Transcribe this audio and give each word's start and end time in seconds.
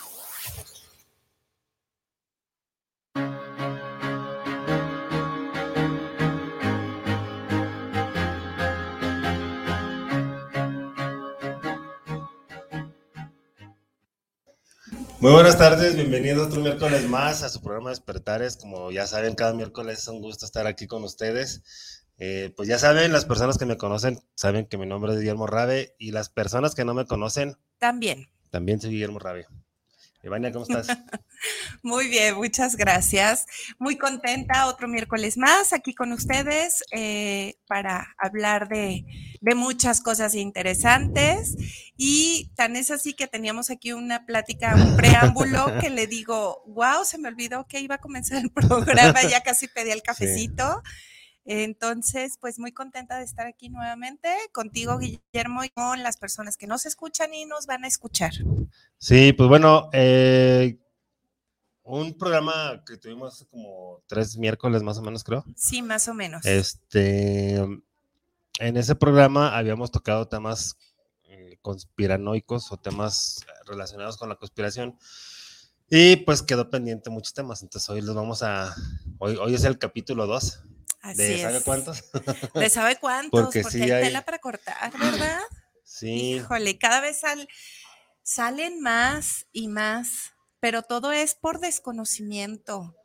Muy 15.21 15.33
buenas 15.33 15.55
tardes, 15.55 15.95
bienvenidos 15.95 16.47
otro 16.47 16.61
miércoles 16.61 17.07
más 17.07 17.43
a 17.43 17.49
su 17.49 17.61
programa 17.61 17.91
Despertares. 17.91 18.57
Como 18.57 18.89
ya 18.89 19.05
saben, 19.05 19.35
cada 19.35 19.53
miércoles 19.53 19.99
es 19.99 20.07
un 20.07 20.19
gusto 20.19 20.47
estar 20.47 20.65
aquí 20.65 20.87
con 20.87 21.03
ustedes. 21.03 22.07
Eh, 22.17 22.51
pues 22.57 22.67
ya 22.67 22.79
saben, 22.79 23.13
las 23.13 23.25
personas 23.25 23.59
que 23.59 23.67
me 23.67 23.77
conocen 23.77 24.19
saben 24.33 24.65
que 24.65 24.79
mi 24.79 24.87
nombre 24.87 25.13
es 25.13 25.19
Guillermo 25.19 25.45
Rabe 25.45 25.93
y 25.99 26.09
las 26.09 26.29
personas 26.29 26.73
que 26.73 26.85
no 26.85 26.95
me 26.95 27.05
conocen 27.05 27.55
también. 27.77 28.29
También 28.49 28.81
soy 28.81 28.89
Guillermo 28.89 29.19
Rabe. 29.19 29.45
Ivania, 30.23 30.51
¿cómo 30.51 30.65
estás? 30.65 30.87
Muy 31.83 32.07
bien, 32.07 32.35
muchas 32.35 32.75
gracias. 32.75 33.45
Muy 33.79 33.97
contenta, 33.97 34.67
otro 34.67 34.87
miércoles 34.87 35.35
más 35.35 35.73
aquí 35.73 35.95
con 35.95 36.11
ustedes 36.11 36.83
eh, 36.91 37.55
para 37.67 38.13
hablar 38.19 38.69
de, 38.69 39.03
muchas 39.55 40.01
cosas 40.01 40.35
interesantes. 40.35 41.55
Y 41.97 42.51
tan 42.55 42.75
es 42.75 42.91
así 42.91 43.13
que 43.13 43.27
teníamos 43.27 43.71
aquí 43.71 43.93
una 43.93 44.25
plática, 44.25 44.75
un 44.75 44.95
preámbulo 44.97 45.79
que 45.79 45.89
le 45.89 46.05
digo, 46.05 46.63
wow, 46.67 47.03
se 47.03 47.17
me 47.17 47.27
olvidó 47.27 47.65
que 47.67 47.79
iba 47.79 47.95
a 47.95 48.01
comenzar 48.01 48.43
el 48.43 48.51
programa, 48.51 49.23
ya 49.23 49.41
casi 49.41 49.67
pedí 49.67 49.89
el 49.89 50.03
cafecito. 50.03 50.83
Entonces, 51.45 52.37
pues 52.39 52.59
muy 52.59 52.71
contenta 52.71 53.17
de 53.17 53.23
estar 53.23 53.47
aquí 53.47 53.69
nuevamente 53.69 54.29
contigo, 54.51 54.99
Guillermo, 54.99 55.63
y 55.63 55.69
con 55.69 56.03
las 56.03 56.17
personas 56.17 56.55
que 56.55 56.67
nos 56.67 56.85
escuchan 56.85 57.33
y 57.33 57.45
nos 57.45 57.65
van 57.65 57.83
a 57.83 57.87
escuchar. 57.87 58.31
Sí, 58.97 59.33
pues 59.33 59.49
bueno, 59.49 59.89
eh, 59.91 60.77
un 61.83 62.17
programa 62.17 62.83
que 62.85 62.97
tuvimos 62.97 63.33
hace 63.33 63.45
como 63.47 64.01
tres 64.07 64.37
miércoles 64.37 64.83
más 64.83 64.99
o 64.99 65.01
menos, 65.01 65.23
creo. 65.23 65.43
Sí, 65.55 65.81
más 65.81 66.07
o 66.07 66.13
menos. 66.13 66.45
Este, 66.45 67.55
en 67.55 68.77
ese 68.77 68.95
programa 68.95 69.57
habíamos 69.57 69.91
tocado 69.91 70.27
temas 70.27 70.77
eh, 71.23 71.57
conspiranoicos 71.61 72.71
o 72.71 72.77
temas 72.77 73.43
relacionados 73.65 74.17
con 74.17 74.29
la 74.29 74.35
conspiración. 74.35 74.95
Y 75.89 76.17
pues 76.17 76.41
quedó 76.43 76.69
pendiente 76.69 77.09
muchos 77.09 77.33
temas. 77.33 77.63
Entonces 77.63 77.89
hoy 77.89 78.01
los 78.01 78.15
vamos 78.15 78.43
a. 78.43 78.73
Hoy, 79.17 79.35
hoy 79.35 79.55
es 79.55 79.65
el 79.65 79.77
capítulo 79.77 80.25
2 80.25 80.63
¿De 81.15 81.41
sabe 81.41 81.61
cuántos? 81.61 82.03
¿De 82.53 82.69
sabe 82.69 82.95
cuántos? 82.99 83.41
Porque, 83.41 83.63
hay, 83.83 83.87
tela 83.87 84.23
para 84.23 84.39
cortar, 84.39 84.91
¿verdad? 84.97 85.39
Sí. 85.83 86.35
Híjole, 86.35 86.77
cada 86.77 87.01
vez 87.01 87.21
salen 88.23 88.81
más 88.81 89.47
y 89.51 89.67
más, 89.67 90.33
pero 90.59 90.83
todo 90.83 91.11
es 91.11 91.35
por 91.35 91.59
desconocimiento. 91.59 92.95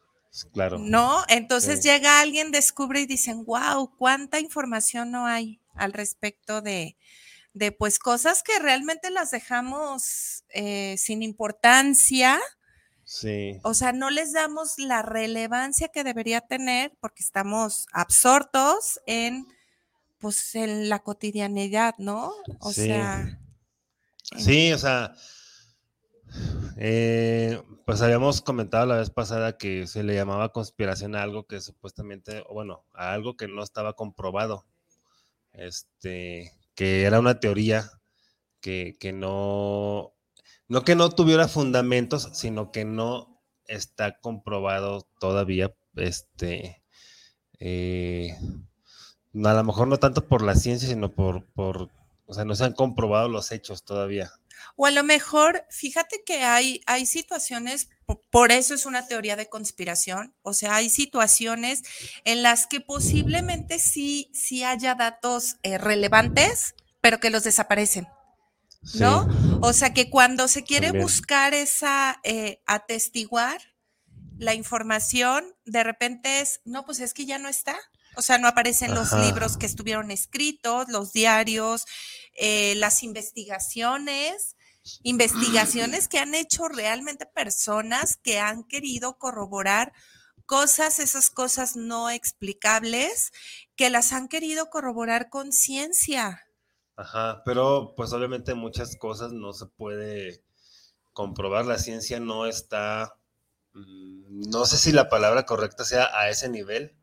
Claro. 0.52 0.78
¿No? 0.78 1.24
Entonces 1.28 1.82
llega 1.82 2.20
alguien, 2.20 2.52
descubre 2.52 3.00
y 3.00 3.06
dicen, 3.06 3.46
wow, 3.46 3.96
cuánta 3.96 4.38
información 4.38 5.10
no 5.10 5.26
hay 5.26 5.60
al 5.74 5.94
respecto 5.94 6.60
de, 6.60 6.98
de 7.54 7.72
pues 7.72 7.98
cosas 7.98 8.42
que 8.42 8.58
realmente 8.58 9.10
las 9.10 9.30
dejamos 9.30 10.44
eh, 10.50 10.96
sin 10.98 11.22
importancia 11.22 12.38
Sí. 13.06 13.60
O 13.62 13.72
sea, 13.72 13.92
no 13.92 14.10
les 14.10 14.32
damos 14.32 14.80
la 14.80 15.00
relevancia 15.00 15.88
que 15.88 16.02
debería 16.02 16.40
tener 16.40 16.92
porque 17.00 17.22
estamos 17.22 17.86
absortos 17.92 19.00
en, 19.06 19.46
pues, 20.18 20.56
en 20.56 20.88
la 20.88 20.98
cotidianidad, 20.98 21.94
¿no? 21.98 22.32
O 22.58 22.72
sea. 22.72 23.38
Sí, 24.36 24.72
o 24.72 24.78
sea, 24.78 25.14
eh, 26.76 27.62
pues 27.84 28.02
habíamos 28.02 28.42
comentado 28.42 28.86
la 28.86 28.96
vez 28.96 29.10
pasada 29.10 29.56
que 29.56 29.86
se 29.86 30.02
le 30.02 30.16
llamaba 30.16 30.50
conspiración 30.52 31.14
a 31.14 31.22
algo 31.22 31.46
que 31.46 31.60
supuestamente, 31.60 32.42
bueno, 32.50 32.84
a 32.92 33.12
algo 33.12 33.36
que 33.36 33.46
no 33.46 33.62
estaba 33.62 33.92
comprobado. 33.92 34.66
Este, 35.52 36.52
que 36.74 37.04
era 37.04 37.20
una 37.20 37.38
teoría 37.38 37.88
que, 38.60 38.96
que 38.98 39.12
no 39.12 40.15
no 40.68 40.84
que 40.84 40.94
no 40.94 41.10
tuviera 41.10 41.48
fundamentos, 41.48 42.30
sino 42.32 42.72
que 42.72 42.84
no 42.84 43.40
está 43.66 44.18
comprobado 44.18 45.08
todavía, 45.20 45.74
este, 45.96 46.82
eh, 47.58 48.36
a 49.34 49.54
lo 49.54 49.64
mejor 49.64 49.88
no 49.88 49.98
tanto 49.98 50.26
por 50.26 50.42
la 50.42 50.54
ciencia, 50.54 50.88
sino 50.88 51.14
por, 51.14 51.46
por, 51.52 51.90
o 52.26 52.34
sea, 52.34 52.44
no 52.44 52.54
se 52.54 52.64
han 52.64 52.72
comprobado 52.72 53.28
los 53.28 53.52
hechos 53.52 53.84
todavía. 53.84 54.30
O 54.74 54.86
a 54.86 54.90
lo 54.90 55.04
mejor, 55.04 55.64
fíjate 55.70 56.22
que 56.24 56.42
hay, 56.42 56.80
hay 56.86 57.06
situaciones, 57.06 57.88
por 58.30 58.52
eso 58.52 58.74
es 58.74 58.86
una 58.86 59.06
teoría 59.06 59.36
de 59.36 59.48
conspiración, 59.48 60.34
o 60.42 60.52
sea, 60.52 60.76
hay 60.76 60.90
situaciones 60.90 61.82
en 62.24 62.42
las 62.42 62.66
que 62.66 62.80
posiblemente 62.80 63.78
sí, 63.78 64.30
sí 64.32 64.64
haya 64.64 64.94
datos 64.94 65.56
eh, 65.62 65.78
relevantes, 65.78 66.74
pero 67.00 67.20
que 67.20 67.30
los 67.30 67.44
desaparecen. 67.44 68.08
¿No? 68.94 69.28
O 69.60 69.72
sea 69.72 69.92
que 69.92 70.10
cuando 70.10 70.48
se 70.48 70.64
quiere 70.64 70.92
buscar 70.92 71.54
esa, 71.54 72.20
eh, 72.24 72.62
atestiguar 72.66 73.60
la 74.38 74.54
información, 74.54 75.44
de 75.64 75.82
repente 75.82 76.40
es, 76.40 76.60
no, 76.64 76.84
pues 76.84 77.00
es 77.00 77.14
que 77.14 77.26
ya 77.26 77.38
no 77.38 77.48
está. 77.48 77.76
O 78.16 78.22
sea, 78.22 78.38
no 78.38 78.48
aparecen 78.48 78.94
los 78.94 79.12
libros 79.12 79.58
que 79.58 79.66
estuvieron 79.66 80.10
escritos, 80.10 80.88
los 80.88 81.12
diarios, 81.12 81.84
eh, 82.34 82.74
las 82.76 83.02
investigaciones, 83.02 84.56
investigaciones 85.02 86.08
que 86.08 86.18
han 86.18 86.34
hecho 86.34 86.68
realmente 86.68 87.26
personas 87.26 88.16
que 88.16 88.38
han 88.38 88.64
querido 88.64 89.18
corroborar 89.18 89.92
cosas, 90.46 90.98
esas 90.98 91.28
cosas 91.28 91.76
no 91.76 92.08
explicables, 92.08 93.32
que 93.74 93.90
las 93.90 94.12
han 94.12 94.28
querido 94.28 94.70
corroborar 94.70 95.28
con 95.28 95.52
ciencia. 95.52 96.45
Ajá, 96.96 97.42
pero 97.44 97.94
pues 97.94 98.12
obviamente 98.12 98.54
muchas 98.54 98.96
cosas 98.96 99.32
no 99.32 99.52
se 99.52 99.66
puede 99.66 100.42
comprobar, 101.12 101.66
la 101.66 101.78
ciencia 101.78 102.20
no 102.20 102.46
está, 102.46 103.16
mm, 103.74 104.48
no 104.50 104.64
sé 104.64 104.78
si 104.78 104.92
la 104.92 105.08
palabra 105.08 105.44
correcta 105.44 105.84
sea 105.84 106.08
a 106.18 106.30
ese 106.30 106.48
nivel 106.48 106.96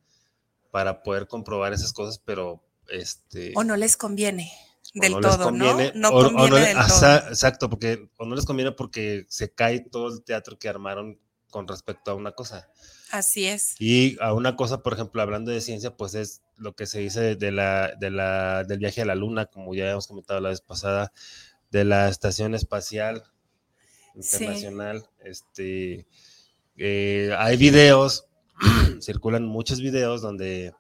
para 0.72 1.04
poder 1.04 1.28
comprobar 1.28 1.74
esas 1.74 1.94
cosas, 1.94 2.20
pero 2.20 2.64
este... 2.90 3.54
O 3.56 3.64
no 3.64 3.76
les 3.76 3.96
conviene 3.96 4.52
del 4.94 5.20
todo, 5.20 5.52
¿no? 5.52 5.78
No 5.94 6.12
conviene 6.12 6.60
del 6.60 6.78
todo. 6.88 7.16
Exacto, 7.30 7.70
porque 7.70 8.10
o 8.18 8.26
no 8.26 8.36
les 8.36 8.46
conviene 8.46 8.72
porque 8.72 9.26
se 9.30 9.54
cae 9.54 9.80
todo 9.80 10.14
el 10.14 10.24
teatro 10.24 10.58
que 10.58 10.70
armaron 10.70 11.20
con 11.50 11.68
respecto 11.68 12.12
a 12.12 12.16
una 12.16 12.32
cosa. 12.32 12.70
Así 13.14 13.46
es. 13.46 13.76
Y 13.78 14.18
a 14.22 14.34
una 14.34 14.56
cosa, 14.56 14.82
por 14.82 14.94
ejemplo, 14.94 15.22
hablando 15.22 15.52
de 15.52 15.62
ciencia, 15.62 15.96
pues 15.96 16.16
es 16.16 16.42
lo 16.58 16.74
que 16.74 16.88
se 16.88 16.98
dice 16.98 17.36
de 17.36 17.52
la, 17.52 17.94
de 18.00 18.10
la, 18.10 18.64
del 18.64 18.80
viaje 18.80 19.04
a 19.04 19.06
la 19.06 19.14
luna, 19.14 19.46
como 19.46 19.76
ya 19.76 19.92
hemos 19.92 20.08
comentado 20.08 20.40
la 20.40 20.50
vez 20.50 20.62
pasada, 20.62 21.14
de 21.70 21.86
la 21.86 22.10
Estación 22.10 22.56
Espacial 22.56 23.24
Internacional. 24.16 25.06
Este, 25.24 26.08
eh, 26.76 27.36
hay 27.38 27.56
videos, 27.56 28.26
circulan 29.00 29.46
muchos 29.46 29.80
videos 29.80 30.24
donde 30.24 30.74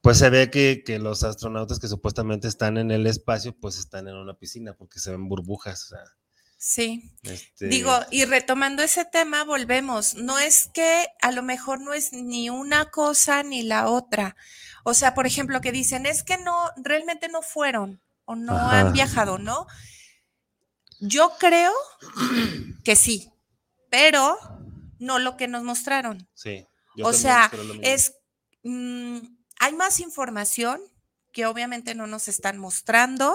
pues 0.00 0.18
se 0.18 0.30
ve 0.30 0.50
que, 0.50 0.82
que, 0.84 0.98
los 0.98 1.22
astronautas 1.22 1.78
que 1.78 1.86
supuestamente 1.86 2.48
están 2.48 2.76
en 2.76 2.90
el 2.90 3.06
espacio, 3.06 3.54
pues 3.56 3.78
están 3.78 4.08
en 4.08 4.16
una 4.16 4.34
piscina 4.34 4.72
porque 4.72 4.98
se 4.98 5.12
ven 5.12 5.28
burbujas. 5.28 5.84
O 5.84 5.88
sea, 5.90 6.17
Sí. 6.58 7.14
Este 7.22 7.68
Digo, 7.68 7.96
y 8.10 8.24
retomando 8.24 8.82
ese 8.82 9.04
tema, 9.04 9.44
volvemos. 9.44 10.14
No 10.14 10.38
es 10.38 10.68
que 10.74 11.06
a 11.22 11.30
lo 11.30 11.42
mejor 11.42 11.80
no 11.80 11.94
es 11.94 12.12
ni 12.12 12.50
una 12.50 12.90
cosa 12.90 13.44
ni 13.44 13.62
la 13.62 13.88
otra. 13.88 14.36
O 14.82 14.92
sea, 14.92 15.14
por 15.14 15.26
ejemplo, 15.26 15.60
que 15.60 15.70
dicen, 15.70 16.04
es 16.04 16.24
que 16.24 16.36
no, 16.36 16.70
realmente 16.76 17.28
no 17.28 17.42
fueron 17.42 18.02
o 18.24 18.34
no 18.34 18.58
han 18.58 18.92
viajado, 18.92 19.38
¿no? 19.38 19.66
Yo 21.00 21.32
creo 21.38 21.72
que 22.84 22.96
sí, 22.96 23.30
pero 23.88 24.36
no 24.98 25.20
lo 25.20 25.36
que 25.36 25.46
nos 25.46 25.62
mostraron. 25.62 26.28
Sí. 26.34 26.66
O 27.04 27.12
sea, 27.12 27.50
es, 27.82 28.14
mm, 28.64 29.18
hay 29.60 29.72
más 29.74 30.00
información 30.00 30.80
que 31.32 31.46
obviamente 31.46 31.94
no 31.94 32.06
nos 32.06 32.28
están 32.28 32.58
mostrando 32.58 33.34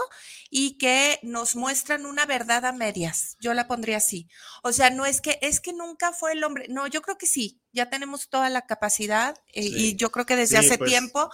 y 0.49 0.77
que 0.77 1.19
nos 1.23 1.55
muestran 1.55 2.05
una 2.05 2.25
verdad 2.25 2.65
a 2.65 2.71
medias. 2.71 3.37
Yo 3.39 3.53
la 3.53 3.67
pondría 3.67 3.97
así. 3.97 4.27
O 4.63 4.71
sea, 4.71 4.89
no 4.89 5.05
es 5.05 5.21
que 5.21 5.39
es 5.41 5.59
que 5.59 5.73
nunca 5.73 6.13
fue 6.13 6.33
el 6.33 6.43
hombre. 6.43 6.67
No, 6.69 6.87
yo 6.87 7.01
creo 7.01 7.17
que 7.17 7.27
sí. 7.27 7.61
Ya 7.71 7.89
tenemos 7.89 8.29
toda 8.29 8.49
la 8.49 8.65
capacidad 8.65 9.35
eh, 9.53 9.63
y 9.63 9.95
yo 9.95 10.11
creo 10.11 10.25
que 10.25 10.35
desde 10.35 10.57
hace 10.57 10.77
pues. 10.77 10.89
tiempo, 10.89 11.29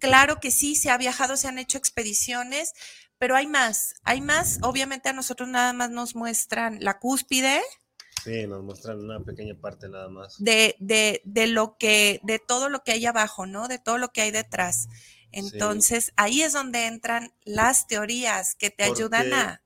claro 0.00 0.40
que 0.40 0.50
sí, 0.50 0.76
se 0.76 0.90
ha 0.90 0.96
viajado, 0.96 1.36
se 1.36 1.48
han 1.48 1.58
hecho 1.58 1.76
expediciones, 1.78 2.72
pero 3.18 3.36
hay 3.36 3.46
más, 3.46 3.94
hay 4.02 4.20
más. 4.20 4.58
Obviamente 4.62 5.10
a 5.10 5.12
nosotros 5.12 5.48
nada 5.48 5.72
más 5.72 5.90
nos 5.90 6.14
muestran 6.14 6.78
la 6.80 6.98
cúspide, 6.98 7.60
Sí, 8.24 8.46
nos 8.46 8.62
muestran 8.62 9.00
una 9.00 9.20
pequeña 9.20 9.54
parte 9.54 9.86
nada 9.86 10.08
más. 10.08 10.42
De, 10.42 10.76
de, 10.78 11.20
de, 11.24 11.46
lo 11.46 11.76
que, 11.76 12.20
de 12.22 12.38
todo 12.38 12.70
lo 12.70 12.82
que 12.82 12.92
hay 12.92 13.04
abajo, 13.04 13.44
¿no? 13.44 13.68
De 13.68 13.78
todo 13.78 13.98
lo 13.98 14.08
que 14.08 14.22
hay 14.22 14.30
detrás. 14.30 14.88
Entonces, 15.34 16.12
ahí 16.16 16.42
es 16.42 16.52
donde 16.52 16.86
entran 16.86 17.32
las 17.44 17.86
teorías 17.86 18.54
que 18.54 18.70
te 18.70 18.84
ayudan 18.84 19.32
a, 19.32 19.60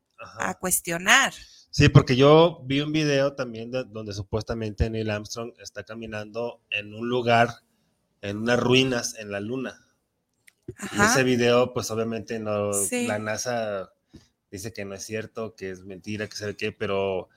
cuestionar. 0.59 1.33
Sí, 1.71 1.89
porque 1.89 2.17
yo 2.17 2.63
vi 2.65 2.81
un 2.81 2.93
video 2.93 3.35
también 3.35 3.71
donde 3.71 4.13
supuestamente 4.13 4.89
Neil 4.91 5.11
Armstrong 5.11 5.53
está 5.61 5.85
caminando 5.85 6.63
en 6.71 6.95
un 6.95 7.09
lugar, 7.09 7.51
en 8.23 8.39
unas 8.39 8.59
ruinas 8.59 9.15
en 9.19 9.31
la 9.31 9.41
luna. 9.41 9.85
Y 10.97 11.01
ese 11.01 11.23
video, 11.23 11.73
pues 11.73 11.91
obviamente 11.91 12.39
no, 12.39 12.71
la 12.91 13.19
NASA 13.19 13.93
dice 14.51 14.73
que 14.73 14.85
no 14.85 14.95
es 14.95 15.05
cierto, 15.05 15.55
que 15.55 15.71
es 15.71 15.85
mentira, 15.85 16.27
que 16.27 16.37
sabe 16.37 16.57
qué, 16.57 16.73
pero, 16.73 17.21
o 17.21 17.29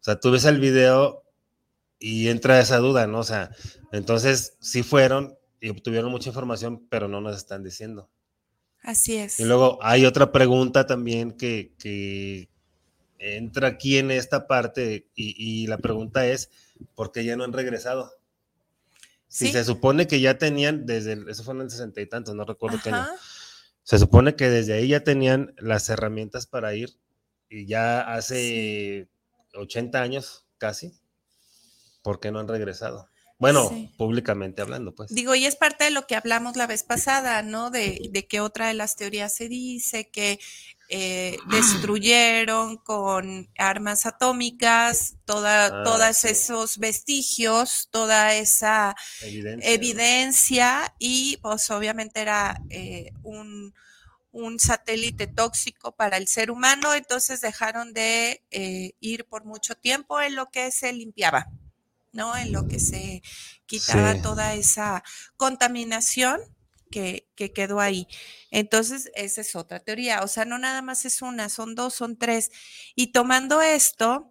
sea, 0.00 0.20
tú 0.20 0.30
ves 0.30 0.44
el 0.44 0.60
video 0.60 1.24
y 1.98 2.28
entra 2.28 2.60
esa 2.60 2.78
duda, 2.78 3.06
¿no? 3.06 3.20
O 3.20 3.24
sea, 3.24 3.50
entonces 3.92 4.56
sí 4.60 4.82
fueron, 4.82 5.38
y 5.62 5.70
obtuvieron 5.70 6.10
mucha 6.10 6.28
información, 6.28 6.86
pero 6.90 7.06
no 7.06 7.20
nos 7.20 7.36
están 7.36 7.62
diciendo. 7.62 8.10
Así 8.82 9.16
es. 9.16 9.38
Y 9.38 9.44
luego 9.44 9.78
hay 9.80 10.04
otra 10.04 10.32
pregunta 10.32 10.86
también 10.86 11.30
que, 11.30 12.48
entra 13.18 13.68
aquí 13.68 13.98
en 13.98 14.10
esta 14.10 14.48
parte 14.48 15.06
y, 15.14 15.68
la 15.68 15.78
pregunta 15.78 16.26
es, 16.26 16.50
¿por 16.96 17.12
qué 17.12 17.24
ya 17.24 17.36
no 17.36 17.44
han 17.44 17.52
regresado? 17.52 18.10
Si 19.28 19.52
se 19.52 19.64
supone 19.64 20.08
que 20.08 20.20
ya 20.20 20.36
tenían, 20.36 20.84
desde, 20.84 21.16
eso 21.30 21.44
fue 21.44 21.54
en 21.54 21.60
el 21.60 21.70
sesenta 21.70 22.00
y 22.00 22.06
tantos, 22.06 22.34
no 22.34 22.44
recuerdo 22.44 22.80
qué 22.82 22.90
año, 22.90 23.06
se 23.84 24.00
supone 24.00 24.34
que 24.34 24.50
desde 24.50 24.72
ahí 24.72 24.88
ya 24.88 25.04
tenían 25.04 25.54
las 25.58 25.88
herramientas 25.88 26.46
para 26.46 26.74
ir 26.74 26.98
y 27.48 27.66
ya 27.66 28.00
hace 28.00 29.08
80 29.54 30.02
años 30.02 30.44
casi, 30.58 30.92
¿por 32.02 32.18
qué 32.18 32.32
no 32.32 32.40
han 32.40 32.48
regresado? 32.48 33.11
Bueno, 33.42 33.90
públicamente 33.96 34.62
hablando, 34.62 34.94
pues. 34.94 35.12
Digo, 35.12 35.34
y 35.34 35.46
es 35.46 35.56
parte 35.56 35.82
de 35.82 35.90
lo 35.90 36.06
que 36.06 36.14
hablamos 36.14 36.54
la 36.54 36.68
vez 36.68 36.84
pasada, 36.84 37.42
¿no? 37.42 37.70
De, 37.70 38.00
de 38.12 38.24
que 38.28 38.40
otra 38.40 38.68
de 38.68 38.74
las 38.74 38.94
teorías 38.94 39.34
se 39.34 39.48
dice 39.48 40.08
que 40.10 40.38
eh, 40.88 41.36
destruyeron 41.50 42.76
con 42.76 43.50
armas 43.58 44.06
atómicas 44.06 45.16
toda, 45.24 45.66
ah, 45.66 45.82
todos 45.82 46.24
esos 46.24 46.78
vestigios, 46.78 47.88
toda 47.90 48.32
esa 48.36 48.94
evidencia, 49.20 50.94
y 51.00 51.36
pues 51.38 51.68
obviamente 51.72 52.20
era 52.20 52.62
eh, 52.70 53.10
un, 53.24 53.74
un, 54.30 54.60
satélite 54.60 55.26
tóxico 55.26 55.96
para 55.96 56.16
el 56.16 56.28
ser 56.28 56.52
humano, 56.52 56.94
entonces 56.94 57.40
dejaron 57.40 57.92
de 57.92 58.44
eh, 58.52 58.92
ir 59.00 59.24
por 59.24 59.44
mucho 59.44 59.74
tiempo 59.74 60.20
en 60.20 60.36
lo 60.36 60.48
que 60.50 60.70
se 60.70 60.92
limpiaba. 60.92 61.48
¿No? 62.12 62.36
En 62.36 62.52
lo 62.52 62.68
que 62.68 62.78
se 62.78 63.22
quitaba 63.66 64.20
toda 64.22 64.54
esa 64.54 65.02
contaminación 65.36 66.40
que, 66.92 67.28
quedó 67.54 67.80
ahí. 67.80 68.06
Entonces, 68.50 69.10
esa 69.14 69.40
es 69.40 69.56
otra 69.56 69.80
teoría. 69.80 70.22
O 70.22 70.28
sea, 70.28 70.44
no 70.44 70.58
nada 70.58 70.82
más 70.82 71.04
es 71.04 71.22
una, 71.22 71.48
son 71.48 71.74
dos, 71.74 71.94
son 71.94 72.16
tres. 72.16 72.50
Y 72.94 73.12
tomando 73.12 73.60
esto, 73.60 74.30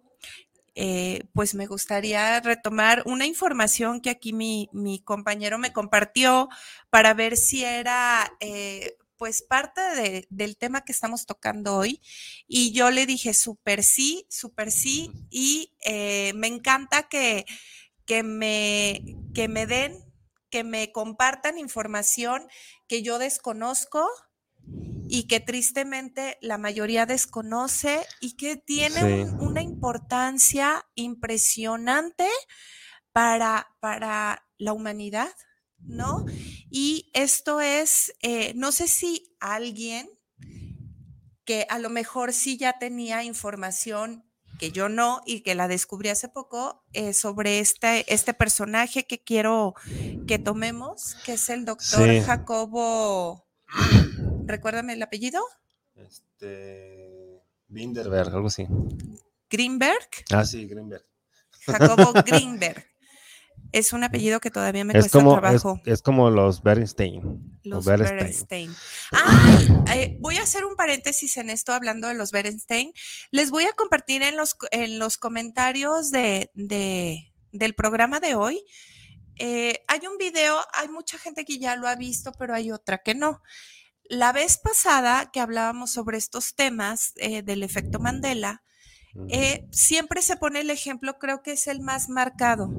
eh, 0.74 1.24
pues 1.34 1.54
me 1.54 1.66
gustaría 1.66 2.40
retomar 2.40 3.02
una 3.04 3.26
información 3.26 4.00
que 4.00 4.08
aquí 4.08 4.32
mi, 4.32 4.70
compañero 5.04 5.58
me 5.58 5.72
compartió 5.72 6.48
para 6.88 7.12
ver 7.12 7.36
si 7.36 7.64
era 7.64 8.32
eh, 8.40 8.96
pues 9.22 9.40
parte 9.40 10.26
del 10.30 10.56
tema 10.56 10.84
que 10.84 10.90
estamos 10.90 11.26
tocando 11.26 11.76
hoy. 11.76 12.00
Y 12.48 12.72
yo 12.72 12.90
le 12.90 13.06
dije, 13.06 13.34
súper 13.34 13.84
sí, 13.84 14.26
súper 14.28 14.72
sí. 14.72 15.12
Y 15.30 15.76
eh, 15.84 16.32
me 16.34 16.48
encanta 16.48 17.04
que, 17.04 17.46
que, 18.04 18.24
me, 18.24 19.04
que 19.32 19.46
me 19.46 19.68
den, 19.68 19.96
que 20.50 20.64
me 20.64 20.90
compartan 20.90 21.56
información 21.56 22.48
que 22.88 23.04
yo 23.04 23.20
desconozco 23.20 24.08
y 25.08 25.28
que 25.28 25.38
tristemente 25.38 26.36
la 26.40 26.58
mayoría 26.58 27.06
desconoce 27.06 28.04
y 28.18 28.32
que 28.32 28.56
tiene 28.56 29.26
una 29.38 29.62
importancia 29.62 30.84
impresionante 30.96 32.26
para, 33.12 33.68
para 33.78 34.48
la 34.58 34.72
humanidad. 34.72 35.30
¿no? 35.86 36.24
Y 36.74 37.10
esto 37.12 37.60
es, 37.60 38.14
eh, 38.22 38.54
no 38.54 38.72
sé 38.72 38.88
si 38.88 39.36
alguien 39.40 40.08
que 41.44 41.66
a 41.68 41.78
lo 41.78 41.90
mejor 41.90 42.32
sí 42.32 42.56
ya 42.56 42.78
tenía 42.78 43.24
información 43.24 44.24
que 44.58 44.72
yo 44.72 44.88
no 44.88 45.20
y 45.26 45.40
que 45.40 45.54
la 45.54 45.68
descubrí 45.68 46.08
hace 46.08 46.30
poco 46.30 46.82
eh, 46.94 47.12
sobre 47.12 47.58
este, 47.58 48.10
este 48.12 48.32
personaje 48.32 49.06
que 49.06 49.22
quiero 49.22 49.74
que 50.26 50.38
tomemos, 50.38 51.14
que 51.26 51.34
es 51.34 51.50
el 51.50 51.66
doctor 51.66 52.08
Jacobo, 52.22 53.46
recuérdame 54.46 54.94
el 54.94 55.02
apellido. 55.02 55.42
Este, 55.94 57.42
Binderberg, 57.68 58.34
algo 58.34 58.46
así. 58.46 58.66
Greenberg. 59.50 60.08
Ah, 60.30 60.46
sí, 60.46 60.66
Greenberg. 60.66 61.04
Jacobo 61.66 62.12
Greenberg. 62.24 62.91
Es 63.72 63.94
un 63.94 64.04
apellido 64.04 64.38
que 64.38 64.50
todavía 64.50 64.84
me 64.84 64.92
cuesta 64.92 65.18
trabajo. 65.18 65.80
Es, 65.86 66.02
como 66.02 66.30
los 66.30 66.62
Berenstein. 66.62 67.58
Los 67.64 67.86
Berenstein. 67.86 68.70
Ah, 69.12 69.56
voy 70.20 70.36
a 70.36 70.42
hacer 70.42 70.66
un 70.66 70.76
paréntesis 70.76 71.38
en 71.38 71.48
esto 71.48 71.72
hablando 71.72 72.08
de 72.08 72.14
los 72.14 72.32
Berenstein. 72.32 72.92
Les 73.30 73.50
voy 73.50 73.64
a 73.64 73.72
compartir 73.72 74.22
en 74.22 74.36
los, 74.36 74.56
en 74.72 74.98
los 74.98 75.16
comentarios 75.16 76.10
de, 76.10 76.50
del 76.54 77.74
programa 77.74 78.20
de 78.20 78.34
hoy. 78.34 78.62
Eh, 79.36 79.82
hay 79.88 80.00
un 80.06 80.18
video, 80.18 80.58
hay 80.74 80.88
mucha 80.88 81.16
gente 81.16 81.46
que 81.46 81.58
ya 81.58 81.74
lo 81.76 81.88
ha 81.88 81.96
visto, 81.96 82.32
pero 82.38 82.54
hay 82.54 82.70
otra 82.70 82.98
que 82.98 83.14
no. 83.14 83.40
La 84.04 84.32
vez 84.32 84.58
pasada 84.58 85.30
que 85.32 85.40
hablábamos 85.40 85.92
sobre 85.92 86.18
estos 86.18 86.54
temas 86.54 87.14
eh, 87.16 87.42
del 87.42 87.62
efecto 87.62 87.98
Mandela, 87.98 88.62
siempre 89.70 90.22
se 90.22 90.36
pone 90.36 90.60
el 90.60 90.70
ejemplo, 90.70 91.18
creo 91.18 91.42
que 91.42 91.52
es 91.52 91.66
el 91.66 91.80
más 91.80 92.08
marcado, 92.08 92.70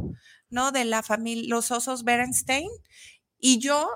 ¿no? 0.54 0.72
De 0.72 0.86
la 0.86 1.04
familia, 1.04 1.50
los 1.50 1.72
osos 1.72 2.04
Berenstein. 2.04 2.70
Y 3.40 3.60
yo, 3.60 3.90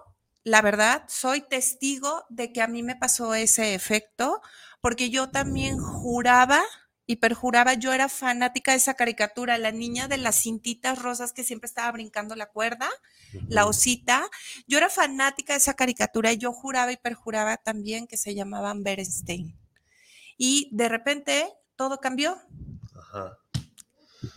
la 0.43 0.61
verdad, 0.61 1.05
soy 1.07 1.41
testigo 1.41 2.25
de 2.29 2.51
que 2.51 2.61
a 2.61 2.67
mí 2.67 2.83
me 2.83 2.95
pasó 2.95 3.33
ese 3.35 3.75
efecto, 3.75 4.41
porque 4.81 5.09
yo 5.09 5.29
también 5.29 5.77
juraba 5.77 6.63
y 7.05 7.17
perjuraba, 7.17 7.75
yo 7.75 7.93
era 7.93 8.09
fanática 8.09 8.71
de 8.71 8.77
esa 8.77 8.95
caricatura, 8.95 9.57
la 9.57 9.71
niña 9.71 10.07
de 10.09 10.17
las 10.17 10.41
cintitas 10.41 11.01
rosas 11.01 11.31
que 11.31 11.43
siempre 11.43 11.67
estaba 11.67 11.91
brincando 11.91 12.35
la 12.35 12.47
cuerda, 12.47 12.89
la 13.47 13.65
osita. 13.65 14.27
Yo 14.67 14.77
era 14.77 14.89
fanática 14.89 15.53
de 15.53 15.59
esa 15.59 15.75
caricatura 15.75 16.33
y 16.33 16.37
yo 16.37 16.51
juraba 16.51 16.91
y 16.91 16.97
perjuraba 16.97 17.55
también 17.57 18.07
que 18.07 18.17
se 18.17 18.35
llamaban 18.35 18.83
Berenstein. 18.83 19.57
Y 20.37 20.69
de 20.73 20.89
repente 20.89 21.47
todo 21.77 21.99
cambió. 21.99 22.37
Ajá. 22.93 23.37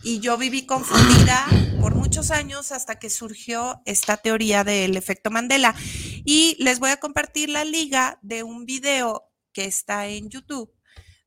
Y 0.03 0.19
yo 0.19 0.37
viví 0.37 0.65
confundida 0.65 1.45
por 1.79 1.95
muchos 1.95 2.31
años 2.31 2.71
hasta 2.71 2.97
que 2.97 3.09
surgió 3.09 3.81
esta 3.85 4.17
teoría 4.17 4.63
del 4.63 4.97
efecto 4.97 5.29
Mandela. 5.29 5.75
Y 6.25 6.55
les 6.59 6.79
voy 6.79 6.89
a 6.89 6.97
compartir 6.97 7.49
la 7.49 7.65
liga 7.65 8.19
de 8.21 8.43
un 8.43 8.65
video 8.65 9.29
que 9.53 9.65
está 9.65 10.07
en 10.07 10.29
YouTube 10.29 10.73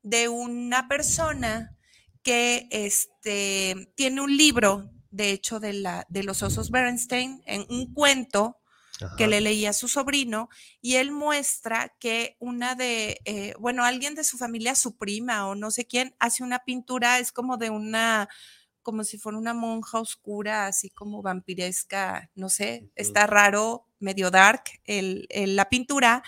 de 0.05 0.29
una 0.29 0.87
persona 0.87 1.77
que 2.23 2.69
este, 2.71 3.93
tiene 3.97 4.21
un 4.21 4.37
libro, 4.37 4.91
de 5.11 5.31
hecho, 5.31 5.61
de, 5.61 5.73
la, 5.73 6.07
de 6.09 6.23
los 6.23 6.43
osos 6.43 6.71
Bernstein, 6.71 7.43
en 7.47 7.67
un 7.69 7.93
cuento 7.93 8.59
que 9.17 9.27
le 9.27 9.41
leía 9.41 9.71
a 9.71 9.73
su 9.73 9.89
sobrino 9.89 10.49
y 10.81 10.97
él 10.97 11.11
muestra 11.11 11.93
que 11.99 12.37
una 12.39 12.77
de, 12.77 13.21
eh, 13.25 13.55
bueno, 13.59 13.85
alguien 13.85 14.15
de 14.15 14.23
su 14.23 14.39
familia, 14.39 14.77
su 14.77 14.97
prima 14.97 15.49
o 15.49 15.57
no 15.57 15.73
sé 15.73 15.85
quién, 15.87 16.15
hace 16.21 16.45
una 16.45 16.61
pintura, 16.61 17.19
es 17.19 17.33
como 17.33 17.57
de 17.57 17.71
una, 17.71 18.29
como 18.85 19.03
si 19.03 19.19
fuera 19.19 19.37
una 19.37 19.55
monja 19.55 19.99
oscura, 19.99 20.67
así 20.67 20.91
como 20.91 21.23
vampiresca, 21.23 22.31
no 22.37 22.49
sé, 22.49 22.89
está 22.95 23.27
raro, 23.27 23.89
medio 23.99 24.31
dark 24.31 24.63
el, 24.85 25.27
la 25.31 25.69
pintura 25.69 26.23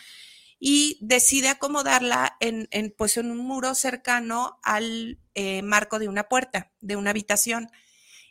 y 0.58 0.98
decide 1.00 1.48
acomodarla 1.48 2.36
en, 2.40 2.66
en, 2.72 2.92
pues 2.96 3.16
en 3.18 3.30
un 3.30 3.38
muro 3.38 3.74
cercano 3.74 4.58
al 4.62 5.20
eh, 5.34 5.62
marco 5.62 5.98
de 5.98 6.08
una 6.08 6.24
puerta, 6.24 6.72
de 6.80 6.96
una 6.96 7.10
habitación. 7.10 7.70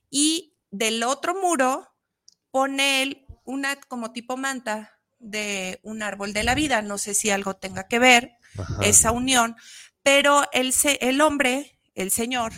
Y 0.09 0.55
del 0.71 1.03
otro 1.03 1.39
muro 1.39 1.93
pone 2.51 3.03
él 3.03 3.25
una 3.43 3.79
como 3.79 4.11
tipo 4.11 4.37
manta 4.37 4.99
de 5.19 5.79
un 5.83 6.01
árbol 6.01 6.33
de 6.33 6.43
la 6.43 6.55
vida. 6.55 6.81
No 6.81 6.97
sé 6.97 7.13
si 7.13 7.29
algo 7.29 7.55
tenga 7.55 7.87
que 7.87 7.99
ver 7.99 8.37
esa 8.81 9.11
unión, 9.11 9.55
pero 10.01 10.43
el, 10.51 10.73
el 11.01 11.21
hombre, 11.21 11.79
el 11.93 12.09
señor, 12.09 12.53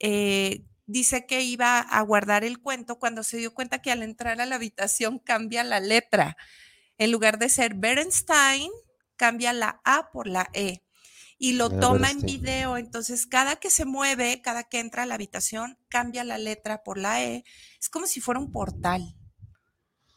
eh, 0.00 0.64
dice 0.90 1.26
que 1.26 1.42
iba 1.42 1.78
a 1.78 2.00
guardar 2.02 2.44
el 2.44 2.60
cuento 2.60 2.98
cuando 2.98 3.22
se 3.22 3.36
dio 3.36 3.54
cuenta 3.54 3.80
que 3.80 3.92
al 3.92 4.02
entrar 4.02 4.40
a 4.40 4.46
la 4.46 4.56
habitación 4.56 5.18
cambia 5.18 5.64
la 5.64 5.80
letra. 5.80 6.36
En 6.98 7.12
lugar 7.12 7.38
de 7.38 7.48
ser 7.48 7.74
Bernstein, 7.74 8.70
cambia 9.16 9.52
la 9.52 9.80
A 9.84 10.10
por 10.12 10.26
la 10.26 10.50
E 10.52 10.82
y 11.38 11.54
lo 11.54 11.70
toma 11.70 12.10
en 12.10 12.20
video. 12.20 12.76
Entonces, 12.76 13.26
cada 13.26 13.56
que 13.56 13.70
se 13.70 13.86
mueve, 13.86 14.42
cada 14.42 14.64
que 14.64 14.78
entra 14.78 15.04
a 15.04 15.06
la 15.06 15.14
habitación, 15.14 15.78
cambia 15.88 16.22
la 16.22 16.36
letra 16.36 16.82
por 16.82 16.98
la 16.98 17.24
E. 17.24 17.44
Es 17.80 17.88
como 17.88 18.06
si 18.06 18.20
fuera 18.20 18.38
un 18.38 18.52
portal. 18.52 19.16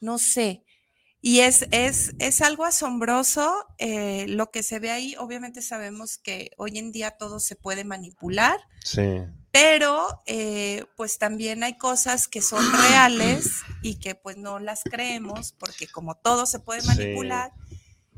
No 0.02 0.18
sé. 0.18 0.66
Y 1.22 1.40
es, 1.40 1.66
es, 1.72 2.14
es 2.20 2.42
algo 2.42 2.66
asombroso 2.66 3.66
eh, 3.78 4.26
lo 4.28 4.52
que 4.52 4.64
se 4.64 4.80
ve 4.80 4.92
ahí. 4.92 5.16
Obviamente 5.18 5.62
sabemos 5.62 6.18
que 6.18 6.52
hoy 6.58 6.78
en 6.78 6.92
día 6.92 7.12
todo 7.12 7.40
se 7.40 7.56
puede 7.56 7.86
manipular. 7.86 8.60
Sí. 8.84 9.22
Pero 9.54 10.24
eh, 10.26 10.84
pues 10.98 11.20
también 11.20 11.64
hay 11.64 11.78
cosas 11.78 12.28
que 12.28 12.42
son 12.42 12.66
reales 12.74 13.62
y 13.84 14.00
que 14.00 14.16
pues 14.16 14.36
no 14.36 14.58
las 14.58 14.82
creemos 14.84 15.54
porque 15.60 15.88
como 15.88 16.16
todo 16.16 16.48
se 16.48 16.60
puede 16.60 16.82
manipular, 16.82 17.52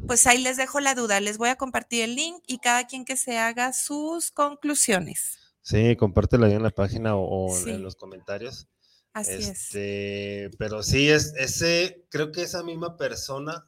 pues 0.08 0.28
ahí 0.28 0.42
les 0.42 0.56
dejo 0.56 0.80
la 0.80 0.96
duda. 0.96 1.20
Les 1.20 1.38
voy 1.38 1.50
a 1.50 1.58
compartir 1.58 2.04
el 2.04 2.16
link 2.16 2.42
y 2.48 2.60
cada 2.60 2.88
quien 2.88 3.04
que 3.04 3.18
se 3.18 3.38
haga 3.38 3.74
sus 3.74 4.32
conclusiones. 4.32 5.38
Sí, 5.62 5.98
compártelo 5.98 6.46
ahí 6.46 6.54
en 6.54 6.64
la 6.64 6.70
página 6.70 7.18
o, 7.18 7.54
en 7.68 7.84
los 7.84 7.98
comentarios. 7.98 8.70
Así 9.12 9.34
es. 9.34 9.50
Este, 9.50 10.52
pero 10.58 10.84
sí, 10.84 11.10
es, 11.10 11.34
ese, 11.38 12.06
creo 12.10 12.32
que 12.32 12.44
esa 12.44 12.64
misma 12.64 12.96
persona 12.96 13.68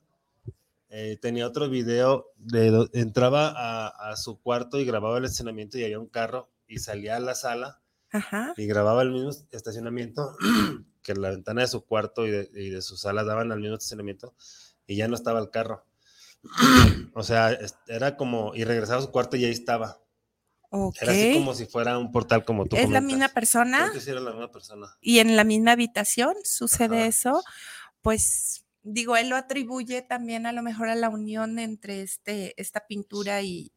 eh, 0.88 1.18
tenía 1.22 1.46
otro 1.46 1.70
video 1.70 2.32
de 2.38 2.88
entraba 2.94 3.50
a, 4.10 4.16
su 4.16 4.40
cuarto 4.40 4.80
y 4.80 4.86
grababa 4.86 5.18
el 5.18 5.26
estacionamiento 5.26 5.78
y 5.78 5.84
había 5.84 6.00
un 6.00 6.08
carro 6.08 6.50
y 6.68 6.80
salía 6.80 7.18
a 7.18 7.20
la 7.20 7.36
sala 7.36 7.82
y 8.56 8.66
grababa 8.68 9.02
el 9.02 9.12
mismo 9.12 9.32
estacionamiento 9.52 10.36
que 11.04 11.14
la 11.16 11.30
ventana 11.30 11.62
de 11.62 11.68
su 11.68 11.86
cuarto 11.86 12.26
y 12.26 12.32
de, 12.32 12.50
y 12.54 12.70
de 12.70 12.82
su 12.82 12.98
sala 12.98 13.24
daban 13.24 13.52
al 13.52 13.60
mismo 13.60 13.76
estacionamiento 13.76 14.34
y 14.86 14.96
ya 14.96 15.08
no 15.08 15.16
estaba 15.16 15.40
el 15.40 15.50
carro. 15.50 15.86
o 17.14 17.24
sea, 17.24 17.58
era 17.88 18.16
como, 18.16 18.54
y 18.56 18.64
regresaba 18.64 19.00
a 19.00 19.04
su 19.04 19.12
cuarto 19.12 19.36
y 19.38 19.46
ahí 19.46 19.52
estaba. 19.52 20.02
Era 21.00 21.12
así 21.14 21.34
como 21.34 21.54
si 21.54 21.66
fuera 21.66 21.98
un 21.98 22.12
portal 22.12 22.44
como 22.44 22.66
tú. 22.66 22.76
¿Es 22.76 22.90
la 22.90 23.00
misma 23.00 23.30
persona? 23.30 23.90
sí 23.98 24.10
era 24.10 24.20
la 24.20 24.32
misma 24.32 24.52
persona. 24.52 24.88
Y 25.00 25.20
en 25.20 25.36
la 25.38 25.46
misma 25.46 25.72
habitación 25.72 26.36
sucede 26.44 27.08
eso, 27.08 27.42
pues 28.02 28.66
digo, 28.88 29.18
él 29.18 29.30
lo 29.30 29.36
atribuye 29.36 30.02
también 30.02 30.46
a 30.46 30.54
lo 30.54 30.64
mejor 30.64 30.90
a 30.90 30.96
la 30.96 31.10
unión 31.10 31.60
entre 31.60 32.02
este, 32.02 32.60
esta 32.60 32.88
pintura 32.88 33.42
y, 33.42 33.72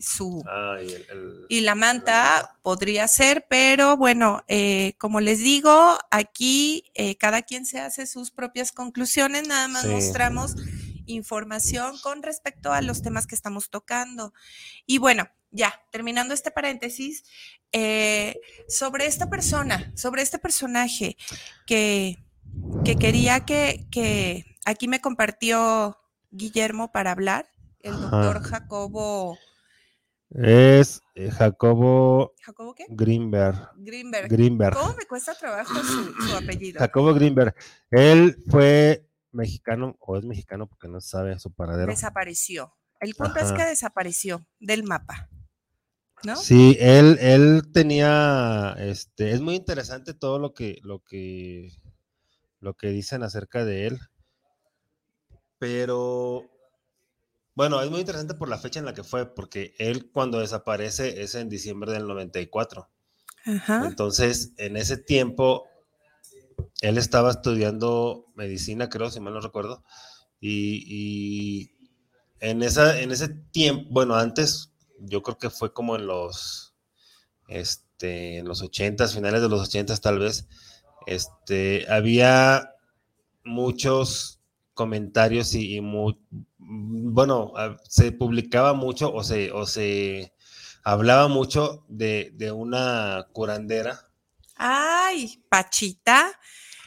su... 0.00 0.42
Ah, 0.48 0.78
y, 1.48 1.60
la 1.60 1.74
manta 1.74 2.58
podría 2.62 3.06
ser, 3.06 3.46
pero 3.48 3.96
bueno, 3.96 4.42
eh, 4.48 4.94
como 4.98 5.20
les 5.20 5.40
digo, 5.40 5.98
aquí 6.10 6.90
eh, 6.94 7.16
cada 7.16 7.42
quien 7.42 7.66
se 7.66 7.80
hace 7.80 8.06
sus 8.06 8.30
propias 8.30 8.72
conclusiones, 8.72 9.46
nada 9.46 9.68
más 9.68 9.84
mostramos 9.84 10.56
información 11.06 11.98
con 11.98 12.22
respecto 12.22 12.72
a 12.72 12.80
los 12.80 13.02
temas 13.02 13.26
que 13.26 13.34
estamos 13.34 13.68
tocando. 13.68 14.32
Y 14.86 14.98
bueno, 14.98 15.28
ya, 15.50 15.82
terminando 15.90 16.32
este 16.32 16.50
paréntesis, 16.50 17.24
eh, 17.72 18.40
sobre 18.68 19.06
esta 19.06 19.28
persona, 19.28 19.92
sobre 19.94 20.22
este 20.22 20.38
personaje 20.38 21.16
que, 21.66 22.16
que 22.84 22.96
quería 22.96 23.40
que, 23.40 23.86
que, 23.90 24.44
aquí 24.64 24.88
me 24.88 25.00
compartió 25.00 25.96
Guillermo 26.30 26.92
para 26.92 27.12
hablar, 27.12 27.46
el 27.80 28.00
doctor 28.00 28.42
Jacobo. 28.42 29.38
Es 30.30 31.02
eh, 31.16 31.30
Jacobo, 31.30 32.34
¿Jacobo 32.40 32.74
qué? 32.74 32.86
Greenberg. 32.88 33.70
Greenberg. 33.76 34.28
Greenberg. 34.28 34.76
¿Cómo 34.76 34.94
me 34.94 35.06
cuesta 35.06 35.34
trabajo 35.34 35.74
su, 35.82 36.36
apellido? 36.36 36.78
Jacobo 36.78 37.12
Greenberg. 37.12 37.54
Él 37.90 38.36
fue 38.48 39.08
mexicano, 39.32 39.96
o 39.98 40.16
es 40.16 40.24
mexicano 40.24 40.68
porque 40.68 40.86
no 40.86 41.00
sabe 41.00 41.36
su 41.40 41.52
paradero. 41.52 41.90
Desapareció. 41.90 42.72
El 43.00 43.14
punto 43.14 43.40
es 43.40 43.52
que 43.52 43.64
desapareció 43.64 44.46
del 44.60 44.84
mapa. 44.84 45.28
¿no? 46.22 46.36
Sí, 46.36 46.76
él, 46.78 47.18
él 47.20 47.62
tenía, 47.72 48.76
este, 48.78 49.32
es 49.32 49.40
muy 49.40 49.56
interesante 49.56 50.14
todo 50.14 50.38
lo 50.38 50.54
que, 50.54 50.78
lo 50.82 51.02
que, 51.02 51.72
lo 52.60 52.74
que 52.74 52.88
dicen 52.88 53.22
acerca 53.22 53.64
de 53.64 53.86
él, 53.86 54.00
pero, 55.60 56.50
bueno, 57.54 57.82
es 57.82 57.90
muy 57.90 58.00
interesante 58.00 58.32
por 58.32 58.48
la 58.48 58.58
fecha 58.58 58.80
en 58.80 58.86
la 58.86 58.94
que 58.94 59.04
fue, 59.04 59.26
porque 59.26 59.74
él 59.78 60.10
cuando 60.10 60.40
desaparece 60.40 61.22
es 61.22 61.34
en 61.34 61.50
diciembre 61.50 61.92
del 61.92 62.06
94. 62.06 62.88
Ajá. 63.44 63.86
Entonces, 63.86 64.54
en 64.56 64.78
ese 64.78 64.96
tiempo, 64.96 65.68
él 66.80 66.96
estaba 66.96 67.30
estudiando 67.30 68.24
medicina, 68.34 68.88
creo, 68.88 69.10
si 69.10 69.20
mal 69.20 69.34
no 69.34 69.40
recuerdo, 69.40 69.84
y, 70.40 70.82
y 70.86 71.76
en, 72.40 72.62
esa, 72.62 72.98
en 72.98 73.10
ese 73.12 73.28
tiempo, 73.28 73.86
bueno, 73.90 74.14
antes 74.14 74.72
yo 74.98 75.22
creo 75.22 75.36
que 75.36 75.50
fue 75.50 75.74
como 75.74 75.94
en 75.94 76.06
los, 76.06 76.74
este, 77.48 78.38
en 78.38 78.48
los 78.48 78.62
ochentas, 78.62 79.14
finales 79.14 79.42
de 79.42 79.50
los 79.50 79.60
ochentas 79.60 80.00
tal 80.00 80.20
vez, 80.20 80.48
este, 81.06 81.86
había 81.90 82.74
muchos 83.44 84.40
comentarios 84.74 85.54
y, 85.54 85.80
bueno, 86.58 87.52
se 87.88 88.12
publicaba 88.12 88.72
mucho 88.72 89.12
o 89.12 89.22
se, 89.22 89.52
o 89.52 89.66
se 89.66 90.32
hablaba 90.84 91.28
mucho 91.28 91.84
de, 91.88 92.52
una 92.54 93.26
curandera. 93.32 94.00
Ay, 94.56 95.42
Pachita, 95.48 96.38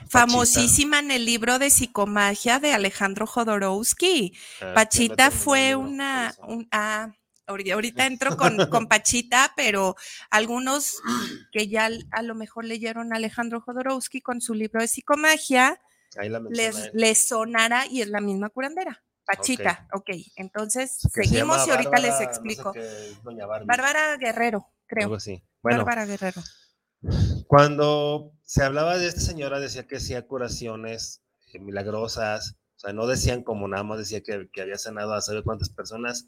famosísima 0.07 0.99
en 0.99 1.11
el 1.11 1.25
libro 1.25 1.59
de 1.59 1.69
psicomagia 1.69 2.59
de 2.59 2.73
Alejandro 2.73 3.27
Jodorowsky. 3.27 4.33
Ah, 4.61 4.73
Pachita 4.75 5.31
fue 5.31 5.75
una, 5.75 6.35
un, 6.47 6.67
ah, 6.71 7.11
Ahorita 7.45 8.05
entro 8.05 8.37
con, 8.37 8.67
con 8.67 8.87
Pachita, 8.89 9.53
pero 9.55 9.95
algunos 10.29 11.01
que 11.51 11.67
ya 11.67 11.89
a 12.11 12.21
lo 12.21 12.35
mejor 12.35 12.65
leyeron 12.65 13.13
a 13.13 13.17
Alejandro 13.17 13.61
Jodorowsky 13.61 14.21
con 14.21 14.41
su 14.41 14.53
libro 14.53 14.81
de 14.81 14.87
psicomagia, 14.87 15.79
les, 16.49 16.93
les, 16.93 17.27
sonará 17.27 17.85
y 17.87 18.01
es 18.01 18.07
la 18.07 18.21
misma 18.21 18.49
curandera. 18.49 19.03
Pachita, 19.25 19.87
ok. 19.93 20.09
Entonces, 20.35 20.97
seguimos 21.13 21.65
y 21.67 21.71
ahorita 21.71 21.99
les 21.99 22.19
explico. 22.21 22.73
Bárbara 23.65 24.17
Guerrero, 24.17 24.67
creo. 24.85 25.05
Algo 25.05 25.15
así. 25.15 25.43
Bueno, 25.61 25.79
Bárbara 25.79 26.05
Guerrero. 26.05 26.41
Cuando 27.47 28.31
se 28.43 28.63
hablaba 28.63 28.97
de 28.97 29.07
esta 29.07 29.21
señora, 29.21 29.59
decía 29.59 29.87
que 29.87 29.97
hacía 29.97 30.25
curaciones 30.25 31.21
eh, 31.53 31.59
milagrosas, 31.59 32.55
o 32.77 32.79
sea, 32.79 32.93
no 32.93 33.07
decían 33.07 33.43
como 33.43 33.67
nada 33.67 33.83
más 33.83 33.97
decía 33.97 34.21
que, 34.21 34.49
que 34.51 34.61
había 34.61 34.77
sanado 34.77 35.13
a 35.13 35.21
saber 35.21 35.43
cuántas 35.43 35.69
personas, 35.69 36.27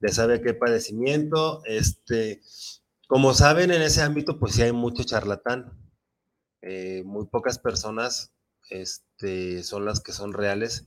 de 0.00 0.08
sabe 0.10 0.40
qué 0.40 0.54
padecimiento. 0.54 1.62
Este, 1.64 2.40
como 3.06 3.34
saben, 3.34 3.70
en 3.70 3.82
ese 3.82 4.02
ámbito, 4.02 4.38
pues 4.38 4.54
sí 4.54 4.62
hay 4.62 4.72
mucho 4.72 5.04
charlatán. 5.04 5.72
Eh, 6.62 7.02
muy 7.04 7.26
pocas 7.26 7.58
personas 7.58 8.32
este, 8.68 9.62
son 9.62 9.84
las 9.86 10.00
que 10.00 10.12
son 10.12 10.34
reales 10.34 10.86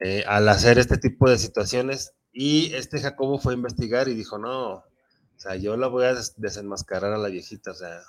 eh, 0.00 0.24
al 0.26 0.48
hacer 0.48 0.78
este 0.78 0.98
tipo 0.98 1.28
de 1.28 1.38
situaciones. 1.38 2.14
Y 2.32 2.74
este 2.74 3.00
Jacobo 3.00 3.38
fue 3.38 3.52
a 3.52 3.56
investigar 3.56 4.08
y 4.08 4.14
dijo, 4.14 4.38
no, 4.38 4.74
o 4.74 4.84
sea, 5.36 5.56
yo 5.56 5.76
la 5.76 5.86
voy 5.86 6.04
a 6.04 6.14
desenmascarar 6.36 7.12
a 7.12 7.18
la 7.18 7.28
viejita, 7.28 7.70
o 7.70 7.74
sea, 7.74 8.02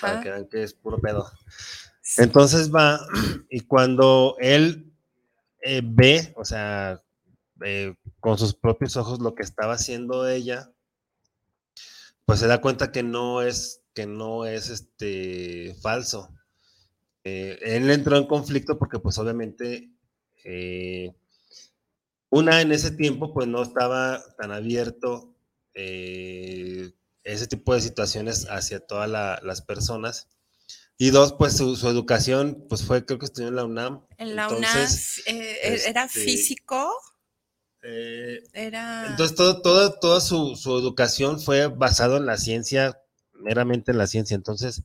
para 0.00 0.20
que 0.20 0.30
vean 0.30 0.48
que 0.48 0.62
es 0.62 0.74
puro 0.74 0.98
pedo. 0.98 1.30
Entonces 2.16 2.74
va, 2.74 3.00
y 3.50 3.60
cuando 3.60 4.36
él 4.38 4.92
eh, 5.60 5.82
ve, 5.84 6.32
o 6.36 6.44
sea, 6.44 7.02
eh, 7.64 7.94
con 8.20 8.38
sus 8.38 8.54
propios 8.54 8.96
ojos 8.96 9.20
lo 9.20 9.34
que 9.34 9.42
estaba 9.42 9.74
haciendo 9.74 10.28
ella, 10.28 10.70
pues 12.24 12.40
se 12.40 12.46
da 12.46 12.60
cuenta 12.60 12.92
que 12.92 13.02
no 13.02 13.42
es, 13.42 13.82
que 13.94 14.06
no 14.06 14.46
es 14.46 14.68
este, 14.68 15.76
falso. 15.82 16.30
Eh, 17.24 17.58
él 17.62 17.90
entró 17.90 18.16
en 18.16 18.26
conflicto 18.26 18.78
porque 18.78 18.98
pues 18.98 19.18
obviamente 19.18 19.90
eh, 20.44 21.14
una 22.30 22.60
en 22.60 22.72
ese 22.72 22.90
tiempo 22.90 23.32
pues 23.32 23.46
no 23.46 23.62
estaba 23.62 24.22
tan 24.36 24.50
abierto 24.50 25.28
ese 25.74 27.46
tipo 27.46 27.74
de 27.74 27.80
situaciones 27.80 28.46
hacia 28.50 28.80
todas 28.80 29.08
las 29.08 29.62
personas. 29.62 30.28
Y 30.98 31.10
dos, 31.10 31.32
pues 31.32 31.56
su, 31.56 31.88
educación, 31.88 32.66
pues 32.68 32.84
fue, 32.84 33.04
creo 33.04 33.18
que 33.18 33.24
estudió 33.24 33.48
en 33.48 33.56
la 33.56 33.64
UNAM. 33.64 34.06
En 34.18 34.36
la 34.36 34.48
UNAM 34.48 34.88
era 35.26 36.04
este, 36.04 36.08
físico. 36.08 36.92
Eh, 37.82 38.42
Era... 38.52 39.06
Entonces, 39.08 39.34
todo, 39.34 39.92
toda 39.94 40.20
su, 40.20 40.54
educación 40.78 41.40
fue 41.40 41.66
basado 41.66 42.16
en 42.16 42.26
la 42.26 42.36
ciencia, 42.36 43.00
meramente 43.34 43.90
en 43.92 43.98
la 43.98 44.06
ciencia. 44.06 44.34
Entonces, 44.34 44.82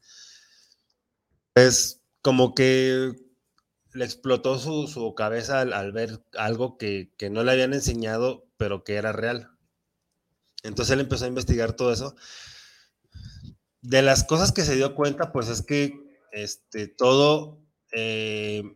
pues 1.54 2.02
como 2.22 2.54
que 2.54 3.14
le 3.94 4.06
explotó 4.06 4.60
su, 4.60 4.88
su 4.88 5.14
cabeza 5.16 5.62
al, 5.62 5.74
al 5.74 5.92
ver 5.92 6.22
algo 6.38 6.78
que, 6.78 7.12
que 7.18 7.30
no 7.30 7.44
le 7.44 7.52
habían 7.52 7.74
enseñado, 7.74 8.46
pero 8.58 8.84
que 8.84 8.96
era 8.96 9.12
real. 9.12 9.52
Entonces 10.64 10.94
él 10.94 11.00
empezó 11.00 11.26
a 11.26 11.30
investigar 11.30 11.74
todo 11.74 11.94
eso. 11.94 12.16
De 13.82 14.02
las 14.02 14.24
cosas 14.24 14.52
que 14.52 14.64
se 14.64 14.76
dio 14.76 14.96
cuenta, 14.96 15.32
pues 15.32 15.48
es 15.48 15.62
que 15.62 15.94
este, 16.32 16.88
todo, 16.88 17.60
eh, 17.92 18.76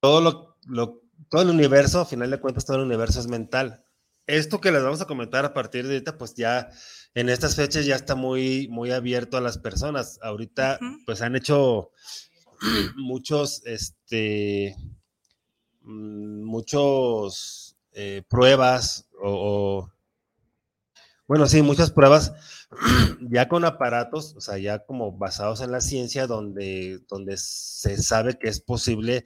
todo, 0.00 0.20
lo, 0.20 0.56
lo- 0.66 0.99
todo 1.30 1.42
el 1.42 1.50
universo, 1.50 2.00
a 2.00 2.06
final 2.06 2.30
de 2.30 2.40
cuentas, 2.40 2.66
todo 2.66 2.78
el 2.78 2.84
universo 2.84 3.20
es 3.20 3.28
mental. 3.28 3.84
Esto 4.26 4.60
que 4.60 4.72
les 4.72 4.82
vamos 4.82 5.00
a 5.00 5.06
comentar 5.06 5.44
a 5.46 5.54
partir 5.54 5.86
de 5.86 5.94
ahorita, 5.94 6.18
pues 6.18 6.34
ya 6.34 6.70
en 7.14 7.28
estas 7.30 7.56
fechas 7.56 7.86
ya 7.86 7.96
está 7.96 8.14
muy, 8.16 8.68
muy 8.68 8.92
abierto 8.92 9.36
a 9.38 9.40
las 9.40 9.58
personas. 9.58 10.18
Ahorita, 10.22 10.78
pues 11.06 11.22
han 11.22 11.36
hecho 11.36 11.90
muchos, 12.96 13.62
este, 13.66 14.76
mm, 15.82 16.42
muchos 16.44 17.76
eh, 17.92 18.22
pruebas 18.28 19.06
o, 19.20 19.30
o- 19.30 19.92
bueno, 21.26 21.46
sí, 21.46 21.62
muchas 21.62 21.92
pruebas 21.92 22.32
ya 23.30 23.48
con 23.48 23.64
aparatos, 23.64 24.34
o 24.36 24.40
sea, 24.40 24.58
ya 24.58 24.80
como 24.84 25.12
basados 25.12 25.60
en 25.60 25.70
la 25.70 25.80
ciencia, 25.80 26.26
donde, 26.26 27.00
donde 27.08 27.36
se 27.36 27.96
sabe 28.02 28.36
que 28.38 28.48
es 28.48 28.60
posible 28.60 29.24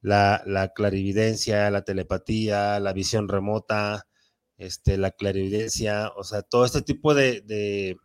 la, 0.00 0.42
la 0.46 0.72
clarividencia, 0.72 1.70
la 1.70 1.82
telepatía, 1.84 2.80
la 2.80 2.92
visión 2.92 3.28
remota, 3.28 4.06
este, 4.56 4.96
la 4.98 5.10
clarividencia, 5.10 6.10
o 6.16 6.24
sea, 6.24 6.42
todo 6.42 6.64
este 6.64 6.82
tipo 6.82 7.14
de, 7.14 7.40
de- 7.42 7.96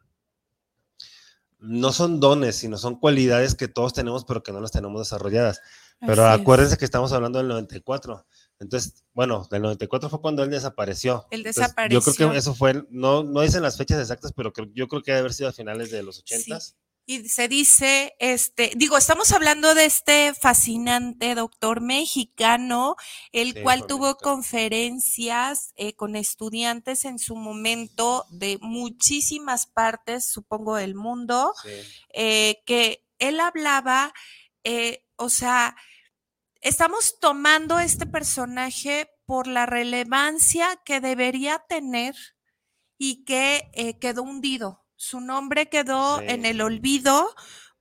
no 1.60 1.92
son 1.94 2.20
dones, 2.20 2.56
sino 2.58 2.78
son 2.78 3.00
cualidades 3.00 3.56
que 3.56 3.68
todos 3.68 3.94
tenemos, 3.94 4.26
pero 4.26 4.44
que 4.44 4.52
no 4.52 4.60
las 4.62 4.72
tenemos 4.72 5.00
desarrolladas. 5.02 5.62
Pero 6.02 6.26
Así 6.26 6.36
es. 6.36 6.42
acuérdense 6.42 6.78
que 6.78 6.86
estamos 6.86 7.12
hablando 7.14 7.40
del 7.40 7.48
94. 7.48 8.26
Entonces, 8.60 9.04
bueno, 9.14 9.48
del 9.50 9.62
94 9.64 10.10
fue 10.10 10.22
cuando 10.22 10.44
él 10.44 10.50
desapareció. 10.50 11.26
Él 11.32 11.40
Entonces, 11.46 11.64
Yo 11.68 11.74
creo 11.76 11.90
desapareció. 12.02 12.32
que 12.32 12.38
eso 12.38 12.54
fue, 12.56 12.86
no, 12.90 13.24
no 13.24 13.42
dicen 13.42 13.64
las 13.64 13.78
fechas 13.78 14.00
exactas, 14.00 14.32
pero 14.36 14.52
creo- 14.54 14.70
yo 14.74 14.88
creo 14.88 15.02
que 15.02 15.12
debe 15.12 15.20
haber 15.22 15.34
sido 15.34 15.50
a 15.50 15.54
finales 15.54 15.92
de 15.92 16.04
los 16.04 16.20
80 16.20 16.60
Y 17.08 17.30
se 17.30 17.48
dice, 17.48 18.16
este, 18.20 18.72
digo, 18.76 18.98
estamos 18.98 19.32
hablando 19.32 19.76
de 19.76 19.86
este 19.86 20.34
fascinante 20.34 21.36
doctor 21.36 21.80
mexicano, 21.80 22.96
el 23.32 23.54
Sí, 23.54 23.62
cual 23.62 23.86
tuvo 23.86 24.18
conferencias 24.18 25.72
eh, 25.76 25.96
con 25.96 26.16
estudiantes 26.16 27.06
en 27.06 27.20
su 27.20 27.36
momento 27.36 28.26
de 28.30 28.58
muchísimas 28.60 29.68
partes, 29.68 30.26
supongo, 30.26 30.78
del 30.78 30.96
mundo, 30.96 31.54
eh, 32.14 32.64
que 32.66 33.06
él 33.20 33.40
hablaba, 33.40 34.12
eh, 34.64 35.06
o 35.16 35.30
sea, 35.30 35.76
estamos 36.62 37.20
tomando 37.20 37.80
este 37.80 38.08
personaje 38.08 39.10
por 39.26 39.48
la 39.48 39.66
relevancia 39.66 40.82
que 40.86 41.02
debería 41.02 41.60
tener 41.70 42.16
y 42.98 43.26
que 43.26 43.70
eh, 43.74 44.00
quedó 44.00 44.24
hundido. 44.24 44.85
Su 44.96 45.20
nombre 45.22 45.70
quedó 45.70 46.20
Sí. 46.20 46.26
en 46.30 46.46
el 46.46 46.62
olvido. 46.62 47.34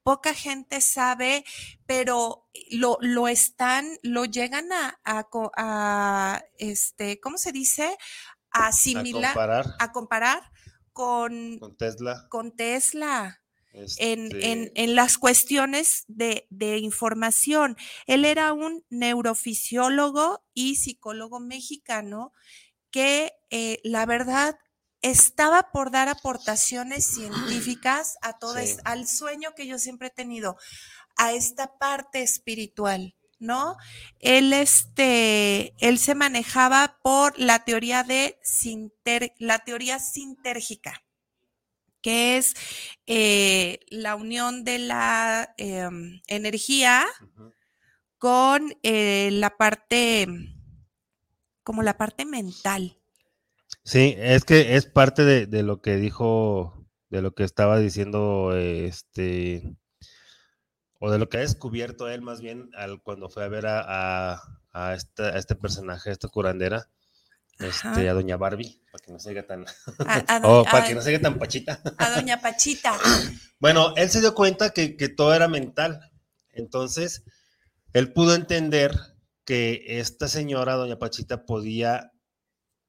Poca 0.03 0.35
gente 0.35 0.81
sabe, 0.83 1.45
pero 1.87 2.47
lo, 2.71 2.99
lo 3.01 3.27
están, 3.29 3.87
lo 4.03 4.27
llegan 4.27 4.71
a, 4.73 5.01
a 5.05 5.25
co- 5.25 5.51
a, 5.57 6.43
este, 6.59 7.21
¿cómo 7.21 7.39
se 7.39 7.53
dice? 7.53 7.97
A 8.51 8.65
A 8.65 8.67
asimilar, 8.69 9.33
comparar 9.33 9.67
a 9.79 9.93
comparar 9.93 10.53
con, 10.93 11.59
con 11.59 11.77
Tesla. 11.77 12.27
con 12.29 12.55
Tesla 12.55 13.41
en, 13.99 14.29
en- 14.43 14.71
en 14.75 14.95
las 14.95 15.19
cuestiones 15.19 16.05
de, 16.07 16.47
de 16.51 16.79
información. 16.79 17.77
Él 18.07 18.25
era 18.25 18.53
un 18.53 18.85
neurofisiólogo 18.91 20.45
y 20.55 20.77
psicólogo 20.77 21.41
mexicano 21.41 22.33
que 22.91 23.33
eh, 23.51 23.81
la 23.85 24.07
verdad 24.07 24.57
estaba 25.05 25.71
por 25.71 25.91
dar 25.91 26.09
aportaciones 26.09 27.07
científicas 27.07 28.17
a 28.23 28.39
todo 28.39 28.57
Sí. 28.59 28.77
al 28.85 29.07
sueño 29.07 29.55
que 29.55 29.67
yo 29.67 29.79
siempre 29.79 30.09
he 30.09 30.11
tenido, 30.11 30.57
a 31.17 31.33
esta 31.33 31.79
parte 31.79 32.23
espiritual. 32.23 33.15
¿No? 33.41 33.77
Él, 34.21 34.53
este, 34.55 35.75
él 35.79 35.99
se 35.99 36.15
manejaba 36.15 36.99
por 37.03 37.39
la 37.39 37.65
teoría 37.65 38.03
de 38.03 38.39
sinter- 38.43 39.35
la 39.39 39.59
teoría 39.59 39.99
sintérgica 39.99 41.03
que 42.01 42.37
es 42.39 42.55
eh, 43.07 43.81
la 43.89 44.15
unión 44.15 44.63
de 44.65 44.79
la 44.79 45.53
em, 45.59 46.21
energía 46.27 47.05
con 48.19 48.75
eh, 48.83 49.31
la 49.33 49.57
parte, 49.57 50.27
como 51.63 51.83
la 51.83 51.97
parte 51.99 52.25
mental. 52.25 52.99
Sí, 53.85 54.15
es 54.19 54.45
que 54.45 54.77
es 54.77 54.87
parte 54.87 55.25
de, 55.25 55.47
de 55.47 55.63
lo 55.63 55.81
que 55.83 55.97
dijo, 55.97 56.87
de 57.11 57.21
lo 57.23 57.35
que 57.35 57.45
estaba 57.45 57.79
diciendo, 57.79 58.57
este, 58.57 59.77
o 60.99 61.11
de 61.11 61.19
lo 61.19 61.29
que 61.29 61.37
ha 61.37 61.41
descubierto 61.41 62.09
él 62.09 62.23
más 62.23 62.41
bien 62.41 62.71
al, 62.77 63.03
cuando 63.03 63.29
fue 63.29 63.45
a 63.45 63.49
ver 63.49 63.67
a, 63.67 64.33
a, 64.33 64.43
a 64.73 64.95
esta- 64.95 65.29
a 65.35 65.39
este 65.39 65.55
personaje, 65.55 66.09
a 66.09 66.13
esta 66.13 66.29
curandera, 66.29 66.89
este, 67.59 68.09
a 68.09 68.15
Doña 68.15 68.37
Barbie, 68.39 68.81
para 68.91 69.05
que 69.05 69.13
no 69.13 69.19
se 69.19 69.29
diga 69.29 69.47
tan, 69.47 69.67
A, 70.07 70.41
oh, 70.45 70.65
para 70.65 70.85
a- 70.85 70.89
que 70.89 70.95
no 70.95 71.03
se 71.03 71.11
diga 71.11 71.21
tan 71.23 71.39
pachita. 71.39 71.81
a 71.99 72.11
doña 72.11 72.41
Pachita. 72.41 72.99
Bueno, 73.61 73.95
él 73.97 74.11
se 74.11 74.21
dio 74.21 74.35
cuenta 74.35 74.71
que, 74.71 74.97
que 74.97 75.09
todo 75.09 75.33
era 75.35 75.49
mental. 75.49 76.11
Entonces, 76.51 77.23
él 77.95 78.13
pudo 78.13 78.35
entender 78.35 78.93
que 79.47 79.85
esta 80.01 80.29
señora, 80.29 80.75
doña 80.75 80.99
Pachita, 80.99 81.47
podía 81.47 82.13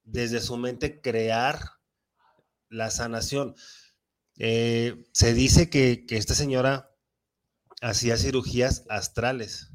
desde 0.05 0.39
su 0.39 0.57
mente 0.57 1.01
crear 1.01 1.59
la 2.69 2.89
sanación. 2.89 3.55
Eh, 4.37 5.05
se 5.11 5.33
dice 5.33 5.69
que, 5.69 6.05
que 6.05 6.17
esta 6.17 6.35
señora 6.35 6.91
hacía 7.81 8.17
cirugías 8.17 8.85
astrales, 8.89 9.71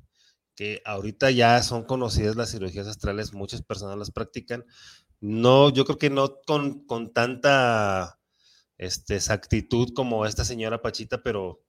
que 0.55 0.83
ahorita 0.85 1.31
ya 1.31 1.63
son 1.63 1.85
conocidas 1.85 2.37
las 2.37 2.51
cirugías 2.51 2.87
astrales, 2.87 3.33
muchas 3.33 3.63
personas 3.63 3.99
las 3.99 4.11
practican. 4.11 4.65
No, 5.21 5.71
yo 5.71 5.85
creo 5.85 5.99
que 5.99 6.11
no 6.11 6.41
con, 6.47 6.87
con 6.87 7.13
tanta 7.13 8.19
este, 8.79 9.17
exactitud 9.17 9.93
como 9.95 10.25
esta 10.25 10.45
señora 10.45 10.83
Pachita, 10.83 11.23
pero, 11.23 11.63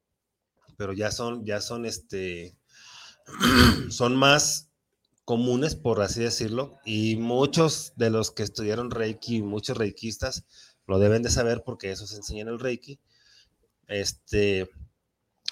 pero 0.78 0.94
ya 0.94 1.12
son, 1.12 1.46
ya 1.46 1.62
son, 1.62 1.86
este, 1.86 2.58
son 3.90 4.16
más 4.16 4.71
comunes, 5.32 5.76
por 5.76 6.02
así 6.02 6.20
decirlo, 6.20 6.78
y 6.84 7.16
muchos 7.16 7.94
de 7.96 8.10
los 8.10 8.32
que 8.32 8.44
estudiaron 8.44 8.92
Reiki, 8.92 9.42
muchos 9.42 9.78
reikistas, 9.78 10.44
lo 10.88 11.00
deben 11.00 11.24
de 11.24 11.30
saber 11.30 11.64
porque 11.66 11.90
eso 11.90 12.06
se 12.06 12.18
enseña 12.18 12.42
en 12.42 12.48
el 12.50 12.60
Reiki. 12.60 13.00
Este, 13.88 14.70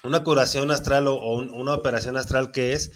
una 0.04 0.22
curación 0.22 0.70
astral 0.70 1.08
o, 1.08 1.14
o 1.14 1.38
un- 1.38 1.48
una 1.54 1.72
operación 1.72 2.18
astral 2.18 2.52
que 2.52 2.74
es, 2.74 2.92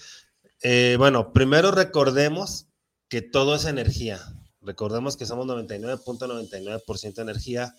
eh, 0.63 0.97
bueno, 0.99 1.33
primero 1.33 1.71
recordemos 1.71 2.67
que 3.09 3.23
todo 3.23 3.55
es 3.55 3.65
energía. 3.65 4.21
Recordemos 4.61 5.17
que 5.17 5.25
somos 5.25 5.47
99.99% 5.47 7.23
energía 7.23 7.75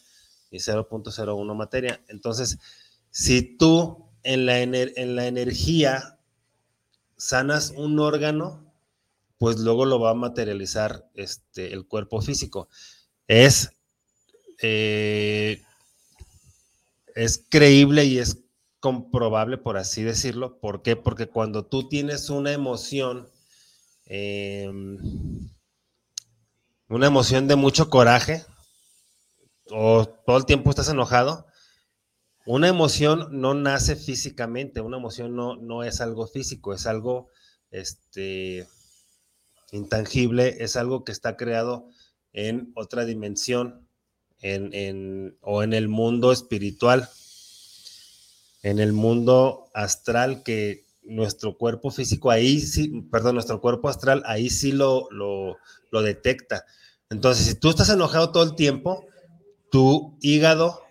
y 0.50 0.58
0.01 0.62 1.54
materia. 1.54 2.04
Entonces, 2.08 2.58
si 3.12 3.56
tú 3.56 4.10
en 4.24 4.48
la, 4.48 4.60
en 4.62 5.16
la 5.16 5.28
energía 5.28 6.18
sanas 7.18 7.72
un 7.76 8.00
órgano, 8.00 8.65
pues 9.38 9.60
luego 9.60 9.86
lo 9.86 10.00
va 10.00 10.12
a 10.12 10.16
materializar 10.16 11.10
este, 11.14 11.74
el 11.74 11.88
cuerpo 11.88 12.22
físico. 12.22 12.70
Es, 13.28 13.72
eh, 14.62 15.62
es 17.16 17.46
creíble 17.50 18.06
y 18.06 18.20
es 18.20 18.40
comprobable, 18.80 19.58
por 19.58 19.78
así 19.78 20.04
decirlo. 20.04 20.60
¿Por 20.60 20.82
qué? 20.82 20.96
Porque 20.96 21.28
cuando 21.28 21.66
tú 21.66 21.90
tienes 21.90 22.30
una 22.30 22.52
emoción, 22.52 23.30
eh, 24.06 24.70
una 26.88 27.08
emoción 27.08 27.48
de 27.48 27.56
mucho 27.56 27.90
coraje, 27.90 28.46
o 29.72 30.06
todo 30.06 30.38
el 30.38 30.46
tiempo 30.46 30.70
estás 30.70 30.90
enojado, 30.90 31.48
una 32.46 32.68
emoción 32.68 33.28
no 33.32 33.56
nace 33.56 33.96
físicamente, 33.96 34.82
una 34.82 34.98
emoción 34.98 35.36
no, 35.36 35.56
no 35.56 35.84
es 35.84 36.00
algo 36.00 36.28
físico, 36.28 36.74
es 36.74 36.86
algo 36.86 37.30
este, 37.72 38.68
intangible, 39.72 40.58
es 40.60 40.76
algo 40.76 41.04
que 41.04 41.12
está 41.12 41.38
creado 41.38 41.90
en 42.34 42.72
otra 42.76 43.06
dimensión 43.06 43.88
en, 44.42 44.74
en, 44.74 45.38
o 45.42 45.64
en 45.64 45.74
el 45.74 45.88
mundo 45.88 46.32
espiritual, 46.32 47.10
en 48.62 48.80
el 48.80 48.94
mundo 48.94 49.70
astral 49.74 50.44
que 50.44 50.86
nuestro 51.04 51.58
cuerpo 51.58 51.92
físico 51.92 52.32
ahí 52.32 52.60
sí, 52.60 53.02
perdón, 53.12 53.36
nuestro 53.36 53.62
cuerpo 53.62 53.90
astral 53.90 54.24
ahí 54.26 54.50
sí 54.50 54.72
lo, 54.72 55.08
lo, 55.12 55.58
lo 55.92 56.02
detecta. 56.02 56.66
Entonces, 57.10 57.46
si 57.46 57.56
tú 57.56 57.70
estás 57.70 57.90
enojado 57.90 58.32
todo 58.32 58.44
el 58.44 58.56
tiempo, 58.56 59.06
tu 59.72 60.18
hígado 60.22 60.82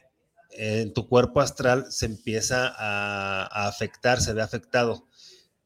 en 0.51 0.93
tu 0.93 1.09
cuerpo 1.09 1.41
astral 1.41 1.87
se 1.91 2.07
empieza 2.07 2.69
a, 2.69 3.43
a, 3.43 3.69
afectar, 3.69 4.21
se 4.21 4.33
ve 4.33 4.43
afectado. 4.43 5.07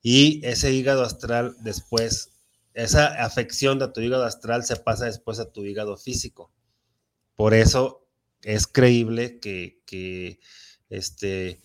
y 0.03 0.40
ese 0.47 0.73
hígado 0.73 1.03
astral 1.03 1.57
después, 1.61 2.38
esa 2.79 3.07
afección 3.25 3.81
de 3.81 3.88
tu 3.88 4.01
hígado 4.01 4.25
astral 4.25 4.64
se 4.64 4.77
pasa 4.77 5.07
después 5.07 5.41
a 5.41 5.51
tu 5.51 5.64
hígado 5.64 5.97
físico. 5.97 6.53
Por 7.35 7.53
eso 7.53 8.07
es 8.43 8.69
creíble 8.69 9.41
que, 9.41 9.83
que 9.85 10.38
este, 10.88 11.61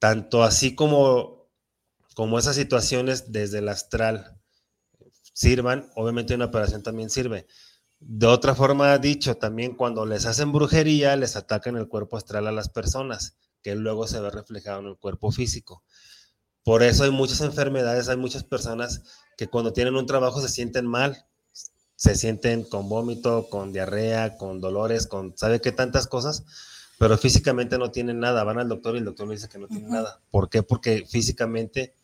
tanto 0.00 0.42
así 0.42 0.74
como, 0.74 1.48
como 2.16 2.38
esas 2.38 2.56
situaciones 2.56 3.30
desde 3.30 3.58
el 3.58 3.68
astral 3.68 4.40
sirvan, 5.32 5.88
obviamente 5.94 6.34
una 6.34 6.46
operación 6.46 6.82
también 6.82 7.10
sirve. 7.10 7.46
De 8.00 8.26
otra 8.26 8.56
forma 8.56 8.98
dicho, 8.98 9.36
también 9.36 9.76
cuando 9.76 10.04
les 10.04 10.26
hacen 10.26 10.50
brujería, 10.50 11.14
les 11.14 11.36
atacan 11.36 11.76
el 11.76 11.86
cuerpo 11.86 12.16
astral 12.16 12.48
a 12.48 12.52
las 12.52 12.68
personas, 12.70 13.38
que 13.62 13.76
luego 13.76 14.08
se 14.08 14.20
ve 14.20 14.30
reflejado 14.30 14.80
en 14.80 14.86
el 14.86 14.96
cuerpo 14.96 15.30
físico. 15.30 15.84
Por 16.64 16.82
eso 16.82 17.04
hay 17.04 17.10
muchas 17.12 17.40
enfermedades, 17.42 18.08
hay 18.08 18.16
muchas 18.16 18.42
personas 18.42 19.02
que 19.36 19.48
cuando 19.48 19.72
tienen 19.72 19.96
un 19.96 20.06
trabajo 20.06 20.40
se 20.40 20.48
sienten 20.48 20.86
mal, 20.86 21.26
se 21.94 22.14
sienten 22.14 22.64
con 22.64 22.88
vómito, 22.88 23.48
con 23.48 23.72
diarrea, 23.72 24.36
con 24.36 24.60
dolores, 24.60 25.06
con 25.06 25.36
sabe 25.36 25.60
qué 25.60 25.72
tantas 25.72 26.06
cosas, 26.06 26.44
pero 26.98 27.16
físicamente 27.18 27.78
no 27.78 27.90
tienen 27.90 28.20
nada. 28.20 28.44
Van 28.44 28.58
al 28.58 28.68
doctor 28.68 28.94
y 28.94 28.98
el 28.98 29.04
doctor 29.04 29.28
le 29.28 29.34
dice 29.34 29.48
que 29.48 29.58
no 29.58 29.68
tiene 29.68 29.88
nada. 29.88 30.20
¿Por 30.30 30.48
qué? 30.48 30.62
Porque 30.62 31.06
físicamente 31.06 31.94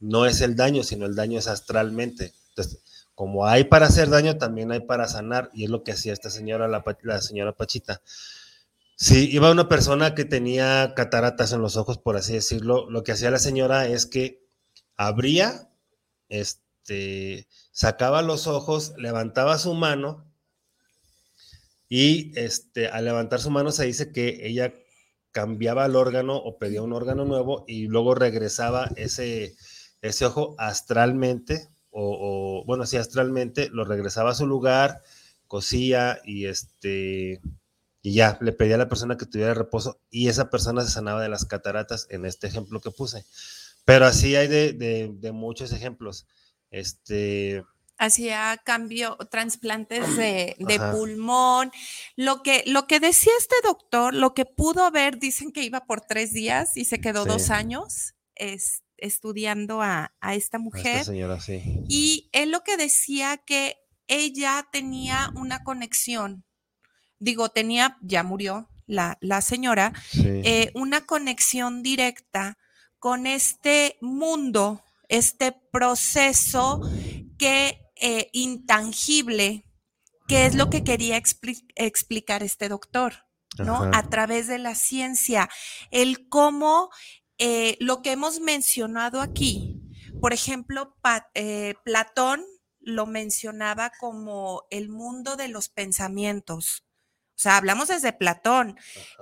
no 0.00 0.26
es 0.26 0.40
el 0.40 0.56
daño, 0.56 0.82
sino 0.82 1.06
el 1.06 1.14
daño 1.14 1.38
es 1.38 1.48
astralmente. 1.48 2.32
Entonces, 2.50 2.80
como 3.14 3.46
hay 3.46 3.64
para 3.64 3.86
hacer 3.86 4.10
daño, 4.10 4.38
también 4.38 4.70
hay 4.70 4.80
para 4.80 5.08
sanar, 5.08 5.50
y 5.52 5.64
es 5.64 5.70
lo 5.70 5.82
que 5.82 5.92
hacía 5.92 6.12
esta 6.12 6.30
señora, 6.30 6.68
la, 6.68 6.84
la 7.02 7.20
señora 7.20 7.52
Pachita. 7.52 8.00
Si 8.94 9.30
iba 9.30 9.50
una 9.50 9.68
persona 9.68 10.14
que 10.14 10.24
tenía 10.24 10.92
cataratas 10.94 11.52
en 11.52 11.60
los 11.60 11.76
ojos, 11.76 11.98
por 11.98 12.16
así 12.16 12.34
decirlo, 12.34 12.88
lo 12.90 13.02
que 13.02 13.12
hacía 13.12 13.30
la 13.30 13.38
señora 13.38 13.86
es 13.86 14.06
que 14.06 14.46
abría, 14.96 15.68
este, 16.28 17.48
sacaba 17.72 18.22
los 18.22 18.46
ojos, 18.46 18.94
levantaba 18.96 19.58
su 19.58 19.74
mano 19.74 20.30
y 21.88 22.38
este, 22.38 22.88
al 22.88 23.04
levantar 23.04 23.40
su 23.40 23.50
mano 23.50 23.72
se 23.72 23.86
dice 23.86 24.12
que 24.12 24.46
ella 24.46 24.74
cambiaba 25.32 25.86
el 25.86 25.96
órgano 25.96 26.36
o 26.36 26.58
pedía 26.58 26.82
un 26.82 26.92
órgano 26.92 27.24
nuevo 27.24 27.64
y 27.66 27.86
luego 27.86 28.14
regresaba 28.14 28.90
ese, 28.96 29.56
ese 30.02 30.26
ojo 30.26 30.54
astralmente 30.58 31.68
o, 31.90 32.62
bueno, 32.66 32.86
sí, 32.86 32.96
astralmente, 32.96 33.70
lo 33.70 33.84
regresaba 33.84 34.30
a 34.30 34.34
su 34.34 34.46
lugar, 34.46 35.02
cosía 35.46 36.20
y 36.24 36.46
este, 36.46 37.40
y 38.02 38.14
ya, 38.14 38.38
le 38.40 38.52
pedía 38.52 38.76
a 38.76 38.78
la 38.78 38.88
persona 38.88 39.16
que 39.16 39.26
tuviera 39.26 39.54
reposo 39.54 39.98
y 40.10 40.28
esa 40.28 40.50
persona 40.50 40.84
se 40.84 40.90
sanaba 40.90 41.22
de 41.22 41.28
las 41.28 41.44
cataratas 41.44 42.06
en 42.10 42.24
este 42.24 42.46
ejemplo 42.46 42.80
que 42.80 42.90
puse. 42.90 43.24
Pero 43.88 44.04
así 44.04 44.36
hay 44.36 44.48
de, 44.48 45.30
muchos 45.32 45.72
ejemplos. 45.72 46.26
Este, 46.70 47.64
hacía 47.96 48.60
cambio, 48.62 49.16
trasplantes 49.30 50.14
de, 50.14 50.56
pulmón. 50.92 51.72
Lo 52.14 52.42
que, 52.42 52.64
lo 52.66 52.86
que 52.86 53.00
decía 53.00 53.32
este 53.38 53.56
doctor, 53.64 54.12
lo 54.12 54.34
que 54.34 54.44
pudo 54.44 54.90
ver, 54.90 55.18
dicen 55.18 55.52
que 55.52 55.62
iba 55.62 55.86
por 55.86 56.02
tres 56.02 56.34
días 56.34 56.76
y 56.76 56.84
se 56.84 57.00
quedó 57.00 57.24
dos 57.24 57.48
años. 57.48 58.12
Este, 58.34 58.84
estudiando 58.98 59.80
a, 59.80 60.12
esta 60.34 60.58
mujer. 60.58 61.04
señora, 61.04 61.40
sí. 61.40 61.62
Y 61.88 62.28
él 62.32 62.50
lo 62.50 62.64
que 62.64 62.76
decía 62.76 63.38
que 63.38 63.76
ella 64.06 64.68
tenía 64.70 65.32
una 65.34 65.64
conexión, 65.64 66.44
digo, 67.18 67.48
tenía, 67.48 67.96
ya 68.02 68.22
murió 68.22 68.68
la, 68.86 69.16
la 69.22 69.40
señora, 69.40 69.94
eh, 70.14 70.72
una 70.74 71.06
conexión 71.06 71.82
directa 71.82 72.57
con 72.98 73.26
este 73.26 73.96
mundo, 74.00 74.82
este 75.08 75.52
proceso 75.52 76.80
que 77.38 77.80
eh, 77.96 78.30
intangible, 78.32 79.64
que 80.26 80.46
es 80.46 80.54
lo 80.54 80.70
que 80.70 80.84
quería 80.84 81.16
explicar 81.16 82.42
este 82.42 82.68
doctor. 82.68 83.24
¿no? 83.58 83.90
A 83.92 84.08
través 84.08 84.46
de 84.46 84.58
la 84.58 84.74
ciencia, 84.74 85.48
el 85.90 86.28
cómo 86.28 86.90
eh, 87.38 87.76
lo 87.80 88.02
que 88.02 88.12
hemos 88.12 88.40
mencionado 88.40 89.20
aquí, 89.20 89.80
por 90.20 90.32
ejemplo, 90.32 90.96
eh, 91.34 91.74
Platón 91.84 92.44
lo 92.80 93.06
mencionaba 93.06 93.92
como 93.98 94.64
el 94.70 94.88
mundo 94.88 95.36
de 95.36 95.48
los 95.48 95.68
pensamientos. 95.68 96.84
O 97.38 97.40
sea, 97.40 97.56
hablamos 97.56 97.88
desde 97.88 98.12
Platón. 98.12 98.76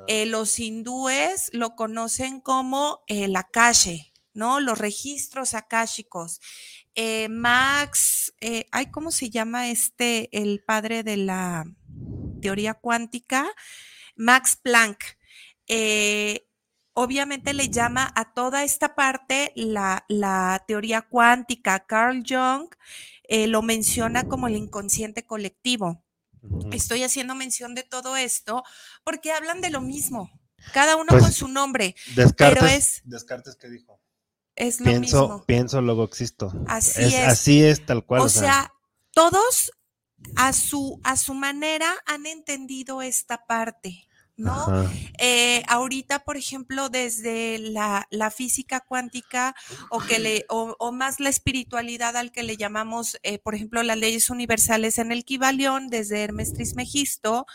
Eh, 0.08 0.24
los 0.26 0.58
hindúes 0.58 1.50
lo 1.52 1.76
conocen 1.76 2.40
como 2.40 3.04
el 3.06 3.36
Akashe, 3.36 4.12
¿no? 4.32 4.58
Los 4.60 4.78
registros 4.78 5.54
akáshicos. 5.54 6.40
Max, 7.28 8.32
ay, 8.72 8.90
¿cómo 8.90 9.10
se 9.10 9.28
llama 9.28 9.68
este, 9.68 10.30
el 10.32 10.64
padre 10.64 11.02
de 11.02 11.18
la 11.18 11.66
teoría 12.40 12.72
cuántica? 12.72 13.46
Max 14.16 14.56
Planck 14.56 15.18
obviamente 16.98 17.52
le 17.52 17.68
llama 17.68 18.10
a 18.16 18.32
toda 18.32 18.64
esta 18.64 18.94
parte 18.94 19.52
la, 19.54 20.64
teoría 20.66 21.02
cuántica. 21.02 21.80
Carl 21.80 22.22
Jung 22.26 22.68
eh, 23.24 23.46
lo 23.46 23.60
menciona 23.60 24.26
como 24.26 24.48
el 24.48 24.56
inconsciente 24.56 25.26
colectivo. 25.26 26.02
Estoy 26.72 27.02
haciendo 27.02 27.34
mención 27.34 27.74
de 27.74 27.82
todo 27.82 28.16
esto 28.16 28.62
porque 29.04 29.32
hablan 29.32 29.60
de 29.60 29.70
lo 29.70 29.80
mismo, 29.80 30.30
cada 30.72 30.96
uno 30.96 31.06
con 31.08 31.20
pues, 31.20 31.34
su 31.34 31.48
nombre. 31.48 31.94
Descartes, 32.14 32.60
pero 32.60 32.66
es, 32.66 33.02
Descartes 33.04 33.56
que 33.56 33.68
dijo. 33.68 34.00
Es 34.54 34.80
lo 34.80 34.86
pienso, 34.86 35.20
mismo. 35.20 35.44
Pienso, 35.46 35.82
luego 35.82 36.04
existo. 36.04 36.52
Así 36.66 37.02
es, 37.02 37.28
Así 37.28 37.62
es, 37.62 37.84
tal 37.84 38.04
cual. 38.04 38.22
O, 38.22 38.28
sea, 38.28 38.72
todos 39.12 39.70
a 40.34 40.52
su, 40.52 41.00
a 41.04 41.16
su 41.16 41.34
manera 41.34 41.94
han 42.06 42.26
entendido 42.26 43.02
esta 43.02 43.46
parte. 43.46 44.05
¿No? 44.36 44.88
Eh, 45.18 45.62
ahorita, 45.66 46.20
por 46.20 46.36
ejemplo, 46.36 46.88
desde 46.88 47.58
la, 47.58 48.06
física 48.34 48.80
cuántica 48.80 49.54
o, 49.90 50.00
que 50.00 50.18
le, 50.18 50.44
o, 50.48 50.92
más 50.92 51.20
la 51.20 51.30
espiritualidad 51.30 52.16
al 52.16 52.32
que 52.32 52.42
le 52.42 52.56
llamamos, 52.56 53.18
eh, 53.22 53.38
por 53.38 53.54
ejemplo, 53.54 53.82
las 53.82 53.96
leyes 53.96 54.28
universales 54.28 54.98
en 54.98 55.12
el 55.12 55.24
Kibalión, 55.24 55.88
desde 55.88 56.22
Hermes 56.22 56.52
Trismegisto, 56.52 57.46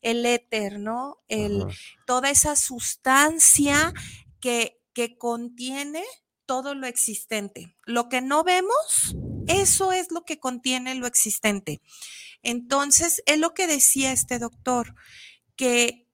el 0.00 0.24
éter, 0.26 0.78
¿no? 0.78 1.18
El, 1.28 1.64
toda 2.06 2.30
esa 2.30 2.54
sustancia 2.56 3.92
que, 4.40 4.80
que 4.92 5.18
contiene 5.18 6.04
todo 6.46 6.74
lo 6.74 6.86
existente. 6.86 7.76
Lo 7.84 8.08
que 8.08 8.20
no 8.20 8.44
vemos, 8.44 9.16
eso 9.48 9.92
es 9.92 10.10
lo 10.10 10.24
que 10.24 10.38
contiene 10.38 10.94
lo 10.94 11.06
existente. 11.06 11.80
Entonces, 12.42 13.22
es 13.26 13.38
lo 13.38 13.54
que 13.54 13.66
decía 13.66 14.12
este 14.12 14.38
doctor, 14.38 14.94
que 15.56 16.07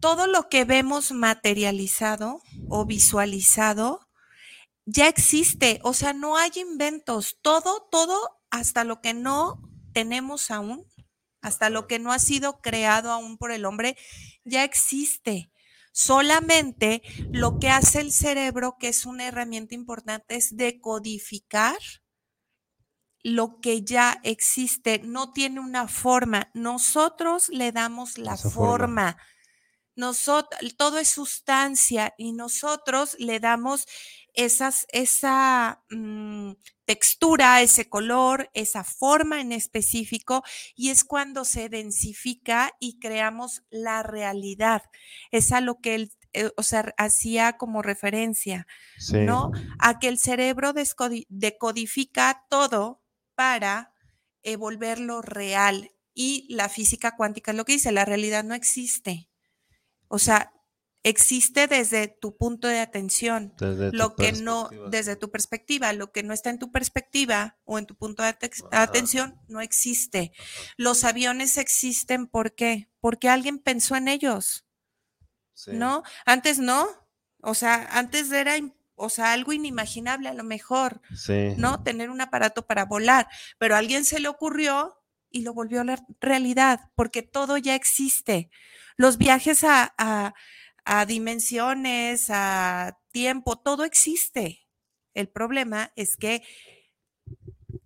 todo 0.00 0.26
lo 0.26 0.48
que 0.48 0.64
vemos 0.64 1.12
materializado 1.12 2.42
o 2.68 2.84
visualizado 2.84 4.08
ya 4.84 5.08
existe, 5.08 5.80
o 5.84 5.94
sea, 5.94 6.12
no 6.12 6.36
hay 6.36 6.50
inventos, 6.56 7.38
todo, 7.40 7.88
todo, 7.90 8.40
hasta 8.50 8.84
lo 8.84 9.00
que 9.00 9.14
no 9.14 9.62
tenemos 9.92 10.50
aún, 10.50 10.84
hasta 11.40 11.70
lo 11.70 11.86
que 11.86 11.98
no 11.98 12.12
ha 12.12 12.18
sido 12.18 12.60
creado 12.60 13.12
aún 13.12 13.38
por 13.38 13.52
el 13.52 13.64
hombre, 13.64 13.96
ya 14.44 14.64
existe. 14.64 15.50
Solamente 15.92 17.02
lo 17.30 17.58
que 17.58 17.68
hace 17.68 18.00
el 18.00 18.12
cerebro, 18.12 18.76
que 18.78 18.88
es 18.88 19.04
una 19.04 19.26
herramienta 19.26 19.74
importante, 19.74 20.36
es 20.36 20.56
decodificar 20.56 21.76
lo 23.22 23.60
que 23.60 23.82
ya 23.82 24.18
existe, 24.24 25.00
no 25.04 25.32
tiene 25.32 25.60
una 25.60 25.86
forma. 25.86 26.50
Nosotros 26.54 27.48
le 27.50 27.72
damos 27.72 28.18
la 28.18 28.36
forma 28.36 29.16
nosotros, 29.94 30.60
todo 30.76 30.98
es 30.98 31.08
sustancia 31.08 32.14
y 32.16 32.32
nosotros 32.32 33.16
le 33.18 33.40
damos 33.40 33.86
esas, 34.34 34.86
esa 34.92 35.82
mm, 35.90 36.52
textura, 36.84 37.62
ese 37.62 37.88
color, 37.88 38.50
esa 38.54 38.84
forma 38.84 39.40
en 39.40 39.52
específico 39.52 40.42
y 40.74 40.90
es 40.90 41.04
cuando 41.04 41.44
se 41.44 41.68
densifica 41.68 42.72
y 42.80 42.98
creamos 42.98 43.62
la 43.70 44.02
realidad. 44.02 44.82
Es 45.30 45.52
a 45.52 45.60
lo 45.60 45.80
que 45.80 45.94
él, 45.94 46.12
eh, 46.32 46.50
o 46.56 46.62
sea, 46.62 46.94
hacía 46.96 47.56
como 47.58 47.82
referencia, 47.82 48.66
¿no? 49.12 49.52
A 49.78 49.98
que 49.98 50.08
el 50.08 50.18
cerebro 50.18 50.72
decodifica 51.28 52.44
todo 52.48 53.02
para 53.34 53.92
eh, 54.42 54.56
volverlo 54.56 55.22
real. 55.22 55.92
Y 56.14 56.46
la 56.54 56.68
física 56.68 57.16
cuántica 57.16 57.52
es 57.52 57.56
lo 57.56 57.64
que 57.64 57.72
dice, 57.74 57.92
la 57.92 58.04
realidad 58.04 58.44
no 58.44 58.54
existe. 58.54 59.30
O 60.12 60.18
sea, 60.18 60.52
existe 61.04 61.66
desde 61.68 62.06
tu 62.06 62.36
punto 62.36 62.68
de 62.68 62.80
atención, 62.80 63.54
lo 63.58 64.14
que 64.14 64.32
no, 64.32 64.68
desde 64.90 65.16
tu 65.16 65.30
perspectiva, 65.30 65.94
lo 65.94 66.12
que 66.12 66.22
no 66.22 66.34
está 66.34 66.50
en 66.50 66.58
tu 66.58 66.70
perspectiva 66.70 67.58
o 67.64 67.78
en 67.78 67.86
tu 67.86 67.96
punto 67.96 68.22
de 68.22 68.36
atención 68.72 69.40
no 69.48 69.62
existe. 69.62 70.32
Los 70.76 71.04
aviones 71.04 71.56
existen, 71.56 72.26
¿por 72.26 72.54
qué? 72.54 72.90
Porque 73.00 73.30
alguien 73.30 73.58
pensó 73.58 73.96
en 73.96 74.06
ellos, 74.06 74.66
¿no? 75.66 76.02
Antes 76.26 76.58
no, 76.58 76.86
o 77.40 77.54
sea, 77.54 77.88
antes 77.92 78.30
era 78.30 78.56
o 78.94 79.08
sea, 79.08 79.32
algo 79.32 79.54
inimaginable 79.54 80.28
a 80.28 80.34
lo 80.34 80.44
mejor, 80.44 81.00
Sí. 81.16 81.54
¿no? 81.56 81.82
Tener 81.82 82.10
un 82.10 82.20
aparato 82.20 82.66
para 82.66 82.84
volar, 82.84 83.28
pero 83.56 83.76
a 83.76 83.78
alguien 83.78 84.04
se 84.04 84.20
le 84.20 84.28
ocurrió 84.28 85.02
y 85.30 85.40
lo 85.40 85.54
volvió 85.54 85.80
a 85.80 85.84
la 85.84 86.04
realidad, 86.20 86.90
porque 86.94 87.22
todo 87.22 87.56
ya 87.56 87.74
existe. 87.74 88.50
Los 89.02 89.18
viajes 89.18 89.64
a, 89.64 89.92
a- 89.98 90.32
a 90.84 91.06
dimensiones, 91.06 92.26
a 92.30 92.96
tiempo, 93.10 93.58
todo 93.58 93.82
existe. 93.82 94.60
El 95.12 95.28
problema 95.28 95.90
es 95.96 96.16
que 96.16 96.44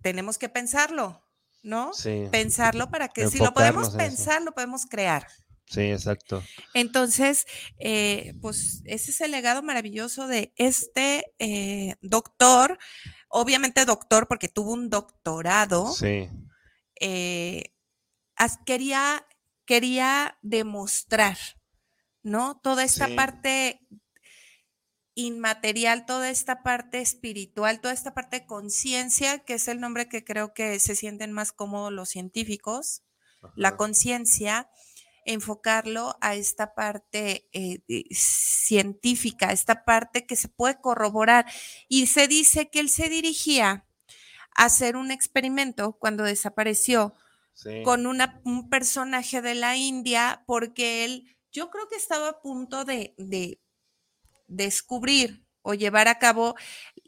tenemos 0.03 0.37
que 0.37 0.47
pensarlo, 0.47 1.27
¿no? 1.63 1.91
Sí. 1.95 2.25
Pensarlo 2.31 2.91
para 2.91 3.07
que 3.07 3.27
si 3.29 3.39
lo 3.39 3.51
podemos 3.51 3.89
pensar, 3.95 4.43
lo 4.43 4.51
podemos 4.51 4.85
crear. 4.85 5.25
Sí, 5.65 5.81
exacto. 5.91 6.43
Entonces, 6.75 7.47
eh, 7.79 8.35
pues 8.39 8.83
ese 8.85 9.09
es 9.09 9.19
el 9.21 9.31
legado 9.31 9.63
maravilloso 9.63 10.27
de 10.27 10.53
este 10.55 11.33
eh, 11.39 11.95
doctor, 12.01 12.77
obviamente 13.27 13.85
doctor 13.85 14.27
porque 14.27 14.49
tuvo 14.49 14.71
un 14.73 14.91
doctorado, 14.91 15.91
Sí. 15.93 16.29
eh, 17.01 17.73
quería, 18.67 19.25
quería 19.67 20.39
demostrar, 20.43 21.37
¿no? 22.23 22.59
Toda 22.61 22.83
esta 22.85 23.07
Sí. 23.07 23.15
parte 23.15 23.87
inmaterial, 25.15 26.05
toda 26.05 26.29
esta 26.29 26.61
parte 26.61 26.99
espiritual, 27.01 27.81
toda 27.81 27.93
esta 27.93 28.13
parte 28.13 28.41
de 28.41 28.45
conciencia, 28.45 29.39
que 29.39 29.55
es 29.55 29.67
el 29.67 29.79
nombre 29.79 30.07
que 30.07 30.23
creo 30.23 30.53
que 30.53 30.79
se 30.79 30.95
sienten 30.95 31.31
más 31.31 31.51
cómodos 31.51 31.91
los 31.91 32.09
científicos, 32.09 33.03
la 33.55 33.77
conciencia, 33.77 34.69
enfocarlo 35.25 36.17
a 36.21 36.35
esta 36.35 36.75
parte 36.75 37.49
eh, 37.51 37.79
de- 37.87 38.05
científica, 38.11 39.51
esta 39.51 39.83
parte 39.85 40.25
que 40.27 40.35
se 40.35 40.49
puede 40.49 40.79
corroborar. 40.79 41.45
Y 41.89 42.07
se 42.07 42.27
dice 42.27 42.69
que 42.69 42.79
él 42.79 42.89
se 42.89 43.09
dirigía 43.09 43.87
a 44.55 44.65
hacer 44.65 44.95
un 44.97 45.11
experimento 45.11 45.93
cuando 45.99 46.23
desapareció 46.23 47.13
Sí. 47.57 47.81
con 47.83 48.05
una- 48.05 48.39
un 48.45 48.69
personaje 48.69 49.41
de 49.41 49.55
la 49.55 49.75
India, 49.75 50.43
porque 50.45 51.03
él, 51.05 51.35
yo 51.51 51.71
creo 51.71 51.87
que 51.87 51.95
estaba 51.95 52.29
a 52.29 52.41
punto 52.41 52.85
de, 52.85 53.15
de 53.17 53.59
descubrir 54.47 55.43
o 55.63 55.73
llevar 55.73 56.07
a 56.07 56.19
cabo 56.19 56.55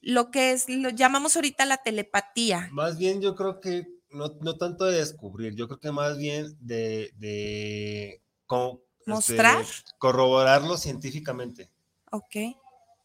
lo 0.01 0.31
que 0.31 0.51
es, 0.51 0.67
lo 0.67 0.89
llamamos 0.89 1.35
ahorita 1.35 1.65
la 1.65 1.77
telepatía. 1.77 2.69
Más 2.71 2.97
bien 2.97 3.21
yo 3.21 3.35
creo 3.35 3.59
que 3.59 3.87
no, 4.09 4.37
no 4.41 4.57
tanto 4.57 4.85
de 4.85 4.97
descubrir, 4.97 5.55
yo 5.55 5.67
creo 5.67 5.79
que 5.79 5.91
más 5.91 6.17
bien 6.17 6.57
de, 6.59 7.11
de 7.17 8.21
co- 8.47 8.83
este, 8.99 9.11
¿Mostrar? 9.11 9.65
corroborarlo 9.99 10.77
científicamente. 10.77 11.69
Ok. 12.11 12.35
Y 12.35 12.55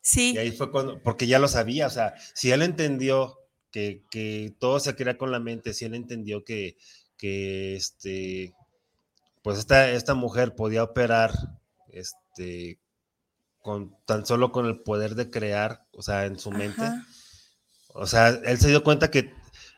Sí, 0.01 0.37
ahí 0.39 0.51
fue 0.53 0.71
cuando, 0.71 1.03
porque 1.03 1.27
ya 1.27 1.39
lo 1.39 1.49
sabía, 1.49 1.87
o 1.87 1.91
sea, 1.91 2.15
si 2.35 2.51
él 2.51 2.63
entendió 2.63 3.39
que, 3.71 4.03
que 4.11 4.55
todo 4.59 4.79
se 4.81 4.95
crea 4.97 5.17
con 5.17 5.31
la 5.31 5.41
mente, 5.41 5.73
si 5.73 5.85
él 5.85 5.95
entendió 5.95 6.45
que, 6.45 6.77
que 7.25 7.75
este, 7.75 8.55
pues 9.43 9.57
esta, 9.57 9.91
esta 9.93 10.13
mujer 10.13 10.55
podía 10.55 10.83
operar, 10.85 11.33
este, 11.89 12.79
con 13.61 13.97
tan 14.05 14.27
solo 14.27 14.53
con 14.53 14.67
el 14.67 14.83
poder 14.83 15.15
de 15.15 15.31
crear, 15.31 15.87
o 15.93 16.03
sea, 16.03 16.27
en 16.27 16.39
su 16.39 16.51
mente, 16.51 16.83
o 17.95 18.07
sea, 18.07 18.29
él 18.29 18.59
se 18.59 18.69
dio 18.69 18.85
cuenta 18.85 19.11
que 19.11 19.33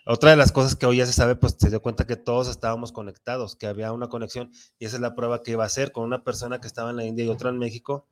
otra 0.06 0.30
de 0.30 0.36
las 0.36 0.50
cosas 0.50 0.74
que 0.74 0.86
hoy 0.86 0.96
ya 0.96 1.06
se 1.06 1.12
sabe, 1.12 1.36
pues 1.36 1.54
se 1.56 1.70
dio 1.70 1.80
cuenta 1.80 2.04
que 2.04 2.16
todos 2.16 2.48
estábamos 2.48 2.90
conectados, 2.90 3.54
que 3.54 3.68
había 3.68 3.92
una 3.92 4.08
conexión 4.08 4.50
y 4.80 4.86
esa 4.86 4.96
es 4.96 5.02
la 5.02 5.14
prueba 5.14 5.44
que 5.44 5.52
iba 5.52 5.62
a 5.62 5.68
hacer 5.68 5.92
con 5.92 6.02
una 6.02 6.24
persona 6.24 6.60
que 6.60 6.66
estaba 6.66 6.90
en 6.90 6.96
la 6.96 7.04
India 7.04 7.26
y 7.26 7.28
otra 7.28 7.50
en 7.50 7.58
México. 7.58 8.08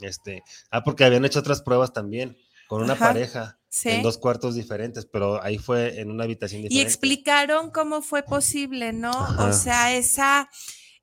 Este, 0.00 0.42
ah, 0.72 0.82
porque 0.82 1.04
habían 1.04 1.24
hecho 1.24 1.38
otras 1.38 1.62
pruebas 1.62 1.92
también 1.92 2.36
con 2.72 2.82
una 2.84 2.94
Ajá, 2.94 3.08
pareja 3.08 3.58
sí. 3.68 3.90
en 3.90 4.02
dos 4.02 4.16
cuartos 4.16 4.54
diferentes, 4.54 5.04
pero 5.04 5.42
ahí 5.42 5.58
fue 5.58 6.00
en 6.00 6.10
una 6.10 6.24
habitación 6.24 6.62
Y 6.62 6.64
diferente. 6.64 6.88
explicaron 6.88 7.70
cómo 7.70 8.00
fue 8.00 8.22
posible, 8.22 8.94
¿no? 8.94 9.12
O 9.40 9.52
sea, 9.52 9.94
esa, 9.94 10.48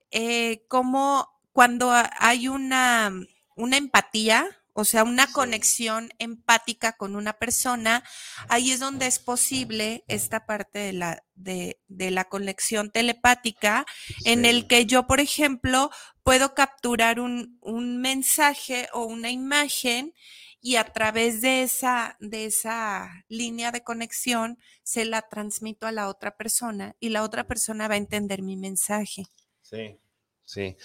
eh, 0.10 0.66
cómo 0.68 1.30
cuando 1.52 1.92
ha- 1.92 2.10
hay 2.18 2.48
una, 2.48 3.14
una 3.56 3.78
empatía, 3.78 4.48
o 4.74 4.84
sea, 4.84 5.04
una 5.04 5.28
Sí. 5.28 5.34
conexión 5.34 6.10
empática 6.18 6.94
con 6.94 7.16
una 7.16 7.34
persona, 7.34 8.04
ahí 8.48 8.72
es 8.72 8.80
donde 8.80 9.06
es 9.06 9.20
posible 9.20 10.04
esta 10.08 10.48
parte 10.48 10.80
de 10.80 10.94
la, 10.94 11.24
de, 11.36 11.80
de 11.88 12.10
la 12.10 12.24
conexión 12.30 12.90
telepática, 12.90 13.86
en 14.26 14.46
el 14.46 14.66
que 14.66 14.88
yo, 14.88 15.06
por 15.06 15.20
ejemplo, 15.20 15.92
puedo 16.24 16.56
capturar 16.56 17.20
un, 17.20 17.60
un 17.62 18.02
mensaje 18.02 18.90
o 18.92 19.04
una 19.06 19.30
imagen 19.30 20.16
y 20.62 20.76
a 20.76 20.84
través 20.92 21.42
de 21.42 21.64
esa, 21.64 22.18
de 22.20 22.46
esa 22.46 23.26
línea 23.30 23.72
de 23.72 23.84
conexión 23.84 24.60
se 24.84 25.06
la 25.06 25.22
transmito 25.30 25.88
a 25.88 25.92
la 25.92 26.10
otra 26.10 26.36
persona 26.36 26.96
y 27.00 27.10
la 27.10 27.24
otra 27.24 27.48
persona 27.48 27.88
va 27.88 27.94
a 27.94 27.98
entender 27.98 28.42
mi 28.42 28.58
mensaje. 28.58 29.28
Sí, 29.62 30.00
sí. 30.44 30.76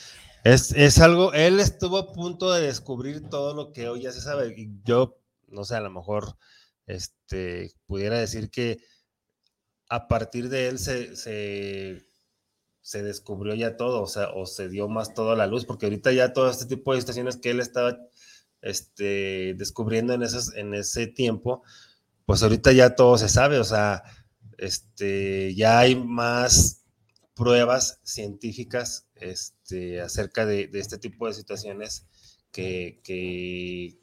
Es, 0.44 0.72
es 0.72 1.00
algo, 1.00 1.32
él 1.32 1.58
estuvo 1.58 1.98
a 1.98 2.12
punto 2.12 2.52
de 2.52 2.66
descubrir 2.66 3.28
todo 3.28 3.54
lo 3.54 3.72
que 3.72 3.88
hoy 3.88 4.02
ya 4.02 4.12
se 4.12 4.20
sabe. 4.20 4.54
Y 4.56 4.70
yo, 4.84 5.18
no 5.48 5.64
sé, 5.64 5.74
a 5.74 5.80
lo 5.80 5.90
mejor 5.90 6.37
este, 6.87 7.72
pudiera 7.87 8.18
decir 8.18 8.50
que 8.50 8.78
a 9.88 10.06
partir 10.06 10.48
de 10.50 10.68
él 10.68 10.78
se, 10.78 11.16
se, 11.16 12.02
se 12.80 13.02
descubrió 13.02 13.54
ya 13.54 13.76
todo, 13.76 14.02
o 14.02 14.06
sea, 14.06 14.30
o 14.34 14.46
se 14.46 14.68
dio 14.68 14.88
más 14.88 15.14
todo 15.14 15.32
a 15.32 15.37
la 15.37 15.46
luz, 15.46 15.64
porque 15.64 15.87
ahorita 15.87 16.12
ya 16.12 16.32
todo 16.32 16.50
este 16.50 16.66
tipo 16.66 16.94
de 16.94 17.00
situaciones 17.00 17.37
que 17.38 17.50
él 17.50 17.60
estaba 17.60 17.98
este, 18.64 19.55
descubriendo 19.55 20.14
en, 20.14 20.22
esos, 20.22 20.55
en 20.57 20.74
ese 20.74 21.07
tiempo, 21.07 21.62
pues 22.27 22.42
ahorita 22.42 22.72
ya 22.72 22.96
todo 22.96 23.18
se 23.18 23.29
sabe, 23.29 23.59
o 23.59 23.64
sea, 23.64 24.03
este, 24.59 25.55
ya 25.55 25.79
hay 25.79 25.94
más 25.94 26.85
pruebas 27.35 28.00
científicas 28.05 29.07
este, 29.16 30.00
acerca 30.00 30.46
de, 30.46 30.68
de 30.68 30.81
este 30.81 30.98
tipo 30.98 31.27
de 31.27 31.35
situaciones 31.35 32.07
que, 32.50 33.00
que, 33.05 33.98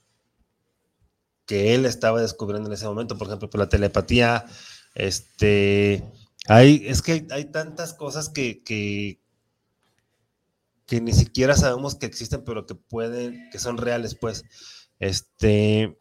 que 1.45 1.74
él 1.74 1.86
estaba 1.86 2.21
descubriendo 2.21 2.69
en 2.69 2.74
ese 2.74 2.86
momento. 2.86 3.17
Por 3.17 3.28
ejemplo, 3.28 3.50
por 3.50 3.60
la 3.60 3.69
telepatía, 3.69 4.45
este, 4.93 6.04
hay, 6.47 6.84
es 6.86 7.02
que 7.02 7.26
hay, 7.32 7.45
tantas 7.45 7.93
cosas 7.93 8.30
que, 8.30 8.62
que, 8.63 9.20
que 10.91 10.99
ni 10.99 11.13
siquiera 11.13 11.56
sabemos 11.56 11.95
que 11.95 12.06
existen, 12.06 12.43
pero 12.43 12.65
que 12.65 12.75
pueden, 12.75 13.49
que 13.49 13.60
son 13.60 13.77
reales, 13.77 14.13
pues. 14.13 14.43
Este, 14.99 15.97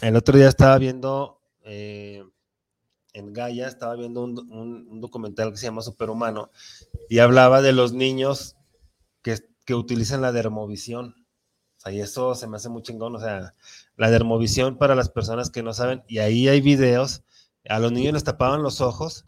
el 0.00 0.16
otro 0.16 0.38
día 0.38 0.48
estaba 0.48 0.78
viendo 0.78 1.42
eh, 1.62 2.24
en 3.12 3.34
Gaia, 3.34 3.68
estaba 3.68 3.96
viendo 3.96 4.22
un, 4.22 4.98
documental 4.98 5.50
que 5.50 5.58
se 5.58 5.66
llama 5.66 5.82
Superhumano 5.82 6.50
y 7.10 7.18
hablaba 7.18 7.60
de 7.60 7.74
los 7.74 7.92
niños 7.92 8.56
que, 9.20 9.36
que 9.66 9.74
utilizan 9.74 10.22
la 10.22 10.32
dermovisión. 10.32 11.16
O 11.76 11.80
sea, 11.80 11.92
y 11.92 12.00
eso 12.00 12.34
se 12.34 12.46
me 12.46 12.56
hace 12.56 12.70
muy 12.70 12.80
chingón. 12.80 13.14
O 13.16 13.20
sea, 13.20 13.54
la 13.96 14.10
dermovisión 14.10 14.78
para 14.78 14.94
las 14.94 15.10
personas 15.10 15.50
que 15.50 15.62
no 15.62 15.74
saben, 15.74 16.02
y 16.08 16.20
ahí 16.20 16.48
hay 16.48 16.62
videos, 16.62 17.24
a 17.68 17.78
los 17.78 17.92
niños 17.92 18.14
les 18.14 18.24
tapaban 18.24 18.62
los 18.62 18.80
ojos 18.80 19.26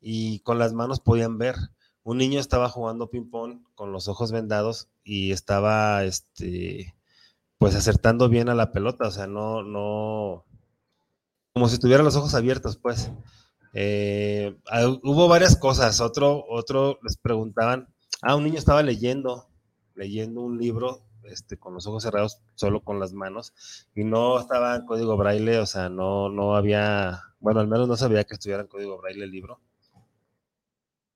y 0.00 0.40
con 0.40 0.58
las 0.58 0.72
manos 0.72 1.00
podían 1.00 1.36
ver. 1.36 1.56
Un 2.02 2.16
niño 2.16 2.40
estaba 2.40 2.70
jugando 2.70 3.10
ping-pong 3.10 3.47
con 3.78 3.92
los 3.92 4.08
ojos 4.08 4.32
vendados 4.32 4.88
y 5.04 5.30
estaba, 5.30 6.02
este, 6.02 6.96
pues 7.58 7.76
acertando 7.76 8.28
bien 8.28 8.48
a 8.48 8.56
la 8.56 8.72
pelota. 8.72 9.06
O 9.06 9.10
sea, 9.12 9.28
no, 9.28 9.62
no, 9.62 10.44
como 11.54 11.68
si 11.68 11.78
tuviera 11.78 12.02
los 12.02 12.16
ojos 12.16 12.34
abiertos, 12.34 12.76
pues. 12.76 13.12
Eh, 13.74 14.58
ah, 14.68 14.88
hubo 15.04 15.28
varias 15.28 15.56
cosas. 15.56 16.00
Otro, 16.00 16.44
otro 16.48 16.98
les 17.04 17.16
preguntaban, 17.18 17.88
ah, 18.22 18.34
un 18.34 18.44
niño 18.44 18.58
estaba 18.58 18.82
leyendo, 18.82 19.48
leyendo 19.94 20.40
un 20.40 20.58
libro, 20.58 21.04
este, 21.22 21.56
con 21.56 21.72
los 21.74 21.86
ojos 21.86 22.02
cerrados, 22.02 22.40
solo 22.56 22.82
con 22.82 22.98
las 22.98 23.12
manos, 23.12 23.52
y 23.94 24.02
no 24.02 24.40
estaba 24.40 24.74
en 24.74 24.86
código 24.86 25.16
braille, 25.16 25.58
o 25.58 25.66
sea, 25.66 25.88
no, 25.88 26.28
no 26.30 26.56
había, 26.56 27.22
bueno, 27.38 27.60
al 27.60 27.68
menos 27.68 27.86
no 27.86 27.96
sabía 27.96 28.24
que 28.24 28.34
estuviera 28.34 28.62
en 28.62 28.68
código 28.68 28.98
braille 28.98 29.22
el 29.22 29.30
libro. 29.30 29.60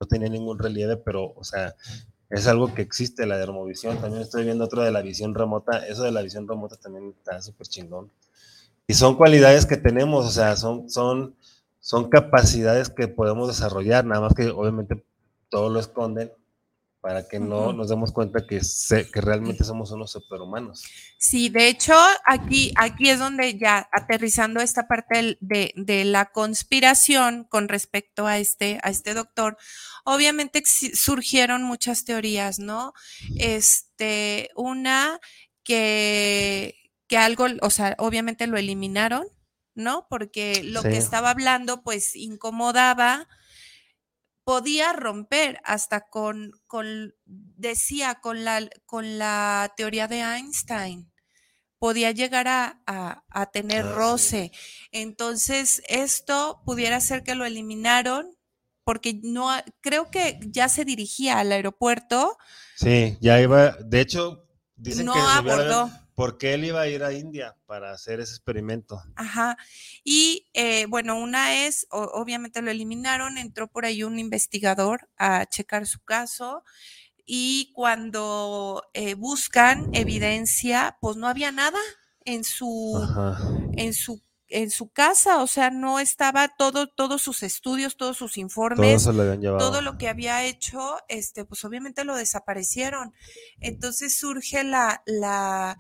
No 0.01 0.07
tenía 0.07 0.29
ningún 0.29 0.59
relieve, 0.61 0.96
pero, 0.96 1.33
o 1.35 1.42
sea, 1.42 1.75
es 2.33 2.47
algo 2.47 2.73
que 2.75 2.81
existe, 2.81 3.27
la 3.27 3.37
dermovisión. 3.37 3.99
También 3.99 4.23
estoy 4.23 4.45
viendo 4.45 4.64
otro 4.64 4.83
de 4.83 4.90
la 4.90 5.03
visión 5.03 5.35
remota. 5.35 5.87
Eso 5.87 6.03
de 6.03 6.12
la 6.12 6.23
visión 6.23 6.49
remota 6.49 6.77
también 6.77 7.14
está 7.16 7.40
súper 7.42 7.66
chingón. 7.66 8.11
Y 8.87 8.95
son 8.95 9.16
cualidades 9.16 9.66
que 9.66 9.77
tenemos, 9.77 10.25
o 10.25 10.31
sea, 10.31 10.57
son, 10.57 10.88
son, 10.88 11.37
son 11.79 12.09
capacidades 12.09 12.88
que 12.88 13.07
podemos 13.07 13.49
desarrollar, 13.49 14.07
nada 14.07 14.23
más 14.23 14.35
que 14.35 14.49
obviamente 14.49 15.05
todo 15.51 15.68
lo 15.68 15.79
esconden 15.79 16.33
para 17.03 17.27
que 17.29 17.41
no 17.41 17.73
nos 17.73 17.88
demos 17.88 18.12
cuenta 18.12 18.47
que, 18.47 18.62
se- 18.62 19.11
que 19.11 19.21
realmente 19.21 19.65
somos 19.65 19.91
unos 19.91 20.12
superhumanos. 20.12 20.85
Sí, 21.19 21.49
de 21.49 21.67
hecho, 21.67 21.95
aquí, 22.25 22.73
aquí 22.77 23.11
es 23.11 23.19
donde 23.19 23.59
ya 23.59 23.88
aterrizando 23.93 24.61
esta 24.61 24.87
parte 24.87 25.37
de, 25.41 25.73
de 25.77 26.05
la 26.05 26.27
conspiración 26.27 27.45
con 27.51 27.69
respecto 27.69 28.27
a 28.29 28.38
este, 28.38 28.79
a 28.85 28.91
este 28.91 29.15
doctor, 29.15 29.57
obviamente 30.05 30.62
surgieron 30.65 31.65
muchas 31.65 32.05
teorías, 32.05 32.61
¿no? 32.61 32.93
Este, 33.37 34.51
una 34.55 35.19
que, 35.65 36.77
que 37.09 37.17
algo, 37.17 37.47
o 37.62 37.71
sea, 37.71 37.95
obviamente 37.99 38.47
lo 38.47 38.57
eliminaron, 38.59 39.27
¿no? 39.75 40.07
Porque 40.09 40.62
lo 40.65 40.83
que 40.83 40.88
estaba 40.99 41.31
hablando, 41.31 41.83
pues 41.83 42.15
incomodaba, 42.15 43.27
podía 44.45 44.93
romper 44.93 45.61
hasta 45.65 46.03
con, 46.09 46.53
con 46.67 47.15
decía, 47.25 48.17
con 48.21 48.45
la, 48.45 48.69
con 48.87 49.19
la 49.19 49.73
teoría 49.77 50.09
de 50.09 50.21
Einstein. 50.21 51.13
Podía 51.79 52.13
llegar 52.13 52.49
a, 52.49 52.83
a- 52.87 53.25
a 53.31 53.47
tener 53.51 53.85
Ah, 53.85 54.01
sí. 54.03 54.13
roce. 54.13 54.53
Entonces, 54.93 55.83
esto 55.89 56.63
pudiera 56.67 57.01
ser 57.01 57.25
que 57.25 57.35
lo 57.35 57.45
eliminaron 57.45 58.37
porque 58.85 59.21
no, 59.23 59.51
creo 59.81 60.11
que 60.11 60.39
ya 60.49 60.69
se 60.69 60.85
dirigía 60.85 61.39
al 61.41 61.53
aeropuerto, 61.53 62.37
Sí, 62.75 63.17
ya 63.21 63.41
iba, 63.41 63.73
de 63.85 64.01
hecho, 64.01 64.47
dicen 64.77 65.09
no 65.09 65.13
que 65.13 65.29
debió 65.29 65.63
abordó. 66.23 66.33
porque 66.33 66.55
él 66.55 66.65
iba 66.65 66.81
a 66.81 66.89
ir 66.89 67.03
a 67.05 67.13
India 67.13 67.57
para 67.67 67.93
hacer 67.93 68.21
ese 68.21 68.33
experimento. 68.35 69.03
Ajá. 69.17 69.57
Y 70.05 70.49
eh, 70.55 70.87
bueno, 70.87 71.19
una 71.19 71.67
es, 71.67 71.87
o- 71.91 72.11
obviamente 72.15 72.63
lo 72.63 72.71
eliminaron, 72.71 73.39
entró 73.39 73.69
por 73.69 73.85
ahí 73.85 74.03
un 74.05 74.19
investigador 74.19 75.09
a 75.17 75.47
checar 75.47 75.87
su 75.87 76.01
caso 76.01 76.63
y 77.25 77.73
cuando 77.75 78.83
eh, 78.95 79.15
buscan 79.15 79.91
evidencia, 79.95 80.99
pues 81.01 81.17
no 81.17 81.29
había 81.29 81.53
nada 81.53 81.79
en 82.25 82.45
su, 82.45 82.99
Ajá. 83.03 83.39
en 83.77 83.95
su, 83.95 84.23
en 84.49 84.71
su 84.71 84.91
casa, 84.91 85.43
o 85.43 85.47
sea, 85.47 85.71
no 85.71 85.99
estaba 85.99 86.49
todo, 86.49 86.87
todos 86.89 87.23
sus 87.23 87.43
estudios, 87.43 87.97
todos 87.97 88.19
sus 88.19 88.37
informes, 88.37 89.03
se 89.05 89.13
lo 89.13 89.23
habían 89.23 89.41
llevado. 89.41 89.59
todo 89.71 89.81
lo 89.81 89.97
que 89.97 90.09
había 90.09 90.45
hecho, 90.45 90.99
este, 91.09 91.45
pues 91.47 91.65
obviamente 91.65 92.05
lo 92.05 92.15
desaparecieron. 92.17 93.15
Entonces 93.61 94.19
surge 94.19 94.63
la, 94.65 95.03
la 95.07 95.79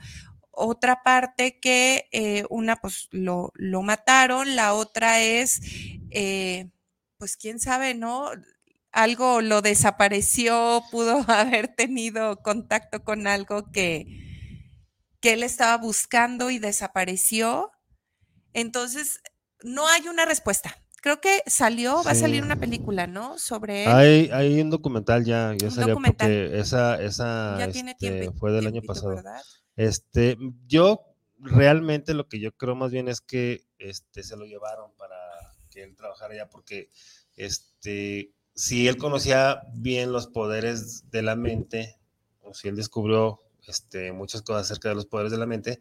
otra 0.52 1.02
parte 1.02 1.58
que 1.58 2.08
eh, 2.12 2.44
una 2.50 2.76
pues 2.76 3.08
lo, 3.10 3.52
lo 3.54 3.82
mataron, 3.82 4.54
la 4.54 4.74
otra 4.74 5.20
es, 5.20 5.60
eh, 6.10 6.70
pues 7.18 7.36
quién 7.36 7.58
sabe, 7.58 7.94
¿no? 7.94 8.30
Algo 8.92 9.40
lo 9.40 9.62
desapareció, 9.62 10.82
pudo 10.90 11.24
haber 11.28 11.68
tenido 11.68 12.36
contacto 12.42 13.02
con 13.02 13.26
algo 13.26 13.72
que, 13.72 14.06
que 15.20 15.32
él 15.32 15.42
estaba 15.42 15.78
buscando 15.78 16.50
y 16.50 16.58
desapareció. 16.58 17.70
Entonces, 18.52 19.20
no 19.62 19.88
hay 19.88 20.08
una 20.08 20.26
respuesta. 20.26 20.76
Creo 21.00 21.20
que 21.20 21.42
salió, 21.46 22.04
va 22.04 22.12
a 22.12 22.14
salir 22.14 22.44
una 22.44 22.54
película, 22.56 23.08
¿no? 23.08 23.36
Sobre 23.36 23.84
él. 23.84 23.90
Hay, 23.90 24.30
hay 24.32 24.60
un 24.60 24.70
documental 24.70 25.24
ya, 25.24 25.52
ya 25.58 25.68
salió 25.68 25.96
porque 25.96 26.60
esa, 26.60 27.02
esa 27.02 27.56
ya 27.58 27.72
tiene 27.72 27.92
este, 27.92 28.20
tiempo. 28.20 28.38
fue 28.38 28.52
del 28.52 28.68
año 28.68 28.82
pasado. 28.86 29.16
¿verdad? 29.16 29.40
Este, 29.76 30.36
yo 30.66 31.02
realmente 31.38 32.14
lo 32.14 32.28
que 32.28 32.38
yo 32.40 32.52
creo 32.52 32.74
más 32.74 32.90
bien 32.90 33.08
es 33.08 33.20
que 33.20 33.64
este, 33.78 34.22
se 34.22 34.36
lo 34.36 34.44
llevaron 34.44 34.92
para 34.96 35.16
que 35.70 35.82
él 35.82 35.96
trabajara 35.96 36.34
allá, 36.34 36.48
porque 36.48 36.90
este, 37.36 38.32
si 38.54 38.88
él 38.88 38.96
conocía 38.96 39.62
bien 39.74 40.12
los 40.12 40.26
poderes 40.26 41.10
de 41.10 41.22
la 41.22 41.36
mente, 41.36 41.98
o 42.40 42.54
si 42.54 42.68
él 42.68 42.76
descubrió 42.76 43.40
este, 43.66 44.12
muchas 44.12 44.42
cosas 44.42 44.62
acerca 44.62 44.88
de 44.90 44.94
los 44.94 45.06
poderes 45.06 45.32
de 45.32 45.38
la 45.38 45.46
mente, 45.46 45.80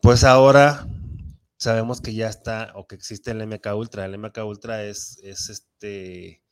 pues 0.00 0.24
ahora 0.24 0.86
sabemos 1.56 2.00
que 2.00 2.12
ya 2.12 2.28
está 2.28 2.72
o 2.74 2.86
que 2.86 2.94
existe 2.94 3.30
el 3.30 3.46
MK 3.46 3.74
Ultra. 3.74 4.04
El 4.04 4.18
MK 4.18 4.38
Ultra 4.44 4.84
es, 4.84 5.18
es 5.22 5.48
este 5.48 6.42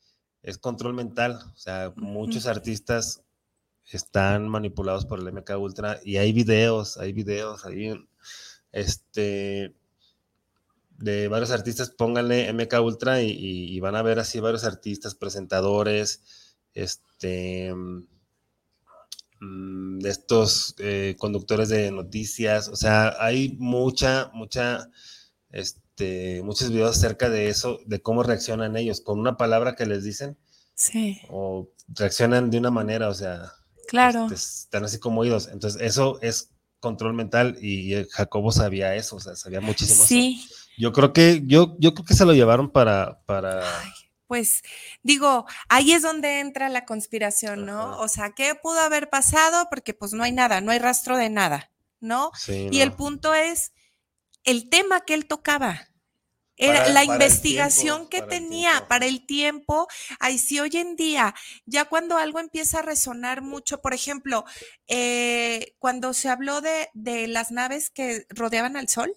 es 0.42 0.58
control 0.58 0.94
mental. 0.94 1.38
O 1.54 1.58
sea, 1.58 1.92
muchos 1.96 2.46
artistas 2.46 3.22
están 3.90 4.48
manipulados 4.48 5.04
por 5.06 5.18
el 5.18 5.28
MK 5.32 5.50
Ultra 5.58 6.00
y 6.04 6.16
hay 6.16 6.32
videos, 6.32 6.96
hay 6.98 7.12
videos, 7.12 7.64
hay 7.66 7.92
este 8.72 9.74
de 10.98 11.26
varios 11.28 11.50
artistas, 11.50 11.90
pónganle 11.90 12.48
MK 12.52 12.80
Ultra 12.80 13.22
y, 13.22 13.30
y- 13.30 13.74
y 13.76 13.80
van 13.80 13.96
a 13.96 14.02
ver 14.02 14.18
así 14.20 14.38
varios 14.40 14.64
artistas, 14.64 15.14
presentadores, 15.14 16.22
este 16.74 17.74
mm, 19.40 19.98
de 19.98 20.08
estos 20.08 20.74
eh, 20.78 21.16
conductores 21.18 21.68
de 21.68 21.90
noticias, 21.90 22.68
o 22.68 22.76
sea, 22.76 23.16
hay 23.18 23.56
mucha, 23.58 24.30
mucha, 24.34 24.88
este, 25.50 26.42
muchos 26.44 26.70
videos 26.70 26.96
acerca 26.96 27.28
de 27.28 27.48
eso, 27.48 27.80
de 27.86 28.00
cómo 28.00 28.22
reaccionan 28.22 28.76
ellos, 28.76 29.00
con 29.00 29.18
una 29.18 29.36
palabra 29.36 29.74
que 29.74 29.86
les 29.86 30.04
dicen, 30.04 30.38
Sí, 30.74 31.20
o 31.28 31.70
reaccionan 31.88 32.50
de 32.50 32.58
una 32.58 32.70
manera, 32.70 33.08
o 33.08 33.14
sea, 33.14 33.52
claro. 33.92 34.24
este, 34.24 34.34
están 34.34 34.84
así 34.84 34.98
como 34.98 35.20
oídos. 35.20 35.48
Entonces, 35.52 35.80
eso 35.80 36.18
es 36.22 36.50
control 36.80 37.12
mental 37.14 37.56
y 37.62 38.04
Jacobo 38.10 38.50
sabía 38.50 38.96
eso, 38.96 39.16
o 39.16 39.20
sea, 39.20 39.36
sabía 39.36 39.60
muchísimo 39.60 40.02
eso. 40.02 40.08
Sí, 40.08 40.44
Yo 40.76 40.92
creo 40.92 41.12
que, 41.12 41.42
yo, 41.44 41.76
yo 41.78 41.94
creo 41.94 42.04
que 42.04 42.14
se 42.14 42.24
lo 42.24 42.32
llevaron 42.32 42.70
para, 42.70 43.20
para, 43.26 43.62
pues 44.26 44.62
digo, 45.02 45.46
ahí 45.68 45.92
es 45.92 46.00
donde 46.00 46.40
entra 46.40 46.70
la 46.70 46.86
conspiración, 46.86 47.66
¿no? 47.66 47.82
Ajá. 47.82 47.96
O 47.98 48.08
sea, 48.08 48.30
¿qué 48.30 48.54
pudo 48.54 48.80
haber 48.80 49.10
pasado? 49.10 49.68
Porque 49.68 49.92
pues 49.92 50.14
no 50.14 50.24
hay 50.24 50.32
nada, 50.32 50.62
no 50.62 50.72
hay 50.72 50.78
rastro 50.78 51.18
de 51.18 51.28
nada, 51.28 51.70
¿no? 52.00 52.30
sí, 52.34 52.68
Y 52.72 52.80
el 52.80 52.92
punto 52.92 53.34
es 53.34 53.72
el 54.44 54.70
tema 54.70 55.02
que 55.02 55.12
él 55.12 55.26
tocaba. 55.26 55.86
Era 56.56 56.80
Para- 56.80 56.88
la 56.90 57.00
para 57.06 57.12
investigación 57.14 57.96
tiempo, 57.96 58.10
que 58.10 58.18
para 58.18 58.28
tenía 58.30 58.86
para 58.88 59.06
el 59.06 59.26
tiempo. 59.26 59.88
Ahí 60.20 60.38
sí, 60.38 60.60
hoy 60.60 60.70
en 60.74 60.96
día, 60.96 61.34
ya 61.66 61.86
cuando 61.86 62.16
algo 62.18 62.38
empieza 62.40 62.80
a 62.80 62.82
resonar 62.82 63.40
mucho, 63.42 63.80
por 63.80 63.94
ejemplo, 63.94 64.44
eh, 64.86 65.74
cuando 65.78 66.12
se 66.12 66.28
habló 66.28 66.60
de, 66.60 66.90
de 66.94 67.26
las 67.26 67.50
naves 67.52 67.90
que 67.90 68.26
rodeaban 68.28 68.76
al 68.76 68.88
Sol 68.88 69.14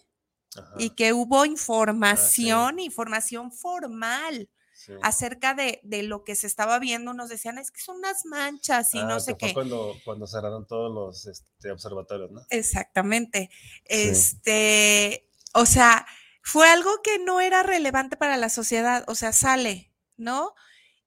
Ajá, 0.55 0.73
y 0.77 0.91
que 0.91 1.11
hubo 1.11 1.45
información, 1.45 2.79
información 2.79 3.51
formal 3.51 4.49
sí. 4.73 4.93
acerca 5.01 5.53
de, 5.53 5.81
de 5.83 6.03
lo 6.03 6.23
que 6.23 6.35
se 6.35 6.47
estaba 6.47 6.79
viendo, 6.79 7.13
nos 7.13 7.27
decían, 7.29 7.57
es 7.57 7.69
que 7.71 7.81
son 7.81 7.97
unas 7.97 8.25
manchas 8.25 8.93
y 8.93 8.99
Ah, 8.99 9.03
no 9.05 9.15
que 9.15 9.21
sé 9.21 9.31
fue 9.31 9.37
qué. 9.49 9.53
Cuando, 9.53 9.93
cuando 10.05 10.25
cerraron 10.25 10.65
todos 10.65 10.93
los 10.93 11.25
este, 11.27 11.69
observatorios, 11.71 12.31
¿no? 12.31 12.41
Exactamente. 12.49 13.49
Sí. 13.51 13.81
Este, 13.83 15.29
o 15.53 15.65
sea, 15.65 16.05
fue 16.47 16.69
algo 16.69 17.01
que 17.03 17.17
no 17.17 17.41
era 17.41 17.63
relevante 17.63 18.17
para 18.17 18.37
la 18.37 18.49
sociedad, 18.49 19.03
o 19.07 19.15
sea, 19.15 19.33
sale, 19.33 19.91
¿no? 20.15 20.53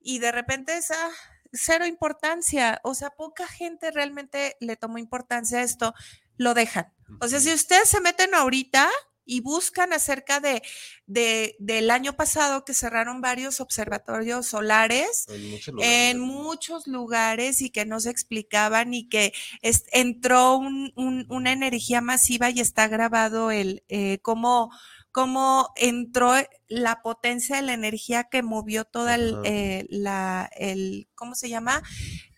Y 0.01 0.19
de 0.19 0.33
repente 0.33 0.77
es 0.77 0.91
ah, 0.91 1.11
cero 1.53 1.87
importancia, 1.87 2.81
o 2.83 2.95
sea, 2.95 3.11
poca 3.11 3.47
gente 3.47 3.91
realmente 3.93 4.57
le 4.61 4.77
tomó 4.77 4.99
importancia 4.99 5.59
a 5.59 5.63
esto, 5.63 5.95
lo 6.37 6.55
dejan. 6.55 6.93
O 7.21 7.29
sea, 7.29 7.39
si 7.41 7.53
ustedes 7.55 7.89
se 7.89 8.01
meten 8.01 8.35
ahorita 8.35 8.91
y 9.25 9.41
buscan 9.41 9.93
acerca 9.93 10.41
de, 10.41 10.61
de- 11.07 11.55
del 11.59 11.91
año 11.91 12.15
pasado 12.15 12.65
que 12.65 12.75
cerraron 12.75 13.21
varios 13.21 13.61
observatorios 13.61 14.47
solares, 14.47 15.27
En 15.29 15.51
muchos 15.51 15.75
lugares. 15.75 15.93
en 16.11 16.21
muchos 16.21 16.87
lugares 16.87 17.61
y 17.61 17.71
que 17.71 17.85
no 17.87 18.01
se 18.01 18.11
explicaban 18.11 18.93
y 18.93 19.09
que 19.09 19.33
es- 19.63 19.85
entró 19.93 20.57
un- 20.57 20.93
un- 20.97 21.27
una 21.29 21.53
energía 21.53 22.01
masiva 22.01 22.51
y 22.51 22.61
está 22.61 22.89
grabado 22.89 23.51
el 23.51 23.85
eh, 23.89 24.19
cómo, 24.23 24.71
cómo 25.19 25.73
entró 25.75 26.33
la 26.69 27.03
potencia 27.03 27.57
de 27.57 27.63
la 27.63 27.73
energía 27.73 28.25
que 28.31 28.45
movió 28.45 28.85
toda 28.85 29.17
el, 29.17 29.37
eh, 29.45 29.85
la, 29.91 30.49
el, 30.55 31.09
¿cómo 31.17 31.35
se 31.35 31.49
llama? 31.49 31.83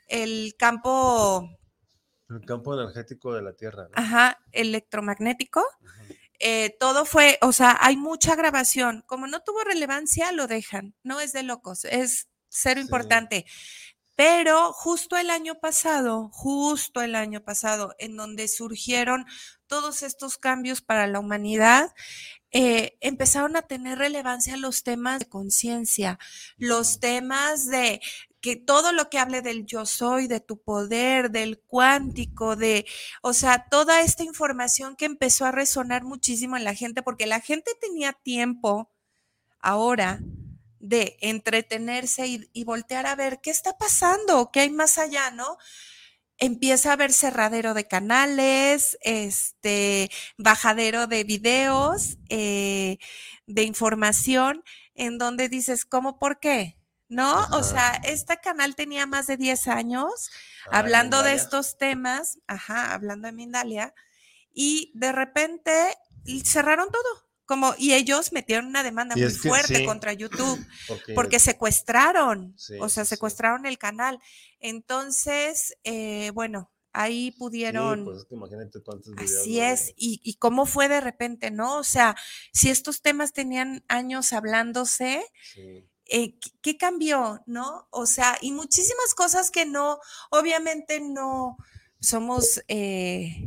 El 0.06 0.54
campo, 0.58 1.46
El 2.30 2.40
campo 2.46 2.72
energético 2.72 3.34
de 3.34 3.42
la 3.42 3.52
Tierra, 3.52 3.82
¿no? 3.84 3.90
ajá, 3.94 4.38
electromagnético. 4.52 5.62
Eh, 6.38 6.74
todo 6.80 7.04
fue, 7.04 7.36
o 7.42 7.52
sea, 7.52 7.76
hay 7.82 7.98
mucha 7.98 8.34
grabación. 8.34 9.04
Como 9.06 9.26
no 9.26 9.40
tuvo 9.40 9.62
relevancia, 9.62 10.32
lo 10.32 10.46
dejan. 10.46 10.94
No 11.02 11.20
es 11.20 11.34
de 11.34 11.42
locos, 11.42 11.84
es 11.84 12.28
cero 12.48 12.80
Sí. 12.80 12.86
importante. 12.86 13.44
Pero 14.16 14.72
justo 14.72 15.16
el 15.18 15.28
año 15.30 15.56
pasado, 15.60 16.30
justo 16.32 17.02
el 17.02 17.14
año 17.14 17.42
pasado, 17.42 17.94
en 17.98 18.16
donde 18.16 18.48
surgieron 18.48 19.26
todos 19.66 20.02
estos 20.02 20.38
cambios 20.38 20.80
para 20.82 21.06
la 21.06 21.20
humanidad, 21.20 21.92
eh, 22.52 22.96
empezaron 23.00 23.56
a 23.56 23.62
tener 23.62 23.98
relevancia 23.98 24.56
los 24.56 24.82
temas 24.82 25.20
de 25.20 25.28
conciencia, 25.28 26.18
los 26.56 27.00
temas 27.00 27.66
de 27.66 28.00
que 28.40 28.56
todo 28.56 28.92
lo 28.92 29.10
que 29.10 29.18
hable 29.18 29.42
del 29.42 29.66
yo 29.66 29.86
soy, 29.86 30.26
de 30.26 30.40
tu 30.40 30.62
poder, 30.62 31.30
del 31.30 31.60
cuántico, 31.60 32.56
de, 32.56 32.86
o 33.22 33.32
sea, 33.34 33.66
toda 33.70 34.00
esta 34.00 34.24
información 34.24 34.96
que 34.96 35.04
empezó 35.04 35.44
a 35.44 35.52
resonar 35.52 36.04
muchísimo 36.04 36.56
en 36.56 36.64
la 36.64 36.74
gente, 36.74 37.02
porque 37.02 37.26
la 37.26 37.40
gente 37.40 37.72
tenía 37.80 38.12
tiempo 38.14 38.90
ahora 39.60 40.20
de 40.78 41.18
entretenerse 41.20 42.26
y, 42.26 42.50
y 42.52 42.64
voltear 42.64 43.06
a 43.06 43.14
ver 43.14 43.40
qué 43.42 43.50
está 43.50 43.76
pasando, 43.76 44.50
qué 44.50 44.60
hay 44.60 44.70
más 44.70 44.96
allá, 44.98 45.30
¿no? 45.30 45.58
Empieza 46.40 46.90
a 46.90 46.92
haber 46.94 47.12
cerradero 47.12 47.74
de 47.74 47.86
canales, 47.86 48.98
este, 49.02 50.10
bajadero 50.38 51.06
de 51.06 51.24
videos, 51.24 52.18
eh, 52.28 52.98
de 53.46 53.62
información, 53.62 54.64
en 54.94 55.18
donde 55.18 55.48
dices, 55.48 55.84
¿cómo 55.84 56.18
por 56.18 56.40
qué? 56.40 56.76
¿No? 57.08 57.46
O 57.52 57.62
sea, 57.62 58.00
este 58.04 58.38
canal 58.38 58.74
tenía 58.74 59.04
más 59.06 59.26
de 59.26 59.36
10 59.36 59.68
años 59.68 60.30
Ah, 60.66 60.78
hablando 60.78 61.22
de 61.22 61.34
estos 61.34 61.78
temas, 61.78 62.38
ajá, 62.46 62.92
hablando 62.92 63.26
de 63.26 63.32
Mindalia, 63.32 63.94
y 64.52 64.92
de 64.94 65.12
repente 65.12 65.72
cerraron 66.44 66.90
todo. 66.90 67.29
Como, 67.50 67.74
y 67.76 67.94
ellos 67.94 68.30
metieron 68.30 68.66
una 68.66 68.84
demanda 68.84 69.16
muy 69.16 69.28
fuerte 69.28 69.84
contra 69.84 70.12
YouTube 70.12 70.64
porque, 71.16 71.40
secuestraron, 71.40 72.54
o 72.78 72.88
sea, 72.88 73.04
secuestraron 73.04 73.66
el 73.66 73.76
canal. 73.76 74.20
Entonces, 74.60 75.76
eh, 75.82 76.30
bueno, 76.32 76.70
ahí 76.92 77.32
pudieron. 77.32 78.04
pues 78.04 78.24
imagínate 78.30 78.80
cuántos 78.84 79.12
Así 79.16 79.58
es, 79.58 79.92
y, 79.96 80.20
y, 80.22 80.34
cómo 80.34 80.64
fue 80.64 80.86
de 80.86 81.00
repente, 81.00 81.50
¿no? 81.50 81.78
O 81.78 81.82
sea, 81.82 82.14
si 82.52 82.70
estos 82.70 83.02
temas 83.02 83.32
tenían 83.32 83.84
años 83.88 84.32
hablándose, 84.32 85.20
eh, 86.06 86.38
¿qué 86.62 86.76
cambió, 86.76 87.42
no? 87.46 87.88
O 87.90 88.06
sea, 88.06 88.38
y 88.40 88.52
muchísimas 88.52 89.12
cosas 89.16 89.50
que 89.50 89.66
no, 89.66 89.98
obviamente 90.30 91.00
no 91.00 91.56
somos. 92.00 92.62
Eh, 92.68 93.44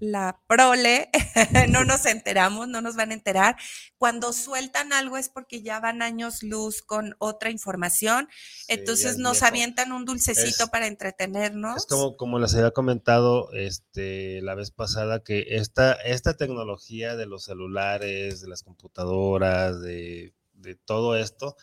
la 0.00 0.40
prole, 0.46 1.10
no 1.70 1.84
nos 1.84 2.06
enteramos, 2.06 2.68
no 2.68 2.80
nos 2.80 2.96
van 2.96 3.10
a 3.10 3.14
enterar. 3.14 3.56
Cuando 3.98 4.32
sueltan 4.32 4.92
algo 4.92 5.16
es 5.16 5.28
porque 5.28 5.62
ya 5.62 5.80
van 5.80 6.02
años 6.02 6.42
luz 6.42 6.82
con 6.82 7.16
otra 7.18 7.50
información, 7.50 8.28
entonces 8.68 9.18
nos 9.18 9.42
avientan 9.42 9.92
un 9.92 10.04
dulcecito 10.04 10.68
para 10.68 10.86
entretenernos. 10.86 11.76
Es 11.78 11.86
como, 11.86 12.16
como 12.16 12.38
les 12.38 12.54
había 12.54 12.72
comentado 12.72 13.52
este, 13.52 14.42
la 14.42 14.54
vez 14.54 14.70
pasada, 14.70 15.22
que 15.22 15.46
esta, 15.50 15.92
esta 15.92 16.36
tecnología 16.36 17.16
de 17.16 17.26
los 17.26 17.44
celulares, 17.44 18.40
de 18.40 18.48
las 18.48 18.62
computadoras, 18.62 19.80
de, 19.80 20.34
de 20.54 20.74
todo 20.74 21.16
esto, 21.16 21.56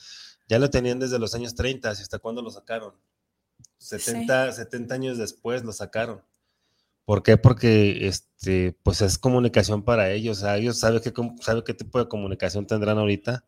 ya 0.48 0.60
lo 0.60 0.70
tenían 0.70 1.00
desde 1.00 1.20
los 1.20 1.34
años 1.36 1.56
30, 1.56 1.90
¿hasta 1.90 2.20
cuándo 2.20 2.42
lo 2.42 2.52
sacaron? 2.52 2.94
70, 3.78 4.52
70 4.52 4.94
años 4.94 5.18
después 5.18 5.64
lo 5.64 5.74
sacaron. 5.74 6.24
¿Por 7.06 7.24
qué? 7.24 7.38
Porque 7.38 8.08
este, 8.08 8.78
pues 8.84 9.02
es 9.02 9.18
comunicación 9.18 9.84
para 9.84 10.12
ellos. 10.12 10.40
O 10.40 10.42
sea, 10.42 10.58
ellos 10.58 10.80
saben 10.80 11.02
qué, 11.02 11.14
sabe 11.42 11.64
qué 11.64 11.74
tipo 11.74 12.00
de 12.00 12.08
comunicación 12.08 12.68
tendrán 12.68 12.98
ahorita. 12.98 13.46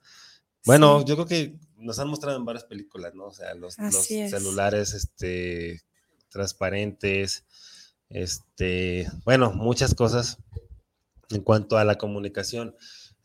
Bueno, 0.66 1.04
yo 1.06 1.16
creo 1.16 1.28
que 1.28 1.60
nos 1.78 2.00
han 2.00 2.08
mostrado 2.08 2.38
en 2.38 2.46
varias 2.46 2.64
películas, 2.64 3.14
¿no? 3.14 3.26
O 3.26 3.34
sea, 3.34 3.54
los, 3.54 3.76
celulares 3.76 4.94
este, 4.94 5.82
transparentes, 6.30 7.46
este, 8.10 9.10
bueno, 9.26 9.52
muchas 9.52 9.94
cosas 9.94 10.38
en 11.30 11.42
cuanto 11.42 11.78
a 11.78 11.84
la 11.84 11.98
comunicación. 11.98 12.76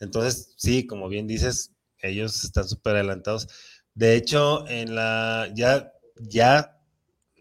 Entonces, 0.01 0.55
sí, 0.57 0.87
como 0.87 1.09
bien 1.09 1.27
dices, 1.27 1.73
ellos 2.01 2.45
están 2.45 2.69
súper 2.69 2.97
adelantados. 2.97 3.49
De 3.95 4.17
hecho, 4.17 4.67
en 4.69 4.95
la, 4.95 5.49
ya, 5.55 5.93
ya 6.17 6.78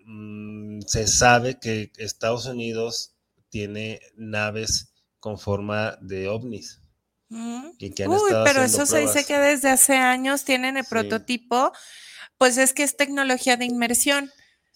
Mm, 0.10 0.80
se 0.88 1.06
sabe 1.06 1.60
que 1.60 1.92
Estados 1.98 2.46
Unidos 2.46 3.14
tiene 3.50 4.00
naves 4.16 4.94
con 5.20 5.38
forma 5.38 5.98
de 6.00 6.30
ovnis. 6.30 6.80
Mm. 7.28 7.72
Uy, 8.08 8.32
pero 8.46 8.64
eso 8.64 8.86
se 8.86 9.00
dice 9.02 9.26
que 9.26 9.38
desde 9.38 9.70
hace 9.70 9.98
años 9.98 10.46
tienen 10.46 10.78
el 10.78 10.86
prototipo, 10.86 11.74
pues 12.38 12.58
es 12.58 12.74
que 12.74 12.84
es 12.84 12.96
tecnología 12.96 13.58
de 13.58 13.66
inmersión. 13.66 14.32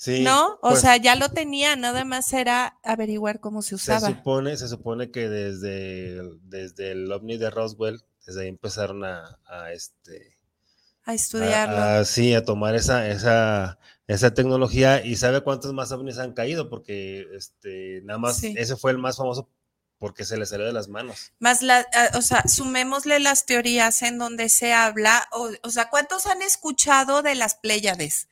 ¿No? 0.05 0.55
O 0.55 0.69
pues 0.69 0.81
sea, 0.81 0.97
ya 0.97 1.15
lo 1.15 1.29
tenía, 1.29 1.75
nada 1.75 2.03
más 2.03 2.33
era 2.33 2.79
averiguar 2.83 3.39
cómo 3.39 3.61
se 3.61 3.75
usaba. 3.75 4.07
Se 4.07 4.15
supone, 4.15 4.57
se 4.57 4.67
supone 4.67 5.11
que 5.11 5.29
desde, 5.29 6.21
desde 6.41 6.91
el 6.91 7.11
ovni 7.11 7.37
de 7.37 7.51
Roswell, 7.51 8.03
desde 8.25 8.41
ahí 8.41 8.47
empezaron 8.47 9.03
a, 9.05 9.37
este 9.71 10.37
a 11.03 11.13
estudiarlo. 11.13 12.03
sí, 12.03 12.33
a 12.33 12.43
tomar 12.43 12.73
esa, 12.75 13.07
esa, 13.07 13.77
esa 14.07 14.33
tecnología 14.33 15.05
y 15.05 15.15
sabe 15.15 15.41
cuántos 15.41 15.73
más 15.73 15.91
ovnis 15.91 16.17
han 16.17 16.33
caído, 16.33 16.69
porque 16.69 17.27
este, 17.33 18.01
nada 18.03 18.19
más 18.19 18.43
ese 18.43 18.75
fue 18.75 18.91
el 18.91 18.97
más 18.97 19.17
famoso 19.17 19.49
porque 20.01 20.25
se 20.25 20.35
le 20.35 20.47
salió 20.47 20.65
de 20.65 20.73
las 20.73 20.87
manos. 20.87 21.31
Más 21.37 21.61
la, 21.61 21.85
ah, 21.93 22.17
o 22.17 22.23
sea, 22.23 22.43
sumémosle 22.47 23.19
las 23.19 23.45
teorías 23.45 24.01
en 24.01 24.17
donde 24.17 24.49
se 24.49 24.73
habla, 24.73 25.27
o, 25.31 25.69
sea, 25.69 25.91
¿cuántos 25.91 26.25
han 26.25 26.41
escuchado 26.41 27.21
de 27.21 27.35
las 27.35 27.53
Pléyades? 27.53 28.27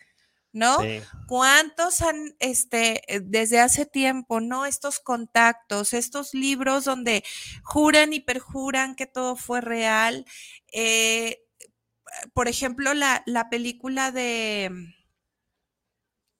¿No? 0.52 0.80
¿Cuántos 1.28 2.02
han, 2.02 2.36
este, 2.40 3.04
desde 3.22 3.60
hace 3.60 3.86
tiempo, 3.86 4.42
¿no? 4.42 4.66
Estos 4.66 5.00
contactos, 5.00 5.94
estos 5.94 6.34
libros 6.34 6.86
donde 6.86 7.24
juran 7.62 8.14
y 8.14 8.20
perjuran 8.20 8.96
que 8.96 9.06
todo 9.06 9.36
fue 9.36 9.62
real. 9.62 10.26
Eh, 10.74 11.44
por 12.34 12.48
ejemplo, 12.48 12.96
la, 12.96 13.22
la 13.28 13.48
película 13.52 14.12
de 14.12 14.72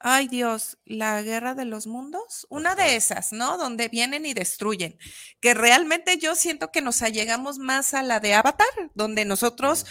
Ay 0.02 0.30
Dios, 0.30 0.78
la 0.86 1.22
guerra 1.22 1.56
de 1.56 1.66
los 1.66 1.86
mundos, 1.86 2.48
una 2.50 2.74
de 2.74 2.96
esas, 2.96 3.34
¿no? 3.34 3.58
Donde 3.58 3.90
vienen 3.90 4.26
y 4.26 4.34
destruyen, 4.34 4.98
que 5.42 5.54
realmente 5.54 6.18
yo 6.18 6.36
siento 6.36 6.72
que 6.72 6.82
nos 6.82 7.02
allegamos 7.02 7.60
más 7.60 7.94
a 7.94 8.02
la 8.02 8.22
de 8.22 8.34
Avatar, 8.34 8.68
donde 8.94 9.26
nosotros, 9.26 9.86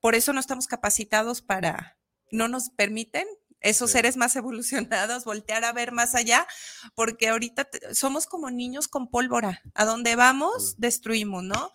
por 0.00 0.14
eso 0.14 0.34
no 0.34 0.40
estamos 0.40 0.66
capacitados 0.66 1.40
para, 1.40 1.96
no 2.30 2.46
nos 2.46 2.68
permiten 2.68 3.26
esos 3.60 3.90
seres 3.90 4.18
más 4.18 4.36
evolucionados 4.36 5.24
voltear 5.24 5.64
a 5.64 5.72
ver 5.72 5.92
más 5.92 6.14
allá, 6.14 6.46
porque 6.94 7.28
ahorita 7.28 7.66
somos 7.94 8.26
como 8.26 8.50
niños 8.50 8.86
con 8.86 9.08
pólvora, 9.08 9.62
a 9.74 9.86
donde 9.86 10.14
vamos, 10.14 10.74
destruimos, 10.76 11.42
¿no? 11.42 11.72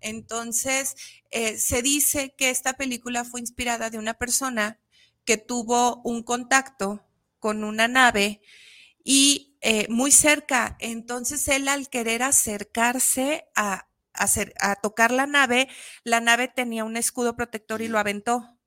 Entonces, 0.00 0.94
eh, 1.32 1.58
se 1.58 1.82
dice 1.82 2.32
que 2.36 2.50
esta 2.50 2.74
película 2.74 3.24
fue 3.24 3.40
inspirada 3.40 3.90
de 3.90 3.98
una 3.98 4.14
persona 4.14 4.78
que 5.24 5.36
tuvo 5.36 6.00
un 6.04 6.22
contacto 6.22 7.04
con 7.44 7.62
una 7.62 7.88
nave 7.88 8.40
y 9.04 9.58
eh, 9.60 9.86
muy 9.90 10.12
cerca. 10.12 10.78
Entonces 10.80 11.46
él 11.48 11.68
al 11.68 11.90
querer 11.90 12.22
acercarse 12.22 13.44
a, 13.54 13.86
a 14.14 14.76
tocar 14.76 15.10
la 15.10 15.26
nave, 15.26 15.68
la 16.04 16.22
nave 16.22 16.48
tenía 16.48 16.84
un 16.84 16.96
escudo 16.96 17.36
protector 17.36 17.82
y 17.82 17.88
lo 17.88 17.98
aventó. 17.98 18.58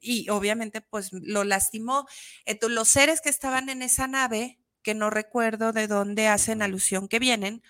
Y 0.00 0.28
obviamente 0.28 0.82
pues 0.82 1.08
lo 1.12 1.42
lastimó. 1.42 2.06
Entonces 2.44 2.76
los 2.76 2.88
seres 2.88 3.20
que 3.20 3.28
estaban 3.28 3.68
en 3.68 3.82
esa 3.82 4.06
nave, 4.06 4.60
que 4.82 4.94
no 4.94 5.10
recuerdo 5.10 5.72
de 5.72 5.88
dónde 5.88 6.28
hacen 6.28 6.62
alusión 6.62 7.08
que 7.08 7.18
vienen, 7.18 7.60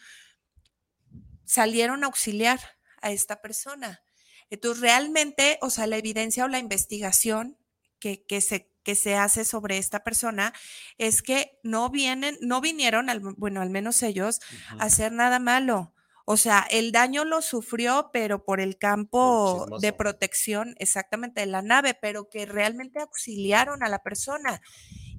salieron 1.46 2.04
a 2.04 2.08
auxiliar 2.08 2.60
a 3.00 3.10
esta 3.10 3.40
persona. 3.40 4.02
Entonces 4.50 4.82
realmente, 4.82 5.58
o 5.62 5.70
sea, 5.70 5.86
la 5.86 5.96
evidencia 5.96 6.44
o 6.44 6.48
la 6.48 6.58
investigación 6.58 7.56
que, 7.98 8.26
que 8.26 8.42
se 8.42 8.69
que 8.82 8.94
se 8.94 9.16
hace 9.16 9.44
sobre 9.44 9.78
esta 9.78 10.04
persona 10.04 10.52
es 10.98 11.22
que 11.22 11.58
no 11.62 11.90
vienen, 11.90 12.36
no 12.40 12.60
vinieron, 12.60 13.08
bueno, 13.36 13.60
al 13.60 13.70
menos 13.70 14.02
ellos, 14.02 14.40
a 14.78 14.84
hacer 14.84 15.12
nada 15.12 15.38
malo. 15.38 15.94
O 16.24 16.36
sea, 16.36 16.66
el 16.70 16.92
daño 16.92 17.24
lo 17.24 17.42
sufrió, 17.42 18.10
pero 18.12 18.44
por 18.44 18.60
el 18.60 18.78
campo 18.78 19.66
de 19.80 19.92
protección 19.92 20.76
exactamente 20.78 21.40
de 21.40 21.46
la 21.46 21.62
nave, 21.62 21.94
pero 22.00 22.28
que 22.28 22.46
realmente 22.46 23.00
auxiliaron 23.00 23.82
a 23.82 23.88
la 23.88 23.98
persona. 23.98 24.60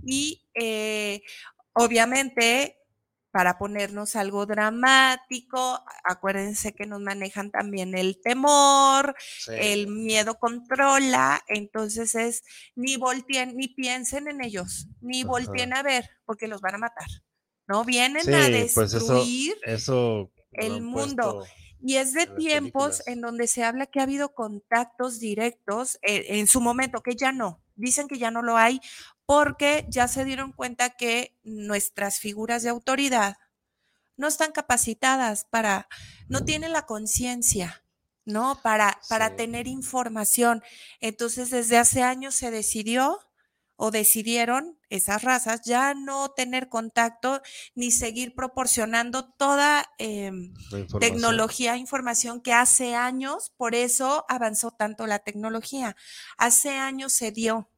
Y 0.06 0.48
eh, 0.54 1.22
obviamente 1.74 2.81
para 3.32 3.58
ponernos 3.58 4.16
algo 4.16 4.46
dramático. 4.46 5.84
Acuérdense 6.04 6.74
que 6.74 6.86
nos 6.86 7.02
manejan 7.02 7.50
también 7.50 7.98
el 7.98 8.20
temor, 8.22 9.16
el 9.48 9.88
miedo 9.88 10.38
controla, 10.38 11.42
entonces 11.48 12.14
es 12.16 12.44
ni 12.76 12.98
volteen, 12.98 13.56
ni 13.56 13.70
piensen 13.70 14.28
en 14.28 14.44
ellos, 14.44 14.88
ni 15.00 15.24
volteen 15.24 15.74
a 15.74 15.82
ver, 15.82 16.10
porque 16.26 16.48
los 16.48 16.62
van 16.62 16.76
a 16.76 16.80
matar. 16.80 17.08
No 17.68 17.86
vienen 17.86 18.22
a 18.34 18.48
pues 18.74 18.92
destruir 18.92 19.56
eso, 19.64 20.30
el 20.52 20.82
mundo. 20.82 21.46
Y 21.84 21.96
es 21.96 22.14
de 22.14 22.28
tiempos 22.28 23.02
en 23.08 23.22
donde 23.22 23.48
se 23.48 23.64
habla 23.64 23.88
que 23.88 24.00
ha 24.00 24.04
habido 24.04 24.34
contactos 24.36 25.20
directos 25.20 25.98
eh, 26.04 26.26
en 26.38 26.46
su 26.46 26.62
momento, 26.62 27.02
que 27.02 27.16
ya 27.16 27.32
no. 27.32 27.64
Dicen 27.76 28.08
que 28.08 28.20
ya 28.20 28.30
no 28.30 28.44
lo 28.44 28.58
hay 28.58 28.80
porque 29.32 29.86
ya 29.88 30.10
se 30.10 30.26
dieron 30.26 30.52
cuenta 30.52 30.90
que 30.90 31.40
nuestras 31.46 32.20
figuras 32.20 32.64
de 32.64 32.70
autoridad 32.70 33.38
no 34.18 34.28
están 34.28 34.52
capacitadas 34.52 35.46
para, 35.46 35.88
no 36.28 36.44
tienen 36.44 36.74
la 36.74 36.86
conciencia, 36.86 37.86
¿no? 38.26 38.60
Para, 38.62 39.00
para 39.08 39.38
tener 39.38 39.68
información. 39.68 40.62
Entonces, 41.00 41.50
desde 41.50 41.78
hace 41.78 42.04
años 42.04 42.36
se 42.36 42.52
decidió 42.52 43.20
o 43.78 43.90
decidieron 43.90 44.78
esas 44.90 45.22
razas 45.22 45.62
ya 45.64 45.94
no 45.94 46.32
tener 46.32 46.68
contacto 46.68 47.42
ni 47.74 47.92
seguir 47.92 48.36
proporcionando 48.36 49.32
toda 49.32 49.86
em, 49.98 50.54
tecnología, 51.00 51.78
información 51.78 52.42
que 52.42 52.52
hace 52.52 52.96
años, 52.96 53.54
por 53.56 53.76
eso 53.76 54.26
avanzó 54.28 54.72
tanto 54.72 55.08
la 55.08 55.20
tecnología. 55.20 55.96
Hace 56.38 56.72
años 56.72 57.14
se 57.14 57.32
dio 57.32 57.71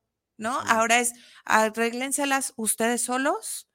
¿no? 0.44 0.60
Ahora 0.68 1.00
es, 1.00 1.14
arréglenselas 1.46 2.54
ustedes 2.58 3.02
solos, 3.04 3.68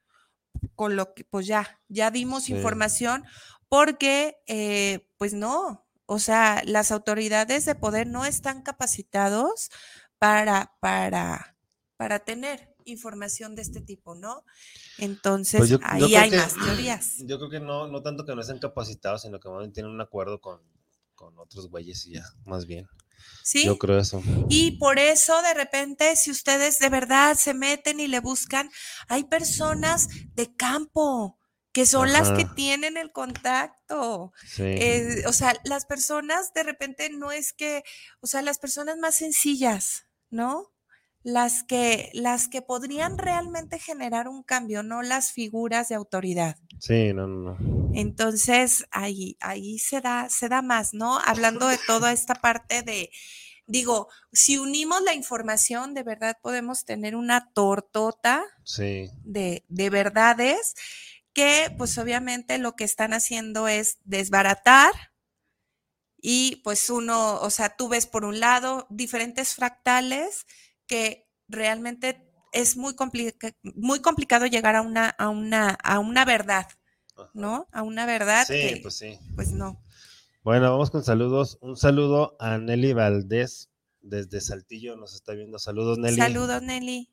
con 0.77 0.95
lo 0.95 1.15
que, 1.15 1.25
pues 1.25 1.47
ya, 1.47 1.81
ya 1.89 2.11
dimos 2.13 2.49
información, 2.51 3.25
porque, 3.69 4.37
eh, 4.47 5.09
pues 5.19 5.33
no, 5.35 5.87
o 6.07 6.19
sea, 6.19 6.63
las 6.65 6.91
autoridades 6.93 7.65
de 7.65 7.75
poder 7.75 8.07
no 8.07 8.25
están 8.25 8.63
capacitados 8.63 9.71
para, 10.19 10.73
para, 10.81 11.57
para 11.97 12.21
tener 12.21 12.75
información 12.85 13.55
de 13.55 13.63
este 13.63 13.81
tipo, 13.83 14.15
¿no? 14.15 14.45
Entonces, 14.97 15.59
Pues 15.59 15.71
yo- 15.71 15.79
yo 15.79 15.85
ahí 15.87 16.15
hay 16.17 16.31
que- 16.31 16.37
más 16.39 16.55
teorías. 16.55 17.17
Yo 17.19 17.39
creo 17.39 17.51
que 17.51 17.61
no, 17.61 17.87
no 17.89 18.03
tanto 18.03 18.25
que 18.25 18.35
no 18.35 18.41
estén 18.41 18.59
capacitados, 18.59 19.23
sino 19.23 19.39
que 19.39 19.49
tienen 19.75 19.93
un 19.93 20.01
acuerdo 20.01 20.41
con, 20.41 20.61
con 21.15 21.39
otros 21.39 21.69
güeyes 21.69 22.07
y 22.07 22.13
ya, 22.15 22.25
más 22.47 22.65
bien. 22.67 22.89
¿Sí? 23.43 23.65
Yo 23.65 23.79
creo 23.79 23.99
eso. 23.99 24.23
Y 24.49 24.73
por 24.79 24.99
eso 24.99 25.41
de 25.43 25.55
repente, 25.55 26.17
si 26.17 26.31
ustedes 26.31 26.79
de 26.79 26.89
verdad 26.89 27.37
se 27.37 27.55
meten 27.55 28.01
y 28.01 28.07
le 28.07 28.21
buscan, 28.21 28.71
hay 29.09 29.25
personas 29.25 30.09
de 30.35 30.55
campo 30.55 31.39
que 31.73 31.87
son 31.87 32.13
las 32.13 32.33
que 32.33 32.45
tienen 32.45 32.97
el 32.97 33.13
contacto. 33.13 34.33
Sí. 34.45 34.65
Eh, 34.65 35.23
o 35.27 35.33
sea, 35.33 35.55
las 35.65 35.87
personas 35.87 36.53
de 36.53 36.65
repente 36.65 37.09
no 37.11 37.31
es 37.31 37.53
que, 37.53 37.85
o 38.21 38.27
sea, 38.27 38.43
las 38.43 38.59
personas 38.59 38.97
más 38.99 39.15
sencillas, 39.15 40.07
¿no? 40.31 40.73
Las 41.29 41.63
que, 41.63 42.11
las 42.15 42.49
que 42.49 42.63
podrían 42.63 43.19
realmente 43.19 43.79
generar 43.79 44.29
un 44.29 44.43
cambio, 44.43 44.83
no 44.83 45.03
las 45.03 45.31
figuras 45.33 45.89
de 45.91 45.95
autoridad. 45.95 46.57
sí, 46.79 47.13
no, 47.13 47.27
no, 47.27 47.57
no. 47.59 47.91
Entonces, 47.95 48.87
ahí, 48.91 49.37
ahí 49.41 49.79
se 49.79 50.01
da, 50.01 50.29
se 50.31 50.49
da 50.49 50.63
más, 50.63 50.95
¿no? 50.95 51.19
Hablando 51.19 51.67
de 51.69 51.79
toda 51.87 52.13
esta 52.13 52.35
parte 52.35 52.83
de, 52.83 53.11
digo, 53.67 54.09
si 54.33 54.57
unimos 54.59 55.03
la 55.03 55.15
información, 55.15 55.93
de 55.95 56.03
verdad 56.03 56.39
podemos 56.43 56.85
tener 56.85 57.15
una 57.17 57.51
tortota 57.53 58.43
Sí, 58.65 59.11
de, 59.23 59.65
de 59.69 59.91
verdades 59.91 60.75
que 61.35 61.75
pues 61.77 61.99
obviamente 61.99 62.59
lo 62.59 62.75
que 62.75 62.85
están 62.85 63.13
haciendo 63.13 63.69
es 63.69 63.99
desbaratar 64.05 64.93
y 66.21 66.57
pues 66.65 66.91
uno, 66.91 67.41
o 67.41 67.51
sea, 67.51 67.77
tú 67.77 67.89
ves 67.89 68.07
por 68.07 68.25
un 68.25 68.41
lado 68.41 68.87
diferentes 68.91 69.55
fractales 69.55 70.47
que 70.89 71.29
realmente 71.47 72.29
es 72.53 72.77
muy, 72.77 72.95
complica- 72.97 73.55
muy 73.63 74.01
complicado 74.01 74.47
llegar 74.47 74.75
a 74.75 74.83
una, 74.83 75.11
a 75.11 75.29
una, 75.29 75.71
a 75.71 75.99
una 76.01 76.25
verdad. 76.25 76.67
¿no? 77.35 77.67
A 77.73 77.83
una 77.83 78.07
verdad 78.07 78.47
Sí, 78.47 78.53
que 78.55 78.79
pues 78.83 78.97
sí. 78.97 79.19
pues 79.35 79.51
no. 79.53 79.83
Bueno, 80.45 80.71
vamos 80.71 80.91
con 80.91 81.03
saludos. 81.03 81.59
Un 81.61 81.77
saludo 81.77 82.37
a 82.39 82.59
Nelly 82.59 82.93
Valdés 82.93 83.71
desde 84.01 84.41
Saltillo. 84.41 84.97
Nos 84.97 85.15
está 85.15 85.33
viendo. 85.35 85.59
Saludos, 85.59 85.99
Nelly. 85.99 86.17
Saludos, 86.17 86.63
Nelly. 86.63 87.13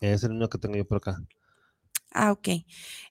Es 0.00 0.22
el 0.22 0.30
único 0.30 0.48
que 0.48 0.58
tengo 0.58 0.76
yo 0.76 0.86
por 0.86 0.98
acá. 0.98 1.22
Ah, 2.12 2.32
ok. 2.32 2.48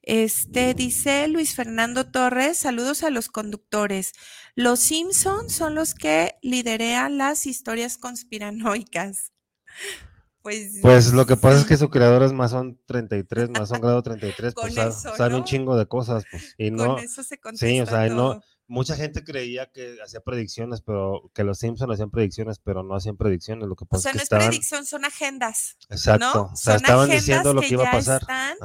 Este 0.02 0.74
dice 0.74 1.28
Luis 1.28 1.56
Fernando 1.56 2.10
Torres, 2.12 2.58
saludos 2.58 3.04
a 3.04 3.10
los 3.10 3.28
conductores. 3.30 4.14
Los 4.56 4.80
Simpson 4.80 5.50
son 5.50 5.76
los 5.76 5.94
que 5.94 6.36
liderean 6.42 7.18
las 7.18 7.46
historias 7.46 7.98
conspiranoicas. 7.98 9.32
Pues, 10.42 10.80
Pues 10.82 11.12
lo 11.12 11.26
que 11.26 11.36
pasa 11.36 11.60
es 11.60 11.66
que 11.66 11.76
su 11.76 11.90
creador 11.90 12.24
es 12.24 12.32
Masón 12.32 12.80
33, 12.86 13.50
Masón 13.50 13.82
grado 13.82 14.02
33, 14.02 14.54
pues 14.56 14.78
eso, 14.78 15.30
¿no? 15.30 15.38
un 15.38 15.44
chingo 15.44 15.76
de 15.78 15.86
cosas, 15.86 16.24
pues. 16.32 16.56
Y 16.58 16.70
con 16.70 16.78
no, 16.78 16.98
eso 16.98 17.24
se 17.24 17.38
sí, 17.56 17.82
o 17.82 17.86
sea, 17.86 18.08
no, 18.08 18.42
mucha 18.66 18.96
gente 18.96 19.24
creía 19.26 19.70
que 19.70 19.98
hacía 20.02 20.22
predicciones, 20.22 20.82
pero 20.82 21.30
que 21.34 21.44
los 21.44 21.60
Simpsons 21.60 21.92
hacían 21.92 22.10
predicciones, 22.10 22.58
pero 22.60 22.84
no 22.84 22.96
hacían 22.96 23.18
predicciones. 23.18 23.68
Lo 23.68 23.76
que 23.76 23.84
O 23.84 23.88
pasa 23.88 24.04
sea, 24.04 24.12
es 24.12 24.16
no 24.16 24.20
que 24.20 24.22
es 24.22 24.24
estaban, 24.24 24.48
predicción, 24.48 24.86
son 24.86 25.04
agendas, 25.06 25.78
exacto, 25.90 26.26
¿no? 26.34 26.42
o 26.54 26.56
sea, 26.56 26.74
Son 26.76 26.84
estaban 26.84 27.10
diciendo 27.10 27.54
lo 27.54 27.62
que 27.62 27.68
iba 27.68 27.90
a 27.90 27.92
pasar. 27.92 28.22
están, 28.22 28.56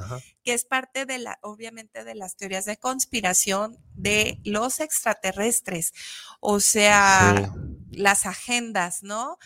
que 0.44 0.54
es 0.54 0.64
parte 0.64 1.06
de 1.06 1.18
la, 1.18 1.38
obviamente, 1.42 2.04
de 2.04 2.14
las 2.14 2.36
teorías 2.36 2.66
de 2.66 2.76
conspiración 2.76 3.78
de 3.94 4.40
los 4.44 4.78
extraterrestres. 4.78 5.92
O 6.40 6.60
sea, 6.60 7.50
Sí. 7.90 7.98
las 7.98 8.26
agendas, 8.26 9.02
¿no? 9.02 9.38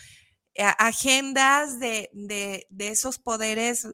Agendas 0.63 1.79
de, 1.79 2.09
de, 2.13 2.67
de 2.69 2.87
esos 2.89 3.19
poderes 3.19 3.87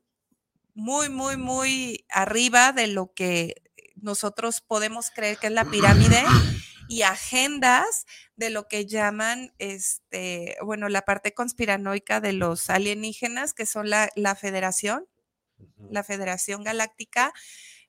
muy, 0.74 1.10
muy, 1.10 1.38
muy 1.38 2.06
arriba 2.10 2.72
de 2.72 2.88
lo 2.88 3.14
que 3.14 3.62
nosotros 3.96 4.62
podemos 4.62 5.10
creer 5.10 5.38
que 5.38 5.48
es 5.48 5.54
la 5.54 5.66
pirámide 5.66 6.24
y 6.88 7.02
agendas 7.04 8.06
de 8.36 8.50
lo 8.50 8.68
que 8.68 8.86
llaman, 8.86 9.54
este, 9.58 10.58
bueno, 10.64 10.90
la 10.90 11.04
parte 11.04 11.34
conspiranoica 11.34 12.20
de 12.22 12.34
los 12.34 12.70
alienígenas, 12.70 13.54
que 13.54 13.66
son 13.66 13.90
la, 13.90 14.10
la 14.16 14.36
federación, 14.36 15.08
la 15.90 16.04
Federación 16.04 16.64
Galáctica, 16.64 17.34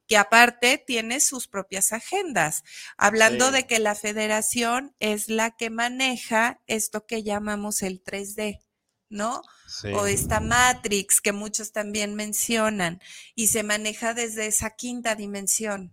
que 0.07 0.17
aparte 0.17 0.79
tiene 0.79 1.19
sus 1.21 1.49
propias 1.49 1.93
agendas, 1.93 2.63
hablando 2.97 3.49
Sí. 3.49 3.53
de 3.55 3.67
que 3.67 3.81
la 3.81 3.97
federación 3.97 4.95
es 5.01 5.29
la 5.29 5.51
que 5.51 5.69
maneja 5.69 6.63
esto 6.69 7.07
que 7.07 7.25
llamamos 7.25 7.83
el 7.83 8.03
3D, 8.03 8.61
¿no? 9.09 9.43
Sí. 9.69 9.89
O 9.89 10.07
esta 10.07 10.41
Matrix 10.41 11.21
que 11.21 11.33
muchos 11.33 11.73
también 11.73 12.15
mencionan 12.15 13.01
y 13.35 13.49
se 13.49 13.63
maneja 13.63 14.15
desde 14.15 14.47
esa 14.47 14.71
quinta 14.71 15.15
dimensión. 15.15 15.93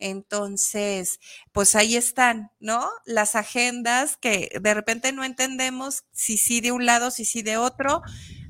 Entonces, 0.00 1.18
pues 1.52 1.74
ahí 1.74 1.96
están, 1.96 2.50
¿no? 2.60 2.88
Las 3.04 3.34
agendas 3.34 4.16
que 4.16 4.48
de 4.60 4.74
repente 4.74 5.12
no 5.12 5.24
entendemos 5.24 6.04
si 6.12 6.36
sí 6.36 6.60
de 6.60 6.70
un 6.72 6.86
lado, 6.86 7.10
si 7.10 7.24
sí 7.24 7.42
de 7.42 7.56
otro. 7.56 8.02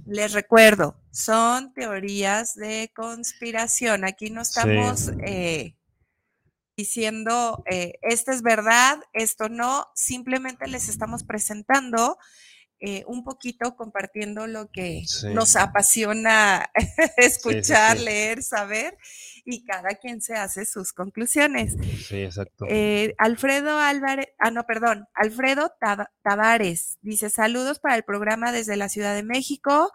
Les 0.07 0.33
recuerdo, 0.33 1.03
son 1.11 1.73
teorías 1.75 2.55
de 2.55 2.93
conspiración. 2.95 4.05
Aquí 4.05 4.31
no 4.31 4.45
Sí. 4.45 4.53
estamos 4.59 5.11
eh, 5.27 5.75
diciendo 6.77 7.63
eh, 7.71 7.95
esto 8.03 8.31
es 8.33 8.43
verdad, 8.43 8.99
esto 9.13 9.49
no. 9.49 9.87
Simplemente 9.95 10.67
les 10.67 10.89
estamos 10.89 11.25
presentando 11.25 12.19
eh, 12.81 13.03
un 13.07 13.25
poquito, 13.25 13.75
compartiendo 13.77 14.47
lo 14.47 14.71
que 14.71 15.03
Sí. 15.07 15.29
nos 15.35 15.57
apasiona 15.57 16.71
escuchar, 17.17 17.99
sí. 17.99 18.05
leer, 18.05 18.43
saber, 18.43 18.97
y 19.45 19.65
cada 19.65 19.91
quien 19.97 20.21
se 20.21 20.35
hace 20.35 20.65
sus 20.65 20.93
conclusiones. 20.93 21.75
Sí, 22.07 22.23
exacto. 22.23 22.67
Eh, 22.69 23.15
Alfredo 23.19 23.79
Álvarez, 23.79 24.29
ah, 24.39 24.51
no, 24.51 24.65
perdón, 24.65 25.07
Alfredo 25.15 25.73
Tab- 25.81 26.11
Tavares 26.23 26.99
dice: 27.03 27.31
Saludos 27.31 27.79
para 27.81 27.97
el 27.97 28.05
programa 28.05 28.53
desde 28.53 28.77
la 28.77 28.89
Ciudad 28.89 29.15
de 29.15 29.23
México. 29.23 29.91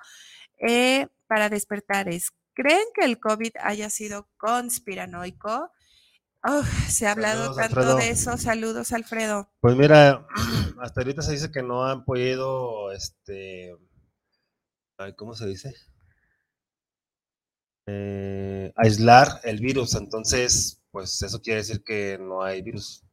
eh, 0.60 1.08
para 1.28 1.50
despertares, 1.50 2.32
¿creen 2.54 2.86
que 2.94 3.04
el 3.06 3.20
COVID 3.20 3.52
haya 3.62 3.90
sido 3.90 4.30
conspiranoico? 4.38 5.72
Uf, 6.46 6.90
se 6.90 7.08
ha 7.08 7.14
hablado 7.14 7.44
Saludos, 7.44 7.58
tanto 7.58 7.80
Alfredo. 7.80 7.98
de 7.98 8.10
eso. 8.10 8.38
Saludos, 8.38 8.92
Alfredo. 8.92 9.50
Pues 9.62 9.78
mira, 9.78 10.28
hasta 10.82 11.02
ahorita 11.02 11.22
se 11.22 11.32
dice 11.32 11.52
que 11.52 11.64
no 11.64 11.86
han 11.86 12.04
podido, 12.04 12.92
este, 12.92 13.78
ay, 14.98 15.14
¿cómo 15.16 15.36
se 15.36 15.48
dice? 15.48 15.74
Eh, 17.88 18.74
aislar 18.76 19.40
el 19.44 19.60
virus, 19.60 19.96
entonces, 19.96 20.82
pues 20.92 21.22
eso 21.22 21.42
quiere 21.42 21.62
decir 21.62 21.84
que 21.84 22.18
no 22.20 22.44
hay 22.44 22.62
virus. 22.62 23.04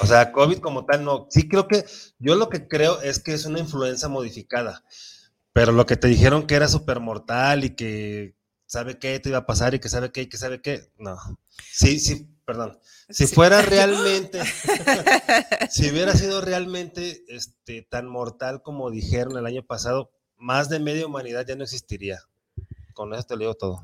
O 0.00 0.06
sea, 0.06 0.32
COVID 0.32 0.58
como 0.58 0.84
tal, 0.86 1.04
no. 1.04 1.26
Sí 1.30 1.48
creo 1.48 1.68
que, 1.68 1.84
yo 2.18 2.36
lo 2.36 2.48
que 2.48 2.68
creo 2.68 3.00
es 3.02 3.22
que 3.22 3.34
es 3.34 3.44
una 3.44 3.58
influenza 3.58 4.08
modificada, 4.08 4.82
pero 5.52 5.72
lo 5.72 5.84
que 5.86 5.96
te 5.96 6.08
dijeron 6.08 6.46
que 6.46 6.54
era 6.54 6.68
súper 6.68 7.00
mortal 7.00 7.64
y 7.64 7.76
que 7.76 8.34
sabe 8.66 8.98
qué 8.98 9.20
te 9.20 9.28
iba 9.28 9.38
a 9.38 9.46
pasar 9.46 9.74
y 9.74 9.78
que 9.78 9.90
sabe 9.90 10.10
qué 10.10 10.22
y 10.22 10.28
que 10.28 10.38
sabe 10.38 10.62
qué, 10.62 10.90
no. 10.98 11.16
Sí, 11.70 12.00
sí, 12.00 12.28
perdón. 12.52 12.78
Si 13.08 13.26
Sí. 13.26 13.34
fuera 13.34 13.62
realmente, 13.62 14.40
si 15.70 15.90
hubiera 15.90 16.14
sido 16.14 16.40
realmente 16.40 17.24
este, 17.28 17.82
tan 17.82 18.06
mortal 18.06 18.62
como 18.62 18.90
dijeron 18.90 19.36
el 19.38 19.46
año 19.46 19.62
pasado, 19.64 20.10
más 20.36 20.68
de 20.68 20.78
media 20.80 21.06
humanidad 21.06 21.46
ya 21.46 21.56
no 21.56 21.64
existiría. 21.64 22.20
Con 22.94 23.14
eso 23.14 23.22
te 23.22 23.34
lo 23.34 23.40
digo 23.40 23.54
todo. 23.54 23.82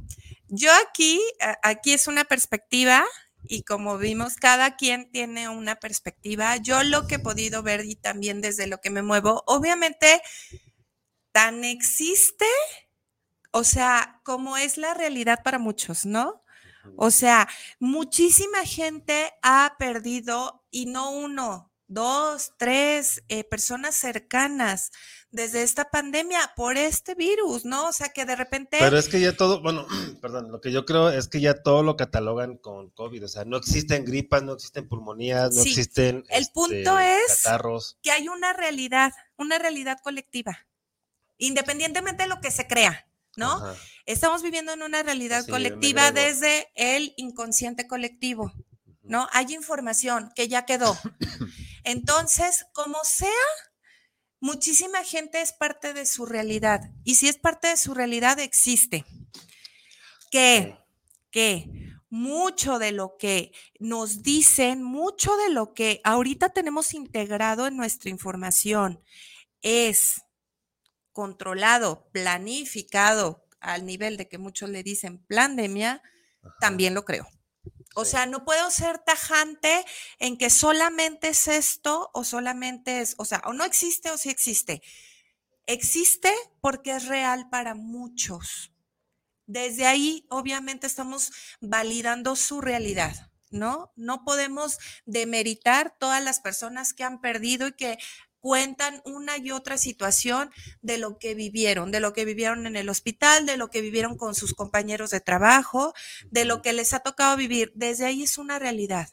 Yo 0.49 0.71
aquí, 0.87 1.21
aquí 1.62 1.93
es 1.95 2.09
una 2.09 2.25
perspectiva 2.25 3.05
y 3.45 3.62
como 3.62 3.97
vimos, 3.97 4.37
cada 4.37 4.77
quien 4.77 5.11
tiene 5.11 5.49
una 5.49 5.77
perspectiva. 5.77 6.57
Yo 6.57 6.83
lo 6.83 7.07
que 7.07 7.14
he 7.14 7.19
podido 7.19 7.62
ver 7.62 7.85
y 7.87 7.95
también 7.95 8.41
desde 8.43 8.66
lo 8.66 8.79
que 8.81 8.91
me 8.91 9.03
muevo, 9.03 9.45
obviamente, 9.47 10.21
tan 11.33 11.64
existe, 11.64 12.45
o 13.51 13.64
sea, 13.64 14.21
como 14.25 14.57
es 14.59 14.77
la 14.77 14.93
realidad 14.93 15.41
para 15.43 15.59
muchos, 15.59 16.05
¿no? 16.05 16.43
O 16.97 17.11
sea, 17.11 17.49
muchísima 17.78 18.64
gente 18.64 19.32
ha 19.43 19.76
perdido 19.78 20.64
y 20.70 20.86
no 20.86 21.11
uno, 21.11 21.72
dos, 21.86 22.53
tres 22.59 23.22
eh, 23.28 23.45
personas 23.45 23.95
cercanas 23.95 24.91
desde 25.30 25.62
esta 25.62 25.91
pandemia 25.91 26.53
por 26.57 26.76
este 26.76 27.14
virus, 27.14 27.64
¿no? 27.64 27.89
O 27.89 27.93
sea, 27.93 28.11
que 28.11 28.24
de 28.26 28.36
repente... 28.36 28.76
Pero 28.78 28.99
es 28.99 29.09
que 29.09 29.20
ya 29.20 29.34
todo, 29.36 29.62
bueno, 29.62 29.86
perdón, 30.20 30.51
lo 30.53 30.61
que 30.61 30.70
yo 30.72 30.84
creo 30.84 31.11
es 31.11 31.28
que 31.28 31.41
ya 31.41 31.62
todo 31.62 31.82
lo 31.82 31.97
catalogan 31.97 32.57
con 32.59 32.91
COVID. 32.91 33.24
O 33.24 33.28
sea, 33.28 33.45
no 33.45 33.57
existen 33.57 34.05
gripas, 34.05 34.43
no 34.43 34.53
existen 34.55 34.89
pulmonías, 34.89 35.55
no 35.55 35.62
Sí, 35.62 35.70
existen 35.70 36.24
el 36.28 36.43
este, 36.43 36.53
punto 36.53 36.99
es- 36.99 37.43
catarros. 37.43 37.99
que 38.03 38.11
hay 38.11 38.28
una 38.28 38.53
realidad, 38.53 39.12
una 39.39 39.59
realidad 39.59 39.99
colectiva, 40.03 40.66
independientemente 41.39 42.24
de 42.24 42.28
lo 42.28 42.41
que 42.41 42.51
se 42.51 42.66
crea, 42.66 43.08
¿no? 43.39 43.53
Ajá. 43.53 43.74
Estamos 44.05 44.43
viviendo 44.43 44.72
en 44.72 44.82
una 44.82 45.03
realidad 45.03 45.45
Sí, 45.45 45.51
colectiva 45.51 46.12
desde 46.12 46.68
el 46.74 47.12
inconsciente 47.16 47.86
colectivo, 47.86 48.53
¿no? 49.03 49.28
Hay 49.32 49.55
información 49.55 50.30
que 50.34 50.49
ya 50.49 50.64
quedó. 50.66 50.97
Entonces, 51.84 52.66
como 52.72 52.99
sea, 53.05 53.28
muchísima 54.41 55.05
gente 55.05 55.41
es 55.41 55.53
parte 55.53 55.95
de 55.95 56.07
su 56.07 56.26
realidad 56.26 56.80
y 57.05 57.16
si 57.16 57.28
es 57.28 57.39
parte 57.39 57.68
de 57.68 57.76
su 57.76 57.95
realidad, 57.95 58.39
existe. 58.41 59.05
que, 60.30 60.76
que 61.30 61.68
mucho 62.11 62.78
de 62.78 62.93
lo 62.93 63.16
que 63.18 63.53
nos 63.78 64.22
dicen, 64.22 64.82
mucho 64.82 65.36
de 65.36 65.51
lo 65.51 65.74
que 65.74 66.01
ahorita 66.05 66.51
tenemos 66.51 66.95
integrado 66.95 67.66
en 67.66 67.76
nuestra 67.76 68.11
información 68.11 69.03
es 69.62 70.22
controlado, 71.13 72.09
planificado 72.13 73.45
al 73.61 73.87
nivel 73.87 74.17
de 74.17 74.29
que 74.29 74.39
muchos 74.39 74.71
le 74.71 74.83
dicen 74.83 75.25
pandemia, 75.27 76.03
también 76.61 76.95
lo 76.95 77.05
creo. 77.05 77.29
O 77.95 78.05
sea, 78.05 78.27
no 78.27 78.45
puedo 78.45 78.71
ser 78.71 78.99
tajante 78.99 79.85
en 80.19 80.39
que 80.39 80.51
solamente 80.51 81.29
es 81.29 81.49
esto 81.49 82.11
o 82.15 82.23
solamente 82.23 83.01
es, 83.01 83.15
o 83.19 83.25
sea, 83.25 83.43
o 83.45 83.53
no 83.53 83.65
existe 83.65 84.11
o 84.11 84.19
sí 84.19 84.31
existe. 84.31 84.83
Existe 85.67 86.33
porque 86.61 86.93
es 86.93 87.07
real 87.07 87.49
para 87.51 87.75
muchos. 87.75 88.73
Desde 89.47 89.87
ahí, 89.87 90.27
obviamente, 90.29 90.87
estamos 90.87 91.33
validando 91.61 92.37
su 92.37 92.61
realidad, 92.61 93.31
¿no? 93.51 93.93
No 93.97 94.25
podemos 94.25 94.79
demeritar 95.05 95.97
todas 95.99 96.23
las 96.23 96.41
personas 96.41 96.93
que 96.93 97.05
han 97.05 97.21
perdido 97.21 97.67
y 97.67 97.73
que 97.73 97.99
cuentan 98.41 99.03
una 99.05 99.36
y 99.39 99.51
otra 99.51 99.78
situación 99.78 100.51
de 100.80 100.99
lo 100.99 101.18
que 101.18 101.34
vivieron, 101.34 101.91
de 101.91 102.01
lo 102.01 102.12
que 102.12 102.24
vivieron 102.24 102.66
en 102.66 102.76
el 102.76 102.89
hospital, 102.89 103.47
de 103.47 103.57
lo 103.57 103.68
que 103.68 103.80
vivieron 103.80 104.16
con 104.16 104.34
sus 104.34 104.55
compañeros 104.55 105.11
de 105.11 105.20
trabajo, 105.20 105.95
de 106.30 106.45
lo 106.45 106.62
que 106.62 106.72
les 106.72 106.93
ha 106.93 107.01
tocado 107.01 107.36
vivir. 107.36 107.72
Desde 107.74 108.07
ahí 108.07 108.22
es 108.22 108.39
una 108.39 108.59
realidad. 108.59 109.09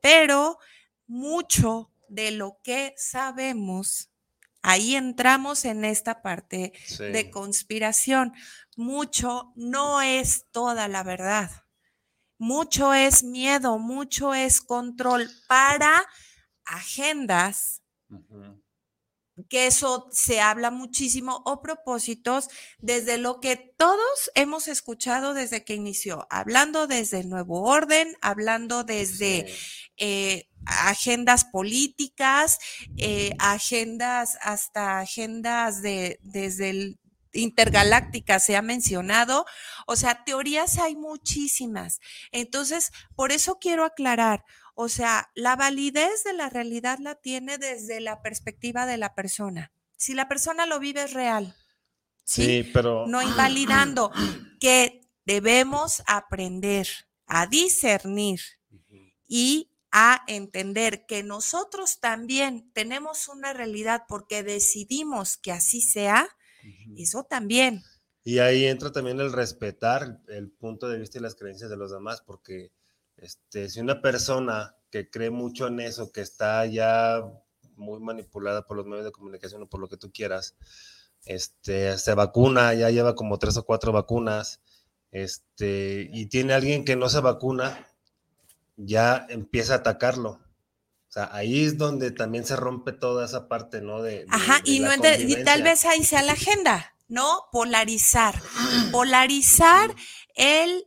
Pero 0.00 0.58
mucho 1.06 1.90
de 2.08 2.30
lo 2.30 2.60
que 2.62 2.94
sabemos, 2.96 4.10
ahí 4.62 4.94
entramos 4.96 5.64
en 5.64 5.84
esta 5.84 6.22
parte 6.22 6.72
de 6.98 7.30
conspiración. 7.30 8.32
Mucho 8.76 9.52
no 9.56 10.02
es 10.02 10.46
toda 10.50 10.88
la 10.88 11.02
verdad. 11.02 11.50
Mucho 12.38 12.92
es 12.94 13.22
miedo, 13.22 13.78
mucho 13.78 14.34
es 14.34 14.60
control 14.60 15.30
para 15.48 16.04
agendas 16.64 17.83
que 19.48 19.66
eso 19.66 20.08
se 20.12 20.40
habla 20.40 20.70
muchísimo 20.70 21.42
o 21.44 21.60
propósitos 21.60 22.48
desde 22.78 23.18
lo 23.18 23.40
que 23.40 23.56
todos 23.56 24.30
hemos 24.34 24.68
escuchado 24.68 25.34
desde 25.34 25.64
que 25.64 25.74
inició, 25.74 26.26
hablando 26.30 26.86
desde 26.86 27.20
el 27.20 27.28
nuevo 27.28 27.62
orden, 27.62 28.16
hablando 28.20 28.84
desde 28.84 29.52
eh, 29.96 30.48
agendas 30.66 31.44
políticas, 31.44 32.58
eh, 32.96 33.34
agendas 33.40 34.38
hasta 34.40 35.00
agendas 35.00 35.82
de 35.82 36.20
desde 36.22 36.70
el 36.70 37.00
intergaláctica 37.34 38.38
se 38.38 38.56
ha 38.56 38.62
mencionado, 38.62 39.44
o 39.86 39.96
sea, 39.96 40.24
teorías 40.24 40.78
hay 40.78 40.96
muchísimas. 40.96 42.00
Entonces, 42.30 42.92
por 43.16 43.32
eso 43.32 43.58
quiero 43.58 43.84
aclarar, 43.84 44.44
o 44.74 44.88
sea, 44.88 45.30
la 45.34 45.56
validez 45.56 46.24
de 46.24 46.32
la 46.32 46.50
realidad 46.50 46.98
la 46.98 47.14
tiene 47.14 47.58
desde 47.58 48.00
la 48.00 48.22
perspectiva 48.22 48.86
de 48.86 48.98
la 48.98 49.14
persona. 49.14 49.72
Si 49.96 50.14
la 50.14 50.28
persona 50.28 50.66
lo 50.66 50.80
vive 50.80 51.04
es 51.04 51.12
real. 51.12 51.54
Sí, 52.24 52.68
pero... 52.72 53.06
No 53.06 53.22
invalidando 53.28 54.10
que 54.60 55.00
debemos 55.24 56.02
aprender 56.06 56.88
a 57.26 57.46
discernir 57.46 58.40
y 59.26 59.70
a 59.90 60.24
entender 60.26 61.06
que 61.06 61.22
nosotros 61.22 62.00
también 62.00 62.70
tenemos 62.72 63.28
una 63.28 63.52
realidad 63.52 64.04
porque 64.08 64.42
decidimos 64.42 65.36
que 65.36 65.52
así 65.52 65.80
sea, 65.80 66.28
eso 66.96 67.24
también. 67.24 67.82
Y 68.24 68.38
ahí 68.38 68.64
entra 68.64 68.90
también 68.90 69.20
el 69.20 69.32
respetar 69.32 70.20
el 70.28 70.50
punto 70.50 70.88
de 70.88 70.98
vista 70.98 71.18
y 71.18 71.22
las 71.22 71.36
creencias 71.36 71.70
de 71.70 71.76
los 71.76 71.92
demás, 71.92 72.22
porque 72.22 72.72
este, 73.24 73.70
si 73.70 73.80
una 73.80 74.02
persona 74.02 74.76
que 74.90 75.08
cree 75.08 75.30
mucho 75.30 75.66
en 75.68 75.80
eso, 75.80 76.12
que 76.12 76.20
está 76.20 76.66
ya 76.66 77.22
muy 77.74 77.98
manipulada 77.98 78.66
por 78.66 78.76
los 78.76 78.84
medios 78.84 79.06
de 79.06 79.12
comunicación 79.12 79.62
o 79.62 79.66
por 79.66 79.80
lo 79.80 79.88
que 79.88 79.96
tú 79.96 80.12
quieras, 80.12 80.56
este, 81.24 81.96
se 81.96 82.14
vacuna, 82.14 82.74
ya 82.74 82.90
lleva 82.90 83.14
como 83.14 83.38
tres 83.38 83.56
o 83.56 83.64
cuatro 83.64 83.92
vacunas, 83.92 84.60
este, 85.10 86.10
y 86.12 86.26
tiene 86.26 86.52
alguien 86.52 86.84
que 86.84 86.96
no 86.96 87.08
se 87.08 87.20
vacuna, 87.20 87.86
ya 88.76 89.24
empieza 89.30 89.72
a 89.72 89.76
atacarlo. 89.78 90.30
O 90.30 91.12
sea, 91.14 91.30
ahí 91.32 91.64
es 91.64 91.78
donde 91.78 92.10
también 92.10 92.44
se 92.44 92.56
rompe 92.56 92.92
toda 92.92 93.24
esa 93.24 93.48
parte, 93.48 93.80
¿no? 93.80 94.02
De, 94.02 94.26
Ajá, 94.28 94.60
y, 94.64 94.80
no 94.80 94.90
y 94.94 95.44
tal 95.44 95.62
vez 95.62 95.86
ahí 95.86 96.04
sea 96.04 96.22
la 96.22 96.32
agenda, 96.32 96.94
¿no? 97.08 97.44
Polarizar. 97.52 98.34
Polarizar 98.92 99.94
el 100.34 100.84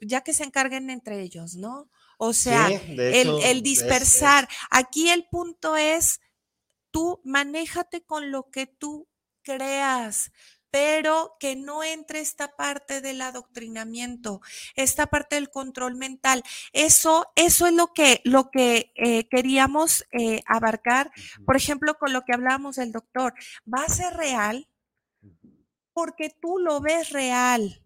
ya 0.00 0.22
que 0.22 0.32
se 0.32 0.44
encarguen 0.44 0.90
entre 0.90 1.20
ellos, 1.20 1.54
¿no? 1.54 1.90
O 2.18 2.32
sea, 2.32 2.68
el, 2.68 3.62
dispersar. 3.62 4.48
Aquí 4.70 5.08
el 5.08 5.26
punto 5.28 5.76
es, 5.76 6.20
tú 6.90 7.20
manéjate 7.24 8.02
con 8.02 8.32
lo 8.32 8.50
que 8.50 8.66
tú 8.66 9.08
creas, 9.42 10.32
pero 10.70 11.36
que 11.38 11.56
no 11.56 11.82
entre 11.82 12.20
esta 12.20 12.56
parte 12.56 13.00
del 13.00 13.22
adoctrinamiento, 13.22 14.40
esta 14.74 15.06
parte 15.06 15.36
del 15.36 15.50
control 15.50 15.94
mental. 15.94 16.42
Eso, 16.72 17.26
eso 17.36 17.66
es 17.66 17.72
lo 17.72 17.92
que, 17.92 18.20
lo 18.24 18.50
que 18.50 18.92
eh, 18.96 19.28
queríamos 19.28 20.04
eh, 20.12 20.42
abarcar, 20.46 21.10
por 21.46 21.56
ejemplo, 21.56 21.94
con 21.98 22.12
lo 22.12 22.24
que 22.24 22.34
hablábamos 22.34 22.76
del 22.76 22.92
doctor. 22.92 23.34
Va 23.72 23.84
a 23.84 23.88
ser 23.88 24.14
real 24.14 24.68
porque 25.92 26.30
tú 26.30 26.58
lo 26.58 26.80
ves 26.80 27.10
real. 27.10 27.82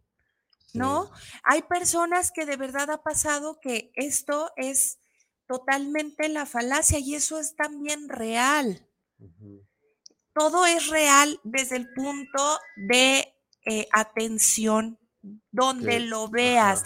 ¿No? 0.75 1.11
Hay 1.43 1.63
personas 1.63 2.31
que 2.33 2.47
de 2.47 2.57
verdad 2.57 2.91
ha 2.91 3.03
pasado 3.03 3.59
que 3.61 3.93
esto 3.95 4.51
es 4.57 4.99
totalmente 5.47 6.29
la 6.29 6.47
falacia 6.47 6.99
y 6.99 7.15
eso 7.15 7.39
es 7.39 7.55
también 7.57 8.09
real. 8.09 8.89
Todo 10.35 10.67
es 10.67 10.89
real 10.89 11.39
desde 11.45 11.77
el 11.77 11.93
punto 11.93 12.59
de 12.89 13.35
eh, 13.67 13.87
atención, 13.93 14.99
donde 15.51 16.01
lo 16.01 16.29
veas. 16.29 16.85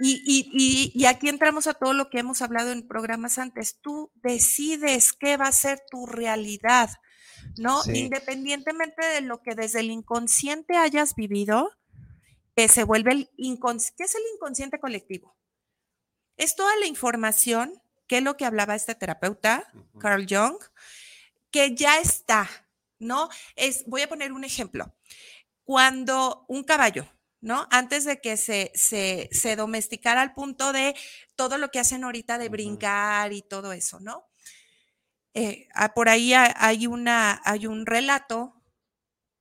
Y, 0.00 0.92
y, 0.94 1.06
aquí 1.06 1.28
entramos 1.28 1.66
a 1.66 1.74
todo 1.74 1.92
lo 1.92 2.08
que 2.08 2.20
hemos 2.20 2.40
hablado 2.40 2.70
en 2.70 2.86
programas 2.86 3.38
antes. 3.38 3.80
Tú 3.80 4.12
decides 4.14 5.12
qué 5.12 5.36
va 5.36 5.48
a 5.48 5.52
ser 5.52 5.80
tu 5.90 6.06
realidad, 6.06 6.90
¿no? 7.56 7.80
Independientemente 7.92 9.04
de 9.04 9.22
lo 9.22 9.42
que 9.42 9.56
desde 9.56 9.80
el 9.80 9.90
inconsciente 9.90 10.76
hayas 10.76 11.16
vivido, 11.16 11.72
que 12.58 12.66
se 12.66 12.82
vuelve 12.82 13.12
el 13.12 13.30
inconsciente. 13.36 13.94
¿Qué 13.98 14.02
es 14.02 14.16
el 14.16 14.22
inconsciente 14.34 14.80
colectivo? 14.80 15.36
Es 16.36 16.56
toda 16.56 16.74
la 16.78 16.86
información, 16.86 17.80
que 18.08 18.18
es 18.18 18.24
lo 18.24 18.36
que 18.36 18.46
hablaba 18.46 18.74
este 18.74 18.96
terapeuta, 18.96 19.70
Carl 20.00 20.26
Jung, 20.28 20.56
que 21.52 21.76
ya 21.76 22.00
está, 22.00 22.50
¿no? 22.98 23.28
Es, 23.54 23.84
voy 23.86 24.02
a 24.02 24.08
poner 24.08 24.32
un 24.32 24.42
ejemplo. 24.42 24.92
Cuando 25.62 26.46
un 26.48 26.64
caballo, 26.64 27.08
¿no? 27.40 27.68
Antes 27.70 28.04
de 28.04 28.20
que 28.20 28.36
se, 28.36 28.72
se, 28.74 29.28
se 29.30 29.54
domesticara 29.54 30.20
al 30.20 30.34
punto 30.34 30.72
de 30.72 30.96
todo 31.36 31.58
lo 31.58 31.70
que 31.70 31.78
hacen 31.78 32.02
ahorita 32.02 32.38
de 32.38 32.48
brincar 32.48 33.32
y 33.32 33.42
todo 33.42 33.72
eso, 33.72 34.00
¿no? 34.00 34.26
Eh, 35.32 35.68
ah, 35.74 35.94
por 35.94 36.08
ahí 36.08 36.34
hay, 36.34 36.88
una, 36.88 37.40
hay 37.44 37.68
un 37.68 37.86
relato 37.86 38.57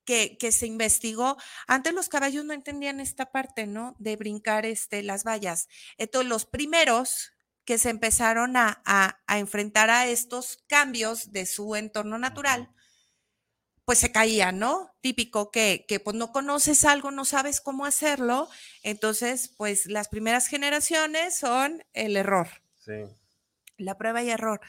que, 0.08 0.52
se 0.52 0.66
investigó. 0.66 1.38
Antes 1.68 1.94
los 1.94 2.08
caballos 2.08 2.46
no 2.46 2.54
entendían 2.54 3.02
esta 3.02 3.32
parte, 3.32 3.68
¿no? 3.68 3.96
De 4.00 4.16
brincar 4.16 4.66
este, 4.66 5.04
las 5.04 5.26
vallas. 5.26 5.68
Entonces, 5.98 6.30
los 6.30 6.46
primeros 6.46 7.34
que 7.66 7.78
se 7.78 7.90
empezaron 7.90 8.56
a, 8.56 8.82
enfrentar 9.28 9.90
a 9.90 10.08
estos 10.08 10.64
cambios 10.68 11.34
de 11.34 11.46
su 11.46 11.76
entorno 11.76 12.18
natural, 12.18 12.72
pues 13.84 14.00
se 14.00 14.14
caían, 14.14 14.60
¿no? 14.60 14.96
Típico 15.02 15.52
que, 15.52 15.86
que 15.88 16.00
pues 16.00 16.16
no 16.16 16.32
conoces 16.32 16.86
algo, 16.86 17.12
no 17.12 17.26
sabes 17.26 17.60
cómo 17.60 17.86
hacerlo, 17.86 18.50
entonces 18.84 19.50
pues 19.58 19.86
las 19.86 20.08
primeras 20.08 20.48
generaciones 20.48 21.38
son 21.38 21.84
el 21.94 22.16
error. 22.16 22.48
Sí. 22.86 23.04
La 23.78 23.98
prueba 23.98 24.24
y 24.24 24.30
error. 24.30 24.62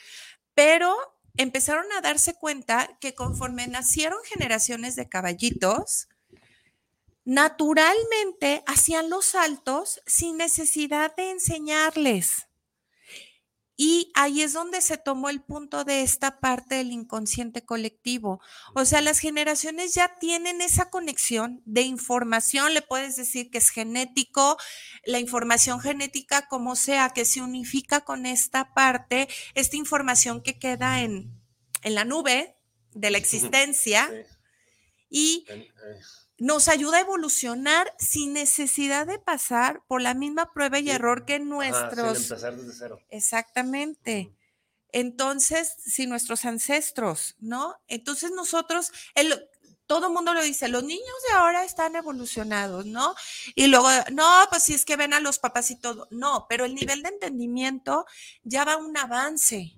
Pero 0.55 0.97
empezaron 1.39 1.87
a 1.93 2.01
darse 2.03 2.35
cuenta 2.35 2.99
que 3.01 3.15
conforme 3.15 3.67
nacieron 3.69 4.19
generaciones 4.25 4.97
de 4.97 5.09
caballitos, 5.09 6.09
naturalmente 7.25 8.63
hacían 8.67 9.09
los 9.09 9.25
saltos 9.27 10.03
sin 10.07 10.37
necesidad 10.37 11.15
de 11.17 11.31
enseñarles. 11.31 12.48
Y 13.81 14.11
ahí 14.17 14.43
es 14.43 14.55
donde 14.55 14.81
se 14.81 14.99
tomó 14.99 15.31
el 15.31 15.41
punto 15.41 15.85
de 15.85 16.03
esta 16.03 16.41
parte 16.41 16.75
del 16.75 16.91
inconsciente 16.91 17.65
colectivo. 17.65 18.41
O 18.75 18.85
sea, 18.85 19.01
las 19.03 19.21
generaciones 19.21 19.95
ya 19.95 20.17
tienen 20.19 20.61
esa 20.61 20.91
conexión 20.91 21.63
de 21.65 21.83
información, 21.83 22.75
le 22.75 22.83
puedes 22.83 23.15
decir 23.15 23.53
que 23.53 23.59
es 23.59 23.71
genético, 23.71 24.57
la 25.05 25.21
información 25.21 25.79
genética 25.79 26.49
como 26.49 26.75
sea, 26.75 27.11
que 27.11 27.25
se 27.25 27.41
unifica 27.41 28.01
con 28.01 28.27
esta 28.27 28.75
parte, 28.75 29.29
esta 29.55 29.77
información 29.77 30.43
que 30.43 30.59
queda 30.59 31.03
en, 31.03 31.41
la 31.85 32.05
nube 32.05 32.57
de 32.95 33.11
la 33.13 33.19
existencia. 33.19 34.11
Y 35.09 35.47
nos 36.39 36.69
ayuda 36.69 36.99
a 36.99 37.01
evolucionar 37.01 37.93
sin 37.99 38.33
necesidad 38.33 39.07
de 39.07 39.19
pasar 39.19 39.83
por 39.89 40.01
la 40.03 40.15
misma 40.15 40.53
prueba 40.53 40.79
y 40.79 40.85
Sí. 40.85 40.91
error 40.91 41.25
que 41.25 41.37
sin 41.39 41.49
nuestros. 41.49 42.17
empezar 42.31 42.57
desde 42.57 42.73
cero. 42.79 42.99
Exactamente. 43.11 44.33
Entonces, 44.93 45.75
si 45.85 46.07
nuestros 46.07 46.45
ancestros, 46.45 47.37
¿no? 47.41 47.75
Entonces 47.89 48.31
nosotros, 48.31 48.91
el, 49.15 49.47
todo 49.87 50.07
el 50.07 50.13
mundo 50.13 50.33
lo 50.33 50.43
dice, 50.43 50.69
los 50.69 50.83
niños 50.85 51.05
de 51.29 51.35
ahora 51.35 51.65
están 51.65 51.95
evolucionados, 51.97 52.87
¿no? 52.87 53.15
Y 53.55 53.67
luego, 53.67 53.89
no, 54.13 54.27
pues 54.51 54.63
si 54.63 54.75
es 54.75 54.85
que 54.85 54.97
ven 54.97 55.13
a 55.13 55.21
los 55.21 55.39
papás 55.39 55.71
y 55.71 55.77
todo. 55.77 56.09
No, 56.11 56.47
pero 56.49 56.65
el 56.65 56.75
nivel 56.75 57.03
de 57.03 57.11
entendimiento 57.11 58.07
ya 58.45 58.65
va 58.65 58.75
a 58.75 58.77
un 58.79 58.97
avance. 58.97 59.75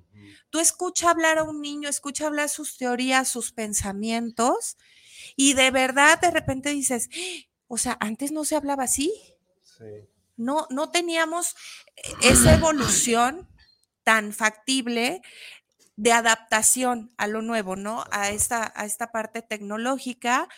Tú 0.50 0.58
escucha 0.60 1.10
hablar 1.10 1.38
a 1.38 1.42
un 1.44 1.60
niño, 1.60 1.88
escucha 1.88 2.26
hablar 2.26 2.48
sus 2.48 2.76
teorías, 2.76 3.28
sus 3.28 3.52
pensamientos, 3.52 4.76
y 5.36 5.54
de 5.54 5.70
verdad 5.70 6.20
de 6.20 6.30
repente 6.30 6.70
dices, 6.70 7.08
"Ah, 7.12 7.46
o 7.68 7.78
sea, 7.78 7.96
antes 8.00 8.32
no 8.32 8.44
se 8.44 8.56
hablaba 8.56 8.84
así, 8.84 9.12
Sí. 9.62 9.84
no, 10.36 10.66
no 10.70 10.90
teníamos 10.90 11.54
esa 12.22 12.54
evolución 12.54 13.48
tan 14.04 14.32
factible 14.32 15.22
de 15.96 16.12
adaptación 16.12 17.12
a 17.18 17.26
lo 17.26 17.42
nuevo, 17.42 17.76
¿no? 17.76 18.04
A 18.10 18.30
esta, 18.30 18.72
a 18.74 18.86
esta 18.86 19.12
parte 19.12 19.42
tecnológica, 19.42 20.48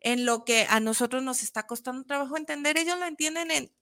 en 0.00 0.26
lo 0.26 0.44
que 0.44 0.66
a 0.70 0.80
nosotros 0.80 1.22
nos 1.22 1.42
está 1.42 1.66
costando 1.66 2.04
trabajo 2.04 2.36
entender, 2.36 2.78
ellos 2.78 2.98
lo 2.98 3.06
entienden 3.06 3.50
en 3.50 3.72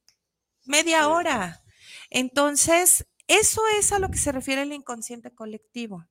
media 0.64 1.08
hora. 1.08 1.62
Entonces, 2.10 3.06
eso 3.26 3.62
es 3.78 3.92
a 3.92 3.98
lo 3.98 4.10
que 4.10 4.18
se 4.18 4.32
refiere 4.32 4.62
el 4.62 4.72
inconsciente 4.72 5.34
colectivo. 5.34 6.06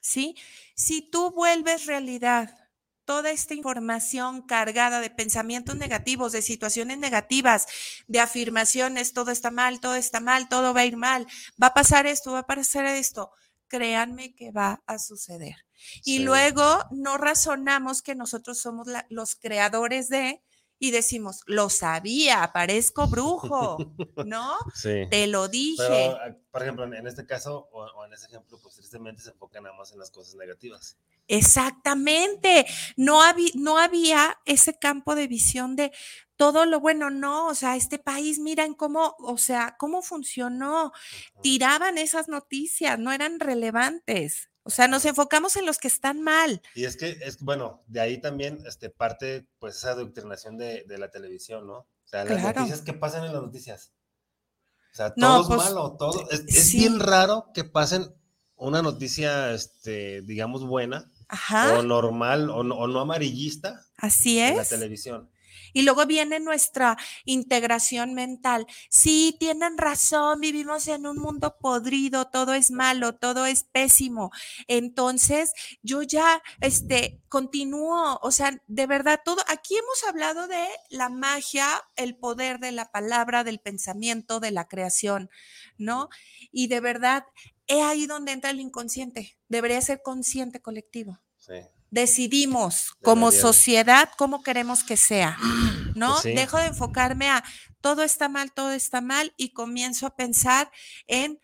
¿Sí? 0.00 0.34
Si 0.74 1.02
tú 1.02 1.30
vuelves 1.30 1.86
realidad 1.86 2.56
toda 3.10 3.32
esta 3.32 3.54
información 3.54 4.40
cargada 4.42 5.00
de 5.00 5.10
pensamientos 5.10 5.74
negativos, 5.74 6.30
de 6.30 6.42
situaciones 6.42 6.96
negativas, 6.96 7.66
de 8.06 8.20
afirmaciones, 8.20 9.12
todo 9.14 9.32
está 9.32 9.50
mal, 9.50 9.80
todo 9.80 9.96
está 9.96 10.20
mal, 10.20 10.48
todo 10.48 10.72
va 10.72 10.82
a 10.82 10.86
ir 10.86 10.96
mal, 10.96 11.26
va 11.60 11.66
a 11.66 11.74
pasar 11.74 12.06
esto, 12.06 12.30
va 12.30 12.38
a 12.40 12.46
pasar 12.46 12.86
esto, 12.86 13.32
créanme 13.66 14.32
que 14.36 14.52
va 14.52 14.80
a 14.86 15.00
suceder. 15.00 15.56
Y 16.04 16.18
Sí. 16.18 16.22
luego 16.22 16.84
no 16.92 17.16
razonamos 17.16 18.00
que 18.00 18.14
nosotros 18.14 18.60
somos 18.60 18.86
la- 18.86 19.06
los 19.10 19.34
creadores 19.34 20.08
de 20.08 20.40
y 20.78 20.92
decimos, 20.92 21.40
lo 21.46 21.68
sabía, 21.68 22.52
parezco 22.54 23.08
brujo, 23.08 23.76
¿no? 24.24 24.56
Sí. 24.72 25.02
Te 25.10 25.26
lo 25.26 25.48
dije. 25.48 25.82
Pero, 25.82 26.16
ah, 26.16 26.36
por 26.52 26.62
ejemplo, 26.62 26.84
en 26.84 27.06
este 27.08 27.26
caso 27.26 27.68
o, 27.72 27.82
o 27.84 28.04
en 28.06 28.12
ese 28.12 28.26
ejemplo, 28.28 28.56
pues 28.62 28.76
tristemente 28.76 29.20
se 29.20 29.30
enfocan 29.30 29.64
nada 29.64 29.76
más 29.76 29.90
en 29.90 29.98
las 29.98 30.10
cosas 30.12 30.36
negativas. 30.36 30.96
Exactamente. 31.30 32.66
No, 32.96 33.22
habí- 33.22 33.52
no 33.54 33.78
había 33.78 34.38
ese 34.46 34.78
campo 34.78 35.14
de 35.14 35.26
visión 35.28 35.76
de 35.76 35.92
todo 36.36 36.64
lo 36.64 36.80
bueno, 36.80 37.10
no, 37.10 37.48
o 37.48 37.54
sea, 37.54 37.76
este 37.76 37.98
país, 37.98 38.38
miren 38.38 38.72
cómo, 38.74 39.14
o 39.18 39.36
sea, 39.36 39.76
cómo 39.78 40.00
funcionó. 40.02 40.92
Tiraban 41.42 41.98
esas 41.98 42.28
noticias, 42.28 42.98
no 42.98 43.12
eran 43.12 43.38
relevantes. 43.40 44.48
O 44.62 44.70
sea, 44.70 44.88
nos 44.88 45.04
enfocamos 45.04 45.56
en 45.56 45.66
los 45.66 45.78
que 45.78 45.88
están 45.88 46.22
mal. 46.22 46.62
Y 46.74 46.84
es 46.84 46.96
que, 46.96 47.10
es 47.22 47.40
bueno, 47.40 47.82
de 47.86 48.00
ahí 48.00 48.20
también 48.20 48.58
este, 48.66 48.88
parte 48.90 49.46
pues 49.58 49.76
esa 49.76 49.90
adoctrinación 49.92 50.56
de, 50.58 50.84
de 50.86 50.98
la 50.98 51.10
televisión, 51.10 51.66
¿no? 51.66 51.78
O 51.78 51.86
sea, 52.06 52.24
las 52.24 52.40
Claro. 52.40 52.60
noticias, 52.60 52.82
¿qué 52.82 52.92
pasan 52.94 53.24
en 53.24 53.32
las 53.32 53.42
noticias? 53.42 53.92
O 54.92 54.96
sea, 54.96 55.12
No, 55.16 55.28
todo 55.28 55.40
es 55.42 55.46
pues, 55.46 55.58
malo, 55.58 55.96
todo. 55.98 56.30
Es, 56.30 56.40
es 56.48 56.72
bien 56.72 56.98
raro 57.00 57.50
que 57.54 57.64
pasen 57.64 58.14
una 58.56 58.82
noticia, 58.82 59.52
este, 59.52 60.22
digamos, 60.22 60.64
buena 60.66 61.10
Ajá, 61.30 61.78
o 61.78 61.82
normal 61.82 62.50
o 62.50 62.64
no, 62.64 62.74
o 62.76 62.86
no 62.88 63.00
amarillista 63.00 63.86
así 63.96 64.40
en 64.40 64.56
la 64.56 64.62
es. 64.62 64.68
televisión. 64.68 65.30
Y 65.72 65.82
luego 65.82 66.06
viene 66.06 66.40
nuestra 66.40 66.96
integración 67.24 68.14
mental. 68.14 68.66
Sí, 68.88 69.36
tienen 69.38 69.78
razón, 69.78 70.40
vivimos 70.40 70.88
en 70.88 71.06
un 71.06 71.18
mundo 71.18 71.56
podrido, 71.60 72.26
todo 72.26 72.54
es 72.54 72.70
malo, 72.70 73.14
todo 73.14 73.46
es 73.46 73.64
pésimo. 73.64 74.30
Entonces, 74.66 75.52
yo 75.82 76.02
ya, 76.02 76.42
este, 76.60 77.20
continúo, 77.28 78.18
o 78.22 78.30
sea, 78.32 78.60
de 78.66 78.86
verdad, 78.86 79.20
todo, 79.24 79.42
aquí 79.48 79.76
hemos 79.76 80.04
hablado 80.08 80.48
de 80.48 80.66
la 80.88 81.08
magia, 81.08 81.66
el 81.96 82.16
poder 82.16 82.58
de 82.58 82.72
la 82.72 82.90
palabra, 82.90 83.44
del 83.44 83.60
pensamiento, 83.60 84.40
de 84.40 84.50
la 84.50 84.66
creación, 84.66 85.30
¿no? 85.78 86.08
Y 86.50 86.66
de 86.66 86.80
verdad, 86.80 87.24
es 87.70 87.82
ahí 87.82 88.06
donde 88.06 88.32
entra 88.32 88.50
el 88.50 88.60
inconsciente. 88.60 89.38
Debería 89.48 89.80
ser 89.80 90.02
consciente 90.02 90.60
colectivo 90.60 91.20
Sí. 91.38 91.54
decidimos 91.90 92.92
como 93.02 93.30
Debería 93.30 93.52
sociedad 93.52 94.10
cómo 94.18 94.42
queremos 94.42 94.84
que 94.84 94.96
sea, 94.96 95.38
¿no? 95.94 96.10
Pues 96.12 96.22
sí. 96.22 96.32
Dejo 96.34 96.58
de 96.58 96.66
enfocarme 96.66 97.30
a 97.30 97.42
todo 97.80 98.02
está 98.02 98.28
mal, 98.28 98.52
todo 98.52 98.72
está 98.72 99.00
mal 99.00 99.32
y 99.36 99.52
comienzo 99.54 100.06
a 100.06 100.16
pensar 100.16 100.70
en 101.06 101.40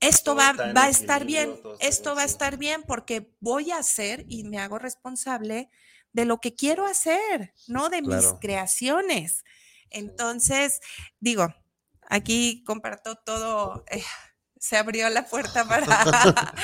esto 0.00 0.34
Todo 0.34 0.36
va, 0.36 0.72
va 0.72 0.84
a 0.84 0.88
estar 0.88 1.24
bien, 1.24 1.58
esto 1.80 2.14
va 2.14 2.22
a 2.22 2.26
estar 2.26 2.56
bien 2.56 2.82
porque 2.86 3.32
voy 3.40 3.70
a 3.70 3.78
hacer 3.78 4.24
y 4.28 4.44
me 4.44 4.58
hago 4.58 4.78
responsable 4.78 5.70
de 6.12 6.24
lo 6.24 6.38
que 6.38 6.54
quiero 6.54 6.86
hacer, 6.86 7.54
¿no? 7.66 7.88
De 7.88 8.02
mis 8.02 8.26
creaciones. 8.40 9.44
Entonces, 9.90 10.80
digo, 11.20 11.54
aquí 12.08 12.62
comparto 12.64 13.16
todo, 13.16 13.84
eh, 13.90 14.02
se 14.68 14.76
abrió 14.76 15.08
la 15.08 15.24
puerta 15.24 15.66
para... 15.66 15.86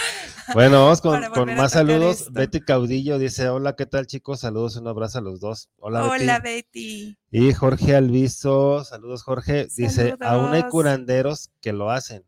Bueno, 0.53 0.85
vamos 0.85 1.01
con, 1.01 1.55
más 1.57 1.73
saludos. 1.73 2.21
esto. 2.21 2.33
Betty 2.33 2.61
Caudillo 2.61 3.19
dice, 3.19 3.49
hola, 3.49 3.77
¿qué 3.77 3.87
tal 3.87 4.07
chicos? 4.07 4.41
Saludos, 4.41 4.77
un 4.77 4.87
abrazo 4.87 5.19
a 5.19 5.23
los 5.23 5.41
dos. 5.41 5.71
Hola, 5.79 6.05
Hola, 6.05 6.39
Betty. 6.39 7.17
Betty. 7.31 7.49
Y 7.49 7.55
Jorge 7.55 7.97
Alviso, 7.97 8.85
saludos 8.85 9.23
Jorge, 9.23 9.69
dice, 9.75 10.17
aún 10.21 10.53
hay 10.53 10.65
curanderos 10.65 11.51
que 11.63 11.73
lo 11.73 11.91
hacen, 11.91 12.27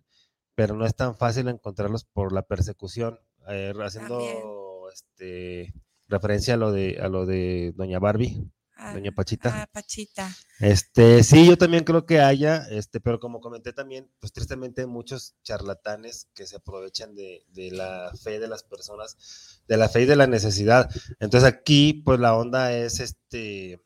pero 0.54 0.74
no 0.74 0.86
es 0.86 0.96
tan 0.96 1.14
fácil 1.14 1.48
encontrarlos 1.48 2.04
por 2.06 2.32
la 2.32 2.40
persecución. 2.40 3.20
Eh, 3.48 3.74
haciendo 3.78 4.88
este, 4.90 5.74
referencia 6.08 6.54
a 6.54 6.56
lo 6.56 6.72
de 6.72 6.98
a 7.00 7.08
lo 7.08 7.26
de 7.26 7.72
Doña 7.76 7.98
Barbie, 7.98 8.50
Ah, 8.78 8.92
Doña 8.92 9.10
Pachita. 9.10 9.62
ah, 9.62 9.66
Pachita. 9.72 10.30
Este, 10.60 11.24
sí, 11.24 11.46
yo 11.46 11.56
también 11.56 11.82
creo 11.84 12.04
que 12.04 12.20
haya, 12.20 12.66
este, 12.70 13.00
pero 13.00 13.18
como 13.18 13.40
comenté 13.40 13.72
también, 13.72 14.10
pues 14.20 14.32
tristemente 14.32 14.82
hay 14.82 14.86
muchos 14.86 15.34
charlatanes 15.42 16.28
que 16.34 16.46
se 16.46 16.56
aprovechan 16.56 17.14
de, 17.14 17.42
de 17.48 17.70
la 17.70 18.12
fe 18.22 18.38
de 18.38 18.48
las 18.48 18.62
personas, 18.64 19.62
de 19.66 19.76
la 19.78 19.88
fe 19.88 20.02
y 20.02 20.04
de 20.06 20.16
la 20.16 20.26
necesidad. 20.26 20.90
Entonces 21.20 21.48
aquí, 21.48 21.94
pues 22.04 22.20
la 22.20 22.36
onda 22.36 22.72
es 22.74 23.00
este, 23.00 23.80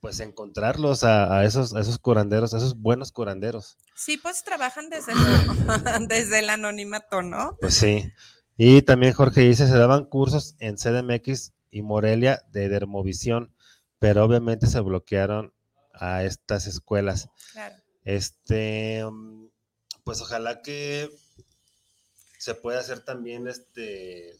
pues 0.00 0.18
encontrarlos 0.20 1.04
a, 1.04 1.38
a 1.38 1.44
esos, 1.44 1.74
a 1.74 1.80
esos 1.80 1.98
curanderos, 1.98 2.54
a 2.54 2.56
esos 2.58 2.76
buenos 2.76 3.12
curanderos. 3.12 3.76
Sí, 3.94 4.16
pues 4.16 4.42
trabajan 4.44 4.88
desde 4.90 5.12
el, 5.12 5.18
desde 6.08 6.40
el 6.40 6.50
anonimato, 6.50 7.22
¿no? 7.22 7.56
Pues 7.60 7.74
sí. 7.74 8.10
Y 8.56 8.82
también 8.82 9.12
Jorge 9.12 9.42
dice, 9.42 9.66
se 9.66 9.78
daban 9.78 10.04
cursos 10.06 10.54
en 10.58 10.76
CDMX 10.76 11.52
y 11.70 11.82
Morelia 11.82 12.42
de 12.50 12.68
dermovisión, 12.68 13.54
pero 14.00 14.24
obviamente 14.24 14.66
se 14.66 14.80
bloquearon 14.80 15.52
a 15.94 16.24
estas 16.24 16.66
escuelas. 16.66 17.28
Claro. 17.52 17.76
Este, 18.04 19.04
mm, 19.08 19.46
pues 20.02 20.20
ojalá 20.20 20.62
que 20.62 21.08
se 22.38 22.54
pueda 22.54 22.80
hacer 22.80 23.00
también 23.04 23.46
este, 23.46 24.34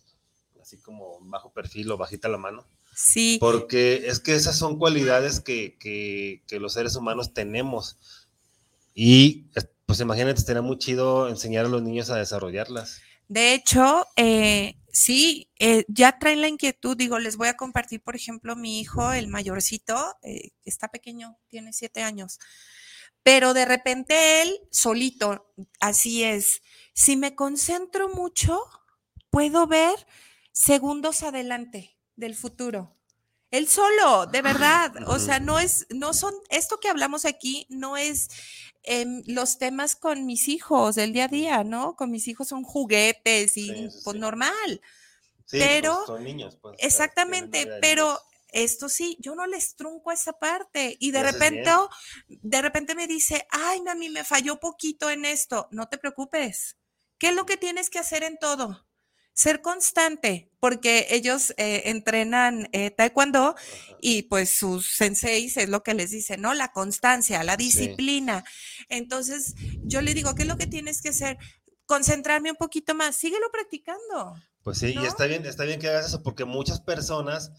así 0.61 0.79
como 0.79 1.19
bajo 1.21 1.53
perfil 1.53 1.91
o 1.93 1.97
bajita 1.99 2.29
la 2.29 2.39
mano, 2.39 2.67
Sí, 2.93 3.37
porque 3.41 4.09
es 4.09 4.19
que 4.19 4.35
esas 4.35 4.57
son 4.57 4.77
cualidades 4.79 5.41
que, 5.41 5.77
que, 5.79 6.43
que 6.49 6.59
los 6.59 6.73
seres 6.73 6.97
humanos 6.97 7.33
tenemos. 7.33 7.99
Y 8.95 9.47
es- 9.55 9.69
pues 9.87 10.01
imagínate, 10.01 10.39
estaría 10.41 10.63
muy 10.63 10.79
chido 10.79 11.29
enseñar 11.29 11.67
a 11.67 11.69
los 11.69 11.83
niños 11.83 12.11
a 12.11 12.17
desarrollarlas. 12.17 13.01
de 13.29 13.55
hecho, 13.55 14.07
eh, 14.17 14.75
sí, 14.93 15.51
eh, 15.59 15.84
ya 15.88 16.18
traen 16.18 16.41
la 16.41 16.49
inquietud. 16.49 16.97
Digo, 16.97 17.18
les 17.18 17.36
voy 17.36 17.49
a 17.49 17.57
compartir, 17.57 18.03
por 18.03 18.16
ejemplo, 18.16 18.57
mi 18.57 18.80
hijo, 18.80 19.12
el 19.12 19.28
mayorcito, 19.28 20.16
eh, 20.22 20.51
está 20.64 20.88
pequeño, 20.88 21.38
tiene 21.49 21.72
siete 21.72 22.03
años. 22.03 22.38
Pero 23.22 23.55
de 23.55 23.64
repente 23.64 24.43
él 24.43 24.61
solito, 24.70 25.53
así 25.80 26.24
es. 26.24 26.62
Si 26.95 27.16
me 27.16 27.34
concentro 27.34 28.09
mucho, 28.09 28.61
puedo 29.30 29.66
ver 29.66 30.07
segundos 30.53 31.22
adelante 31.22 31.97
del 32.16 32.34
futuro. 32.34 32.97
Él 33.51 33.68
solo, 33.68 34.26
de 34.26 34.43
verdad. 34.43 34.93
O 35.09 35.18
sea, 35.18 35.41
no 35.41 35.59
es, 35.59 35.86
no 35.91 36.14
son, 36.14 36.34
esto 36.51 36.78
que 36.78 36.88
hablamos 36.88 37.24
aquí 37.24 37.66
no 37.68 37.97
es 37.97 38.28
em, 38.83 39.22
los 39.26 39.59
temas 39.59 39.97
con 39.97 40.26
mis 40.26 40.49
hijos 40.49 40.95
del 40.95 41.12
día 41.12 41.24
a 41.24 41.28
día, 41.28 41.64
¿no? 41.64 41.97
Con 41.97 42.11
mis 42.11 42.28
hijos 42.28 42.49
son 42.49 42.62
juguetes 42.64 43.57
y 43.57 43.66
Sí, 43.68 43.89
pues 44.05 44.14
sí. 44.14 44.18
normal. 44.20 44.81
Sí, 45.47 45.59
Pero- 45.59 45.95
pues, 45.97 46.07
son 46.07 46.24
niños, 46.24 46.57
pues, 46.61 46.76
Exactamente, 46.78 47.68
pero 47.81 48.18
esto 48.53 48.89
sí, 48.89 49.16
yo 49.20 49.35
no 49.35 49.47
les 49.47 49.76
trunco 49.76 50.11
esa 50.12 50.33
parte 50.33 50.97
y 51.01 51.11
de 51.12 51.22
repente, 51.22 51.70
bien. 52.28 52.41
de 52.43 52.62
repente 52.62 52.95
me 52.95 53.07
dice, 53.07 53.47
ay, 53.51 53.81
mami, 53.83 54.09
me 54.11 54.24
falló 54.24 54.59
poquito 54.61 55.11
en 55.11 55.24
esto. 55.24 55.68
No 55.70 55.89
te 55.89 55.99
preocupes. 55.99 56.76
¿Qué 57.18 57.28
es 57.28 57.35
lo 57.35 57.47
que 57.47 57.57
tienes 57.57 57.91
que 57.91 57.99
hacer 57.99 58.22
en 58.22 58.39
todo? 58.39 58.87
Ser 59.41 59.62
constante, 59.62 60.51
porque 60.61 61.07
ellos 61.09 61.55
eh, 61.57 61.84
entrenan 61.86 62.68
eh, 62.72 62.91
taekwondo 62.91 63.55
y 63.99 64.24
pues 64.24 64.51
sus 64.51 64.95
senseis 64.97 65.57
es 65.57 65.70
lo 65.70 65.82
que 65.82 65.95
les 65.95 66.11
dicen, 66.11 66.43
¿no? 66.43 66.53
La 66.53 66.72
constancia, 66.72 67.43
la 67.43 67.57
disciplina. 67.57 68.45
Entonces, 68.91 69.55
yo 69.82 70.03
le 70.03 70.12
digo, 70.12 70.34
¿qué 70.34 70.43
es 70.43 70.49
lo 70.49 70.59
que 70.59 70.66
tienes 70.66 71.01
que 71.01 71.09
hacer? 71.09 71.38
Concentrarme 71.86 72.51
un 72.51 72.59
poquito 72.59 72.95
más, 72.95 73.16
síguelo 73.16 73.51
practicando. 73.51 74.34
Pues 74.62 74.76
sí, 74.76 74.95
y 74.95 75.07
está 75.07 75.24
bien, 75.24 75.47
está 75.47 75.64
bien 75.64 75.80
que 75.80 75.88
hagas 75.88 76.09
eso, 76.09 76.22
porque 76.22 76.45
muchas 76.45 76.82
personas 76.82 77.51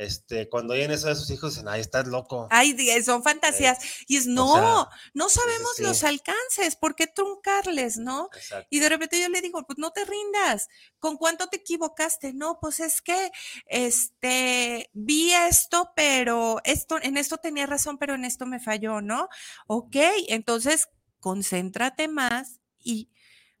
este, 0.00 0.48
cuando 0.48 0.72
oyen 0.72 0.90
eso 0.90 1.08
de 1.08 1.14
sus 1.14 1.28
hijos, 1.28 1.52
dicen, 1.52 1.68
ay, 1.68 1.82
estás 1.82 2.06
loco. 2.06 2.48
Ay, 2.50 2.74
son 3.02 3.22
fantasías. 3.22 3.78
y 4.06 4.16
es, 4.16 4.26
no, 4.26 4.88
no 5.12 5.28
sabemos 5.28 5.78
los 5.78 6.04
alcances, 6.04 6.74
¿por 6.76 6.96
qué 6.96 7.06
truncarles, 7.06 7.98
no? 7.98 8.30
Y 8.70 8.80
de 8.80 8.88
repente 8.88 9.20
yo 9.20 9.28
le 9.28 9.42
digo, 9.42 9.62
pues 9.66 9.78
no 9.78 9.90
te 9.90 10.06
rindas, 10.06 10.68
¿con 10.98 11.18
cuánto 11.18 11.48
te 11.48 11.58
equivocaste? 11.58 12.32
No, 12.32 12.58
pues 12.62 12.80
es 12.80 13.02
que, 13.02 13.30
este, 13.66 14.88
vi 14.94 15.34
esto, 15.34 15.92
pero 15.94 16.62
esto, 16.64 16.96
en 17.02 17.18
esto 17.18 17.36
tenía 17.36 17.66
razón, 17.66 17.98
pero 17.98 18.14
en 18.14 18.24
esto 18.24 18.46
me 18.46 18.58
falló, 18.58 19.02
¿no? 19.02 19.28
Ok, 19.66 19.96
entonces, 20.28 20.88
concéntrate 21.18 22.08
más 22.08 22.60
y 22.78 23.10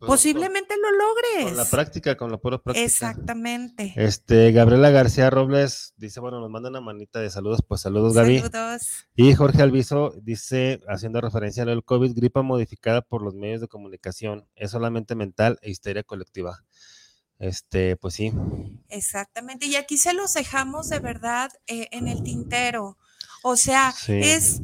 Posiblemente 0.06 0.74
lo 0.76 0.90
logres. 0.92 1.44
Con 1.44 1.56
la 1.56 1.64
práctica, 1.64 2.16
con 2.16 2.30
la 2.30 2.38
pura 2.38 2.58
práctica. 2.58 2.84
Exactamente. 2.84 3.92
Este, 3.96 4.50
Gabriela 4.52 4.90
García 4.90 5.28
Robles 5.28 5.92
dice, 5.96 6.20
bueno, 6.20 6.40
nos 6.40 6.50
manda 6.50 6.70
una 6.70 6.80
manita 6.80 7.20
de 7.20 7.28
saludos, 7.30 7.60
pues 7.66 7.82
saludos, 7.82 8.14
Gaby. 8.14 8.40
Saludos. 8.40 8.82
Y 9.14 9.34
Jorge 9.34 9.62
Alviso 9.62 10.14
dice, 10.22 10.80
haciendo 10.88 11.20
referencia 11.20 11.64
al 11.64 11.84
COVID, 11.84 12.14
gripa 12.14 12.42
modificada 12.42 13.02
por 13.02 13.22
los 13.22 13.34
medios 13.34 13.60
de 13.60 13.68
comunicación, 13.68 14.46
es 14.54 14.70
solamente 14.70 15.14
mental 15.14 15.58
e 15.60 15.70
histeria 15.70 16.02
colectiva. 16.02 16.64
Este, 17.38 17.96
pues 17.96 18.14
sí. 18.14 18.32
Exactamente. 18.88 19.66
Y 19.66 19.76
aquí 19.76 19.98
se 19.98 20.14
los 20.14 20.32
dejamos 20.34 20.88
de 20.88 20.98
verdad 20.98 21.50
eh, 21.66 21.88
en 21.90 22.08
el 22.08 22.22
tintero. 22.22 22.98
O 23.42 23.56
sea, 23.56 23.94
es 24.08 24.60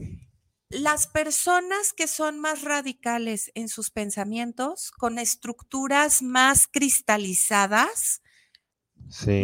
las 0.68 1.06
personas 1.06 1.92
que 1.92 2.06
son 2.06 2.40
más 2.40 2.62
radicales 2.62 3.52
en 3.54 3.68
sus 3.68 3.90
pensamientos, 3.90 4.90
con 4.90 5.18
estructuras 5.18 6.22
más 6.22 6.66
cristalizadas, 6.66 8.22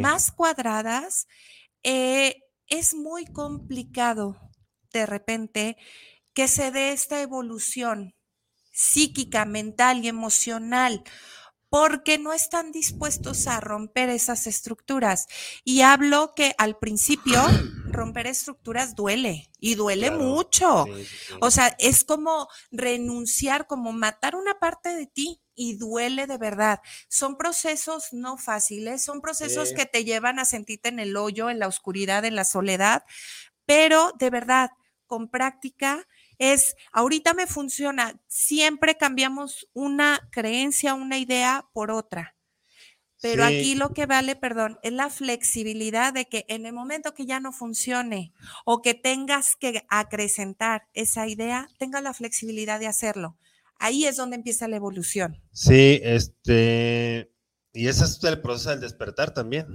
más 0.01 0.33
cuadradas, 0.33 1.27
eh, 1.85 2.43
es 2.66 2.95
muy 2.95 3.27
complicado 3.27 4.51
de 4.93 5.07
repente 5.07 5.77
que 6.35 6.49
se 6.49 6.70
dé 6.70 6.93
esta 6.93 7.20
evolución 7.20 8.14
psíquica, 8.73 9.45
mental 9.45 10.05
y 10.05 10.09
emocional 10.09 11.05
porque 11.73 12.18
no 12.18 12.35
están 12.35 12.70
dispuestos 12.70 13.47
a 13.47 13.59
romper 13.59 14.11
esas 14.11 14.47
estructuras. 14.47 15.27
Y 15.64 15.81
hablo 15.81 16.35
que 16.37 16.55
al 16.59 16.77
principio 16.77 17.43
romper 17.87 18.27
estructuras 18.27 18.95
duele 18.95 19.51
y 19.59 19.75
duele 19.75 20.11
mucho. 20.11 20.85
O 21.41 21.51
sea, 21.51 21.75
es 21.79 22.05
como 22.05 22.47
renunciar, 22.73 23.66
como 23.66 23.95
matar 23.95 24.37
una 24.37 24.59
parte 24.59 24.91
de 24.91 25.07
ti 25.07 25.41
y 25.55 25.77
duele 25.79 26.27
de 26.27 26.37
verdad. 26.37 26.81
Son 27.09 27.39
procesos 27.39 28.12
no 28.12 28.37
fáciles, 28.37 29.03
son 29.03 29.23
procesos 29.23 29.73
que 29.73 29.87
te 29.87 30.05
llevan 30.05 30.41
a 30.41 30.45
sentirte 30.45 30.91
en 30.91 30.99
el 30.99 31.16
hoyo, 31.16 31.49
en 31.49 31.59
la 31.59 31.68
oscuridad, 31.68 32.27
en 32.27 32.37
la 32.37 32.45
soledad, 32.45 33.03
pero 33.64 34.12
de 34.18 34.29
verdad, 34.29 34.73
con 35.07 35.31
práctica 35.31 36.07
es, 36.43 36.74
ahorita 36.93 37.34
me 37.34 37.47
funciona, 37.47 38.20
siempre 38.26 38.97
cambiamos 38.97 39.68
una 39.74 40.28
creencia, 40.32 40.95
una 40.95 41.18
idea 41.18 41.68
por 41.72 41.93
otra. 41.93 42.34
Pero 43.20 43.45
aquí 43.45 43.76
lo 43.76 43.93
que 43.93 44.07
vale, 44.07 44.34
perdón, 44.34 44.80
es 44.82 44.93
la 44.93 45.09
flexibilidad 45.09 46.12
de 46.12 46.24
que 46.26 46.45
en 46.49 46.66
el 46.66 46.72
momento 46.72 47.14
que 47.14 47.24
ya 47.24 47.38
no 47.38 47.53
funcione 47.53 48.32
o 48.64 48.82
que 48.82 48.95
tengas 48.95 49.55
que 49.55 49.86
acrecentar 49.88 50.88
esa 50.93 51.28
idea, 51.28 51.68
tengas 51.78 52.03
la 52.03 52.14
flexibilidad 52.14 52.80
de 52.80 52.88
hacerlo. 52.88 53.38
Ahí 53.78 54.07
es 54.07 54.16
donde 54.16 54.34
empieza 54.34 54.66
la 54.66 54.74
evolución. 54.74 55.40
Sí, 55.53 56.01
este, 56.03 57.32
y 57.72 57.86
ese 57.86 58.03
es 58.03 58.22
el 58.24 58.40
proceso 58.40 58.70
del 58.70 58.80
despertar 58.80 59.32
también. 59.32 59.68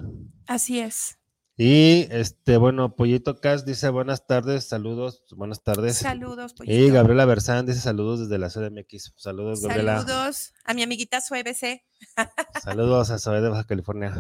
Así 0.46 0.82
es. 0.82 1.18
Y 1.60 2.08
este, 2.12 2.58
bueno, 2.58 2.96
Pollito 2.96 3.42
Cas 3.42 3.66
dice 3.66 3.90
buenas 3.90 4.28
tardes, 4.28 4.66
saludos, 4.66 5.24
buenas 5.36 5.64
tardes. 5.64 5.98
Saludos, 5.98 6.54
Pollito. 6.54 6.78
Y 6.78 6.92
Gabriela 6.92 7.26
Bersán 7.26 7.66
dice 7.66 7.80
saludos 7.80 8.20
desde 8.20 8.38
la 8.38 8.50
CDMX. 8.50 9.14
Saludos, 9.18 9.62
Gabriela. 9.62 10.04
Saludos 10.06 10.54
a 10.66 10.76
mi 10.76 10.84
amiguita 10.84 11.18
BC. 11.18 11.84
Saludos 12.64 13.10
a 13.10 13.18
Zoe 13.18 13.42
de 13.42 13.50
Baja 13.50 13.64
California. 13.64 14.16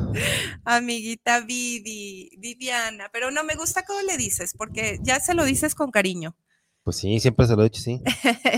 Amiguita 0.66 1.42
Vivi, 1.42 2.32
Viviana, 2.40 3.12
pero 3.14 3.30
no 3.30 3.44
me 3.44 3.54
gusta 3.54 3.86
cómo 3.86 4.02
le 4.02 4.18
dices, 4.18 4.56
porque 4.58 4.98
ya 5.04 5.20
se 5.20 5.36
lo 5.36 5.46
dices 5.46 5.76
con 5.76 5.92
cariño. 5.92 6.36
Pues 6.82 6.98
sí, 6.98 7.20
siempre 7.20 7.46
se 7.46 7.56
lo 7.56 7.62
he 7.62 7.66
dicho, 7.66 7.82
sí. 7.82 8.02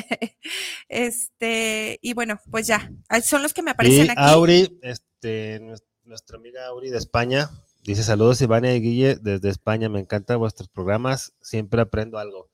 este, 0.87 1.99
y 2.01 2.13
bueno, 2.13 2.39
pues 2.49 2.65
ya, 2.65 2.89
son 3.25 3.43
los 3.43 3.53
que 3.53 3.61
me 3.61 3.71
aparecen 3.71 4.05
y 4.05 4.09
aquí. 4.09 4.21
Auri, 4.21 4.79
este, 4.83 5.59
nuestra 6.05 6.37
amiga 6.37 6.65
Auri 6.67 6.91
de 6.91 6.97
España, 6.97 7.49
Dice 7.83 8.03
saludos 8.03 8.41
Ivania 8.41 8.75
y 8.75 8.81
Guille 8.81 9.15
desde 9.15 9.49
España, 9.49 9.89
me 9.89 9.99
encantan 9.99 10.39
vuestros 10.39 10.67
programas, 10.69 11.33
siempre 11.41 11.81
aprendo 11.81 12.17
algo. 12.17 12.49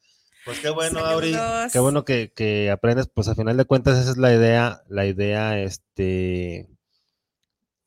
Pues 0.46 0.60
qué 0.60 0.70
bueno, 0.70 1.00
Auri, 1.00 1.36
qué 1.74 1.80
bueno 1.80 2.06
que, 2.06 2.70
aprendes, 2.72 3.10
pues 3.12 3.28
a 3.28 3.36
final 3.36 3.58
de 3.58 3.66
cuentas 3.66 3.98
esa 3.98 4.12
es 4.12 4.18
la 4.18 4.32
idea, 4.32 4.84
la 4.88 5.08
idea, 5.08 5.60
este, 5.60 6.70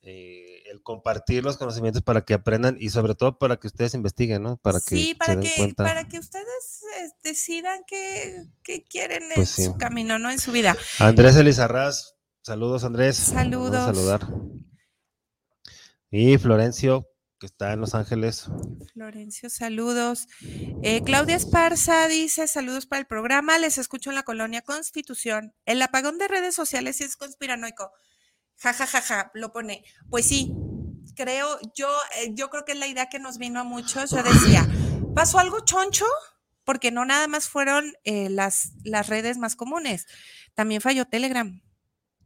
eh, 0.02 0.64
el 0.66 0.82
compartir 0.82 1.44
los 1.44 1.56
conocimientos 1.56 2.02
para 2.02 2.22
que 2.22 2.34
aprendan 2.34 2.76
y 2.80 2.90
sobre 2.90 3.14
todo 3.14 3.38
para 3.38 3.58
que 3.58 3.68
ustedes 3.68 3.94
investiguen, 3.94 4.42
¿no? 4.42 4.56
Para 4.56 4.80
que 4.80 4.96
sí, 4.96 5.14
para, 5.14 5.38
que, 5.38 5.72
para 5.76 6.08
que 6.08 6.18
ustedes 6.18 6.82
eh, 7.00 7.10
decidan 7.22 7.82
qué, 7.86 8.48
quieren 8.90 9.22
en 9.22 9.34
pues 9.36 9.50
su 9.50 9.76
camino, 9.78 10.18
¿no? 10.18 10.28
En 10.28 10.40
su 10.40 10.50
vida. 10.50 10.76
Andrés 10.98 11.36
Elizarraz, 11.36 12.16
saludos 12.42 12.82
Andrés. 12.82 13.16
Saludos. 13.16 13.84
saludar. 13.84 14.26
Y 16.10 16.38
Florencio, 16.38 17.06
que 17.38 17.46
está 17.46 17.72
en 17.72 17.80
Los 17.80 17.94
Ángeles. 17.94 18.48
Florencio, 18.92 19.48
saludos. 19.48 20.26
Eh, 20.82 21.02
Claudia 21.04 21.36
Esparza 21.36 22.08
dice, 22.08 22.46
saludos 22.48 22.86
para 22.86 23.00
el 23.00 23.06
programa, 23.06 23.58
les 23.58 23.78
escucho 23.78 24.10
en 24.10 24.16
la 24.16 24.24
colonia 24.24 24.62
Constitución. 24.62 25.54
El 25.64 25.80
apagón 25.82 26.18
de 26.18 26.28
redes 26.28 26.54
sociales 26.54 27.00
es 27.00 27.16
conspiranoico. 27.16 27.92
Ja, 28.56 28.72
ja, 28.72 28.86
ja, 28.86 29.00
ja, 29.00 29.30
lo 29.34 29.52
pone. 29.52 29.84
Pues 30.10 30.26
sí, 30.26 30.52
creo, 31.14 31.58
yo, 31.74 31.88
eh, 32.18 32.32
yo 32.34 32.50
creo 32.50 32.64
que 32.64 32.72
es 32.72 32.78
la 32.78 32.88
idea 32.88 33.08
que 33.08 33.20
nos 33.20 33.38
vino 33.38 33.60
a 33.60 33.64
muchos. 33.64 34.10
Yo 34.10 34.22
decía, 34.22 34.68
¿pasó 35.14 35.38
algo 35.38 35.60
choncho? 35.60 36.06
Porque 36.64 36.90
no 36.90 37.04
nada 37.04 37.28
más 37.28 37.48
fueron 37.48 37.92
eh, 38.04 38.28
las, 38.30 38.72
las 38.84 39.08
redes 39.08 39.38
más 39.38 39.56
comunes, 39.56 40.06
también 40.54 40.80
falló 40.80 41.06
Telegram. 41.06 41.62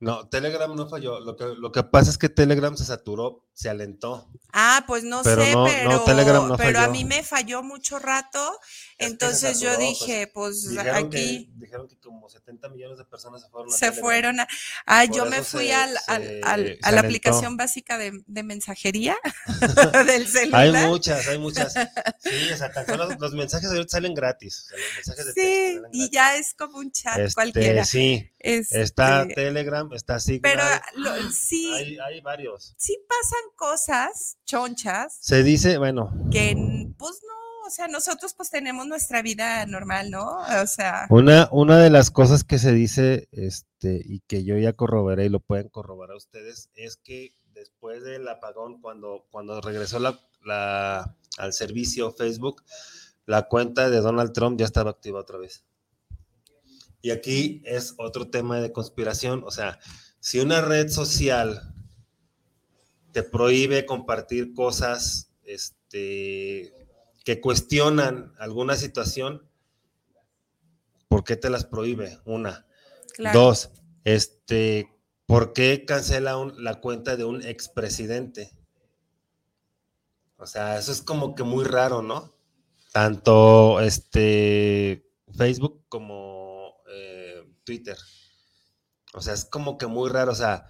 No, 0.03 0.29
Telegram 0.29 0.75
no 0.75 0.89
falló. 0.89 1.21
Lo 1.21 1.37
que, 1.37 1.45
lo 1.57 1.71
que 1.71 1.85
pasa 1.85 2.11
es 2.11 2.19
que 2.19 2.29
Telegram 2.29 2.77
se 2.77 2.85
saturó, 2.85 3.47
se 3.55 3.69
alentó. 3.69 4.31
Ah, 4.55 4.85
pues 4.87 5.05
no 5.05 5.23
sé, 5.25 5.35
pero, 5.37 6.57
pero 6.57 6.81
a 6.81 6.89
mí 6.89 7.05
me 7.05 7.23
falló 7.23 7.63
mucho 7.63 7.99
rato. 7.99 8.59
entonces 8.99 9.61
yo 9.61 9.69
pues, 9.75 9.79
dije, 9.79 10.27
pues, 10.27 10.79
aquí. 10.79 11.51
dijeron 11.57 11.89
que 11.89 11.99
como 11.99 12.29
70 12.29 12.69
millones 12.69 12.99
de 12.99 13.05
personas 13.05 13.43
se 13.43 13.49
fueron 13.49 13.73
a 13.73 13.77
Se 13.77 13.93
fueron 13.93 14.41
a. 14.41 14.49
Ah, 14.87 15.05
yo 15.05 15.27
me 15.27 15.43
fui 15.43 15.71
al, 15.71 15.97
al, 16.07 16.79
a 16.83 16.93
la 16.93 17.01
aplicación 17.01 17.57
básica 17.57 17.97
de, 17.99 18.23
de 18.27 18.43
mensajería 18.43 19.17
del 20.07 20.27
celular. 20.27 20.61
Hay 20.61 20.87
muchas, 20.87 21.29
hay 21.29 21.39
muchas. 21.39 21.75
Sí, 22.23 22.53
o 22.53 22.57
sea, 22.57 22.71
los, 22.97 23.19
los, 23.19 23.33
mensajes 23.33 23.69
ahorita 23.69 23.89
salen 23.89 24.15
gratis. 24.15 24.69
los 24.71 24.95
mensajes 24.95 25.27
de 25.27 25.33
sí, 25.33 25.81
y 25.93 26.11
ya 26.11 26.37
es 26.37 26.55
como 26.55 26.79
un 26.79 26.93
chat 26.93 27.19
este, 27.19 27.35
cualquiera. 27.35 27.85
Sí, 27.85 28.31
está 28.39 29.23
este, 29.23 29.35
Telegram, 29.35 29.93
está 29.93 30.21
Signal. 30.21 30.41
Pero 30.95 31.33
sí. 31.33 31.73
Hay, 31.75 31.99
hay 31.99 32.21
varios. 32.21 32.75
Sí 32.77 32.97
pasan 33.09 33.42
cosas 33.57 34.39
chonchas. 34.45 35.19
Se 35.21 35.43
dice, 35.43 35.79
bueno. 35.79 36.13
Que 36.31 36.55
pues 36.99 37.21
no, 37.27 37.67
o 37.67 37.71
sea, 37.71 37.89
nosotros 37.89 38.35
pues 38.35 38.51
tenemos 38.51 38.87
nuestra 38.87 39.23
vida 39.23 39.65
normal, 39.67 40.11
¿no? 40.11 40.39
O 40.63 40.67
sea. 40.67 41.07
Una, 41.11 41.49
una 41.53 41.79
de 41.79 41.91
las 41.91 42.11
cosas 42.11 42.45
que 42.45 42.59
se 42.59 42.73
dice, 42.73 43.29
este, 43.33 44.03
y 44.05 44.21
que 44.27 44.45
yo 44.45 44.59
ya 44.59 44.73
corroboré 44.73 45.27
y 45.27 45.31
lo 45.31 45.41
pueden 45.41 45.69
corroborar 45.69 46.17
ustedes, 46.17 46.71
es 46.75 46.97
que 46.97 47.35
después 47.55 48.03
del 48.03 48.29
apagón, 48.29 48.81
cuando, 48.81 49.27
cuando 49.31 49.61
regresó 49.61 49.99
la, 49.99 50.19
la, 50.45 51.17
al 51.39 51.53
servicio 51.53 52.13
Facebook, 52.13 52.63
la 53.27 53.49
cuenta 53.49 53.91
de 53.91 54.01
Donald 54.01 54.33
Trump 54.33 54.59
ya 54.59 54.67
estaba 54.67 54.91
activa 54.91 55.21
otra 55.21 55.39
vez. 55.39 55.65
Y 57.01 57.11
aquí 57.11 57.63
es 57.65 57.95
otro 57.99 58.31
tema 58.31 58.61
de 58.61 58.73
conspiración, 58.73 59.43
o 59.45 59.51
sea, 59.51 59.79
si 60.21 60.39
una 60.39 60.61
red 60.61 60.89
social 60.89 61.72
te 63.13 63.23
prohíbe 63.23 63.85
compartir 63.87 64.55
cosas 64.55 65.31
este, 65.45 66.73
que 67.25 67.41
cuestionan 67.41 68.33
alguna 68.39 68.77
situación, 68.77 69.49
¿por 71.09 71.25
qué 71.25 71.37
te 71.37 71.51
las 71.51 71.65
prohíbe? 71.65 72.19
Una. 72.25 72.67
Dos, 73.33 73.71
este, 74.05 74.89
¿por 75.27 75.53
qué 75.53 75.85
cancela 75.85 76.39
un- 76.39 76.63
la 76.65 76.81
cuenta 76.81 77.17
de 77.17 77.25
un 77.25 77.43
expresidente? 77.43 78.53
O 80.37 80.47
sea, 80.47 80.79
eso 80.79 80.91
es 80.91 81.03
como 81.03 81.35
que 81.35 81.43
muy 81.45 81.65
raro, 81.65 82.03
¿no? 82.03 82.35
Tanto 82.93 83.81
este 83.81 85.09
Facebook 85.37 85.85
como 85.89 86.75
eh, 86.89 87.45
Twitter. 87.65 87.97
O 89.15 89.21
sea, 89.21 89.35
es 89.35 89.45
como 89.45 89.79
que 89.79 89.87
muy 89.87 90.11
raro. 90.11 90.33
O 90.33 90.35
sea, 90.35 90.67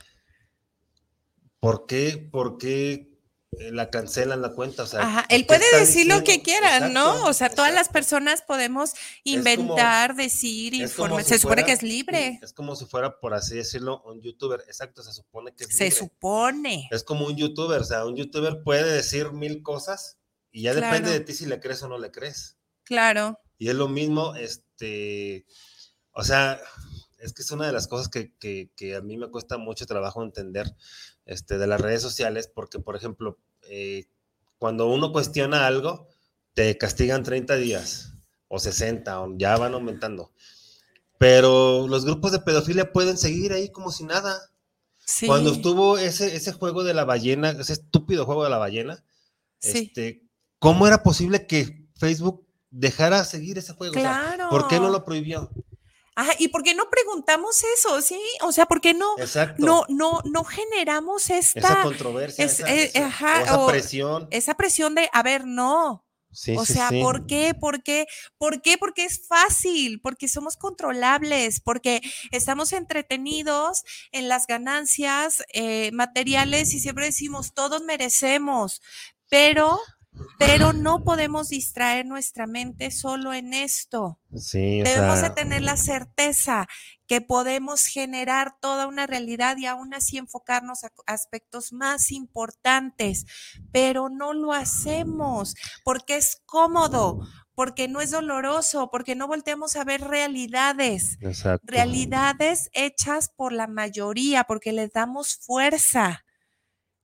¿por 1.62 1.86
qué, 1.86 2.18
por 2.32 2.58
qué 2.58 3.08
eh, 3.52 3.70
la 3.70 3.88
cancelan 3.88 4.42
la 4.42 4.50
cuenta? 4.52 4.82
O 4.82 4.86
sea, 4.86 5.00
Ajá, 5.02 5.22
¿por 5.28 5.36
él 5.36 5.46
puede 5.46 5.78
decir 5.78 6.08
lo 6.08 6.24
que 6.24 6.42
quiera, 6.42 6.88
¿no? 6.88 7.24
O 7.26 7.32
sea, 7.32 7.50
todas 7.50 7.72
las 7.72 7.88
personas 7.88 8.42
podemos 8.42 8.90
como- 8.90 9.00
inventar, 9.24 10.16
decir, 10.16 10.74
informar. 10.74 11.22
si 11.22 11.28
Se 11.30 11.38
supone 11.38 11.64
que 11.64 11.70
es 11.72 11.82
libre. 11.84 12.40
Es 12.42 12.52
como 12.52 12.74
si 12.74 12.84
fuera, 12.86 13.20
por 13.20 13.32
así 13.32 13.54
decirlo, 13.54 14.02
un 14.06 14.20
youtuber. 14.20 14.64
Exacto, 14.66 15.02
se 15.04 15.12
supone 15.12 15.54
que 15.54 15.64
es 15.64 15.76
Se 15.76 15.84
libre. 15.84 15.98
supone. 15.98 16.88
Es 16.90 17.04
como 17.04 17.26
un 17.26 17.36
youtuber, 17.36 17.80
o 17.80 17.84
sea, 17.84 18.04
un 18.06 18.16
youtuber 18.16 18.62
puede 18.64 18.92
decir 18.92 19.30
mil 19.32 19.62
cosas 19.62 20.18
y 20.50 20.62
ya 20.62 20.74
depende 20.74 21.10
de 21.10 21.20
ti 21.20 21.32
si 21.32 21.46
le 21.46 21.60
crees 21.60 21.80
o 21.84 21.88
no 21.88 21.98
le 21.98 22.10
crees. 22.10 22.58
Claro. 22.84 23.38
Y 23.56 23.68
es 23.68 23.76
lo 23.76 23.86
mismo, 23.86 24.34
este, 24.34 25.46
o 26.10 26.24
sea, 26.24 26.60
es 27.18 27.32
que 27.32 27.42
es 27.42 27.50
una 27.52 27.66
de 27.68 27.72
las 27.72 27.86
cosas 27.86 28.08
que, 28.08 28.34
que- 28.38 28.72
que 28.74 28.96
a 28.96 29.00
mí 29.02 29.16
me 29.16 29.30
cuesta 29.30 29.56
mucho 29.58 29.86
trabajo 29.86 30.24
entender 30.24 30.66
este, 31.26 31.58
de 31.58 31.66
las 31.66 31.80
redes 31.80 32.02
sociales, 32.02 32.50
porque, 32.52 32.78
por 32.78 32.96
ejemplo, 32.96 33.38
eh, 33.62 34.06
cuando 34.58 34.86
uno 34.88 35.12
cuestiona 35.12 35.66
algo, 35.66 36.08
te 36.54 36.76
castigan 36.78 37.22
30 37.22 37.56
días 37.56 38.14
o 38.48 38.58
60, 38.58 39.20
o 39.20 39.34
ya 39.38 39.56
van 39.56 39.74
aumentando. 39.74 40.32
Pero 41.18 41.86
los 41.88 42.04
grupos 42.04 42.32
de 42.32 42.40
pedofilia 42.40 42.92
pueden 42.92 43.16
seguir 43.16 43.52
ahí 43.52 43.70
como 43.70 43.92
si 43.92 44.04
nada. 44.04 44.50
Sí. 45.04 45.26
Cuando 45.26 45.52
estuvo 45.52 45.98
ese, 45.98 46.34
ese 46.36 46.52
juego 46.52 46.84
de 46.84 46.94
la 46.94 47.04
ballena, 47.04 47.50
ese 47.50 47.72
estúpido 47.74 48.24
juego 48.26 48.44
de 48.44 48.50
la 48.50 48.58
ballena, 48.58 49.04
Sí. 49.58 49.78
este, 49.86 50.22
¿cómo 50.58 50.86
era 50.86 51.02
posible 51.04 51.46
que 51.46 51.86
Facebook 51.96 52.44
dejara 52.70 53.24
seguir 53.24 53.58
ese 53.58 53.72
juego? 53.74 53.92
O 53.92 54.00
sea, 54.00 54.02
Claro. 54.34 54.50
¿Por 54.50 54.66
qué 54.68 54.80
no 54.80 54.90
lo 54.90 55.04
prohibió? 55.04 55.50
Ajá, 56.14 56.32
¿y 56.38 56.48
por 56.48 56.62
qué 56.62 56.74
no 56.74 56.90
preguntamos 56.90 57.62
eso? 57.76 58.00
Sí, 58.02 58.20
o 58.42 58.52
sea, 58.52 58.66
¿por 58.66 58.80
qué 58.80 58.92
no, 58.94 59.18
Exacto. 59.18 59.64
no, 59.64 59.84
no, 59.88 60.20
no 60.24 60.44
generamos 60.44 61.30
esa 61.30 61.58
esta, 61.58 61.82
controversia, 61.82 62.44
es- 62.44 62.60
esa, 62.60 62.70
eh, 62.74 62.90
esa- 62.94 63.06
ajá, 63.06 63.40
o 63.40 63.44
esa 63.44 63.58
o- 63.60 63.66
presión. 63.68 64.28
esa 64.30 64.54
presión 64.54 64.94
de, 64.94 65.08
a 65.12 65.22
ver, 65.22 65.46
no, 65.46 66.04
Sí, 66.34 66.56
o 66.56 66.64
sí, 66.64 66.74
sea, 66.74 66.88
sí. 66.88 67.00
¿por 67.00 67.26
qué? 67.26 67.54
¿Por 67.54 67.82
qué? 67.82 68.06
¿Por 68.38 68.62
qué? 68.62 68.78
Porque 68.78 69.04
es 69.04 69.26
fácil, 69.26 70.00
porque 70.02 70.28
somos 70.28 70.56
controlables, 70.56 71.60
porque 71.60 72.00
estamos 72.30 72.72
entretenidos 72.72 73.82
en 74.12 74.28
las 74.28 74.46
ganancias 74.46 75.42
eh, 75.52 75.90
materiales 75.92 76.72
y 76.72 76.80
siempre 76.80 77.04
decimos, 77.06 77.52
todos 77.54 77.82
merecemos, 77.84 78.80
pero, 79.28 79.78
pero 80.38 80.72
no 80.72 81.04
podemos 81.04 81.48
distraer 81.48 82.06
nuestra 82.06 82.46
mente 82.46 82.90
solo 82.90 83.32
en 83.32 83.54
esto. 83.54 84.18
Sí, 84.34 84.82
Debemos 84.82 85.18
sea, 85.18 85.28
de 85.28 85.34
tener 85.34 85.62
la 85.62 85.76
certeza 85.76 86.66
que 87.06 87.20
podemos 87.20 87.86
generar 87.86 88.56
toda 88.60 88.86
una 88.86 89.06
realidad 89.06 89.56
y 89.58 89.66
aún 89.66 89.94
así 89.94 90.18
enfocarnos 90.18 90.84
a 90.84 90.92
aspectos 91.06 91.72
más 91.72 92.10
importantes, 92.10 93.26
pero 93.70 94.08
no 94.08 94.32
lo 94.32 94.52
hacemos 94.52 95.54
porque 95.84 96.16
es 96.16 96.40
cómodo, 96.46 97.20
porque 97.54 97.88
no 97.88 98.00
es 98.00 98.10
doloroso, 98.10 98.90
porque 98.90 99.14
no 99.14 99.28
volteamos 99.28 99.76
a 99.76 99.84
ver 99.84 100.00
realidades, 100.00 101.18
exacto. 101.20 101.66
realidades 101.66 102.70
hechas 102.72 103.28
por 103.28 103.52
la 103.52 103.66
mayoría, 103.66 104.44
porque 104.44 104.72
les 104.72 104.92
damos 104.92 105.36
fuerza. 105.36 106.24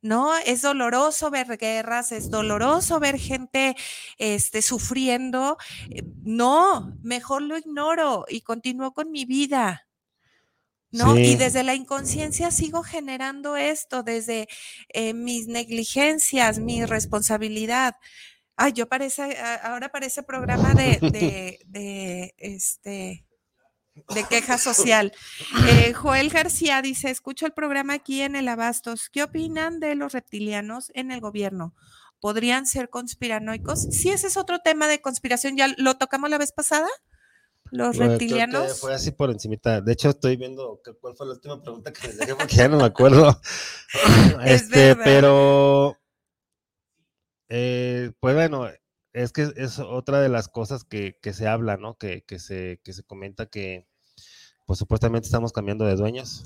¿No? 0.02 0.36
Es 0.38 0.62
doloroso 0.62 1.30
ver 1.30 1.58
guerras, 1.58 2.12
es 2.12 2.30
doloroso 2.30 3.00
ver 3.00 3.18
gente 3.18 3.76
este, 4.18 4.62
sufriendo. 4.62 5.56
Eh, 5.90 6.02
No, 6.24 6.96
mejor 7.02 7.42
lo 7.42 7.58
ignoro 7.58 8.24
y 8.28 8.42
continúo 8.42 8.92
con 8.92 9.10
mi 9.10 9.24
vida. 9.24 9.86
¿No? 10.90 11.16
Sí. 11.16 11.22
Y 11.32 11.36
desde 11.36 11.64
la 11.64 11.74
inconsciencia 11.74 12.50
sigo 12.50 12.82
generando 12.82 13.56
esto, 13.56 14.02
desde 14.02 14.48
eh, 14.88 15.12
mis 15.12 15.46
negligencias, 15.46 16.60
mi 16.60 16.84
responsabilidad. 16.86 17.96
Ay, 18.56 18.72
yo 18.72 18.88
parece, 18.88 19.36
ahora 19.62 19.90
parece 19.90 20.22
programa 20.22 20.74
de, 20.74 20.98
de, 21.12 21.60
de, 21.66 22.34
este, 22.38 23.27
de 24.14 24.24
queja 24.24 24.58
social. 24.58 25.12
Eh, 25.68 25.92
Joel 25.92 26.30
García 26.30 26.82
dice, 26.82 27.10
escucho 27.10 27.46
el 27.46 27.52
programa 27.52 27.94
aquí 27.94 28.22
en 28.22 28.36
el 28.36 28.48
Abastos. 28.48 29.08
¿Qué 29.10 29.22
opinan 29.22 29.80
de 29.80 29.94
los 29.94 30.12
reptilianos 30.12 30.90
en 30.94 31.10
el 31.10 31.20
gobierno? 31.20 31.74
¿Podrían 32.20 32.66
ser 32.66 32.88
conspiranoicos? 32.88 33.82
Sí, 33.90 34.10
ese 34.10 34.26
es 34.26 34.36
otro 34.36 34.58
tema 34.60 34.88
de 34.88 35.00
conspiración. 35.00 35.56
¿Ya 35.56 35.68
lo 35.76 35.96
tocamos 35.96 36.30
la 36.30 36.38
vez 36.38 36.52
pasada? 36.52 36.88
Los 37.70 37.88
Bueno, 37.88 37.92
creo 37.92 38.06
que 38.06 38.12
reptilianos. 38.12 38.80
Fue 38.80 38.94
así 38.94 39.10
por 39.10 39.30
encimita. 39.30 39.80
De 39.80 39.92
hecho, 39.92 40.08
estoy 40.08 40.36
viendo 40.36 40.80
cuál 41.00 41.14
fue 41.14 41.26
la 41.26 41.34
última 41.34 41.62
pregunta 41.62 41.92
que 41.92 42.08
les 42.08 42.18
dejé 42.18 42.34
porque 42.34 42.56
ya 42.56 42.68
no 42.68 42.78
me 42.78 42.84
acuerdo. 42.84 43.40
Es 44.44 44.62
este, 44.62 44.94
verdad. 44.94 45.04
pero 45.04 45.98
eh, 47.48 48.12
pues 48.20 48.34
bueno, 48.34 48.68
es 49.12 49.32
que 49.32 49.52
es 49.56 49.78
otra 49.78 50.20
de 50.20 50.28
las 50.28 50.48
cosas 50.48 50.84
que, 50.84 51.18
que 51.20 51.32
se 51.32 51.46
habla, 51.46 51.76
¿no? 51.76 51.96
Que, 51.96 52.22
que 52.24 52.38
se, 52.38 52.80
que 52.84 52.92
se 52.92 53.02
comenta 53.02 53.46
que 53.46 53.86
pues 54.68 54.78
supuestamente 54.78 55.24
estamos 55.24 55.50
cambiando 55.50 55.86
de 55.86 55.96
dueños. 55.96 56.44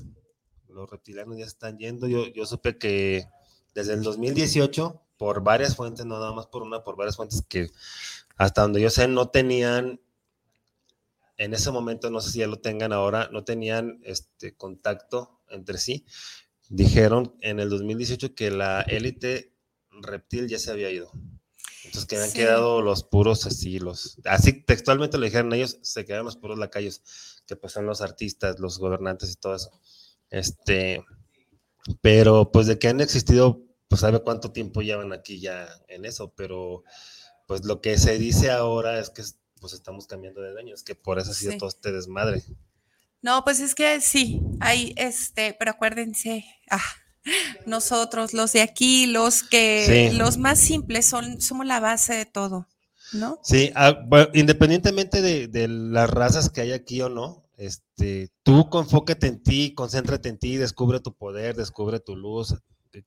Los 0.69 0.89
reptilianos 0.89 1.37
ya 1.37 1.43
están 1.43 1.77
yendo. 1.77 2.07
Yo, 2.07 2.25
yo 2.27 2.45
supe 2.45 2.77
que 2.77 3.27
desde 3.75 3.95
el 3.95 4.01
2018, 4.01 5.01
por 5.17 5.43
varias 5.43 5.75
fuentes, 5.75 6.05
no 6.05 6.17
nada 6.17 6.31
más 6.31 6.47
por 6.47 6.63
una, 6.63 6.85
por 6.85 6.95
varias 6.95 7.17
fuentes 7.17 7.43
que 7.45 7.69
hasta 8.37 8.61
donde 8.61 8.79
yo 8.79 8.89
sé 8.89 9.09
no 9.09 9.27
tenían 9.27 9.99
en 11.35 11.53
ese 11.53 11.69
momento, 11.71 12.09
no 12.09 12.21
sé 12.21 12.31
si 12.31 12.39
ya 12.39 12.47
lo 12.47 12.61
tengan 12.61 12.93
ahora, 12.93 13.27
no 13.33 13.43
tenían 13.43 13.99
este 14.03 14.55
contacto 14.55 15.41
entre 15.49 15.77
sí. 15.77 16.05
Dijeron 16.69 17.35
en 17.41 17.59
el 17.59 17.69
2018 17.69 18.35
que 18.35 18.51
la 18.51 18.83
élite 18.83 19.53
reptil 19.91 20.47
ya 20.47 20.59
se 20.59 20.71
había 20.71 20.89
ido. 20.91 21.11
Entonces 21.93 22.07
que 22.07 22.15
habían 22.15 22.31
Sí. 22.31 22.37
quedado 22.37 22.81
los 22.81 23.03
puros 23.03 23.45
así, 23.45 23.77
los, 23.77 24.17
así 24.25 24.63
textualmente 24.65 25.19
lo 25.19 25.25
dijeron 25.25 25.53
ellos, 25.53 25.77
se 25.83 26.05
quedaron 26.05 26.25
los 26.25 26.37
puros 26.37 26.57
lacayos, 26.57 27.03
que 27.45 27.55
pues 27.55 27.71
son 27.73 27.85
los 27.85 28.01
artistas, 28.01 28.59
los 28.59 28.79
gobernantes 28.79 29.31
y 29.31 29.35
todo 29.35 29.55
eso. 29.55 29.69
Este, 30.31 31.03
pero 32.01 32.51
pues 32.51 32.65
de 32.67 32.79
que 32.79 32.87
han 32.87 32.99
existido, 33.01 33.61
pues 33.87 34.01
sabe 34.01 34.21
cuánto 34.23 34.51
tiempo 34.51 34.81
llevan 34.81 35.13
aquí 35.13 35.39
ya 35.39 35.67
en 35.87 36.05
eso, 36.05 36.33
pero 36.35 36.83
pues 37.47 37.63
lo 37.65 37.79
que 37.81 37.97
se 37.99 38.17
dice 38.17 38.49
ahora 38.49 38.99
es 38.99 39.11
que 39.11 39.21
pues 39.61 39.73
estamos 39.73 40.07
cambiando 40.07 40.41
de 40.41 40.51
dueños, 40.51 40.81
que 40.83 40.95
por 40.95 41.19
eso 41.19 41.29
ha 41.31 41.33
sido 41.35 41.51
Sí. 41.51 41.57
todo 41.59 41.69
este 41.69 41.91
desmadre. 41.91 42.41
No, 43.21 43.43
pues 43.43 43.59
es 43.59 43.75
que 43.75 44.01
sí, 44.01 44.41
hay 44.59 44.93
este, 44.97 45.55
pero 45.59 45.71
acuérdense, 45.71 46.43
ah, 46.71 46.81
nosotros, 47.65 48.33
los 48.33 48.53
de 48.53 48.61
aquí, 48.61 49.05
los 49.07 49.43
que, 49.43 50.09
Sí. 50.11 50.17
los 50.17 50.37
más 50.37 50.59
simples 50.59 51.05
son, 51.05 51.41
somos 51.41 51.65
la 51.65 51.79
base 51.79 52.13
de 52.13 52.25
todo, 52.25 52.67
¿no? 53.13 53.39
Sí, 53.43 53.71
ah, 53.75 53.95
bueno, 54.07 54.29
independientemente 54.33 55.21
de, 55.21 55.47
de 55.47 55.67
las 55.67 56.09
razas 56.09 56.49
que 56.49 56.61
hay 56.61 56.71
aquí 56.71 57.01
o 57.01 57.09
no, 57.09 57.43
este, 57.57 58.29
tú 58.43 58.69
confócate 58.69 59.27
en 59.27 59.41
ti, 59.41 59.73
concéntrate 59.73 60.29
en 60.29 60.37
ti, 60.37 60.57
descubre 60.57 60.99
tu 60.99 61.15
poder, 61.15 61.55
descubre 61.55 61.99
tu 61.99 62.15
luz, 62.15 62.55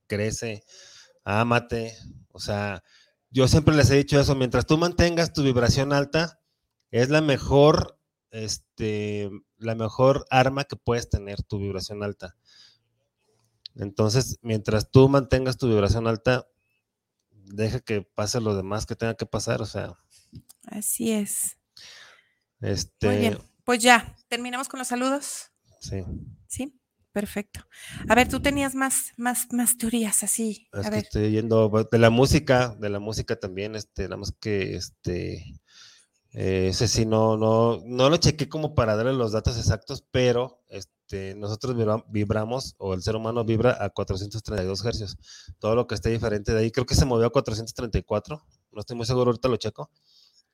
crece, 0.07 0.63
ámate. 1.25 1.95
O 2.33 2.39
sea, 2.39 2.83
yo 3.31 3.49
siempre 3.49 3.75
les 3.75 3.91
he 3.91 3.97
dicho 3.97 4.19
eso, 4.21 4.35
mientras 4.35 4.67
tú 4.67 4.79
mantengas 4.79 5.33
tu 5.33 5.43
vibración 5.43 5.93
alta, 5.93 6.41
es 6.91 7.11
la 7.11 7.21
mejor, 7.21 7.99
este, 8.31 9.31
la 9.59 9.75
mejor 9.75 10.25
arma 10.31 10.65
que 10.65 10.77
puedes 10.77 11.11
tener, 11.11 11.43
tu 11.43 11.59
vibración 11.59 12.03
alta. 12.03 12.37
Entonces, 13.77 14.39
mientras 14.43 14.91
tú 14.91 15.09
mantengas 15.09 15.59
tu 15.59 15.69
vibración 15.69 16.07
alta, 16.07 16.49
deja 17.31 17.81
que 17.81 18.03
pase 18.03 18.41
lo 18.41 18.57
demás 18.57 18.87
que 18.87 18.97
tenga 18.97 19.15
que 19.15 19.27
pasar, 19.27 19.63
o 19.63 19.67
sea, 19.67 19.95
Así 20.67 21.13
es. 21.13 21.59
este, 22.61 23.07
Muy 23.07 23.17
bien, 23.19 23.39
pues 23.65 23.81
ya, 23.83 24.17
terminamos 24.29 24.69
con 24.69 24.79
los 24.79 24.89
saludos, 24.89 25.51
sí. 25.81 26.03
¿sí? 26.49 26.81
Perfecto. 27.13 27.61
A 28.11 28.15
ver, 28.15 28.29
tú 28.29 28.41
tenías 28.41 28.75
más, 28.75 29.13
más, 29.17 29.47
más 29.51 29.79
teorías 29.79 30.23
así. 30.23 30.69
Es 30.75 30.81
A 30.81 30.91
que 30.91 30.97
ver, 30.97 31.05
estoy 31.05 31.31
yendo 31.31 31.71
de 31.91 31.99
la 31.99 32.11
música, 32.11 32.77
de 32.79 32.91
la 32.91 32.99
música 32.99 33.37
también, 33.37 33.75
este, 33.75 34.03
nada 34.03 34.19
más 34.19 34.33
que 34.39 34.77
este, 34.77 35.59
eh, 36.33 36.69
ese 36.69 36.89
sí 36.89 37.07
no, 37.07 37.39
no, 37.39 37.81
no 37.87 38.11
lo 38.11 38.19
chequé 38.19 38.51
como 38.51 38.75
para 38.75 38.97
darle 38.97 39.15
los 39.15 39.33
datos 39.33 39.57
exactos, 39.57 40.05
pero 40.11 40.63
este, 40.69 40.93
nosotros 41.37 41.77
vibra- 41.77 42.05
vibramos, 42.09 42.75
o 42.79 42.95
el 42.95 43.03
ser 43.03 43.17
humano 43.17 43.45
vibra 43.45 43.77
a 43.85 43.91
432 43.91 44.85
hercios. 44.85 45.17
Todo 45.59 45.75
lo 45.75 45.87
que 45.87 45.95
esté 45.95 46.11
diferente 46.11 46.53
de 46.53 46.61
ahí, 46.61 46.71
creo 46.71 46.87
que 46.87 46.95
se 46.95 47.05
movió 47.05 47.27
a 47.27 47.31
434, 47.33 48.43
no 48.73 48.81
estoy 48.81 48.97
muy 48.97 49.07
seguro, 49.07 49.31
ahorita 49.31 49.49
lo 49.49 49.57
checo. 49.57 49.91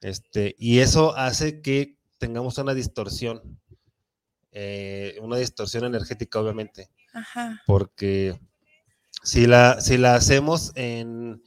Este, 0.01 0.55
y 0.59 0.81
eso 0.81 1.17
hace 1.17 1.61
que 1.63 1.97
tengamos 2.19 2.59
una 2.59 2.75
distorsión, 2.75 3.61
eh, 4.53 5.17
una 5.23 5.37
distorsión 5.37 5.85
energética, 5.85 6.41
obviamente. 6.41 6.91
Ajá. 7.15 7.61
porque 7.67 8.41
si 9.23 9.47
la, 9.47 9.83
si 9.83 9.99
la 9.99 10.15
hacemos 10.15 10.73
en, 10.77 11.43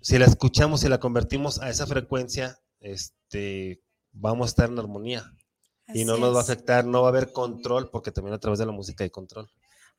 si 0.00 0.18
la 0.18 0.26
escuchamos 0.26 0.82
y 0.82 0.88
la 0.88 0.98
convertimos 0.98 1.60
a 1.60 1.70
esa 1.70 1.86
frecuencia, 1.86 2.58
este, 2.80 3.80
vamos 4.10 4.46
a 4.46 4.48
estar 4.50 4.68
en 4.70 4.78
armonía 4.80 5.32
y 5.92 6.04
no 6.04 6.16
nos 6.16 6.34
va 6.34 6.38
a 6.38 6.42
afectar, 6.42 6.84
no 6.84 7.02
va 7.02 7.08
a 7.08 7.10
haber 7.10 7.32
control, 7.32 7.90
porque 7.90 8.12
también 8.12 8.34
a 8.34 8.38
través 8.38 8.58
de 8.58 8.66
la 8.66 8.72
música 8.72 9.04
hay 9.04 9.10
control. 9.10 9.50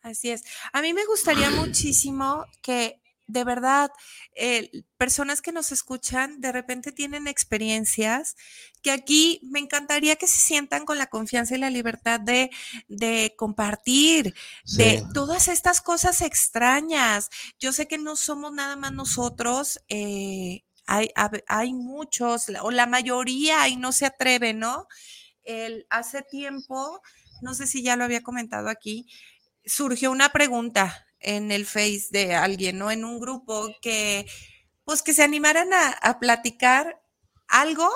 Así 0.01 0.29
es. 0.31 0.43
A 0.73 0.81
mí 0.81 0.93
me 0.93 1.05
gustaría 1.05 1.49
muchísimo 1.49 2.45
que 2.61 2.99
de 3.25 3.45
verdad 3.45 3.89
eh, 4.36 4.69
personas 4.97 5.41
que 5.41 5.53
nos 5.53 5.71
escuchan 5.71 6.41
de 6.41 6.51
repente 6.51 6.91
tienen 6.91 7.27
experiencias 7.27 8.36
que 8.81 8.91
aquí 8.91 9.39
me 9.43 9.59
encantaría 9.59 10.17
que 10.17 10.27
se 10.27 10.39
sientan 10.39 10.84
con 10.84 10.97
la 10.97 11.07
confianza 11.07 11.55
y 11.55 11.59
la 11.59 11.69
libertad 11.69 12.19
de, 12.19 12.51
de 12.89 13.34
compartir, 13.38 14.36
de 14.75 15.03
todas 15.13 15.47
estas 15.47 15.79
cosas 15.79 16.21
extrañas. 16.21 17.29
Yo 17.59 17.71
sé 17.71 17.88
que 17.88 17.97
no 17.97 18.17
somos 18.17 18.51
nada 18.51 18.75
más 18.75 18.91
nosotros. 18.91 19.79
eh, 19.88 20.63
hay, 20.86 21.09
hay 21.47 21.73
muchos, 21.73 22.47
o 22.61 22.69
la 22.69 22.86
mayoría, 22.88 23.69
y 23.69 23.77
no 23.77 23.93
se 23.93 24.05
atreve, 24.05 24.53
¿no? 24.53 24.88
El, 25.44 25.86
hace 25.89 26.22
tiempo, 26.22 27.02
no 27.41 27.54
sé 27.54 27.68
si 27.68 27.84
ya 27.84 27.96
lo 27.96 28.04
había 28.04 28.24
comentado 28.24 28.70
aquí, 28.70 29.08
surgió 29.66 30.12
una 30.12 30.30
pregunta 30.30 31.06
en 31.20 31.52
el 31.52 31.66
Face 31.66 32.08
de 32.12 32.36
alguien, 32.36 32.78
¿no? 32.78 32.91
En 32.91 33.06
un 33.06 33.20
grupo 33.20 33.70
que, 33.82 34.26
pues 34.84 35.02
que 35.02 35.14
se 35.14 35.24
animaran 35.24 35.74
a, 35.74 35.89
a 35.89 36.20
platicar 36.20 37.02
algo 37.48 37.89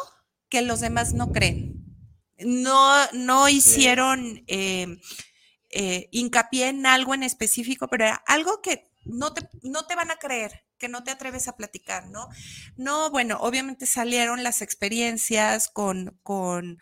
que 0.49 0.61
los 0.61 0.79
demás 0.79 1.13
no 1.13 1.31
creen. 1.31 1.83
No, 2.39 2.95
no 3.13 3.49
hicieron 3.49 4.43
eh, 4.47 4.99
eh, 5.69 6.07
hincapié 6.11 6.69
en 6.69 6.85
algo 6.85 7.13
en 7.13 7.23
específico, 7.23 7.87
pero 7.87 8.05
era 8.05 8.23
algo 8.27 8.61
que 8.61 8.89
no 9.05 9.33
te, 9.33 9.49
no 9.63 9.85
te 9.85 9.95
van 9.95 10.11
a 10.11 10.17
creer, 10.17 10.63
que 10.77 10.89
no 10.89 11.03
te 11.03 11.11
atreves 11.11 11.47
a 11.47 11.55
platicar, 11.55 12.07
¿no? 12.09 12.29
No, 12.75 13.09
bueno, 13.09 13.37
obviamente 13.41 13.85
salieron 13.85 14.43
las 14.43 14.61
experiencias 14.61 15.67
con, 15.67 16.19
con, 16.23 16.79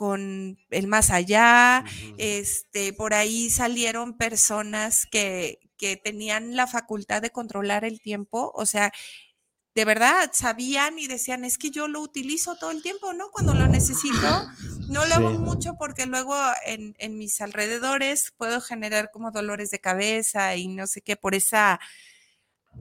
con 0.00 0.56
el 0.70 0.86
más 0.86 1.10
allá, 1.10 1.84
este, 2.16 2.94
por 2.94 3.12
ahí 3.12 3.50
salieron 3.50 4.16
personas 4.16 5.04
que, 5.04 5.58
que 5.76 5.98
tenían 5.98 6.56
la 6.56 6.66
facultad 6.66 7.20
de 7.20 7.28
controlar 7.32 7.84
el 7.84 8.00
tiempo, 8.00 8.50
o 8.54 8.64
sea, 8.64 8.92
de 9.74 9.84
verdad 9.84 10.30
sabían 10.34 10.98
y 10.98 11.06
decían, 11.08 11.44
es 11.44 11.58
que 11.58 11.70
yo 11.70 11.88
lo 11.88 12.00
utilizo 12.00 12.56
todo 12.56 12.70
el 12.72 12.82
tiempo, 12.82 13.12
¿no? 13.12 13.30
Cuando 13.30 13.54
lo 13.54 13.68
necesito, 13.68 14.46
no 14.88 15.06
lo 15.06 15.14
hago 15.16 15.32
Sí. 15.32 15.38
mucho 15.38 15.74
porque 15.78 16.06
luego 16.06 16.36
en, 16.66 16.94
en 16.98 17.18
mis 17.18 17.40
alrededores 17.40 18.32
puedo 18.36 18.60
generar 18.60 19.10
como 19.12 19.32
dolores 19.32 19.70
de 19.70 19.80
cabeza 19.80 20.56
y 20.56 20.68
no 20.68 20.86
sé 20.86 21.02
qué, 21.02 21.16
por 21.16 21.34
esa, 21.34 21.80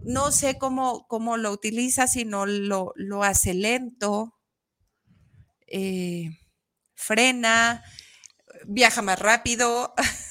no 0.03 0.32
sé 0.34 0.57
cómo, 0.57 1.07
cómo 1.07 1.38
lo 1.38 1.51
utiliza, 1.53 2.07
sino 2.07 2.45
lo, 2.45 2.91
lo 2.97 3.24
hace 3.24 3.53
lento, 3.53 4.34
eh, 5.67 6.30
frena, 6.99 7.83
viaja 8.67 9.01
más 9.01 9.19
rápido. 9.19 9.93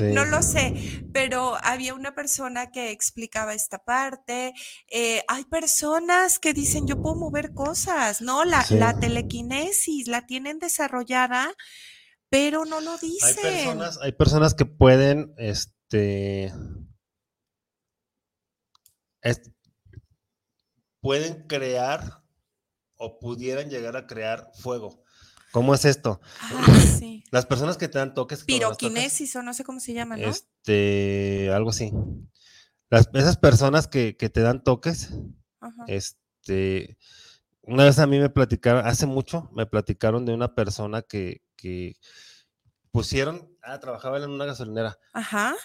No 0.00 0.24
lo 0.24 0.42
sé, 0.42 0.74
pero 1.12 1.56
había 1.62 1.94
una 1.94 2.14
persona 2.14 2.72
que 2.72 2.90
explicaba 2.90 3.54
esta 3.54 3.78
parte. 3.84 4.52
eh, 4.90 5.22
hay 5.28 5.44
personas 5.44 6.38
que 6.40 6.52
dicen, 6.52 6.86
yo 6.88 7.00
puedo 7.00 7.14
mover 7.14 7.52
cosas, 7.54 8.20
¿no? 8.20 8.44
La, 8.44 8.62
Sí. 8.64 8.76
la 8.78 8.98
telequinesis 8.98 10.08
la 10.08 10.26
tienen 10.26 10.58
desarrollada, 10.58 11.54
pero 12.30 12.64
no 12.64 12.80
lo 12.80 12.92
Hay 12.92 12.98
dicen. 13.00 13.36
personas, 13.42 13.98
hay 14.02 14.12
personas 14.12 14.54
que 14.54 14.64
pueden, 14.66 15.34
este, 15.38 16.52
es- 19.22 19.50
pueden 21.00 21.46
crear 21.46 22.22
o 22.96 23.18
pudieran 23.18 23.70
llegar 23.70 23.96
a 23.96 24.06
crear 24.06 24.50
fuego. 24.54 25.02
¿Cómo 25.56 25.74
es 25.74 25.86
esto? 25.86 26.20
Ah, 26.38 26.66
sí. 26.98 27.24
Las 27.30 27.46
personas 27.46 27.78
que 27.78 27.88
te 27.88 27.96
dan 27.96 28.12
toques, 28.12 28.40
tocas, 28.40 28.44
Piroquinesis 28.44 29.36
o 29.36 29.42
no 29.42 29.54
sé 29.54 29.64
cómo 29.64 29.80
se 29.80 29.94
llama, 29.94 30.18
¿no? 30.18 30.28
este, 30.28 31.50
algo 31.50 31.70
así. 31.70 31.94
Las, 32.90 33.08
esas 33.14 33.38
personas 33.38 33.88
que, 33.88 34.18
que 34.18 34.28
te 34.28 34.42
dan 34.42 34.62
toques, 34.62 35.14
Ajá. 35.60 35.84
este, 35.86 36.98
una 37.62 37.84
vez 37.84 37.98
a 37.98 38.06
mí 38.06 38.18
me 38.18 38.28
platicaron, 38.28 38.86
hace 38.86 39.06
mucho, 39.06 39.48
me 39.54 39.64
platicaron 39.64 40.26
de 40.26 40.34
una 40.34 40.54
persona 40.54 41.00
que, 41.00 41.40
que 41.56 41.96
pusieron, 42.90 43.56
ah, 43.62 43.80
trabajaba 43.80 44.18
él 44.18 44.24
en 44.24 44.32
una 44.32 44.44
gasolinera, 44.44 44.98
Ajá. 45.14 45.56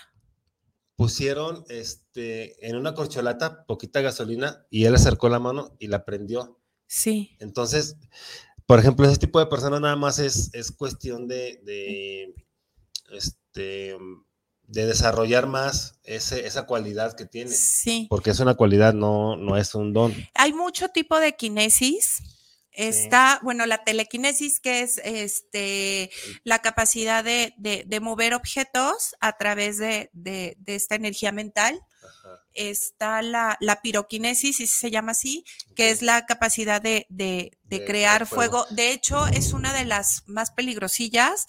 pusieron 0.95 1.65
este, 1.67 2.65
en 2.65 2.77
una 2.77 2.93
corcholata 2.93 3.65
poquita 3.65 3.99
gasolina 3.99 4.65
y 4.69 4.85
él 4.85 4.95
acercó 4.95 5.27
la 5.27 5.39
mano 5.39 5.75
y 5.79 5.87
la 5.87 6.05
prendió. 6.05 6.61
Sí. 6.87 7.37
Entonces, 7.39 7.95
por 8.71 8.79
ejemplo, 8.79 9.05
ese 9.05 9.17
tipo 9.17 9.37
de 9.37 9.47
personas 9.47 9.81
nada 9.81 9.97
más 9.97 10.17
es, 10.17 10.49
es 10.53 10.71
cuestión 10.71 11.27
de, 11.27 11.59
de, 11.65 12.33
este, 13.11 13.97
de 14.63 14.85
desarrollar 14.85 15.45
más 15.45 15.99
ese, 16.05 16.47
esa 16.47 16.65
cualidad 16.65 17.13
que 17.17 17.25
tiene, 17.25 17.51
Sí. 17.51 18.07
porque 18.09 18.29
es 18.29 18.39
una 18.39 18.53
cualidad, 18.53 18.93
no, 18.93 19.35
no 19.35 19.57
es 19.57 19.75
un 19.75 19.91
don. 19.91 20.15
Hay 20.35 20.53
mucho 20.53 20.87
tipo 20.87 21.19
de 21.19 21.35
quinesis. 21.35 22.23
Está, 22.71 23.41
bueno, 23.43 23.65
la 23.65 23.83
telequinesis, 23.83 24.61
que 24.61 24.79
es 24.83 25.01
este, 25.03 26.09
la 26.45 26.59
capacidad 26.59 27.25
de, 27.25 27.53
de- 27.57 27.83
de 27.85 27.99
mover 27.99 28.33
objetos 28.33 29.13
a 29.19 29.35
través 29.37 29.79
de, 29.79 30.09
de- 30.13 30.55
de 30.59 30.75
esta 30.75 30.95
energía 30.95 31.33
mental. 31.33 31.81
Ajá, 32.11 32.41
Está 32.53 33.21
la, 33.21 33.57
la 33.61 33.81
piroquinesis, 33.81 34.57
si 34.57 34.67
se 34.67 34.91
llama 34.91 35.13
así, 35.13 35.45
que 35.75 35.89
es 35.89 36.01
la 36.01 36.25
capacidad 36.25 36.81
de, 36.81 37.05
de- 37.09 37.57
de 37.63 37.79
De 37.79 37.85
crear 37.85 38.25
fuego. 38.27 38.65
fuego. 38.65 38.75
De 38.75 38.91
hecho, 38.91 39.25
es 39.27 39.53
una 39.53 39.73
de 39.73 39.85
las 39.85 40.23
más 40.27 40.51
peligrosillas 40.51 41.47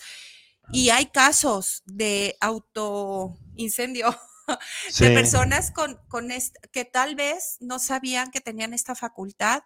y 0.73 0.91
hay 0.91 1.07
casos 1.07 1.83
de 1.87 2.37
autoincendio 2.41 4.11
de 4.49 4.57
Sí, 4.91 5.05
personas 5.09 5.71
con, 5.73 5.99
con 6.09 6.29
que 6.73 6.85
tal 6.85 7.15
vez 7.17 7.57
no 7.61 7.79
sabían 7.79 8.31
que 8.31 8.41
tenían 8.41 8.75
esta 8.75 8.95
facultad 8.95 9.63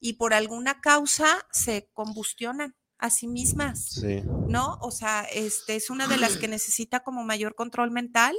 y 0.00 0.14
por 0.14 0.32
alguna 0.34 0.80
causa 0.80 1.46
se 1.50 1.88
combustionan 1.92 2.76
a 2.98 3.10
sí 3.10 3.28
mismas, 3.28 3.84
sí. 4.00 4.22
¿no? 4.48 4.78
O 4.80 4.90
sea, 4.90 5.22
este 5.32 5.76
es 5.76 5.90
una 5.90 6.06
de 6.08 6.18
las 6.18 6.36
que 6.36 6.48
necesita 6.48 7.00
como 7.00 7.24
mayor 7.24 7.54
control 7.54 7.90
mental. 7.90 8.36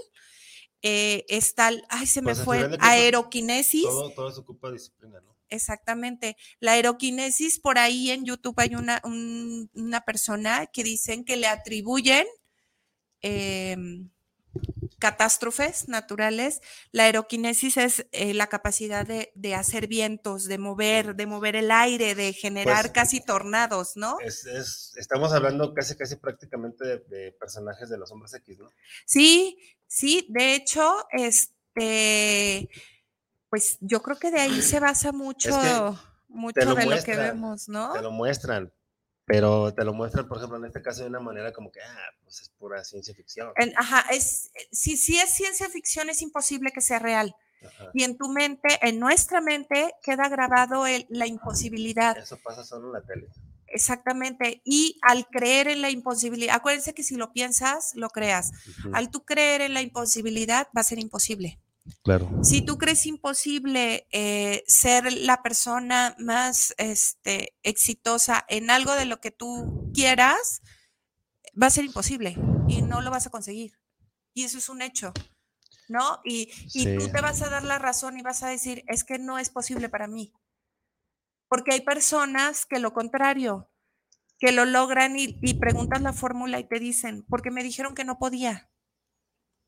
Eh, 0.82 1.26
está, 1.28 1.70
el- 1.70 1.84
ay, 1.90 2.08
se 2.08 2.22
me 2.22 2.34
Pues, 2.34 2.44
fue, 2.46 2.70
aeroquinesis. 2.80 3.84
Todo, 3.84 4.14
todo 4.14 4.32
se 4.32 4.40
ocupa 4.42 4.68
de 4.68 4.74
disciplina, 4.76 5.20
¿no? 5.22 5.36
Exactamente. 5.50 6.38
La 6.60 6.74
aeroquinesis, 6.74 7.60
por 7.60 7.80
ahí 7.80 8.12
en 8.12 8.24
YouTube 8.26 8.54
hay 8.58 8.76
una, 8.76 9.02
un- 9.04 9.70
una 9.74 10.02
persona 10.02 10.68
que 10.68 10.84
dicen 10.84 11.26
que 11.26 11.38
le 11.38 11.48
atribuyen 11.48 12.26
em, 13.22 14.10
catástrofes 15.00 15.88
naturales. 15.88 16.62
La 16.92 17.04
aeroquinesis 17.04 17.78
es 17.78 18.06
eh, 18.12 18.34
la 18.34 18.48
capacidad 18.48 19.06
de, 19.06 19.32
de 19.36 19.56
hacer 19.56 19.88
vientos, 19.88 20.46
de 20.46 20.58
mover, 20.58 21.16
de 21.16 21.26
mover 21.26 21.56
el 21.56 21.72
aire, 21.72 22.16
de 22.16 22.34
generar 22.34 22.84
Pues, 22.86 22.94
casi 22.94 23.22
tornados, 23.22 23.94
¿no? 23.96 24.18
Es, 24.20 24.46
es- 24.46 24.94
estamos 24.98 25.32
hablando 25.34 25.74
casi, 25.74 25.96
casi 25.96 26.18
prácticamente 26.18 26.86
de, 26.86 26.98
de 27.08 27.32
personajes 27.34 27.90
de 27.90 27.98
los 27.98 28.12
hombres 28.12 28.34
X, 28.34 28.60
¿no? 28.60 28.70
Sí, 29.06 29.58
sí, 29.88 30.26
de 30.30 30.56
hecho, 30.56 31.06
este, 31.12 32.70
pues 33.50 33.78
yo 33.82 34.02
creo 34.02 34.18
que 34.20 34.32
de 34.32 34.42
ahí 34.42 34.62
se 34.62 34.80
basa 34.80 35.12
mucho, 35.12 35.50
mucho 36.28 36.60
lo 36.66 36.76
de 36.76 36.86
lo 36.86 37.04
que 37.04 37.16
vemos, 37.16 37.70
¿no? 37.70 37.94
Te 37.94 38.02
lo 38.02 38.12
muestran, 38.12 38.74
pero 39.30 39.72
te 39.76 39.86
lo 39.86 39.94
muestran, 39.94 40.28
por 40.28 40.38
ejemplo, 40.38 40.58
en 40.58 40.66
este 40.66 40.82
caso 40.82 41.04
de 41.04 41.08
una 41.10 41.20
manera 41.20 41.54
como 41.54 41.72
que, 41.72 41.80
ah, 41.84 42.10
pues 42.24 42.42
es 42.42 42.50
pura 42.50 42.84
ciencia 42.84 43.14
ficción. 43.14 43.52
En- 43.58 43.72
ajá, 43.78 44.04
es, 44.12 44.50
si, 44.72 44.98
si 44.98 45.20
es 45.20 45.30
ciencia 45.30 45.70
ficción, 45.70 46.10
es 46.10 46.24
imposible 46.24 46.72
que 46.74 46.82
sea 46.82 46.98
real. 46.98 47.36
Ajá. 47.64 47.92
Y 47.94 48.04
en 48.06 48.18
tu 48.18 48.28
mente, 48.30 48.80
en 48.82 49.00
nuestra 49.00 49.40
mente, 49.40 49.94
queda 50.02 50.30
grabado 50.30 50.88
el- 50.88 51.06
la 51.10 51.28
imposibilidad. 51.28 52.18
Eso 52.18 52.40
pasa 52.44 52.64
solo 52.64 52.88
en 52.88 52.94
la 52.94 53.02
tele. 53.04 53.28
Exactamente. 53.68 54.64
Y 54.66 54.98
al 55.04 55.28
creer 55.28 55.68
en 55.68 55.84
la 55.84 55.92
imposibilidad, 55.92 56.56
acuérdense 56.56 56.96
que 56.96 57.04
si 57.04 57.16
lo 57.16 57.32
piensas, 57.32 57.92
lo 57.94 58.10
creas. 58.10 58.52
Al 58.94 59.12
tú 59.12 59.26
creer 59.26 59.62
en 59.62 59.76
la 59.76 59.84
imposibilidad, 59.84 60.68
va 60.76 60.82
a 60.82 60.84
ser 60.84 60.98
imposible. 60.98 61.60
Claro. 62.04 62.30
Si 62.44 62.62
tú 62.62 62.78
crees 62.78 63.06
imposible 63.06 64.08
eh, 64.12 64.64
ser 64.68 65.12
la 65.14 65.42
persona 65.42 66.16
más 66.20 66.74
este, 66.78 67.56
exitosa 67.64 68.46
en 68.48 68.70
algo 68.70 68.94
de 68.94 69.06
lo 69.06 69.20
que 69.20 69.32
tú 69.32 69.92
quieras, 69.94 70.62
va 71.62 71.68
a 71.68 71.72
ser 71.72 71.86
imposible 71.86 72.36
y 72.68 72.82
no 72.82 73.02
lo 73.02 73.12
vas 73.12 73.28
a 73.28 73.30
conseguir. 73.30 73.80
Y 74.34 74.44
eso 74.44 74.58
es 74.58 74.70
un 74.70 74.82
hecho, 74.82 75.12
¿no? 75.88 76.22
Y, 76.24 76.52
y 76.74 76.98
tú 76.98 77.10
te 77.10 77.22
vas 77.22 77.42
a 77.42 77.50
dar 77.50 77.64
la 77.64 77.80
razón 77.80 78.18
y 78.18 78.22
vas 78.22 78.44
a 78.44 78.50
decir, 78.50 78.84
es 78.88 79.04
que 79.04 79.20
no 79.20 79.40
es 79.40 79.50
posible 79.50 79.90
para 79.90 80.08
mí. 80.08 80.34
Porque 81.48 81.74
hay 81.74 81.82
personas 81.82 82.66
que 82.66 82.80
lo 82.80 82.94
contrario, 82.94 83.70
que 84.38 84.52
lo 84.52 84.66
logran 84.66 85.18
y, 85.18 85.38
y 85.42 85.56
preguntas 85.56 86.02
la 86.02 86.14
fórmula 86.14 86.60
y 86.60 86.68
te 86.68 86.80
dicen, 86.80 87.26
porque 87.28 87.52
me 87.52 87.64
dijeron 87.64 87.96
que 87.96 88.06
no 88.06 88.20
podía. 88.20 88.70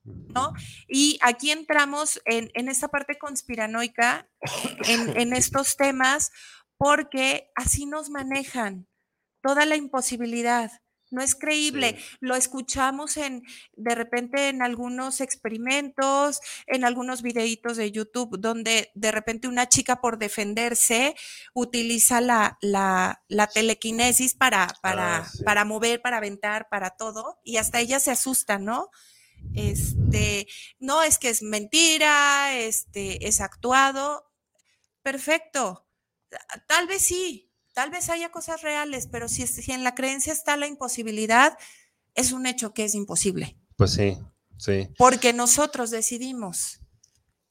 ¿No? 0.04 0.54
Y 0.88 1.20
aquí 1.22 1.52
entramos 1.52 2.22
en, 2.26 2.50
en 2.54 2.70
esta 2.70 2.88
parte 2.88 3.18
conspiranoica, 3.18 4.28
en, 4.88 5.18
en 5.20 5.34
estos 5.34 5.78
temas, 5.78 6.32
porque 6.78 7.52
así 7.56 7.86
nos 7.86 8.10
manejan 8.10 8.88
toda 9.42 9.66
la 9.66 9.76
imposibilidad. 9.76 10.72
No 11.12 11.22
es 11.22 11.36
creíble. 11.36 11.98
Sí. 12.00 12.18
Lo 12.22 12.36
escuchamos 12.36 13.18
en, 13.18 13.44
de 13.74 13.96
repente 13.96 14.48
en 14.48 14.62
algunos 14.62 15.20
experimentos, 15.20 16.40
en 16.68 16.86
algunos 16.86 17.22
videitos 17.22 17.76
de 17.76 17.92
YouTube, 17.92 18.40
donde 18.40 18.92
de 18.96 19.12
repente 19.12 19.50
una 19.50 19.68
chica 19.68 20.00
por 20.00 20.18
defenderse 20.18 21.14
utiliza 21.54 22.22
la, 22.22 22.58
la, 22.62 23.24
la 23.28 23.48
telequinesis 23.48 24.36
para, 24.36 24.70
para, 24.82 25.18
Ah, 25.18 25.26
sí. 25.26 25.44
para 25.44 25.66
mover, 25.66 26.02
para 26.02 26.18
aventar, 26.18 26.70
para 26.70 26.92
todo, 26.92 27.40
y 27.44 27.58
hasta 27.58 27.82
ella 27.82 28.00
se 28.00 28.12
asusta, 28.12 28.58
¿no? 28.58 28.90
Este, 29.56 30.48
no, 30.80 31.04
es 31.04 31.18
que 31.18 31.30
es 31.30 31.42
mentira, 31.42 32.58
este, 32.58 33.28
es 33.28 33.42
actuado. 33.42 34.32
Perfecto. 35.02 35.88
Tal 36.68 36.88
vez 36.88 37.02
sí, 37.02 37.52
tal 37.74 37.90
vez 37.90 38.10
haya 38.10 38.32
cosas 38.32 38.62
reales, 38.62 39.08
pero 39.12 39.28
si, 39.28 39.46
si 39.48 39.72
en 39.72 39.84
la 39.84 39.96
creencia 39.96 40.32
está 40.32 40.56
la 40.58 40.68
imposibilidad, 40.68 41.58
es 42.16 42.32
un 42.32 42.46
hecho 42.46 42.74
que 42.74 42.86
es 42.86 42.96
imposible, 42.96 43.58
Pues 43.76 43.94
sí, 43.94 44.18
sí. 44.58 44.90
porque 44.98 45.34
nosotros 45.34 45.90
decidimos. 45.92 46.80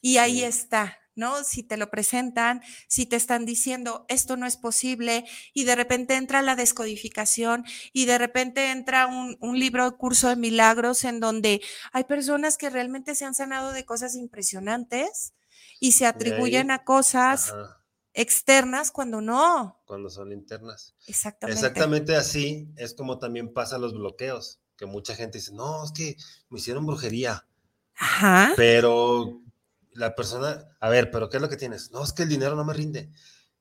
Y 0.00 0.16
ahí 0.16 0.42
está, 0.42 0.98
¿no? 1.20 1.44
Si 1.44 1.62
te 1.62 1.76
lo 1.76 1.88
presentan, 1.88 2.62
si 2.88 3.06
te 3.06 3.14
están 3.14 3.46
diciendo 3.46 4.04
esto 4.08 4.36
no 4.36 4.46
es 4.46 4.56
posible, 4.56 5.24
y 5.54 5.62
de 5.64 5.76
repente 5.76 6.16
entra 6.16 6.42
la 6.42 6.56
descodificación, 6.56 7.64
y 7.92 8.06
de 8.06 8.18
repente 8.18 8.72
entra 8.72 9.06
un, 9.06 9.36
un 9.40 9.56
libro 9.56 9.96
curso 9.96 10.28
de 10.28 10.34
milagros 10.36 11.04
en 11.04 11.20
donde 11.20 11.60
hay 11.92 12.04
personas 12.04 12.58
que 12.58 12.70
realmente 12.70 13.14
se 13.14 13.24
han 13.24 13.34
sanado 13.34 13.72
de 13.72 13.84
cosas 13.84 14.16
impresionantes 14.16 15.34
y 15.78 15.92
se 15.92 16.06
atribuyen 16.06 16.70
a 16.70 16.84
cosas 16.84 17.50
Ajá, 17.50 17.82
externas 18.12 18.90
cuando 18.90 19.20
no. 19.20 19.80
cuando 19.86 20.10
son 20.10 20.32
internas. 20.32 20.94
Exactamente. 21.06 21.60
Exactamente 21.60 22.16
así 22.16 22.68
es 22.76 22.94
como 22.94 23.18
también 23.18 23.52
pasa 23.52 23.78
los 23.78 23.94
bloqueos, 23.94 24.60
que 24.76 24.86
mucha 24.86 25.14
gente 25.14 25.38
dice, 25.38 25.52
no, 25.52 25.84
es 25.84 25.92
que 25.92 26.16
me 26.48 26.58
hicieron 26.58 26.86
brujería, 26.86 27.46
Ajá. 27.96 28.52
pero 28.56 29.42
la 29.92 30.14
persona, 30.14 30.64
a 30.80 30.88
ver, 30.88 31.10
pero 31.10 31.28
¿qué 31.28 31.36
es 31.38 31.42
lo 31.42 31.48
que 31.48 31.56
tienes? 31.56 31.90
No, 31.90 32.02
es 32.02 32.12
que 32.12 32.22
el 32.22 32.28
dinero 32.28 32.56
no 32.56 32.64
me 32.64 32.74
rinde. 32.74 33.10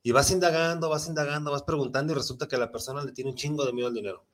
Y 0.01 0.11
vas 0.11 0.31
indagando, 0.31 0.89
vas 0.89 1.07
indagando, 1.07 1.51
vas 1.51 1.63
preguntando 1.63 2.13
y 2.13 2.15
resulta 2.15 2.47
que 2.47 2.57
la 2.57 2.71
persona 2.71 3.03
le 3.03 3.11
tiene 3.11 3.31
un 3.31 3.35
chingo 3.35 3.65
de 3.65 3.73
miedo 3.73 3.87
al 3.87 3.93
dinero. 3.93 4.25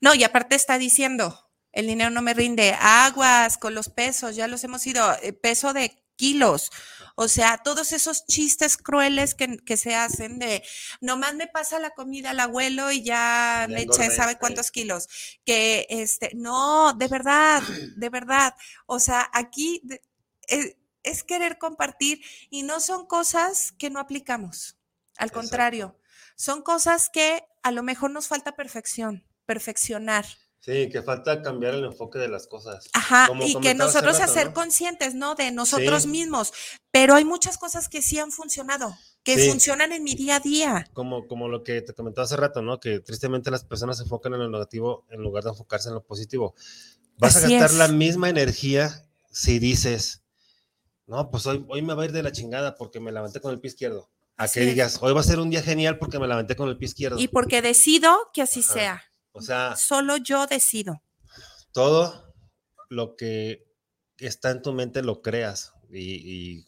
No, 0.00 0.14
y 0.14 0.24
aparte 0.24 0.56
está 0.56 0.78
diciendo, 0.78 1.50
el 1.72 1.86
dinero 1.86 2.10
no 2.10 2.22
me 2.22 2.34
rinde, 2.34 2.74
aguas 2.80 3.58
con 3.58 3.74
los 3.74 3.88
pesos, 3.88 4.36
ya 4.36 4.48
los 4.48 4.64
hemos 4.64 4.86
ido, 4.86 5.12
eh, 5.22 5.32
peso 5.32 5.72
de 5.72 6.02
kilos. 6.16 6.70
O 7.14 7.28
sea, 7.28 7.58
todos 7.58 7.92
esos 7.92 8.26
chistes 8.26 8.76
crueles 8.76 9.34
que, 9.34 9.58
que 9.58 9.76
se 9.76 9.94
hacen 9.94 10.38
de, 10.38 10.62
nomás 11.00 11.34
me 11.34 11.46
pasa 11.46 11.78
la 11.78 11.90
comida 11.90 12.30
al 12.30 12.40
abuelo 12.40 12.90
y 12.90 13.02
ya 13.02 13.66
me 13.68 13.82
eché 13.82 14.10
sabe 14.10 14.32
sí. 14.32 14.38
cuántos 14.40 14.70
kilos. 14.70 15.08
Que, 15.44 15.86
este, 15.90 16.30
no, 16.34 16.94
de 16.94 17.08
verdad, 17.08 17.62
de 17.96 18.08
verdad. 18.08 18.54
O 18.86 18.98
sea, 18.98 19.28
aquí 19.32 19.82
eh, 20.48 20.76
es 21.02 21.22
querer 21.24 21.58
compartir 21.58 22.20
y 22.50 22.62
no 22.62 22.80
son 22.80 23.06
cosas 23.06 23.72
que 23.72 23.90
no 23.90 24.00
aplicamos. 24.00 24.76
Al 25.16 25.28
Exacto. 25.28 25.40
contrario, 25.40 25.98
son 26.36 26.62
cosas 26.62 27.08
que 27.12 27.44
a 27.62 27.70
lo 27.70 27.82
mejor 27.82 28.10
nos 28.10 28.28
falta 28.28 28.56
perfección, 28.56 29.24
perfeccionar. 29.46 30.26
Sí, 30.60 30.88
que 30.90 31.02
falta 31.02 31.42
cambiar 31.42 31.74
el 31.74 31.84
enfoque 31.84 32.20
de 32.20 32.28
las 32.28 32.46
cosas. 32.46 32.88
Ajá, 32.92 33.26
Como 33.26 33.44
y 33.44 33.58
que 33.60 33.74
nosotros 33.74 34.20
rato, 34.20 34.30
hacer 34.30 34.46
¿no? 34.48 34.54
conscientes, 34.54 35.12
¿no? 35.14 35.34
De 35.34 35.50
nosotros 35.50 36.04
Sí. 36.04 36.08
mismos. 36.08 36.52
Pero 36.92 37.16
hay 37.16 37.24
muchas 37.24 37.58
cosas 37.58 37.88
que 37.88 38.00
sí 38.00 38.20
han 38.20 38.30
funcionado, 38.30 38.96
que 39.24 39.36
Sí. 39.38 39.48
funcionan 39.48 39.90
en 39.90 40.04
mi 40.04 40.14
día 40.14 40.36
a 40.36 40.40
día. 40.40 40.86
Como, 40.92 41.26
como 41.26 41.48
lo 41.48 41.64
que 41.64 41.82
te 41.82 41.94
comentaba 41.94 42.26
hace 42.26 42.36
rato, 42.36 42.62
¿no? 42.62 42.78
Que 42.78 43.00
tristemente 43.00 43.50
las 43.50 43.64
personas 43.64 43.96
se 43.96 44.04
enfocan 44.04 44.34
en 44.34 44.38
lo 44.38 44.50
negativo 44.50 45.04
en 45.10 45.20
lugar 45.20 45.42
de 45.42 45.50
enfocarse 45.50 45.88
en 45.88 45.96
lo 45.96 46.04
positivo. 46.04 46.54
Vas 47.18 47.34
Así 47.36 47.46
a 47.46 47.58
gastar 47.58 47.70
es. 47.72 47.76
la 47.78 47.88
misma 47.88 48.28
energía 48.30 49.04
si 49.32 49.58
dices, 49.58 50.21
no, 51.12 51.30
pues 51.30 51.44
hoy, 51.46 51.62
hoy 51.68 51.82
me 51.82 51.92
va 51.92 52.02
a 52.02 52.06
ir 52.06 52.12
de 52.12 52.22
la 52.22 52.32
chingada 52.32 52.74
porque 52.74 52.98
me 52.98 53.12
levanté 53.12 53.38
con 53.38 53.52
el 53.52 53.60
pie 53.60 53.68
izquierdo. 53.68 54.10
A 54.38 54.48
que 54.48 54.60
digas, 54.60 54.98
hoy 55.02 55.12
va 55.12 55.20
a 55.20 55.24
ser 55.24 55.38
un 55.40 55.50
día 55.50 55.62
genial 55.62 55.98
porque 55.98 56.18
me 56.18 56.26
levanté 56.26 56.56
con 56.56 56.70
el 56.70 56.78
pie 56.78 56.86
izquierdo. 56.86 57.18
Y 57.20 57.28
porque 57.28 57.60
decido 57.60 58.16
que 58.32 58.40
así 58.40 58.60
Ajá. 58.60 58.72
sea. 58.72 59.02
O 59.32 59.42
sea, 59.42 59.76
Solo 59.76 60.16
yo 60.16 60.46
decido. 60.46 61.02
todo 61.72 62.34
lo 62.88 63.14
que 63.16 63.66
está 64.18 64.50
en 64.50 64.62
tu 64.62 64.72
mente 64.72 65.02
lo 65.02 65.20
creas 65.22 65.72
y, 65.90 66.14
y 66.58 66.66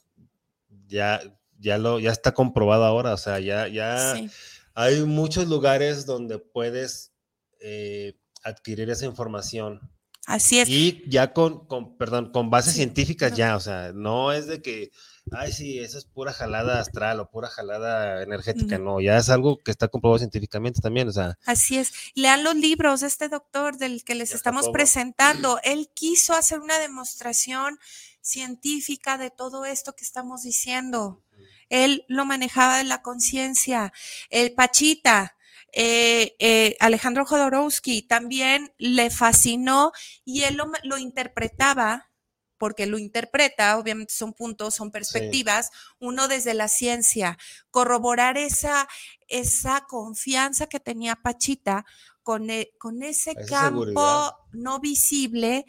ya, 0.89 1.21
ya, 1.59 1.79
lo, 1.79 1.99
ya 2.01 2.11
está 2.11 2.33
comprobado 2.35 2.85
ahora. 2.85 3.15
O 3.15 3.19
sea, 3.19 3.41
ya, 3.41 3.67
ya 3.69 4.15
Sí. 4.15 4.31
hay 4.75 5.01
muchos 5.05 5.49
lugares 5.49 6.05
donde 6.05 6.39
puedes 6.39 7.13
eh, 7.61 8.19
adquirir 8.43 8.91
esa 8.91 9.07
información 9.07 9.81
Así 10.27 10.59
es. 10.61 10.69
y 10.69 11.03
ya 11.07 11.33
con, 11.33 11.67
con 11.67 11.97
perdón, 11.99 12.33
con 12.33 12.51
bases 12.51 12.73
Sí, 12.73 12.79
científicas 12.79 13.37
ya, 13.37 13.57
o 13.57 13.61
sea, 13.61 13.93
no 13.93 14.33
es 14.33 14.47
de 14.47 14.63
que, 14.63 14.91
ay, 15.33 15.53
sí, 15.53 15.79
eso 15.79 15.99
es 15.99 16.07
pura 16.07 16.33
jalada 16.33 16.81
astral 16.81 17.21
o 17.21 17.31
pura 17.31 17.49
jalada 17.49 18.23
energética, 18.23 18.79
no, 18.79 19.01
ya 19.01 19.19
es 19.19 19.29
algo 19.29 19.59
que 19.59 19.71
está 19.71 19.89
comprobado 19.89 20.19
científicamente 20.19 20.81
también, 20.81 21.09
o 21.09 21.13
sea, 21.13 21.39
Así 21.45 21.77
es. 21.77 21.93
Lean 22.15 22.43
los 22.43 22.55
libros 22.57 23.01
de 23.01 23.09
este 23.09 23.29
doctor 23.29 23.77
del 23.77 24.03
que 24.03 24.15
les 24.15 24.31
Ya, 24.31 24.37
estamos 24.37 24.71
presentando. 24.71 25.61
Él 25.63 25.91
quiso 25.93 26.33
hacer 26.35 26.61
una 26.61 26.79
demostración 26.79 27.79
científica 28.23 29.19
de 29.19 29.31
todo 29.31 29.65
esto 29.67 29.95
que 29.95 30.05
estamos 30.05 30.43
diciendo. 30.43 31.21
Él 31.69 32.05
lo 32.09 32.25
manejaba 32.25 32.79
de 32.79 32.85
la 32.85 33.03
conciencia. 33.03 33.93
El 34.31 34.53
Pachita, 34.53 35.37
eh, 35.75 36.37
eh, 36.39 36.77
Alejandro 36.81 37.25
Jodorowsky 37.27 38.03
también 38.03 38.73
le 38.79 39.11
fascinó 39.11 39.93
y 40.25 40.43
él 40.45 40.57
lo, 40.57 40.71
lo 40.85 40.99
interpretaba 40.99 42.11
porque 42.59 42.87
lo 42.87 42.99
interpreta, 42.99 43.77
obviamente 43.79 44.15
son 44.15 44.33
puntos, 44.33 44.75
son 44.75 44.91
perspectivas, 44.91 45.71
uno 45.99 46.29
desde 46.29 46.55
la 46.55 46.69
ciencia, 46.69 47.37
corroborar 47.71 48.39
esa, 48.39 48.89
esa 49.29 49.85
confianza 49.87 50.67
que 50.67 50.81
tenía 50.81 51.17
Pachita 51.17 51.85
con, 52.23 52.49
e- 52.51 52.73
con 52.79 53.03
ese 53.03 53.33
Esa 53.33 53.45
campo 53.45 54.01
seguridad. 54.01 54.33
no 54.53 54.79
visible, 54.81 55.67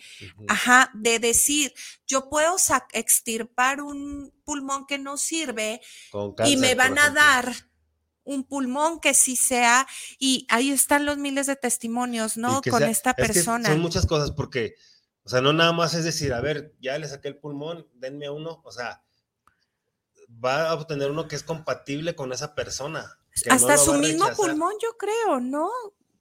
ajá, 0.47 0.91
de 0.93 1.19
decir, 1.19 1.73
yo 2.07 2.29
puedo 2.29 2.55
extirpar 2.93 3.81
un 3.81 4.31
pulmón 4.45 4.85
que 4.85 4.97
no 4.97 5.17
sirve 5.17 5.81
y 6.43 6.55
me 6.57 6.75
van 6.75 6.97
a 6.97 7.09
dar 7.09 7.51
un 8.25 8.43
pulmón 8.43 8.99
que 8.99 9.13
sí 9.13 9.35
sea, 9.37 9.87
y 10.19 10.45
ahí 10.49 10.71
están 10.71 11.05
los 11.05 11.17
miles 11.17 11.47
de 11.47 11.55
testimonios, 11.55 12.35
¿no? 12.37 12.61
Con 12.61 12.79
sea- 12.79 12.89
esta 12.89 13.11
es 13.11 13.15
que 13.15 13.33
persona. 13.33 13.69
son 13.69 13.79
muchas 13.79 14.05
cosas 14.05 14.31
porque, 14.31 14.75
o 15.23 15.29
sea, 15.29 15.39
no 15.41 15.53
nada 15.53 15.71
más 15.71 15.93
es 15.93 16.03
decir, 16.03 16.33
a 16.33 16.41
ver, 16.41 16.73
ya 16.81 16.97
le 16.97 17.07
saqué 17.07 17.29
el 17.29 17.37
pulmón, 17.37 17.87
denme 17.93 18.29
uno, 18.29 18.61
o 18.65 18.71
sea, 18.71 19.01
va 20.43 20.69
a 20.69 20.73
obtener 20.73 21.11
uno 21.11 21.27
que 21.27 21.35
es 21.35 21.43
compatible 21.43 22.15
con 22.15 22.33
esa 22.33 22.55
persona. 22.55 23.17
no 23.45 23.53
Hasta 23.53 23.77
su 23.77 23.93
mismo 23.93 24.25
rechazar. 24.25 24.35
pulmón, 24.35 24.73
yo 24.81 24.97
creo, 24.97 25.39
¿no? 25.39 25.69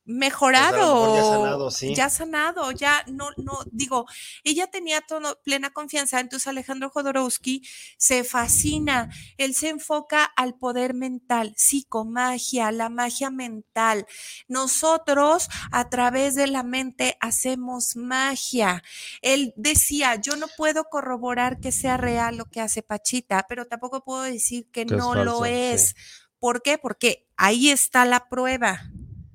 Pues, 0.05 0.17
Mejorado. 0.17 1.01
mejor 1.01 1.17
ya 1.17 1.25
sanado, 1.25 1.71
sí. 1.71 1.95
Ya 1.95 2.11
sanado, 2.11 2.71
ya 2.73 3.05
no, 3.07 3.31
no, 3.39 3.61
digo, 3.73 4.05
ella 4.43 4.67
tenía 4.67 5.01
todo, 5.01 5.41
plena 5.43 5.71
confianza, 5.71 6.21
entonces 6.21 6.47
Alejandro 6.47 6.91
Jodorowsky 6.91 7.67
se 7.97 8.23
fascina, 8.23 9.09
él 9.39 9.55
se 9.55 9.71
enfoca 9.71 10.25
al 10.25 10.57
poder 10.57 10.93
mental, 10.93 11.55
psicomagia, 11.57 12.71
la 12.71 12.91
magia 12.91 13.31
mental. 13.31 14.07
Nosotros 14.47 15.49
a 15.73 15.89
través 15.89 16.35
de 16.35 16.49
la 16.49 16.65
mente 16.65 17.17
hacemos 17.21 17.97
magia. 17.97 18.83
Él 19.23 19.55
decía, 19.57 20.17
yo 20.17 20.37
no 20.37 20.49
puedo 20.55 20.85
corroborar 20.85 21.61
que 21.61 21.73
sea 21.73 21.97
real 21.97 22.37
lo 22.37 22.45
que 22.45 22.61
hace 22.61 22.83
Pachita, 22.83 23.47
pero 23.49 23.65
tampoco 23.65 24.05
puedo 24.05 24.23
decir 24.23 24.71
que, 24.71 24.85
no 24.85 25.15
lo 25.15 25.45
sí. 25.45 25.51
es. 25.51 25.97
¿Por 26.39 26.61
qué? 26.61 26.77
Porque 26.77 27.27
ahí 27.39 27.71
está 27.71 28.05
la 28.05 28.29
prueba, 28.29 28.91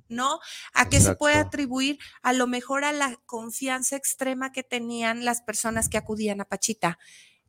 ¿no? 0.10 0.40
¿A 0.74 0.90
qué 0.90 1.00
se 1.00 1.16
puede 1.16 1.36
atribuir? 1.36 1.98
A 2.22 2.34
lo 2.34 2.48
mejor 2.48 2.84
a 2.84 2.92
la 2.92 3.16
confianza 3.26 3.96
extrema 3.96 4.52
que 4.52 4.64
tenían 4.64 5.24
las 5.24 5.42
personas 5.42 5.88
que 5.88 5.98
acudían 5.98 6.42
a 6.42 6.46
Pachita. 6.46 7.00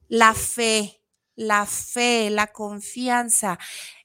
La 0.09 0.35
fe, 0.35 1.03
la 1.37 1.67
fe, 1.67 2.31
la 2.31 2.49
confianza, 2.49 3.59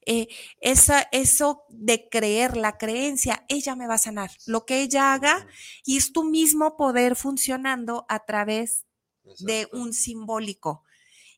eh, 0.05 0.27
esa, 0.61 1.07
eso 1.11 1.63
de 1.69 2.07
creer, 2.09 2.55
la 2.57 2.77
creencia, 2.77 3.43
ella 3.49 3.75
me 3.75 3.87
va 3.87 3.95
a 3.95 3.99
sanar. 3.99 4.31
Lo 4.45 4.65
que 4.65 4.81
ella 4.81 5.13
haga 5.13 5.47
y 5.83 5.97
es 5.97 6.13
tu 6.13 6.23
mismo 6.23 6.77
poder 6.77 7.15
funcionando 7.15 8.05
a 8.07 8.25
través 8.25 8.85
de 9.39 9.67
un 9.73 9.93
simbólico. 9.93 10.83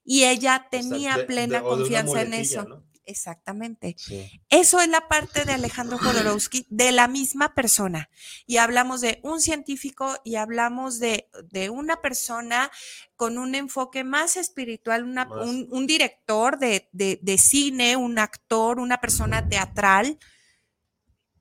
Y 0.03 0.25
ella 0.25 0.55
O 0.57 0.59
sea, 0.59 0.69
tenía 0.69 1.17
de- 1.17 1.23
plena 1.23 1.59
de 1.59 1.63
confianza 1.63 2.21
en 2.21 2.33
eso. 2.33 2.63
¿no? 2.63 2.83
Exactamente. 3.07 3.95
Sí. 3.97 4.41
Eso 4.49 4.79
es 4.81 4.89
la 4.89 5.07
parte 5.07 5.45
de 5.45 5.53
Alejandro 5.53 5.97
Jodorowsky, 5.97 6.67
de 6.69 6.91
la 6.91 7.07
misma 7.07 7.55
persona. 7.55 8.09
Y 8.45 8.57
hablamos 8.57 9.01
de 9.01 9.19
un 9.23 9.39
científico 9.39 10.15
y 10.25 10.35
hablamos 10.35 10.99
de, 10.99 11.29
de 11.49 11.69
una 11.69 12.01
persona 12.01 12.69
con 13.15 13.37
un 13.37 13.55
enfoque 13.55 14.03
más 14.03 14.37
espiritual, 14.37 15.03
una- 15.03 15.25
Más. 15.25 15.47
Un, 15.47 15.67
un 15.71 15.87
director 15.87 16.59
de, 16.59 16.89
de- 16.91 17.17
de 17.21 17.37
cine, 17.37 17.95
un 17.95 18.19
actor, 18.19 18.79
una 18.79 18.99
persona 18.99 19.47
teatral, 19.47 20.19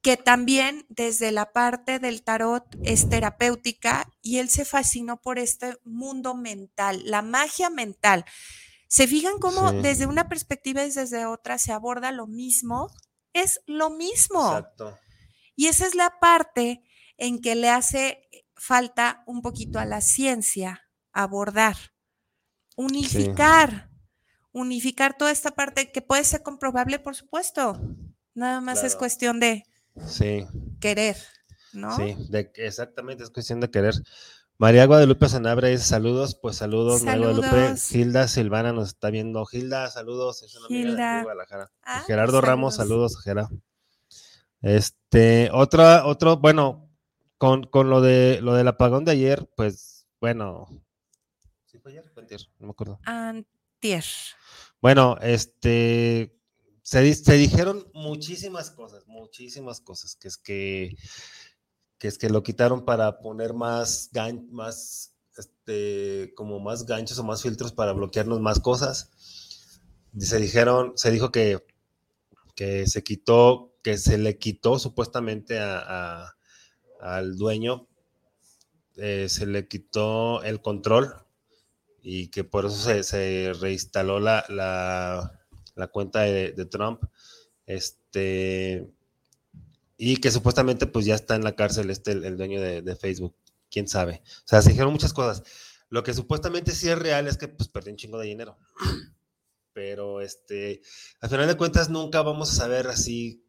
que 0.03 0.17
también 0.17 0.87
desde 0.89 1.33
la 1.33 1.53
parte 1.53 1.99
del 1.99 2.23
tarot 2.23 2.65
es 2.85 3.09
terapéutica 3.09 4.09
y 4.23 4.39
él 4.39 4.49
se 4.51 4.65
fascinó 4.65 5.21
por 5.21 5.41
este 5.41 5.77
mundo 5.83 6.37
mental, 6.37 7.03
la 7.05 7.23
magia 7.23 7.71
mental. 7.71 8.25
¿Se 8.89 9.07
fijan 9.07 9.39
cómo 9.39 9.71
Sí. 9.71 9.79
desde 9.83 10.07
una 10.07 10.29
perspectiva 10.29 10.85
y 10.85 10.91
desde 10.91 11.27
otra 11.27 11.59
se 11.59 11.73
aborda 11.73 12.13
lo 12.13 12.27
mismo? 12.27 12.91
Es 13.33 13.61
lo 13.67 13.91
mismo. 13.91 14.47
Exacto. 14.47 14.99
Y 15.57 15.67
esa 15.67 15.87
es 15.87 15.95
la 15.95 16.19
parte 16.21 16.83
en 17.19 17.41
que 17.41 17.55
le 17.55 17.69
hace 17.71 18.29
falta 18.55 19.23
un 19.27 19.43
poquito 19.43 19.79
a 19.79 19.85
la 19.85 20.01
ciencia 20.01 20.83
abordar, 21.13 21.77
unificar, 22.77 23.91
unificar 24.53 25.17
toda 25.17 25.31
esta 25.31 25.51
parte 25.53 25.91
que 25.93 26.03
puede 26.03 26.25
ser 26.25 26.43
comprobable, 26.43 26.99
por 26.99 27.15
supuesto. 27.17 27.81
Nada 28.35 28.61
más 28.61 28.85
es 28.85 28.97
cuestión 28.97 29.41
de 29.41 29.65
Sí, 30.07 30.47
querer, 30.79 31.17
¿no? 31.73 31.97
sí, 31.97 32.15
de- 32.29 32.53
exactamente, 32.57 33.25
es 33.25 33.31
cuestión 33.31 33.61
de 33.61 33.71
querer. 33.71 33.95
María 34.59 34.87
Guadalupe 34.87 35.29
Sanabria 35.29 35.69
dice 35.69 35.85
saludos, 35.85 36.35
pues 36.41 36.57
saludos, 36.57 37.03
María 37.03 37.29
Guadalupe. 37.31 37.75
Hilda 37.91 38.27
Silvana 38.27 38.73
nos 38.73 38.89
está 38.89 39.11
viendo. 39.11 39.47
Hilda, 39.51 39.91
saludos, 39.91 40.43
es 40.43 40.55
una 40.57 40.67
amiga 40.67 41.17
de. 41.19 41.23
Guadalajara. 41.25 41.71
Ah, 41.83 42.03
Gerardo 42.07 42.41
Ramos, 42.41 42.77
saludos. 42.77 43.13
saludos, 43.23 43.49
Gera. 43.51 43.51
Este, 44.63 45.51
otra, 45.53 46.07
otro, 46.07 46.39
bueno, 46.39 46.91
con, 47.37 47.65
con 47.65 47.91
lo 47.91 48.01
de 48.01 48.41
lo 48.41 48.55
del 48.55 48.69
apagón 48.69 49.05
de 49.05 49.13
ayer, 49.13 49.49
pues, 49.57 50.07
bueno, 50.21 50.67
¿sí 51.67 51.79
fue 51.79 51.93
ayer? 51.93 52.05
No 52.59 52.67
me 52.67 52.71
acuerdo. 52.71 52.99
Antier. 53.05 54.05
Bueno, 54.81 55.19
este, 55.21 56.35
se, 56.83 57.15
se 57.15 57.35
dijeron 57.35 57.87
muchísimas 57.93 58.71
cosas, 58.71 59.07
muchísimas 59.07 59.81
cosas, 59.81 60.17
que 60.17 60.29
es 60.29 60.37
que, 60.37 60.97
que 61.99 62.09
es 62.09 62.19
que 62.19 62.29
lo 62.31 62.43
quitaron 62.43 62.85
para 62.85 63.21
poner 63.21 63.55
más, 63.55 64.11
gan- 64.13 64.49
más, 64.51 65.15
este, 65.37 66.33
como 66.37 66.61
más 66.61 66.87
ganchos 66.87 67.19
o 67.19 67.25
más 67.25 67.43
filtros 67.43 67.73
para 67.73 67.93
bloquearnos 67.93 68.41
más 68.41 68.61
cosas. 68.61 69.11
Se 70.19 70.39
dijeron, 70.39 70.93
se 70.97 71.11
dijo 71.11 71.31
que, 71.31 71.65
que 72.55 72.87
se 72.87 73.05
quitó, 73.05 73.75
que 73.83 73.99
se 73.99 74.19
le 74.19 74.39
quitó 74.39 74.79
supuestamente 74.79 75.59
a- 75.61 76.35
al 77.01 77.37
dueño, 77.37 77.89
eh, 78.97 79.29
se 79.29 79.47
le 79.47 79.69
quitó 79.69 80.43
el 80.43 80.61
control 80.61 81.15
y 82.03 82.29
que 82.29 82.45
por 82.45 82.67
eso 82.67 82.77
se, 82.77 83.03
se 83.03 83.53
reinstaló 83.61 84.21
la, 84.21 84.45
la, 84.49 85.41
la 85.75 85.89
cuenta 85.89 86.23
de, 86.23 86.53
de 86.53 86.67
Trump. 86.67 87.03
Este, 87.67 88.89
y 89.97 90.19
que 90.19 90.31
supuestamente 90.31 90.87
pues 90.87 91.05
ya 91.07 91.15
está 91.15 91.37
en 91.37 91.45
la 91.45 91.55
cárcel 91.57 91.91
este, 91.91 92.13
el, 92.13 92.25
el 92.25 92.37
dueño 92.37 92.61
de, 92.61 92.83
de 92.83 92.97
Facebook. 92.97 93.35
Quién 93.71 93.89
sabe. 93.89 94.23
O 94.25 94.49
sea, 94.49 94.63
se 94.63 94.71
dijeron 94.71 94.93
muchas 94.93 95.13
cosas. 95.13 95.43
Lo 95.89 96.03
que 96.03 96.15
supuestamente 96.15 96.73
sí 96.73 96.89
es 96.89 96.99
real 96.99 97.27
es 97.27 97.37
que 97.37 97.49
pues 97.49 97.69
perdió 97.69 97.93
un 97.93 97.97
chingo 97.97 98.19
de 98.19 98.27
dinero. 98.27 98.59
Pero 99.73 100.21
este, 100.21 100.81
al 101.21 101.29
final 101.31 101.47
de 101.47 101.57
cuentas 101.57 101.91
nunca 101.91 102.23
vamos 102.23 102.51
a 102.51 102.55
saber 102.55 102.87
así, 102.89 103.45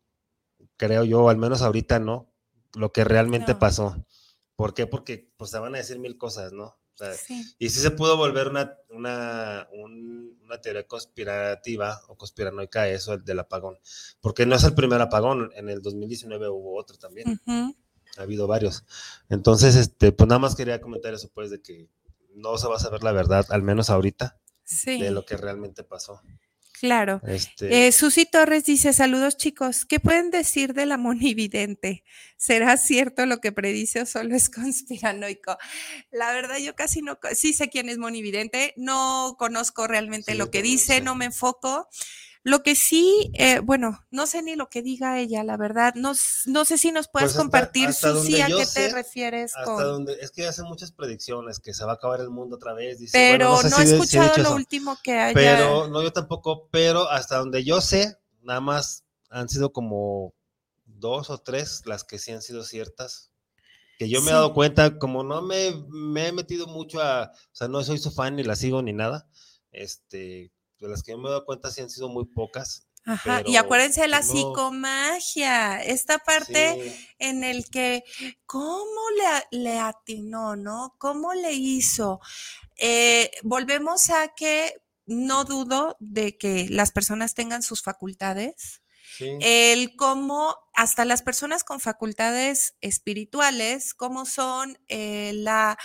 creo 0.75 1.03
yo, 1.05 1.29
al 1.29 1.37
menos 1.37 1.61
ahorita 1.61 1.99
no, 1.99 2.33
lo 2.75 2.91
que 2.91 3.03
realmente 3.05 3.53
No. 3.53 3.59
pasó. 3.59 4.05
¿Por 4.55 4.73
qué? 4.73 4.87
Porque 4.87 5.31
pues 5.37 5.51
se 5.51 5.59
van 5.59 5.75
a 5.75 5.77
decir 5.77 5.99
mil 5.99 6.17
cosas, 6.17 6.51
¿no? 6.51 6.77
O 6.99 7.03
sea, 7.03 7.13
Sí. 7.13 7.45
y 7.59 7.69
sí 7.69 7.79
se 7.79 7.91
pudo 7.91 8.17
volver 8.17 8.47
una, 8.47 8.75
una, 8.89 9.67
un- 9.71 10.39
una 10.43 10.59
teoría 10.59 10.87
conspirativa 10.87 12.01
o 12.07 12.15
conspiranoica 12.17 12.87
eso 12.89 13.13
el 13.13 13.23
del 13.23 13.39
apagón. 13.39 13.77
Porque 14.19 14.45
no 14.47 14.55
es 14.55 14.63
el 14.63 14.73
primer 14.73 14.99
apagón, 15.01 15.51
en 15.55 15.69
el 15.69 15.81
2019 15.81 16.49
hubo 16.49 16.75
otro 16.79 16.97
también, 16.97 17.39
ha 18.17 18.21
habido 18.21 18.47
varios. 18.47 18.83
Entonces, 19.29 19.75
este, 19.75 20.11
pues 20.11 20.27
nada 20.27 20.39
más 20.39 20.55
quería 20.55 20.81
comentar 20.81 21.13
eso, 21.13 21.29
pues, 21.33 21.51
de 21.51 21.61
que 21.61 21.87
no 22.33 22.57
se 22.57 22.67
va 22.67 22.77
a 22.77 22.79
saber 22.79 23.03
la 23.03 23.11
verdad, 23.11 23.45
al 23.49 23.61
menos 23.61 23.89
ahorita, 23.91 24.39
Sí, 24.63 24.99
de 25.01 25.11
lo 25.11 25.23
que 25.25 25.37
realmente 25.37 25.83
pasó. 25.83 26.21
Claro. 26.79 27.21
Este, 27.27 27.87
Eh, 27.87 27.91
Susi 27.91 28.25
Torres 28.25 28.65
dice, 28.65 28.93
saludos 28.93 29.37
chicos, 29.37 29.85
¿qué 29.85 29.99
pueden 29.99 30.31
decir 30.31 30.73
de 30.73 30.85
la 30.85 30.97
monividente? 30.97 32.03
¿Será 32.37 32.77
cierto 32.77 33.25
lo 33.25 33.39
que 33.39 33.51
predice 33.51 34.01
o 34.01 34.05
solo 34.05 34.35
es 34.35 34.49
conspiranoico? 34.49 35.57
La 36.11 36.33
verdad, 36.33 36.57
yo 36.57 36.75
casi 36.75 37.01
no, 37.01 37.17
sí 37.33 37.53
sé 37.53 37.69
quién 37.69 37.89
es 37.89 37.97
monividente, 37.97 38.73
no 38.77 39.35
conozco 39.37 39.87
realmente 39.87 40.33
Sí, 40.33 40.37
lo 40.37 40.51
que 40.51 40.61
dice, 40.61 41.01
no 41.01 41.15
me 41.15 41.25
enfoco. 41.25 41.87
Lo 42.47 42.63
que 42.63 42.75
sí, 42.75 43.29
eh, 43.33 43.59
bueno, 43.59 44.05
no 44.09 44.25
sé 44.25 44.41
ni 44.41 44.55
lo 44.55 44.69
que 44.69 44.81
diga 44.81 45.19
ella, 45.19 45.43
la 45.43 45.57
verdad. 45.57 45.93
No, 45.95 46.13
no 46.45 46.63
sé 46.65 46.77
si 46.77 46.93
nos 46.93 47.09
puedes 47.09 47.25
Pues 47.25 47.31
hasta- 47.33 47.41
compartir, 47.43 47.89
hasta 47.89 48.13
Susi, 48.13 48.39
a 48.39 48.47
qué 48.47 48.65
te 48.73 48.87
refieres 48.93 49.53
hasta 49.53 49.65
con... 49.65 49.83
donde, 49.83 50.13
es 50.21 50.31
que 50.31 50.47
hace 50.47 50.63
muchas 50.63 50.93
predicciones, 50.93 51.59
que 51.59 51.73
se 51.73 51.83
va 51.83 51.91
a 51.91 51.95
acabar 51.95 52.21
el 52.21 52.29
mundo 52.29 52.55
otra 52.55 52.73
vez. 52.73 52.99
Dice, 52.99 53.17
Pero 53.17 53.49
bueno, 53.51 53.61
sé 53.63 53.69
no, 53.69 53.75
si 53.75 53.81
he 53.81 53.85
de- 53.85 53.89
si 53.89 53.95
he 53.95 53.97
escuchado 53.97 54.37
lo 54.37 54.43
eso. 54.43 54.55
último 54.55 54.97
que 55.03 55.11
haya... 55.19 55.33
Pero, 55.33 55.89
no, 55.89 56.01
yo 56.01 56.13
tampoco, 56.13 56.69
pero 56.71 57.09
hasta 57.09 57.37
donde 57.37 57.65
yo 57.65 57.81
sé, 57.81 58.15
nada 58.41 58.61
más 58.61 59.03
han 59.29 59.49
sido 59.49 59.73
como 59.73 60.33
dos 60.85 61.29
o 61.29 61.39
tres 61.39 61.81
las 61.85 62.05
que 62.05 62.17
sí 62.17 62.31
han 62.31 62.41
sido 62.41 62.63
ciertas. 62.63 63.29
Que 63.99 64.07
yo 64.07 64.21
me 64.21 64.29
he 64.29 64.33
dado 64.33 64.53
cuenta, 64.53 64.97
como 64.99 65.21
no 65.25 65.41
me, 65.41 65.83
me 65.89 66.27
he 66.27 66.31
metido 66.31 66.65
mucho 66.67 67.01
a, 67.01 67.23
o 67.33 67.55
sea, 67.55 67.67
no 67.67 67.83
soy 67.83 67.97
su 67.97 68.09
fan 68.11 68.37
ni 68.37 68.43
la 68.43 68.55
sigo 68.55 68.81
ni 68.81 68.93
nada, 68.93 69.27
este, 69.71 70.53
de 70.79 70.87
las 70.89 71.03
que 71.03 71.11
yo 71.11 71.17
me 71.17 71.27
he 71.27 71.31
dado 71.31 71.45
cuenta 71.45 71.71
sí 71.71 71.81
han 71.81 71.89
sido 71.89 72.09
muy 72.09 72.25
pocas. 72.25 72.87
Ajá, 73.05 73.41
y 73.45 73.55
acuérdense 73.55 74.01
de 74.01 74.09
la 74.09 74.19
no- 74.19 74.25
psicomagia, 74.25 75.81
esta 75.81 76.17
parte 76.19 76.77
Sí, 76.81 77.07
en 77.19 77.43
el 77.45 77.69
que, 77.69 78.03
¿cómo 78.45 79.01
le, 79.51 79.59
le 79.59 79.79
atinó, 79.79 80.57
no? 80.57 80.95
¿Cómo 80.97 81.33
le 81.33 81.53
hizo? 81.53 82.19
Eh, 82.77 83.31
volvemos 83.43 84.09
a 84.09 84.29
que 84.35 84.73
no 85.05 85.45
dudo 85.45 85.97
de 85.99 86.37
que 86.37 86.67
las 86.69 86.91
personas 86.91 87.33
tengan 87.33 87.63
sus 87.63 87.81
facultades. 87.81 88.81
sí, 89.17 89.25
El 89.39 89.95
cómo 89.95 90.55
hasta 90.73 91.05
las 91.05 91.21
personas 91.21 91.63
con 91.63 91.79
facultades 91.79 92.75
espirituales, 92.81 93.93
cómo 93.93 94.25
son 94.25 94.77
eh, 94.87 95.31
la, 95.33 95.77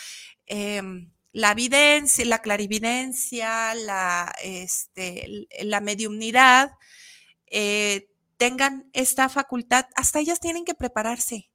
em, 0.46 1.12
la 1.32 1.52
evidencia, 1.52 2.24
la 2.26 2.40
clarividencia, 2.40 3.74
la, 3.74 4.34
este, 4.42 5.48
la 5.62 5.80
mediumnidad, 5.80 6.72
eh, 7.46 8.08
tengan 8.36 8.90
esta 8.92 9.28
facultad, 9.28 9.86
hasta 9.94 10.20
ellas 10.20 10.40
tienen 10.40 10.64
que 10.64 10.74
prepararse. 10.74 11.48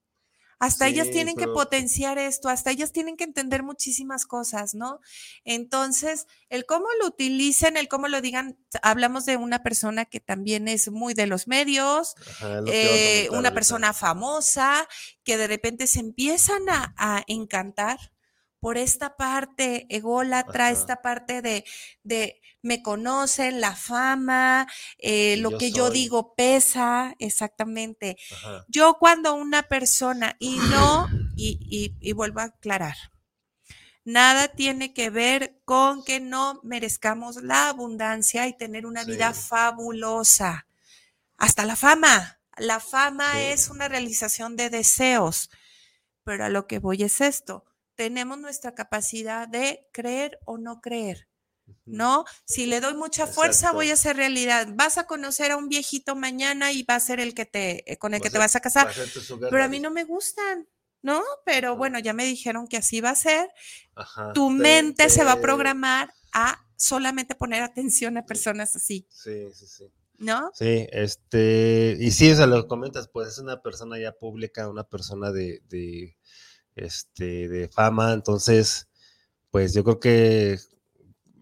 Hasta 0.60 0.88
ellas 0.88 1.12
tienen 1.12 1.36
que 1.36 1.48
potenciar 1.48 2.18
esto, 2.18 2.50
hasta 2.50 2.72
ellas 2.72 2.92
tienen 2.92 3.16
que 3.16 3.24
entender 3.24 3.62
muchísimas 3.62 4.26
cosas, 4.26 4.74
¿no? 4.74 5.02
Entonces, 5.44 6.26
el 6.50 6.66
cómo 6.66 6.88
lo 7.00 7.06
utilicen, 7.06 7.78
el 7.78 7.88
cómo 7.88 8.08
lo 8.08 8.22
digan, 8.22 8.58
hablamos 8.82 9.26
de 9.26 9.38
una 9.38 9.62
persona 9.62 10.06
que 10.06 10.20
también 10.20 10.68
es 10.68 10.90
muy 10.90 11.14
de 11.14 11.28
los 11.28 11.48
medios, 11.48 12.16
ajá, 12.28 12.62
lo 12.62 12.72
eh, 12.72 13.30
una 13.34 13.54
persona 13.54 13.94
famosa, 13.94 14.88
que 15.24 15.38
de 15.38 15.46
repente 15.46 15.86
se 15.86 16.00
empiezan 16.00 16.68
a, 16.70 16.96
a 16.98 17.24
encantar 17.28 18.12
por 18.68 18.78
esta 18.78 19.16
parte 19.16 19.86
ególatra, 19.88 20.72
esta 20.72 21.02
parte 21.02 21.42
de, 21.42 21.64
de 22.04 22.42
me 22.62 22.82
conocen, 22.84 23.62
la 23.62 23.74
fama, 23.78 24.68
eh, 24.98 25.38
lo 25.38 25.52
yo 25.52 25.58
que 25.58 25.72
yo 25.72 25.90
digo 25.90 26.36
pesa, 26.36 27.16
exactamente. 27.18 28.18
Ajá, 28.30 28.66
Yo 28.68 28.98
cuando 29.00 29.36
una 29.36 29.64
persona, 29.64 30.36
y 30.38 30.58
no, 30.58 31.08
y, 31.38 31.58
y- 31.62 31.96
y 32.02 32.12
vuelvo 32.12 32.42
a 32.42 32.46
aclarar, 32.52 32.98
nada 34.04 34.50
tiene 34.50 34.94
que 34.94 35.10
ver 35.12 35.62
con 35.64 36.04
que 36.04 36.20
no 36.20 36.60
merezcamos 36.64 37.38
la 37.44 37.70
abundancia 37.70 38.48
y 38.48 38.58
tener 38.58 38.86
una 38.86 39.06
vida 39.06 39.34
fabulosa. 39.34 40.68
Hasta 41.38 41.66
la 41.66 41.78
fama. 41.78 42.42
La 42.58 42.82
fama 42.82 43.32
Sí. 43.36 43.40
es 43.54 43.70
una 43.70 43.88
realización 43.88 44.58
de 44.58 44.70
deseos. 44.70 45.50
Pero 46.26 46.44
a 46.44 46.50
lo 46.50 46.68
que 46.68 46.80
voy 46.80 47.04
es 47.04 47.22
esto. 47.22 47.64
Tenemos 47.98 48.38
nuestra 48.40 48.74
capacidad 48.74 49.48
de 49.48 49.90
creer 49.92 50.40
o 50.46 50.58
no 50.58 50.80
creer. 50.80 51.28
¿no? 51.86 52.24
Si 52.46 52.66
le 52.66 52.80
doy 52.80 52.94
mucha 52.94 53.28
fuerza, 53.28 53.74
voy 53.74 53.90
a 53.90 53.94
hacer 53.96 54.16
realidad. 54.16 54.68
Vas 54.76 54.98
a 54.98 55.06
conocer 55.06 55.52
a 55.52 55.58
un 55.58 55.68
viejito 55.68 56.16
mañana 56.16 56.72
y 56.72 56.84
va 56.84 56.96
a 56.96 57.00
ser 57.02 57.20
el 57.20 57.34
que 57.34 57.46
te, 57.46 57.92
eh, 57.92 57.98
con 57.98 58.14
el 58.14 58.22
que 58.22 58.30
te 58.30 58.38
vas 58.38 58.56
a 58.56 58.62
casar. 58.62 58.88
a 58.88 58.94
Pero 59.50 59.64
a 59.64 59.68
mí 59.68 59.80
no 59.82 59.92
me 59.92 60.06
gustan, 60.06 60.70
¿no? 61.02 61.22
Pero 61.46 61.70
Ajá. 61.70 61.78
bueno, 61.78 62.00
ya 62.00 62.14
me 62.14 62.24
dijeron 62.26 62.68
que 62.68 62.78
así 62.78 63.02
va 63.02 63.10
a 63.10 63.16
ser. 63.16 63.50
Ajá, 63.96 64.32
Tu 64.32 64.48
te- 64.48 64.54
mente 64.54 65.10
se 65.10 65.26
va 65.26 65.34
a 65.34 65.42
programar 65.42 66.14
a 66.32 66.58
solamente 66.78 67.36
poner 67.36 67.64
atención 67.64 68.18
a 68.18 68.26
personas 68.26 68.76
así. 68.76 69.06
Sí, 69.10 69.52
sí, 69.54 69.68
sí. 69.68 69.92
¿no? 70.20 70.52
Sí, 70.54 70.88
este, 70.92 71.96
y 72.00 72.12
sí, 72.12 72.32
o 72.32 72.36
sea, 72.36 72.48
lo 72.48 72.68
comentas, 72.68 73.08
pues 73.08 73.28
es 73.30 73.40
una 73.40 73.62
persona 73.62 74.00
ya 74.00 74.12
pública, 74.14 74.70
una 74.70 74.84
persona 74.84 75.32
de, 75.32 75.62
de, 75.70 76.18
este, 76.78 77.48
de 77.50 77.68
fama, 77.70 78.14
entonces, 78.14 78.88
pues 79.52 79.74
yo 79.74 79.84
creo 79.84 80.00
que 80.00 80.60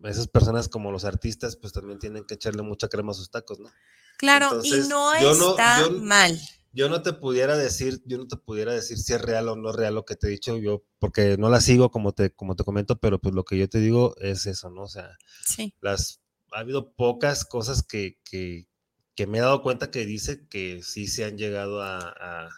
esas 0.04 0.28
personas 0.28 0.68
como 0.70 0.92
los 0.92 1.06
artistas, 1.06 1.56
pues 1.56 1.74
también 1.74 2.00
tienen 2.00 2.26
que 2.26 2.36
echarle 2.36 2.62
mucha 2.62 2.88
crema 2.90 3.12
a 3.12 3.16
sus 3.16 3.30
tacos, 3.32 3.60
¿no? 3.60 3.70
Claro, 4.18 4.48
Entonces, 4.48 4.86
y 4.86 4.90
no 4.90 5.14
no- 5.20 5.52
está 5.52 5.80
yo- 5.80 5.92
mal. 6.02 6.40
Yo 6.74 6.90
no 6.90 7.02
te 7.02 7.14
pudiera 7.14 7.56
decir, 7.56 8.02
yo 8.06 8.18
no 8.18 8.28
te 8.28 8.36
pudiera 8.36 8.74
decir 8.74 8.98
si 8.98 9.14
es 9.14 9.22
real 9.22 9.48
o 9.48 9.56
no 9.56 9.72
real 9.72 9.96
lo 9.96 10.04
que 10.04 10.18
te 10.18 10.28
he 10.28 10.30
dicho, 10.30 10.58
yo, 10.58 10.84
porque 11.00 11.38
no 11.38 11.50
la 11.50 11.62
sigo 11.62 11.90
como 11.90 12.12
te, 12.12 12.32
como 12.32 12.58
te 12.58 12.66
comento, 12.66 12.98
pero 13.00 13.18
pues 13.18 13.34
lo 13.34 13.46
que 13.46 13.58
yo 13.58 13.70
te 13.70 13.80
digo 13.80 14.14
es 14.20 14.46
eso, 14.46 14.70
¿no? 14.70 14.82
O 14.84 14.88
sea, 14.90 15.18
Sí. 15.46 15.74
las, 15.80 16.20
ha 16.52 16.60
habido 16.60 16.92
pocas 16.92 17.46
cosas 17.46 17.82
que, 17.82 18.20
que, 18.30 18.68
que 19.16 19.26
me 19.26 19.38
he 19.38 19.42
dado 19.42 19.62
cuenta 19.64 19.90
que 19.90 20.06
dice 20.06 20.48
que 20.50 20.84
sí 20.84 21.08
se 21.08 21.24
han 21.24 21.38
llegado 21.38 21.82
a, 21.82 21.98
a, 22.00 22.50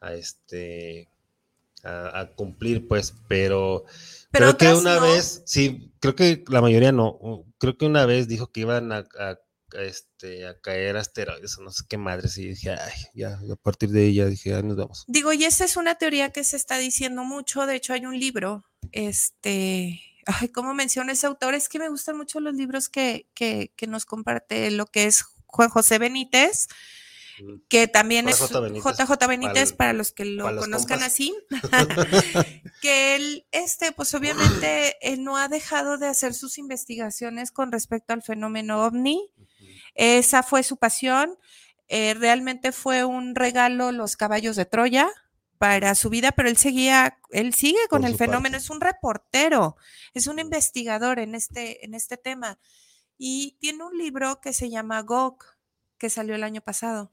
a 0.00 0.14
este 0.14 1.10
a, 1.84 2.20
a 2.20 2.26
cumplir, 2.34 2.86
pues, 2.88 3.14
pero, 3.28 3.84
Pero 4.30 4.56
creo 4.56 4.74
que 4.74 4.80
una 4.80 4.96
no. 4.96 5.02
vez, 5.02 5.42
sí, 5.46 5.92
creo 6.00 6.14
que 6.14 6.44
la 6.48 6.60
mayoría 6.60 6.92
no, 6.92 7.44
creo 7.58 7.76
que 7.76 7.86
una 7.86 8.06
vez 8.06 8.28
dijo 8.28 8.52
que 8.52 8.60
iban 8.60 8.92
a, 8.92 9.04
este, 9.72 10.46
a 10.46 10.60
caer 10.60 10.96
asteroides 10.96 11.56
o 11.58 11.62
no 11.62 11.70
sé 11.70 11.84
qué 11.88 11.96
madres, 11.96 12.36
y 12.38 12.48
dije, 12.48 12.70
ay, 12.70 12.92
ya, 13.14 13.40
a 13.50 13.56
partir 13.56 13.90
de 13.90 14.02
ahí 14.02 14.14
ya 14.14 14.26
dije, 14.26 14.50
ya 14.50 14.62
nos 14.62 14.76
vamos. 14.76 15.04
Digo, 15.06 15.32
y 15.32 15.44
esa 15.44 15.64
es 15.64 15.76
una 15.76 15.94
teoría 15.96 16.30
que 16.30 16.44
se 16.44 16.56
está 16.56 16.78
diciendo 16.78 17.24
mucho. 17.24 17.66
De 17.66 17.76
hecho, 17.76 17.92
hay 17.92 18.04
un 18.06 18.18
libro, 18.18 18.64
este, 18.92 20.00
ay, 20.26 20.48
¿cómo 20.48 20.74
menciona 20.74 21.12
ese 21.12 21.26
autor? 21.26 21.54
Es 21.54 21.68
que 21.68 21.78
me 21.78 21.88
gustan 21.88 22.16
mucho 22.16 22.40
los 22.40 22.54
libros 22.54 22.88
que, 22.88 23.26
que, 23.34 23.72
que 23.76 23.86
nos 23.86 24.04
comparte 24.06 24.70
lo 24.70 24.86
que 24.86 25.04
es 25.04 25.24
Juan 25.46 25.68
José 25.68 25.98
Benítez. 25.98 26.66
Que 27.68 27.88
también 27.88 28.28
es 28.28 28.38
JJ 28.38 28.60
Benítez, 28.60 28.98
JJ 28.98 29.26
Benítez 29.26 29.72
para 29.72 29.92
los 29.92 30.12
que 30.12 30.24
lo 30.24 30.44
conozcan 30.56 30.98
compas. 30.98 31.12
así, 31.12 31.34
que 32.82 33.16
él, 33.16 33.46
este, 33.52 33.92
pues 33.92 34.14
obviamente 34.14 34.96
él 35.00 35.24
no 35.24 35.36
ha 35.36 35.48
dejado 35.48 35.98
de 35.98 36.08
hacer 36.08 36.34
sus 36.34 36.58
investigaciones 36.58 37.52
con 37.52 37.72
respecto 37.72 38.12
al 38.12 38.22
fenómeno 38.22 38.84
ovni. 38.84 39.30
Esa 39.94 40.42
fue 40.42 40.62
su 40.62 40.76
pasión. 40.76 41.38
Eh, 41.88 42.14
realmente 42.14 42.72
fue 42.72 43.04
un 43.04 43.34
regalo 43.34 43.92
los 43.92 44.16
caballos 44.16 44.56
de 44.56 44.64
Troya 44.64 45.10
para 45.58 45.94
su 45.94 46.08
vida, 46.08 46.32
pero 46.32 46.48
él 46.48 46.56
seguía, 46.56 47.18
él 47.30 47.52
sigue 47.52 47.86
con 47.90 48.02
Por 48.02 48.10
el 48.10 48.16
fenómeno, 48.16 48.54
parte. 48.54 48.64
es 48.64 48.70
un 48.70 48.80
reportero, 48.80 49.76
es 50.14 50.26
un 50.26 50.38
investigador 50.38 51.18
en 51.18 51.34
este, 51.34 51.84
en 51.84 51.94
este 51.94 52.16
tema. 52.16 52.58
Y 53.18 53.58
tiene 53.60 53.84
un 53.84 53.98
libro 53.98 54.40
que 54.40 54.54
se 54.54 54.70
llama 54.70 55.02
Gog, 55.02 55.44
que 55.98 56.08
salió 56.08 56.34
el 56.34 56.44
año 56.44 56.62
pasado. 56.62 57.12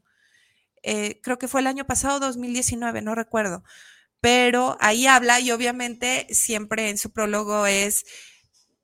Eh, 0.89 1.19
creo 1.21 1.37
que 1.37 1.49
fue 1.49 1.59
el 1.59 1.67
año 1.67 1.85
pasado, 1.85 2.21
2019, 2.21 3.01
no 3.01 3.13
recuerdo. 3.13 3.61
Pero 4.21 4.77
ahí 4.79 5.05
habla 5.05 5.41
y 5.41 5.51
obviamente 5.51 6.27
siempre 6.31 6.89
en 6.89 6.97
su 6.97 7.11
prólogo 7.11 7.67
es, 7.67 8.05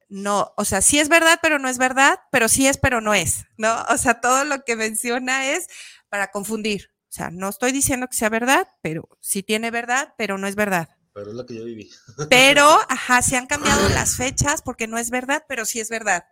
no, 0.09 0.53
o 0.57 0.65
sea, 0.65 0.81
sí 0.81 0.99
es 0.99 1.07
verdad, 1.07 1.39
pero 1.41 1.59
no 1.59 1.69
es 1.69 1.77
verdad, 1.77 2.19
pero 2.30 2.49
sí 2.49 2.67
es, 2.67 2.77
pero 2.77 2.99
no 2.99 3.13
es, 3.13 3.45
¿no? 3.57 3.84
O 3.89 3.97
sea, 3.97 4.19
todo 4.19 4.43
lo 4.43 4.65
que 4.65 4.75
menciona 4.75 5.51
es 5.51 5.67
para 6.09 6.30
confundir. 6.30 6.91
O 7.07 7.13
sea, 7.13 7.30
no 7.31 7.47
estoy 7.47 7.71
diciendo 7.71 8.09
que 8.09 8.17
sea 8.17 8.27
verdad, 8.27 8.67
pero 8.81 9.07
sí 9.21 9.41
tiene 9.41 9.71
verdad, 9.71 10.13
pero 10.17 10.38
no 10.38 10.45
es 10.45 10.55
verdad. 10.55 10.89
Pero 11.13 11.30
es 11.30 11.35
lo 11.38 11.45
que 11.45 11.55
yo 11.55 11.63
viví. 11.63 11.89
Pero, 12.30 12.67
ajá, 12.89 13.21
se 13.21 13.38
han 13.38 13.47
cambiado 13.47 13.88
las 13.88 14.17
fechas 14.17 14.61
porque 14.61 14.88
no 14.88 14.97
es 14.97 15.09
verdad, 15.09 15.45
pero 15.47 15.63
sí 15.63 15.80
es 15.80 15.88
verdad. 15.88 16.25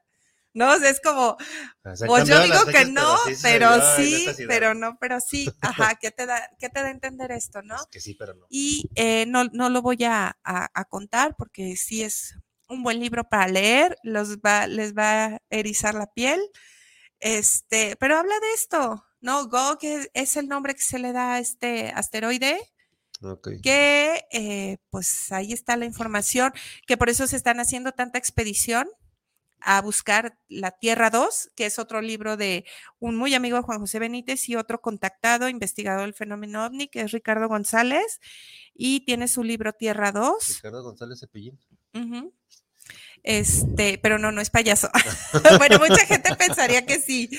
¿No? 0.53 0.71
O 0.73 0.77
sea, 0.79 0.89
es 0.89 0.99
como, 0.99 1.37
pues 2.05 2.27
yo 2.27 2.41
digo 2.43 2.65
que 2.65 2.85
no, 2.85 3.17
sí 3.25 3.33
pero 3.41 3.69
sí, 3.95 4.25
pero 4.47 4.73
no, 4.73 4.97
pero 4.99 5.19
sí. 5.21 5.49
Ajá, 5.61 5.95
¿qué 5.95 6.11
te 6.11 6.25
da, 6.25 6.49
qué 6.59 6.69
te 6.69 6.81
da 6.81 6.87
a 6.87 6.91
entender 6.91 7.31
esto, 7.31 7.61
no? 7.61 7.75
Es 7.75 7.87
que 7.89 7.99
sí, 8.01 8.15
pero 8.15 8.33
no. 8.33 8.45
Y 8.49 8.89
eh, 8.95 9.25
no, 9.27 9.45
no 9.45 9.69
lo 9.69 9.81
voy 9.81 10.03
a, 10.03 10.37
a- 10.43 10.69
a 10.73 10.85
contar 10.85 11.35
porque 11.37 11.75
sí 11.77 12.03
es 12.03 12.37
un 12.67 12.83
buen 12.83 12.99
libro 12.99 13.23
para 13.29 13.47
leer, 13.47 13.97
los 14.03 14.37
va, 14.39 14.67
les 14.67 14.93
va 14.93 15.25
a 15.25 15.37
erizar 15.49 15.95
la 15.95 16.07
piel. 16.11 16.41
Este, 17.19 17.95
pero 17.97 18.17
habla 18.17 18.33
de 18.39 18.53
esto, 18.53 19.05
¿no? 19.21 19.47
Gog 19.47 19.77
es, 19.83 20.09
es 20.13 20.35
el 20.37 20.47
nombre 20.47 20.73
que 20.75 20.81
se 20.81 20.99
le 20.99 21.13
da 21.13 21.33
a 21.35 21.39
este 21.39 21.91
asteroide, 21.95 22.59
que 23.61 24.25
eh, 24.31 24.77
pues 24.89 25.31
ahí 25.31 25.53
está 25.53 25.77
la 25.77 25.85
información, 25.85 26.51
que 26.87 26.97
por 26.97 27.09
eso 27.09 27.27
se 27.27 27.35
están 27.37 27.59
haciendo 27.59 27.91
tanta 27.91 28.17
expedición 28.17 28.89
a 29.61 29.81
buscar 29.81 30.37
la 30.47 30.71
Tierra 30.71 31.09
2, 31.09 31.51
que 31.55 31.65
es 31.65 31.79
otro 31.79 32.01
libro 32.01 32.37
de 32.37 32.65
un 32.99 33.15
muy 33.15 33.33
amigo 33.33 33.61
Juan 33.63 33.79
José 33.79 33.99
Benítez 33.99 34.47
y 34.49 34.55
otro 34.55 34.81
contactado, 34.81 35.49
investigador 35.49 36.01
del 36.01 36.13
fenómeno 36.13 36.65
ovni, 36.65 36.87
que 36.87 37.01
es 37.01 37.11
Ricardo 37.11 37.47
González, 37.47 38.19
y 38.73 39.05
tiene 39.05 39.27
su 39.27 39.43
libro 39.43 39.73
Tierra 39.73 40.11
2. 40.11 40.47
Ricardo 40.55 40.83
González 40.83 41.19
Cepillín. 41.19 41.59
Ujú. 41.93 42.33
Este, 43.23 43.99
pero 43.99 44.17
no, 44.17 44.31
no 44.31 44.41
es 44.41 44.49
payaso. 44.49 44.89
bueno, 45.57 45.77
mucha 45.79 46.05
gente 46.05 46.35
pensaría 46.35 46.85
que 46.85 46.99
sí, 46.99 47.29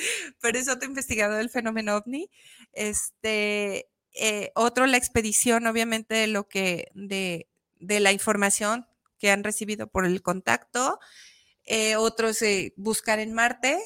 pero 0.40 0.58
es 0.58 0.68
otro 0.68 0.88
investigador 0.88 1.38
del 1.38 1.50
fenómeno 1.50 1.96
ovni. 1.96 2.30
Este, 2.72 3.90
eh, 4.14 4.52
otro, 4.54 4.86
la 4.86 4.96
expedición, 4.96 5.66
obviamente, 5.66 6.14
de 6.14 6.26
lo 6.26 6.48
que, 6.48 6.90
de, 6.94 7.48
de 7.80 8.00
la 8.00 8.12
información 8.12 8.86
que 9.18 9.30
han 9.30 9.44
recibido 9.44 9.86
por 9.88 10.04
el 10.04 10.22
contacto. 10.22 10.98
Eh, 11.72 11.96
otros, 11.96 12.42
eh, 12.42 12.72
buscar 12.76 13.18
en 13.18 13.32
Marte, 13.32 13.78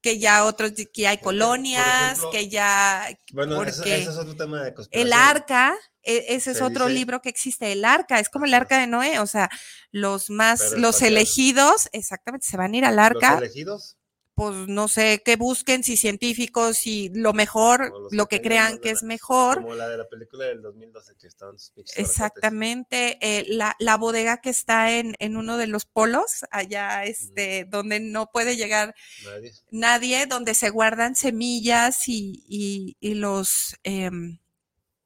que 0.00 0.18
ya 0.18 0.44
otros, 0.44 0.72
que 0.92 1.06
hay 1.08 1.18
colonias, 1.18 2.12
ejemplo, 2.12 2.30
que 2.30 2.48
ya 2.48 3.08
Bueno, 3.32 3.62
eso 3.64 3.82
es 3.84 4.08
otro 4.08 4.36
tema 4.36 4.62
de 4.64 4.74
el 4.90 5.12
arca, 5.12 5.76
e- 6.02 6.26
ese 6.34 6.52
es 6.52 6.62
otro 6.62 6.86
dice- 6.86 6.98
libro 6.98 7.20
que 7.20 7.28
existe, 7.28 7.70
el 7.72 7.84
arca, 7.84 8.18
es 8.20 8.28
como 8.28 8.44
el 8.44 8.54
arca 8.54 8.78
de 8.78 8.86
Noé, 8.86 9.18
o 9.18 9.26
sea, 9.26 9.48
los 9.90 10.30
más, 10.30 10.60
los 10.60 10.96
espacial. 10.96 11.12
elegidos, 11.12 11.88
exactamente, 11.92 12.46
se 12.46 12.56
van 12.56 12.74
a 12.74 12.76
ir 12.76 12.84
al 12.84 12.96
Los 12.96 13.04
arca, 13.04 13.38
elegidos. 13.38 13.96
Pues 14.38 14.68
no 14.68 14.86
sé, 14.86 15.20
qué 15.24 15.34
busquen, 15.34 15.82
si 15.82 15.96
científicos, 15.96 16.76
si 16.78 17.10
lo 17.12 17.32
mejor, 17.32 17.92
lo 18.12 18.26
que 18.26 18.40
crean 18.40 18.78
que 18.78 18.90
es 18.90 19.02
mejor. 19.02 19.62
Como 19.62 19.74
la 19.74 19.88
de 19.88 19.96
la 19.98 20.08
película 20.08 20.44
del 20.46 20.62
2012 20.62 21.16
que 21.20 21.26
estaban 21.26 21.58
sus. 21.58 21.72
Exactamente, 21.96 23.18
eh, 23.20 23.44
la, 23.48 23.74
la 23.80 23.96
bodega 23.96 24.40
que 24.40 24.50
está 24.50 24.92
en, 24.96 25.16
en 25.18 25.36
uno 25.36 25.56
de 25.56 25.66
los 25.66 25.86
polos, 25.86 26.44
allá 26.52 27.04
este, 27.04 27.64
donde 27.64 27.98
no 27.98 28.30
puede 28.30 28.56
llegar 28.56 28.94
Nadie. 29.24 29.52
nadie, 29.72 30.26
donde 30.26 30.54
se 30.54 30.70
guardan 30.70 31.16
semillas 31.16 32.08
y, 32.08 32.44
y- 32.48 32.96
y 33.00 33.14
los 33.14 33.76
em, 33.82 34.38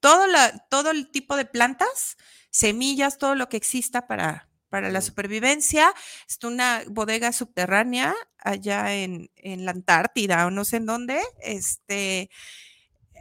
todo, 0.00 0.26
la, 0.26 0.66
todo 0.68 0.90
el 0.90 1.10
tipo 1.10 1.36
de 1.36 1.46
plantas, 1.46 2.16
semillas, 2.50 3.18
todo 3.18 3.34
lo 3.34 3.48
que 3.48 3.56
exista 3.56 4.06
para, 4.06 4.48
para 4.72 4.88
la 4.90 5.02
supervivencia. 5.02 5.92
Es 6.26 6.42
una 6.42 6.82
bodega 6.88 7.30
subterránea 7.32 8.14
allá 8.38 8.94
en, 8.94 9.30
en 9.36 9.66
la 9.66 9.72
Antártida 9.72 10.46
o 10.46 10.50
no 10.50 10.64
sé 10.64 10.78
en 10.78 10.86
dónde. 10.86 11.20
Este, 11.42 12.30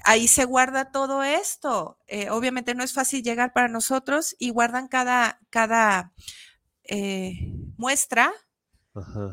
ahí 0.06 0.28
se 0.30 0.46
guarda 0.46 0.92
todo 0.92 1.24
esto. 1.24 2.00
Eh, 2.08 2.30
obviamente 2.30 2.74
no 2.74 2.84
es 2.86 2.94
fácil 2.94 3.22
llegar 3.22 3.52
para 3.52 3.68
nosotros 3.68 4.34
y 4.40 4.50
guardan 4.52 4.88
cada, 4.88 5.40
cada 5.50 6.14
eh, 6.86 7.34
muestra 7.78 8.32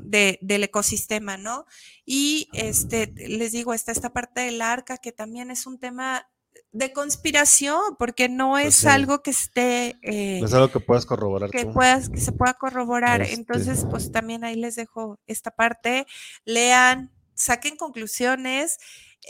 de- 0.03 0.39
del 0.43 0.65
ecosistema, 0.65 1.37
¿no? 1.37 1.65
Y 2.05 2.49
este, 2.53 3.13
les 3.17 3.53
digo, 3.53 3.75
está 3.75 3.93
esta 3.93 4.13
parte 4.13 4.41
del 4.43 4.61
arca 4.61 4.99
que 4.99 5.13
también 5.13 5.51
es 5.51 5.67
un 5.67 5.79
tema 5.79 6.29
de 6.73 6.93
conspiración, 6.93 7.81
porque 7.99 8.29
no 8.29 8.51
Pues 8.53 8.67
es 8.67 8.75
sí. 8.77 8.87
algo 8.89 9.23
que 9.23 9.31
esté, 9.31 9.99
eh, 10.03 10.39
No 10.41 10.47
es 10.47 10.55
algo 10.55 10.71
que 10.71 10.81
puedas 10.81 11.07
corroborar 11.07 11.51
que 11.51 11.65
tú. 11.65 11.73
puedas, 11.73 12.11
que 12.11 12.21
se 12.21 12.33
pueda 12.33 12.55
corroborar. 12.55 13.23
Este. 13.23 13.35
Entonces, 13.35 13.85
pues 13.91 14.13
también 14.13 14.45
ahí 14.45 14.57
les 14.57 14.77
dejo 14.77 15.19
esta 15.27 15.51
parte. 15.51 16.07
Lean, 16.45 17.11
saquen 17.35 17.77
conclusiones, 17.77 18.79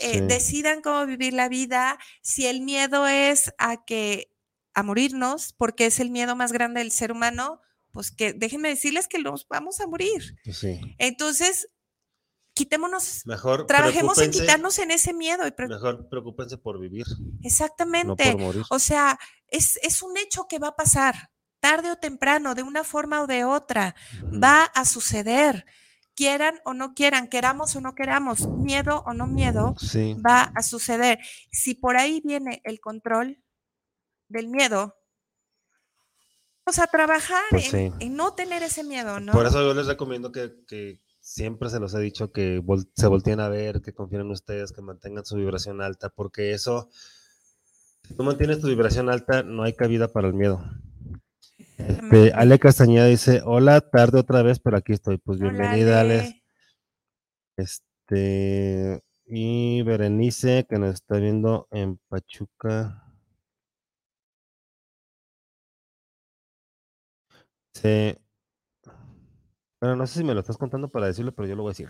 eh, 0.01 0.15
Sí. 0.15 0.21
decidan 0.21 0.81
cómo 0.83 1.05
vivir 1.07 1.33
la 1.33 1.49
vida. 1.49 1.99
Si 2.23 2.47
el 2.47 2.61
miedo 2.61 3.07
es 3.07 3.53
a 3.59 3.85
que 3.85 4.31
a 4.75 4.83
morirnos, 4.83 5.53
porque 5.55 5.87
es 5.87 5.99
el 6.01 6.11
miedo 6.11 6.37
más 6.37 6.53
grande 6.53 6.81
del 6.81 6.93
ser 6.93 7.11
humano, 7.13 7.61
pues 7.91 8.11
que 8.13 8.33
déjenme 8.33 8.69
decirles 8.69 9.09
que 9.09 9.19
nos 9.19 9.49
vamos 9.49 9.81
a 9.81 9.87
morir. 9.87 10.37
Pues 10.45 10.59
sí. 10.59 10.79
Entonces, 10.99 11.69
quitémonos, 12.59 13.23
Mejor 13.27 13.67
trabajemos 13.67 14.19
en 14.19 14.31
quitarnos 14.33 14.79
en 14.81 14.91
ese 14.91 15.13
miedo. 15.15 15.47
Y 15.47 15.53
pre- 15.53 15.69
Mejor 15.69 16.09
preocúpense 16.09 16.59
por 16.59 16.79
vivir, 16.81 17.07
no 17.19 17.39
Exactamente. 17.43 18.33
por 18.33 18.41
morir. 18.41 18.63
O 18.71 18.79
sea, 18.79 19.19
es, 19.47 19.79
es 19.83 20.03
un 20.03 20.17
hecho 20.17 20.47
que 20.49 20.59
va 20.59 20.69
a 20.69 20.77
pasar, 20.77 21.31
tarde 21.61 21.91
o 21.91 21.97
temprano, 21.97 22.55
de 22.55 22.63
una 22.65 22.83
forma 22.85 23.23
o 23.23 23.27
de 23.27 23.45
otra. 23.45 23.95
Va 24.25 24.65
a 24.65 24.85
suceder. 24.85 25.65
Quieran 26.17 26.61
o 26.65 26.75
no 26.75 26.95
quieran, 26.95 27.29
queramos 27.29 27.77
o 27.77 27.81
no 27.81 27.95
queramos, 27.95 28.49
miedo 28.49 29.05
o 29.07 29.15
no 29.15 29.29
miedo, 29.29 29.77
Sí. 29.79 30.15
va 30.15 30.51
a 30.55 30.63
suceder. 30.65 31.21
Si 31.53 31.75
por 31.77 31.97
ahí 31.97 32.21
viene 32.25 32.61
el 32.65 32.81
control 32.81 33.41
del 34.29 34.49
miedo, 34.49 34.97
pues 36.65 36.81
a 36.81 36.87
trabajar 36.89 37.45
Pues 37.51 37.73
en, 37.73 37.93
sí. 37.93 37.97
en 38.07 38.17
no 38.17 38.35
tener 38.35 38.63
ese 38.65 38.83
miedo, 38.85 39.21
¿no? 39.21 39.33
Por 39.33 39.47
eso 39.47 39.63
yo 39.63 39.73
les 39.75 39.87
recomiendo 39.87 40.33
que, 40.33 40.53
que 40.67 41.01
siempre 41.29 41.69
se 41.69 41.79
los 41.79 41.95
he 41.95 42.01
dicho 42.01 42.33
que 42.33 42.63
se 42.95 43.07
volteen 43.07 43.41
a 43.41 43.51
ver, 43.51 43.83
que 43.83 43.93
confíen 43.93 44.23
en 44.23 44.31
ustedes, 44.31 44.73
que 44.73 44.81
mantengan 44.81 45.27
su 45.27 45.37
vibración 45.37 45.83
alta, 45.83 46.09
porque 46.09 46.53
eso, 46.53 46.89
si 48.03 48.15
tú 48.15 48.25
mantienes 48.25 48.61
tu 48.61 48.69
vibración 48.69 49.11
alta, 49.11 49.43
no 49.43 49.63
hay 49.63 49.75
cabida 49.75 50.09
para 50.09 50.29
el 50.29 50.35
miedo. 50.35 50.65
Este, 51.77 52.33
Ale 52.33 52.59
Castañeda 52.59 53.07
dice, 53.07 53.43
hola, 53.45 53.83
tarde 53.83 54.19
otra 54.21 54.43
vez, 54.43 54.59
pero 54.59 54.79
aquí 54.79 54.95
estoy. 54.95 55.19
Pues 55.19 55.39
bienvenida, 55.39 56.01
Ale. 56.01 56.43
Este, 57.57 59.03
y 59.27 59.83
Berenice, 59.83 60.67
que 60.69 60.79
nos 60.79 60.95
está 60.95 61.19
viendo 61.19 61.69
en 61.71 61.99
Pachuca. 62.09 63.05
Sí. 67.75 68.17
Bueno, 69.81 69.97
no 69.97 70.07
sé 70.07 70.21
si 70.21 70.25
me 70.25 70.35
lo 70.35 70.41
estás 70.41 70.57
contando 70.57 70.89
para 70.89 71.07
decirlo, 71.07 71.33
pero 71.35 71.49
yo 71.49 71.57
lo 71.57 71.63
voy 71.63 71.71
a 71.71 71.73
decir. 71.73 71.89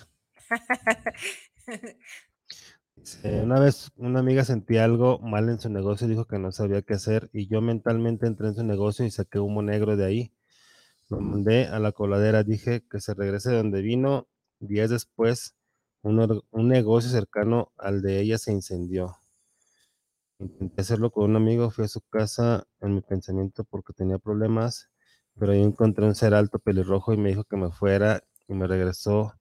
una 3.24 3.58
vez 3.60 3.90
una 3.96 4.20
amiga 4.20 4.44
sentía 4.44 4.84
algo 4.84 5.18
mal 5.20 5.48
en 5.48 5.58
su 5.58 5.68
negocio 5.70 6.08
dijo 6.08 6.26
que 6.26 6.38
no 6.38 6.52
sabía 6.52 6.82
qué 6.82 6.94
hacer 6.94 7.30
y 7.32 7.46
yo 7.48 7.60
mentalmente 7.60 8.26
entré 8.26 8.48
en 8.48 8.54
su 8.54 8.64
negocio 8.64 9.04
y 9.04 9.10
saqué 9.10 9.38
humo 9.38 9.62
negro 9.62 9.96
de 9.96 10.04
ahí. 10.04 10.32
Lo 11.10 11.20
mandé 11.20 11.66
a 11.66 11.78
la 11.80 11.92
coladera, 11.92 12.44
dije 12.44 12.84
que 12.90 13.00
se 13.00 13.14
regrese 13.14 13.50
de 13.50 13.58
donde 13.58 13.82
vino. 13.82 14.28
Días 14.60 14.90
después, 14.90 15.56
un, 16.02 16.42
un 16.50 16.68
negocio 16.68 17.10
cercano 17.10 17.72
al 17.78 18.02
de 18.02 18.20
ella 18.20 18.38
se 18.38 18.52
incendió. 18.52 19.16
Intenté 20.40 20.80
hacerlo 20.80 21.12
con 21.12 21.30
un 21.30 21.36
amigo, 21.36 21.70
fui 21.70 21.84
a 21.84 21.88
su 21.88 22.00
casa 22.00 22.66
en 22.80 22.92
mi 22.94 23.02
pensamiento 23.02 23.62
porque 23.62 23.92
tenía 23.92 24.18
problemas 24.18 24.90
pero 25.38 25.52
ahí 25.52 25.62
encontré 25.62 26.04
un 26.04 26.14
ser 26.14 26.34
alto 26.34 26.58
pelirrojo 26.58 27.12
y 27.12 27.16
me 27.16 27.30
dijo 27.30 27.44
que 27.44 27.56
me 27.56 27.70
fuera 27.70 28.22
y 28.48 28.54
me 28.54 28.66
regresó 28.66 29.34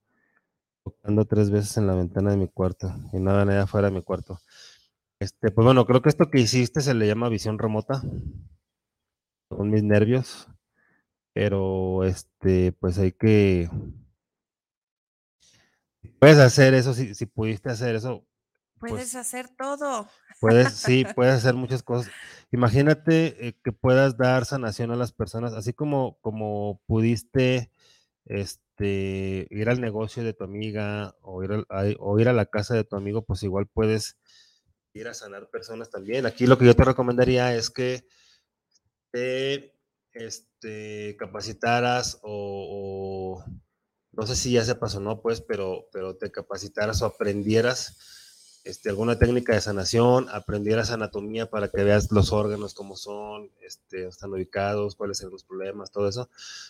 tocando 0.84 1.24
tres 1.24 1.50
veces 1.50 1.76
en 1.76 1.86
la 1.86 1.94
ventana 1.94 2.30
de 2.30 2.36
mi 2.36 2.48
cuarto 2.48 2.94
y 3.12 3.18
nada, 3.18 3.44
nada 3.44 3.66
fuera 3.66 3.88
de 3.88 3.94
mi 3.94 4.02
cuarto. 4.02 4.38
Este, 5.20 5.50
pues 5.50 5.64
bueno, 5.64 5.84
creo 5.86 6.00
que 6.02 6.08
esto 6.08 6.30
que 6.30 6.40
hiciste 6.40 6.80
se 6.80 6.94
le 6.94 7.06
llama 7.06 7.28
visión 7.28 7.58
remota, 7.58 8.02
con 9.48 9.70
mis 9.70 9.82
nervios, 9.82 10.48
pero 11.32 12.04
este, 12.04 12.72
pues 12.72 12.98
hay 12.98 13.12
que, 13.12 13.68
puedes 16.20 16.38
hacer 16.38 16.74
eso, 16.74 16.94
si 16.94 17.26
pudiste 17.26 17.70
hacer 17.70 17.96
eso. 17.96 18.27
Puedes 18.78 18.96
pues 18.96 19.14
hacer 19.14 19.48
todo. 19.48 20.08
Puedes, 20.40 20.72
sí, 20.74 21.04
puedes 21.14 21.34
hacer 21.34 21.54
muchas 21.54 21.82
cosas. 21.82 22.12
Imagínate 22.50 23.48
eh, 23.48 23.56
que 23.62 23.72
puedas 23.72 24.16
dar 24.16 24.44
sanación 24.44 24.90
a 24.90 24.96
las 24.96 25.12
personas, 25.12 25.52
así 25.52 25.72
como, 25.72 26.18
como 26.20 26.80
pudiste 26.86 27.70
este, 28.24 29.46
ir 29.50 29.68
al 29.68 29.80
negocio 29.80 30.22
de 30.22 30.32
tu 30.32 30.44
amiga 30.44 31.16
o 31.22 31.42
ir, 31.42 31.52
a, 31.68 31.84
o 31.98 32.18
ir 32.18 32.28
a 32.28 32.32
la 32.32 32.46
casa 32.46 32.74
de 32.74 32.84
tu 32.84 32.96
amigo, 32.96 33.22
pues 33.22 33.42
igual 33.42 33.66
puedes 33.66 34.16
ir 34.94 35.08
a 35.08 35.14
sanar 35.14 35.50
personas 35.50 35.90
también. 35.90 36.26
Aquí 36.26 36.46
lo 36.46 36.58
que 36.58 36.66
yo 36.66 36.76
te 36.76 36.84
recomendaría 36.84 37.54
es 37.54 37.70
que 37.70 38.06
te 39.10 39.74
este, 40.12 41.16
capacitaras 41.18 42.18
o, 42.22 43.42
o 43.42 43.44
no 44.12 44.26
sé 44.26 44.36
si 44.36 44.52
ya 44.52 44.64
sepas 44.64 44.94
o 44.96 45.00
no, 45.00 45.20
pues, 45.20 45.40
pero, 45.40 45.88
pero 45.92 46.16
te 46.16 46.30
capacitaras 46.30 47.02
o 47.02 47.06
aprendieras 47.06 48.27
este, 48.68 48.90
alguna 48.90 49.18
técnica 49.18 49.54
de 49.54 49.62
sanación, 49.62 50.26
aprendieras 50.30 50.90
anatomía 50.90 51.48
para 51.48 51.68
que 51.68 51.82
veas 51.84 52.12
los 52.12 52.32
órganos, 52.32 52.74
cómo 52.74 52.96
son, 52.96 53.50
este, 53.62 54.06
están 54.06 54.30
ubicados, 54.30 54.94
cuáles 54.94 55.16
son 55.16 55.30
los 55.30 55.42
problemas, 55.42 55.90
todo 55.90 56.06
eso. 56.06 56.28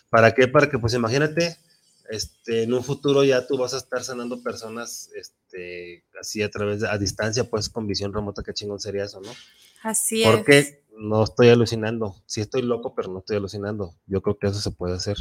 ¿Para 0.09 0.33
qué? 0.33 0.47
Para 0.47 0.71
que, 0.71 0.79
pues 0.79 0.95
imagínate, 0.95 1.57
este, 2.09 2.63
en 2.63 2.73
un 2.73 2.85
futuro 2.85 3.25
ya 3.25 3.49
tú 3.49 3.59
vas 3.59 3.75
a 3.75 3.79
estar 3.79 4.05
sanando 4.05 4.41
personas 4.45 5.11
este, 5.17 6.05
así 6.21 6.41
a 6.41 6.51
través 6.51 6.81
de, 6.81 6.89
a 6.89 6.97
distancia, 6.99 7.51
pues 7.51 7.69
con 7.69 7.89
visión 7.89 8.13
remota, 8.13 8.45
qué 8.45 8.55
chingón 8.55 8.79
sería 8.79 9.03
eso, 9.03 9.21
¿no? 9.21 9.33
Así 9.83 10.23
es. 10.23 10.31
Porque 10.31 10.85
no 10.97 11.25
estoy 11.25 11.49
alucinando, 11.49 12.23
sí 12.27 12.41
estoy 12.41 12.63
loco, 12.63 12.95
pero 12.95 13.11
no 13.11 13.19
estoy 13.19 13.39
alucinando. 13.39 13.97
Yo 14.07 14.23
creo 14.23 14.39
que 14.39 14.47
eso 14.47 14.61
se 14.61 14.71
puede 14.71 14.95
hacer. 14.95 15.17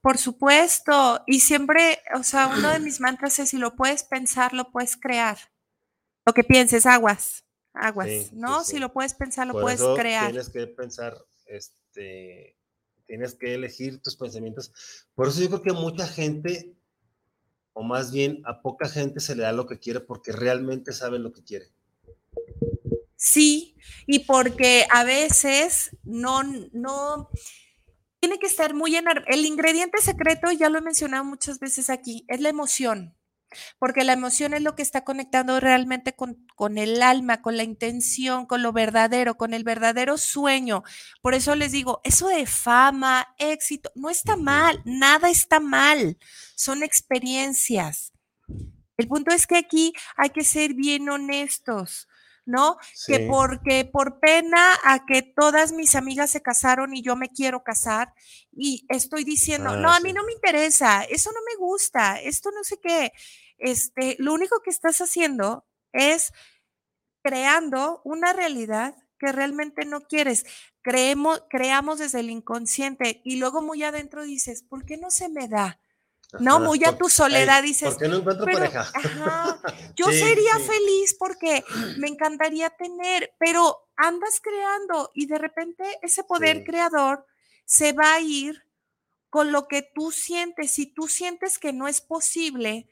Por 0.00 0.16
supuesto, 0.16 1.24
y 1.26 1.40
siempre, 1.40 1.98
o 2.16 2.22
sea, 2.22 2.46
uno 2.56 2.70
de 2.70 2.78
mis 2.78 3.00
mantras 3.00 3.40
es 3.40 3.48
si 3.48 3.56
lo 3.56 3.74
puedes 3.74 4.04
pensar, 4.04 4.52
lo 4.52 4.70
puedes 4.70 4.96
crear. 4.96 5.36
Lo 6.26 6.34
que 6.34 6.44
pienses, 6.44 6.86
aguas, 6.86 7.44
aguas, 7.72 8.32
¿no? 8.32 8.64
Si 8.64 8.78
lo 8.78 8.92
puedes 8.92 9.14
pensar, 9.14 9.46
lo 9.46 9.54
puedes 9.54 9.80
crear. 9.96 10.30
Tienes 10.30 10.50
que 10.50 10.66
pensar, 10.66 11.16
este, 11.46 12.56
tienes 13.06 13.34
que 13.34 13.54
elegir 13.54 14.00
tus 14.02 14.16
pensamientos. 14.16 14.72
Por 15.14 15.28
eso 15.28 15.40
yo 15.40 15.48
creo 15.48 15.62
que 15.62 15.72
mucha 15.72 16.06
gente, 16.06 16.76
o 17.72 17.82
más 17.82 18.12
bien 18.12 18.42
a 18.44 18.60
poca 18.60 18.88
gente 18.88 19.20
se 19.20 19.34
le 19.34 19.42
da 19.42 19.52
lo 19.52 19.66
que 19.66 19.78
quiere 19.78 20.00
porque 20.00 20.32
realmente 20.32 20.92
sabe 20.92 21.18
lo 21.18 21.32
que 21.32 21.42
quiere. 21.42 21.66
Sí, 23.16 23.76
y 24.06 24.20
porque 24.20 24.86
a 24.90 25.04
veces 25.04 25.96
no, 26.04 26.42
no, 26.72 27.30
tiene 28.20 28.38
que 28.38 28.46
estar 28.46 28.74
muy 28.74 28.96
en 28.96 29.04
el 29.26 29.44
ingrediente 29.44 30.00
secreto, 30.00 30.50
ya 30.52 30.68
lo 30.68 30.78
he 30.78 30.82
mencionado 30.82 31.24
muchas 31.24 31.58
veces 31.58 31.90
aquí, 31.90 32.24
es 32.28 32.40
la 32.40 32.48
emoción 32.48 33.14
porque 33.78 34.04
la 34.04 34.12
emoción 34.12 34.54
es 34.54 34.62
lo 34.62 34.74
que 34.74 34.82
está 34.82 35.04
conectando 35.04 35.60
realmente 35.60 36.14
con, 36.14 36.46
con, 36.54 36.78
el 36.78 37.02
alma, 37.02 37.42
con 37.42 37.56
la 37.56 37.62
intención, 37.62 38.46
con 38.46 38.62
lo 38.62 38.72
verdadero, 38.72 39.36
con 39.36 39.54
el 39.54 39.64
verdadero 39.64 40.18
sueño. 40.18 40.82
Por 41.22 41.34
eso 41.34 41.54
les 41.54 41.72
digo, 41.72 42.00
eso 42.04 42.28
de 42.28 42.46
fama, 42.46 43.34
éxito, 43.38 43.90
no 43.94 44.10
está 44.10 44.36
mal, 44.36 44.82
nada 44.84 45.30
está 45.30 45.60
mal, 45.60 46.18
son 46.54 46.82
experiencias. 46.82 48.12
El 48.96 49.08
punto 49.08 49.34
es 49.34 49.46
que 49.46 49.56
aquí 49.56 49.94
hay 50.16 50.30
que 50.30 50.44
ser 50.44 50.74
bien 50.74 51.08
honestos. 51.08 52.06
¿No? 52.46 52.76
Que 53.06 53.20
porque 53.20 53.84
por 53.84 54.20
pena 54.20 54.78
a 54.84 55.04
que 55.06 55.22
todas 55.22 55.72
mis 55.72 55.94
amigas 55.94 56.30
se 56.30 56.42
casaron 56.42 56.94
y 56.94 57.02
yo 57.02 57.16
me 57.16 57.28
quiero 57.28 57.62
casar 57.62 58.12
y 58.52 58.86
estoy 58.88 59.24
diciendo, 59.24 59.76
no, 59.76 59.90
ah, 59.90 59.96
a 59.96 60.00
mí 60.00 60.12
no 60.12 60.24
me 60.24 60.32
interesa, 60.32 61.04
eso 61.04 61.30
no 61.32 61.40
me 61.46 61.56
gusta, 61.56 62.20
esto 62.20 62.50
no 62.50 62.64
sé 62.64 62.78
qué. 62.80 63.12
Este, 63.58 64.16
lo 64.18 64.32
único 64.32 64.60
que 64.62 64.70
estás 64.70 65.00
haciendo 65.00 65.66
es 65.92 66.32
creando 67.22 68.00
una 68.04 68.32
realidad 68.32 68.96
que 69.18 69.32
realmente 69.32 69.84
no 69.84 70.00
quieres. 70.00 70.46
Creemos, 70.82 71.42
creamos 71.50 71.98
desde 71.98 72.20
el 72.20 72.30
inconsciente 72.30 73.20
y 73.24 73.36
luego 73.36 73.62
muy 73.62 73.82
adentro 73.82 74.24
dices, 74.24 74.62
¿por 74.62 74.86
qué 74.86 74.96
no 74.96 75.10
se 75.10 75.28
me 75.28 75.46
da? 75.46 75.78
No, 76.38 76.60
muy 76.60 76.84
a 76.84 76.96
tu 76.96 77.08
soledad 77.08 77.62
dices. 77.62 77.90
¿Por 77.94 78.02
qué 78.02 78.08
no 78.08 78.16
encuentro 78.16 78.46
pareja? 78.46 78.86
yo 79.96 80.06
sería 80.06 80.58
feliz 80.58 81.16
porque 81.18 81.64
me 81.98 82.08
encantaría 82.08 82.70
tener, 82.70 83.34
pero 83.38 83.88
andas 83.96 84.40
creando 84.40 85.10
y 85.14 85.26
de 85.26 85.38
repente 85.38 85.84
ese 86.02 86.22
poder 86.24 86.64
creador 86.64 87.26
se 87.64 87.92
va 87.92 88.14
a 88.14 88.20
ir 88.20 88.62
con 89.28 89.52
lo 89.52 89.68
que 89.68 89.82
tú 89.94 90.10
sientes. 90.12 90.72
Si 90.72 90.86
tú 90.86 91.08
sientes 91.08 91.58
que 91.58 91.72
no 91.72 91.88
es 91.88 92.00
posible, 92.00 92.88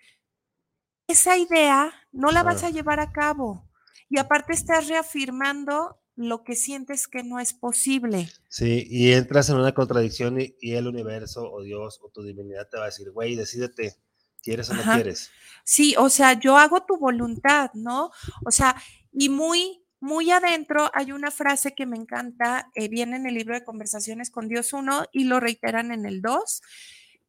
esa 1.06 1.36
idea 1.36 1.92
no 2.12 2.30
la 2.30 2.42
vas 2.42 2.64
a 2.64 2.70
llevar 2.70 3.00
a 3.00 3.12
cabo. 3.12 3.68
Y 4.08 4.18
aparte 4.18 4.52
estás 4.52 4.88
reafirmando 4.88 6.00
lo 6.18 6.42
que 6.42 6.56
sientes 6.56 7.06
que 7.06 7.22
no 7.22 7.38
es 7.38 7.54
posible. 7.54 8.28
Sí, 8.48 8.84
y 8.90 9.12
entras 9.12 9.50
en 9.50 9.56
una 9.56 9.72
contradicción 9.72 10.40
y, 10.40 10.72
el 10.72 10.88
universo 10.88 11.48
o 11.48 11.62
Dios 11.62 12.00
o 12.02 12.08
tu 12.08 12.24
divinidad 12.24 12.68
te 12.68 12.76
va 12.76 12.84
a 12.84 12.86
decir, 12.86 13.12
güey, 13.12 13.36
decídete, 13.36 13.94
¿quieres 14.42 14.68
o 14.68 14.74
no 14.74 14.82
quieres? 14.82 15.30
Sí, 15.62 15.94
o 15.96 16.08
sea, 16.08 16.32
yo 16.32 16.58
hago 16.58 16.84
tu 16.84 16.98
voluntad, 16.98 17.70
¿no? 17.74 18.10
O 18.44 18.50
sea, 18.50 18.74
y 19.12 19.28
muy, 19.28 19.84
muy 20.00 20.32
adentro 20.32 20.90
hay 20.92 21.12
una 21.12 21.30
frase 21.30 21.72
que 21.76 21.86
me 21.86 21.96
encanta, 21.96 22.68
eh, 22.74 22.88
viene 22.88 23.14
en 23.14 23.26
el 23.26 23.34
libro 23.34 23.54
de 23.54 23.64
Conversaciones 23.64 24.30
con 24.30 24.48
Dios 24.48 24.72
1 24.72 25.04
y 25.12 25.22
lo 25.22 25.38
reiteran 25.38 25.92
en 25.92 26.04
el 26.04 26.20
2, 26.20 26.62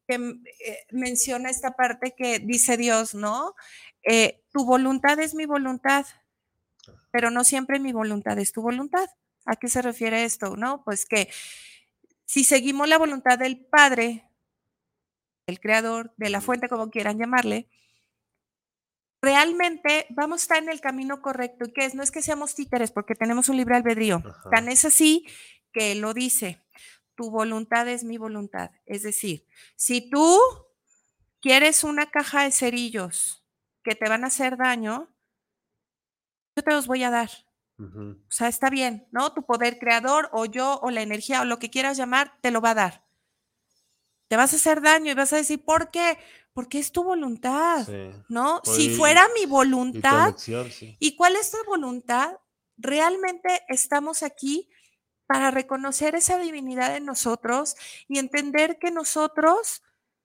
que 0.08 0.14
eh, 0.14 0.78
menciona 0.90 1.48
esta 1.48 1.76
parte 1.76 2.12
que 2.18 2.40
dice 2.40 2.76
Dios, 2.76 3.14
¿no? 3.14 3.54
Eh, 4.02 4.42
tu 4.52 4.64
voluntad 4.64 5.20
es 5.20 5.36
mi 5.36 5.46
voluntad 5.46 6.06
pero 7.10 7.30
no 7.30 7.44
siempre 7.44 7.80
mi 7.80 7.92
voluntad 7.92 8.38
es 8.38 8.52
tu 8.52 8.62
voluntad. 8.62 9.08
¿A 9.46 9.56
qué 9.56 9.68
se 9.68 9.82
refiere 9.82 10.24
esto? 10.24 10.56
No, 10.56 10.84
pues 10.84 11.06
que 11.06 11.30
si 12.24 12.44
seguimos 12.44 12.88
la 12.88 12.98
voluntad 12.98 13.38
del 13.38 13.58
Padre, 13.58 14.24
el 15.46 15.60
Creador, 15.60 16.14
de 16.16 16.30
la 16.30 16.40
fuente, 16.40 16.68
como 16.68 16.90
quieran 16.90 17.18
llamarle, 17.18 17.68
realmente 19.20 20.06
vamos 20.10 20.40
a 20.40 20.44
estar 20.44 20.62
en 20.62 20.68
el 20.68 20.80
camino 20.80 21.22
correcto. 21.22 21.64
¿Y 21.66 21.72
qué 21.72 21.84
es? 21.84 21.94
No 21.94 22.02
es 22.02 22.10
que 22.10 22.22
seamos 22.22 22.54
títeres 22.54 22.92
porque 22.92 23.14
tenemos 23.14 23.48
un 23.48 23.56
libre 23.56 23.76
albedrío. 23.76 24.22
Tan 24.50 24.68
es 24.68 24.84
así 24.84 25.26
que 25.72 25.94
lo 25.94 26.14
dice. 26.14 26.62
Tu 27.14 27.30
voluntad 27.30 27.88
es 27.88 28.04
mi 28.04 28.16
voluntad. 28.16 28.70
Es 28.86 29.02
decir, 29.02 29.46
si 29.76 30.08
tú 30.08 30.38
quieres 31.40 31.84
una 31.84 32.10
caja 32.10 32.44
de 32.44 32.52
cerillos 32.52 33.44
que 33.82 33.94
te 33.94 34.08
van 34.08 34.24
a 34.24 34.28
hacer 34.28 34.56
daño, 34.56 35.08
yo 36.60 36.64
te 36.64 36.70
los 36.72 36.86
voy 36.86 37.02
a 37.04 37.10
dar. 37.10 37.30
O 37.78 38.14
sea, 38.30 38.48
está 38.48 38.68
bien, 38.68 39.06
¿no? 39.10 39.32
Tu 39.32 39.42
poder 39.42 39.78
creador 39.78 40.28
o 40.32 40.44
yo 40.44 40.78
o 40.82 40.90
la 40.90 41.00
energía 41.00 41.40
o 41.40 41.44
lo 41.46 41.58
que 41.58 41.70
quieras 41.70 41.96
llamar, 41.96 42.36
te 42.42 42.50
lo 42.50 42.60
va 42.60 42.70
a 42.72 42.74
dar. 42.74 43.04
Te 44.28 44.36
vas 44.36 44.52
a 44.52 44.56
hacer 44.56 44.80
daño 44.82 45.10
y 45.10 45.14
vas 45.14 45.32
a 45.32 45.36
decir, 45.36 45.64
¿por 45.64 45.90
qué? 45.90 46.18
porque 46.52 46.80
es 46.80 46.90
tu 46.90 47.04
voluntad, 47.04 47.86
Sí. 47.86 48.10
¿no? 48.28 48.60
Pues, 48.64 48.76
si 48.76 48.86
y- 48.92 48.96
fuera 48.96 49.24
mi 49.34 49.42
Y 49.42 49.46
voluntad, 49.46 50.28
elección, 50.30 50.70
sí. 50.70 50.96
¿y 50.98 51.14
cuál 51.16 51.36
es 51.36 51.52
tu 51.52 51.58
voluntad? 51.64 52.38
Realmente 52.76 53.62
estamos 53.68 54.24
aquí 54.24 54.68
para 55.26 55.52
reconocer 55.52 56.16
esa 56.16 56.38
divinidad 56.38 56.96
en 56.96 57.04
nosotros 57.06 57.76
y 58.08 58.18
entender 58.18 58.78
que 58.80 58.90
nosotros 58.90 59.82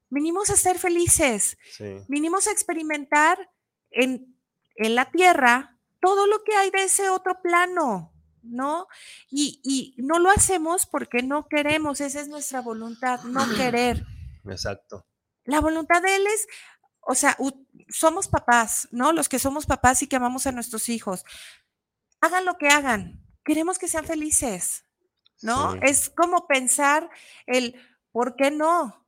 vinimos 0.09 0.49
a 0.49 0.55
ser 0.55 0.79
felices, 0.79 1.59
Sí. 1.77 1.99
vinimos 2.09 2.47
a 2.47 2.51
experimentar 2.51 3.51
en, 3.91 4.35
en 4.77 4.95
la 4.95 5.11
tierra 5.11 5.74
todo 6.05 6.27
lo 6.27 6.43
que 6.43 6.53
hay 6.53 6.69
de 6.69 6.83
ese 6.83 7.09
otro 7.09 7.41
plano, 7.41 8.13
¿no? 8.43 8.87
Y, 9.27 9.59
y 9.63 10.03
no 10.03 10.19
lo 10.19 10.29
hacemos 10.29 10.85
porque 10.85 11.23
no 11.23 11.47
queremos, 11.47 11.99
esa 11.99 12.21
es 12.21 12.27
nuestra 12.27 12.61
voluntad, 12.61 13.23
no 13.23 13.43
querer. 13.55 14.05
Exacto. 14.45 15.07
La 15.45 15.61
voluntad 15.61 16.03
de 16.03 16.15
Él 16.15 16.27
es, 16.27 16.47
o 17.01 17.15
sea, 17.15 17.35
somos 17.89 18.27
papás, 18.27 18.87
¿no? 18.91 19.13
Los 19.13 19.27
que 19.27 19.39
somos 19.39 19.65
papás 19.65 20.03
y 20.03 20.07
que 20.07 20.15
amamos 20.15 20.45
a 20.45 20.51
nuestros 20.51 20.89
hijos. 20.89 21.25
Hagan 22.21 22.45
lo 22.45 22.59
que 22.59 22.67
hagan, 22.67 23.25
queremos 23.43 23.79
que 23.79 23.87
sean 23.87 24.05
felices, 24.05 24.85
¿no? 25.41 25.71
Sí. 25.71 25.79
Es 25.81 26.11
como 26.11 26.45
pensar 26.45 27.09
el, 27.47 27.81
¿por 28.11 28.35
qué 28.35 28.51
no? 28.51 29.07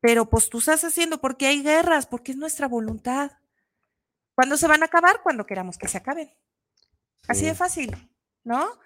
Pero 0.00 0.28
pues 0.28 0.50
tú 0.50 0.58
estás 0.58 0.82
haciendo, 0.82 1.20
porque 1.20 1.46
hay 1.46 1.62
guerras, 1.62 2.08
porque 2.08 2.32
es 2.32 2.36
nuestra 2.36 2.66
voluntad. 2.66 3.30
¿Cuándo 4.34 4.56
se 4.56 4.66
van 4.66 4.82
a 4.82 4.86
acabar? 4.86 5.20
Cuando 5.22 5.46
queramos 5.46 5.78
que 5.78 5.88
se 5.88 5.98
acaben. 5.98 6.32
Así 7.28 7.44
de 7.44 7.54
fácil, 7.54 7.94
¿no? 8.44 8.78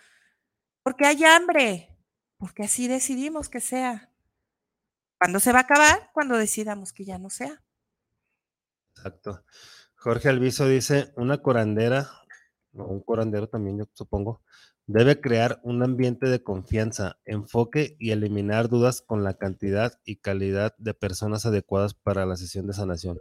Porque 0.83 1.07
hay 1.07 1.25
hambre, 1.25 1.97
porque 2.37 2.65
así 2.65 2.89
decidimos 2.89 3.49
que 3.49 3.61
sea. 3.61 4.13
¿Cuándo 5.19 5.41
se 5.41 5.53
va 5.53 5.61
a 5.61 5.63
acabar? 5.63 6.11
Cuando 6.13 6.37
decidamos 6.37 6.93
que 6.93 7.05
ya 7.05 7.19
no 7.19 7.31
sea. 7.31 7.63
Exacto. 8.95 9.45
Jorge 9.95 10.29
Alviso 10.29 10.69
dice, 10.69 11.13
una 11.17 11.39
curandera, 11.39 12.09
o 12.75 12.85
un 12.85 13.01
curandero 13.01 13.49
también, 13.49 13.79
yo 13.79 13.89
supongo, 13.95 14.43
debe 14.87 15.21
crear 15.21 15.61
un 15.65 15.83
ambiente 15.83 16.29
de 16.29 16.43
confianza, 16.43 17.19
enfoque 17.25 17.97
y 17.99 18.13
eliminar 18.13 18.69
dudas 18.69 19.03
con 19.03 19.25
la 19.25 19.35
cantidad 19.35 19.99
y 20.05 20.17
calidad 20.17 20.75
de 20.79 20.95
personas 20.95 21.47
adecuadas 21.47 21.95
para 21.95 22.25
la 22.27 22.37
sesión 22.37 22.67
de 22.67 22.75
sanación. 22.75 23.19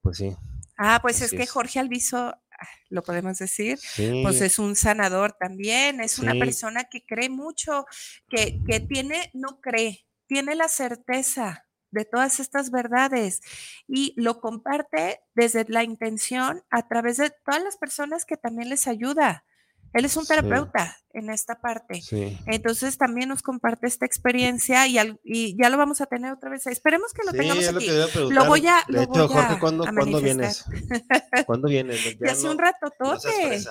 Pues 0.00 0.18
sí, 0.18 0.36
Ah, 0.76 0.98
pues 1.02 1.20
es 1.20 1.30
que 1.30 1.42
es. 1.42 1.50
Jorge 1.50 1.78
Alviso, 1.78 2.18
ah, 2.18 2.68
lo 2.88 3.02
podemos 3.02 3.38
decir, 3.38 3.78
sí, 3.78 4.20
pues 4.22 4.40
es 4.40 4.58
un 4.58 4.76
sanador 4.76 5.32
también, 5.32 6.00
es 6.00 6.18
una 6.18 6.32
persona 6.34 6.84
que 6.84 7.04
cree 7.04 7.28
mucho, 7.28 7.86
que, 8.28 8.60
que 8.66 8.80
tiene, 8.80 9.30
no 9.34 9.60
cree, 9.60 10.06
tiene 10.26 10.54
la 10.54 10.68
certeza 10.68 11.66
de 11.92 12.04
todas 12.04 12.40
estas 12.40 12.70
verdades 12.70 13.42
y 13.86 14.14
lo 14.16 14.40
comparte 14.40 15.20
desde 15.34 15.64
la 15.68 15.84
intención 15.84 16.62
a 16.70 16.88
través 16.88 17.18
de 17.18 17.30
todas 17.44 17.62
las 17.62 17.76
personas 17.76 18.24
que 18.24 18.36
también 18.36 18.70
les 18.70 18.88
ayuda. 18.88 19.44
Él 19.92 20.04
es 20.04 20.16
un 20.16 20.24
Sí. 20.24 20.28
terapeuta 20.28 20.96
en 21.14 21.28
esta 21.30 21.60
parte. 21.60 22.00
sí. 22.00 22.38
Entonces 22.46 22.96
también 22.96 23.28
nos 23.28 23.42
comparte 23.42 23.86
esta 23.86 24.06
experiencia 24.06 24.86
y, 24.86 24.96
al- 24.98 25.20
y 25.22 25.54
ya 25.60 25.68
lo 25.68 25.76
vamos 25.76 26.00
a 26.00 26.06
tener 26.06 26.32
otra 26.32 26.48
vez. 26.50 26.66
Esperemos 26.66 27.12
que 27.12 27.22
lo 27.26 27.32
Sí, 27.32 27.38
tengamos 27.38 27.64
lo 27.72 27.78
aquí. 27.78 27.88
a 27.90 28.06
preguntar. 28.06 28.48
voy 28.48 28.66
a- 28.66 28.84
De 28.88 28.92
lo 28.94 29.02
hecho, 29.02 29.12
voy 29.12 29.28
Jorge, 29.28 29.58
¿cuándo, 29.60 29.84
a 29.86 29.92
¿cuándo 29.92 30.20
vienes? 30.22 30.64
¿Cuándo 31.46 31.68
vienes? 31.68 32.00
Ya 32.20 32.32
hace 32.32 32.48
un 32.48 32.58
rato 32.58 32.90
tote. 32.98 33.62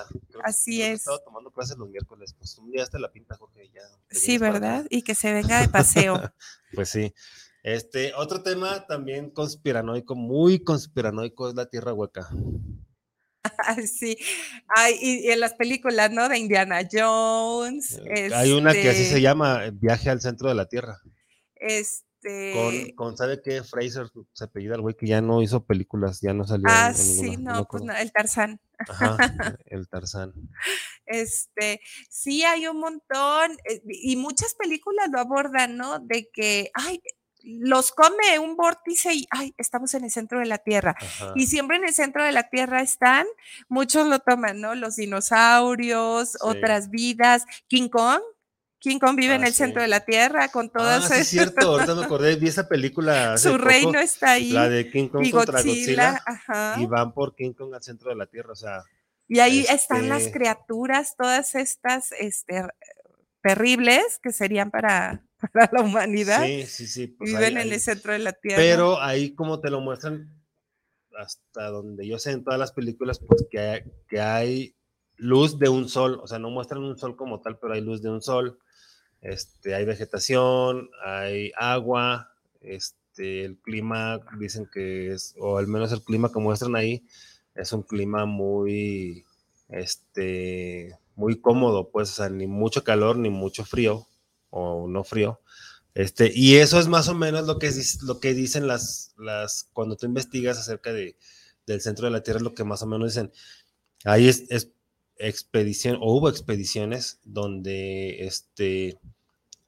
Así 0.44 0.82
es. 0.82 1.00
Estaba 1.00 1.18
tomando 1.24 1.50
clases 1.50 1.76
los 1.76 1.88
miércoles, 1.88 2.34
pues 2.38 2.56
un 2.58 2.70
día 2.70 2.82
hasta 2.84 2.98
la 2.98 3.10
pinta, 3.10 3.36
Jorge, 3.36 3.70
ya. 3.74 3.82
Sí. 4.10 4.38
¿verdad? 4.38 4.86
Y 4.90 5.02
que 5.02 5.14
se 5.14 5.32
venga 5.32 5.60
de 5.60 5.68
paseo. 5.68 6.20
Pues 6.74 6.88
sí. 6.88 7.12
Este, 7.64 8.12
otro 8.14 8.42
tema 8.42 8.86
también 8.86 9.30
conspiranoico, 9.30 10.14
muy 10.16 10.64
conspiranoico, 10.64 11.48
es 11.48 11.54
la 11.54 11.66
Tierra 11.66 11.92
Hueca. 11.92 12.28
Sí. 13.86 14.16
Ay, 14.68 14.96
y, 15.00 15.28
y 15.28 15.30
en 15.30 15.40
las 15.40 15.54
películas, 15.54 16.10
¿no? 16.10 16.28
De 16.28 16.38
Indiana 16.38 16.80
Jones. 16.90 18.00
Eh, 18.06 18.30
Hay 18.34 18.52
una 18.52 18.72
que 18.72 18.88
así 18.90 18.98
se 19.04 19.08
este, 19.08 19.20
llama, 19.20 19.70
Viaje 19.72 20.10
al 20.10 20.20
Centro 20.20 20.48
de 20.48 20.54
la 20.54 20.66
Tierra. 20.66 20.98
Este. 21.56 21.92
Con, 22.54 22.90
con 22.94 23.16
¿sabe 23.16 23.40
qué? 23.42 23.62
Fraser 23.64 24.06
se 24.32 24.44
apellida 24.44 24.76
el 24.76 24.80
güey 24.80 24.94
que 24.94 25.06
ya 25.08 25.20
no 25.20 25.42
hizo 25.42 25.64
películas, 25.64 26.20
ya 26.20 26.32
no 26.32 26.44
salió. 26.44 26.68
en- 26.68 26.74
ah, 26.74 26.88
en 26.90 26.94
sí, 26.94 27.22
ninguna, 27.22 27.52
me 27.52 27.58
no, 27.58 27.64
pues 27.66 27.82
no, 27.82 27.96
el 27.96 28.12
Tarzán. 28.12 28.60
Ajá, 28.78 29.16
el 29.66 29.88
Tarzán. 29.88 30.32
Este, 31.04 31.80
sí 32.08 32.44
hay 32.44 32.68
un 32.68 32.78
montón, 32.78 33.52
eh, 33.68 33.82
y 33.86 34.14
muchas 34.16 34.54
películas 34.54 35.08
lo 35.12 35.18
abordan, 35.18 35.76
¿no? 35.76 35.98
De 35.98 36.28
que, 36.32 36.70
ay, 36.74 37.02
los 37.44 37.92
come 37.92 38.38
un 38.38 38.56
vórtice 38.56 39.12
y, 39.14 39.26
ay, 39.30 39.54
estamos 39.58 39.92
en 39.94 40.04
el 40.04 40.10
centro 40.10 40.38
de 40.38 40.46
la 40.46 40.58
Tierra. 40.58 40.94
Ajá. 41.00 41.32
Y 41.34 41.46
siempre 41.46 41.76
en 41.76 41.84
el 41.84 41.92
centro 41.94 42.24
de 42.24 42.32
la 42.32 42.48
Tierra 42.48 42.80
están, 42.82 43.26
muchos 43.68 44.06
lo 44.06 44.18
toman, 44.20 44.60
¿no? 44.60 44.74
Los 44.74 44.96
dinosaurios, 44.96 46.32
Sí. 46.32 46.38
otras 46.40 46.90
vidas. 46.90 47.44
King 47.68 47.88
Kong, 47.88 48.20
King 48.78 48.98
Kong 48.98 49.14
vive 49.16 49.34
en 49.36 49.44
Ah, 49.44 49.46
el 49.46 49.54
centro 49.54 49.80
sí. 49.80 49.84
de 49.84 49.88
la 49.88 50.00
Tierra 50.00 50.48
con 50.48 50.66
Ah, 50.66 50.78
todas 50.78 51.08
sí, 51.08 51.14
es 51.20 51.28
cierto, 51.28 51.68
ahorita 51.68 51.94
me 51.94 52.04
acordé, 52.04 52.34
vi 52.36 52.48
esa 52.48 52.68
película. 52.68 53.34
hace 53.34 53.48
su 53.50 53.56
poco, 53.56 53.68
reino 53.68 53.98
está 54.00 54.32
ahí. 54.32 54.50
La 54.50 54.68
de 54.68 54.90
King 54.90 55.08
Kong 55.08 55.24
y 55.24 55.30
contra 55.30 55.58
Godzilla, 55.62 56.10
Godzilla. 56.12 56.22
ajá. 56.26 56.76
Y 56.80 56.86
van 56.86 57.12
por 57.12 57.34
King 57.36 57.52
Kong 57.52 57.74
al 57.74 57.82
centro 57.82 58.10
de 58.10 58.16
la 58.16 58.26
Tierra, 58.26 58.52
o 58.52 58.56
sea, 58.56 58.82
Y 59.28 59.38
ahí 59.40 59.64
están 59.70 60.08
las 60.10 60.22
Este- 60.22 60.32
criaturas, 60.38 61.14
todas 61.16 61.54
estas 61.54 62.12
este, 62.12 62.64
terribles 63.40 64.18
que 64.22 64.30
serían 64.32 64.70
para, 64.70 65.22
para 65.52 65.70
la 65.72 65.82
humanidad. 65.82 66.44
sí, 66.44 66.66
sí, 66.66 66.86
sí. 66.86 67.06
pues 67.08 67.30
Viven 67.30 67.44
ahí- 67.44 67.50
en 67.52 67.58
ahí- 67.58 67.74
el 67.74 67.80
centro 67.80 68.12
de 68.12 68.18
la 68.20 68.32
Tierra. 68.32 68.56
Pero 68.62 69.00
ahí 69.00 69.34
como 69.34 69.60
te 69.60 69.70
lo 69.70 69.80
muestran, 69.80 70.30
hasta 71.18 71.68
donde 71.68 72.06
yo 72.06 72.18
sé 72.18 72.30
en 72.32 72.44
todas 72.44 72.58
las 72.58 72.72
películas, 72.72 73.18
pues 73.18 73.44
que 73.50 73.58
hay, 73.58 73.82
que 74.08 74.20
hay 74.20 74.74
luz 75.16 75.58
de 75.58 75.68
un 75.68 75.88
sol, 75.88 76.18
o 76.22 76.26
sea, 76.26 76.38
no 76.38 76.50
muestran 76.50 76.82
un 76.82 76.98
sol 76.98 77.16
como 77.16 77.40
tal, 77.40 77.58
pero 77.58 77.74
hay 77.74 77.80
luz 77.80 78.02
de 78.02 78.10
un 78.10 78.22
sol, 78.22 78.58
este, 79.20 79.74
hay 79.74 79.84
vegetación, 79.84 80.90
hay 81.04 81.52
agua, 81.56 82.32
este, 82.60 83.44
el 83.44 83.56
clima, 83.58 84.20
dicen 84.38 84.66
que 84.72 85.12
es, 85.12 85.34
o 85.38 85.58
al 85.58 85.66
menos 85.68 85.92
el 85.92 86.02
clima 86.02 86.32
que 86.32 86.40
muestran 86.40 86.74
ahí, 86.76 87.04
es 87.54 87.72
un 87.72 87.82
clima 87.82 88.24
muy, 88.24 89.24
este, 89.68 90.96
muy 91.14 91.40
cómodo, 91.40 91.90
pues, 91.90 92.10
o 92.10 92.14
sea, 92.14 92.28
ni 92.30 92.46
mucho 92.46 92.82
calor, 92.82 93.16
ni 93.18 93.28
mucho 93.30 93.64
frío, 93.64 94.06
o 94.52 94.86
no 94.86 95.02
frío, 95.02 95.40
este, 95.94 96.30
y 96.34 96.56
eso 96.56 96.78
es 96.78 96.88
más 96.88 97.08
o 97.08 97.14
menos 97.14 97.46
lo 97.46 97.58
que, 97.58 97.70
lo 98.02 98.18
que 98.20 98.32
dicen 98.34 98.66
las, 98.66 99.12
las, 99.18 99.68
cuando 99.72 99.96
tú 99.96 100.06
investigas 100.06 100.58
acerca 100.58 100.92
de, 100.92 101.16
del 101.66 101.80
centro 101.82 102.06
de 102.06 102.12
la 102.12 102.22
Tierra, 102.22 102.38
es 102.38 102.44
lo 102.44 102.54
que 102.54 102.64
más 102.64 102.82
o 102.82 102.86
menos 102.86 103.12
dicen. 103.12 103.32
Ahí 104.04 104.28
es 104.28 104.44
expedición, 105.16 105.98
o 106.00 106.14
hubo 106.14 106.28
expediciones 106.28 107.20
donde 107.24 108.24
este, 108.26 108.98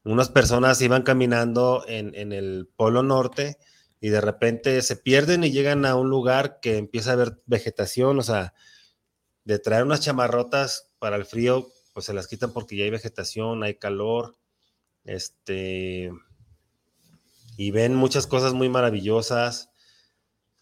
unas 0.05 0.31
personas 0.31 0.81
iban 0.81 1.03
caminando 1.03 1.85
en, 1.87 2.15
en 2.15 2.33
el 2.33 2.69
Polo 2.75 3.03
Norte 3.03 3.59
y 4.01 4.09
de 4.09 4.21
repente 4.21 4.81
se 4.83 4.97
pierden 4.97 5.45
y 5.45 5.53
llegan 5.53 5.85
a 5.85 5.95
un 5.95 6.09
lugar 6.09 6.59
que 6.61 6.79
empieza 6.79 7.11
a 7.11 7.15
haber 7.15 7.41
vegetación, 7.47 8.19
o 8.19 8.23
sea, 8.23 8.55
de 9.45 9.59
traer 9.59 9.85
unas 9.85 10.01
chamarrotas 10.01 10.91
para 10.99 11.17
el 11.17 11.27
frío, 11.27 11.69
pues 11.93 12.07
se 12.07 12.15
las 12.15 12.29
quitan 12.29 12.53
porque 12.53 12.77
ya 12.77 12.85
hay 12.85 12.91
vegetación, 12.91 13.63
hay 13.63 13.75
calor, 13.77 14.37
este, 15.05 16.11
y 17.57 17.71
ven 17.71 17.95
muchas 17.95 18.27
cosas 18.27 18.55
muy 18.55 18.69
maravillosas. 18.69 19.71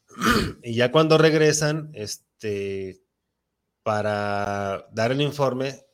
Y 0.63 0.75
ya 0.75 0.93
cuando 0.93 1.19
regresan, 1.19 1.91
este, 1.95 3.03
para 3.83 4.87
dar 4.93 5.11
el 5.11 5.21
informe, 5.21 5.85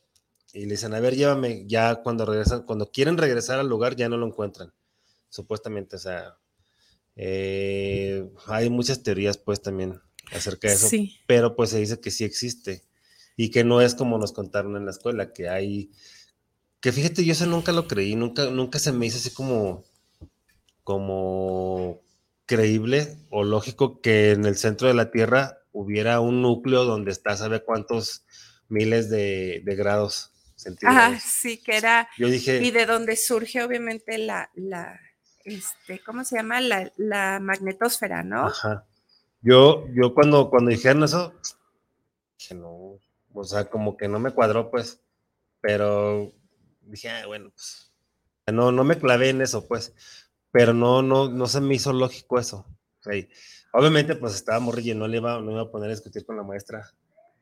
y 0.53 0.61
le 0.67 0.73
dicen, 0.73 0.93
a 0.95 1.01
ver, 1.01 1.15
llévame, 1.15 1.65
ya 1.67 1.97
cuando 2.03 2.27
regresan, 2.27 2.63
cuando 2.65 2.91
quieren 2.91 3.17
regresar 3.17 3.59
al 3.59 3.69
lugar, 3.69 3.97
ya 3.97 4.09
no 4.09 4.17
lo 4.17 4.27
encuentran, 4.27 4.73
supuestamente, 5.29 5.97
o 5.97 5.99
sea, 5.99 6.37
eh, 7.17 8.29
hay 8.47 8.69
muchas 8.71 9.03
teorías, 9.03 9.39
pues, 9.39 9.63
también 9.63 10.01
acerca 10.33 10.69
de 10.69 10.75
eso, 10.75 10.89
Sí. 10.89 11.19
pero 11.27 11.57
pues 11.57 11.71
se 11.71 11.79
dice 11.79 12.01
que 12.01 12.11
sí 12.11 12.25
existe 12.25 12.83
y 13.37 13.51
que 13.51 13.65
no 13.65 13.81
es 13.81 13.95
como 13.95 14.19
nos 14.19 14.33
contaron 14.33 14.77
en 14.77 14.85
la 14.85 14.91
escuela, 14.91 15.33
que 15.33 15.49
hay, 15.49 15.91
que 16.81 16.93
fíjate, 16.93 17.25
yo 17.25 17.33
eso 17.33 17.47
nunca 17.47 17.73
lo 17.73 17.89
creí, 17.89 18.15
nunca, 18.15 18.47
nunca 18.47 18.79
se 18.79 18.93
me 18.93 19.07
hizo 19.07 19.19
así 19.19 19.31
como, 19.31 19.85
como 20.85 22.01
creíble 22.47 23.17
o 23.31 23.45
lógico 23.45 24.01
que 24.01 24.33
en 24.33 24.45
el 24.47 24.57
centro 24.57 24.89
de 24.89 24.95
la 24.95 25.11
Tierra 25.11 25.59
hubiera 25.73 26.21
un 26.21 26.41
núcleo 26.43 26.85
donde 26.85 27.11
está, 27.11 27.37
sabe 27.37 27.63
cuántos 27.63 28.25
miles 28.69 29.11
de, 29.11 29.63
de 29.65 29.77
grados 29.77 30.33
centígrados. 30.57 30.99
Ajá, 30.99 31.21
sí, 31.21 31.63
que 31.63 31.77
era, 31.77 32.09
Yo 32.17 32.29
dije, 32.29 32.63
y 32.63 32.71
de 32.71 32.87
donde 32.87 33.17
surge 33.17 33.63
obviamente 33.63 34.19
la, 34.19 34.51
la, 34.55 34.99
este, 35.45 36.01
¿cómo 36.01 36.25
se 36.25 36.37
llama? 36.37 36.61
La, 36.61 36.93
la 36.97 37.41
magnetosfera, 37.41 38.23
¿no? 38.23 38.47
Ajá. 38.47 38.87
Yo, 39.41 39.87
yo 39.95 40.15
cuando, 40.15 40.51
cuando 40.51 40.71
dijeron 40.71 41.05
eso, 41.05 41.35
dije, 42.39 42.55
no, 42.55 42.99
o 43.33 43.45
sea, 43.45 43.67
como 43.67 43.97
que 43.97 44.09
no 44.09 44.19
me 44.19 44.33
cuadró, 44.33 44.71
pues, 44.71 45.01
pero 45.61 46.33
dije, 46.91 47.09
ah, 47.11 47.27
bueno, 47.27 47.51
pues, 47.51 47.93
no, 48.53 48.73
no 48.73 48.85
me 48.85 48.99
clavé 48.99 49.31
en 49.31 49.43
eso, 49.43 49.67
pues, 49.69 49.95
pero 50.51 50.73
no, 50.73 51.03
no, 51.03 51.29
no 51.29 51.47
se 51.47 51.61
me 51.61 51.75
hizo 51.75 51.93
lógico 51.93 52.39
eso. 52.39 52.67
Obviamente, 53.73 54.15
pues 54.17 54.35
estaba 54.35 54.59
morrillo, 54.61 54.95
no 54.95 55.07
le 55.09 55.19
iba, 55.19 55.41
no 55.41 55.51
iba 55.53 55.63
a 55.63 55.71
poner 55.71 55.89
a 55.91 55.95
discutir 55.95 56.25
con 56.27 56.37
la 56.37 56.43
maestra. 56.43 56.91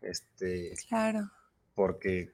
Este, 0.02 0.74
Claro. 0.88 1.30
porque 1.74 2.32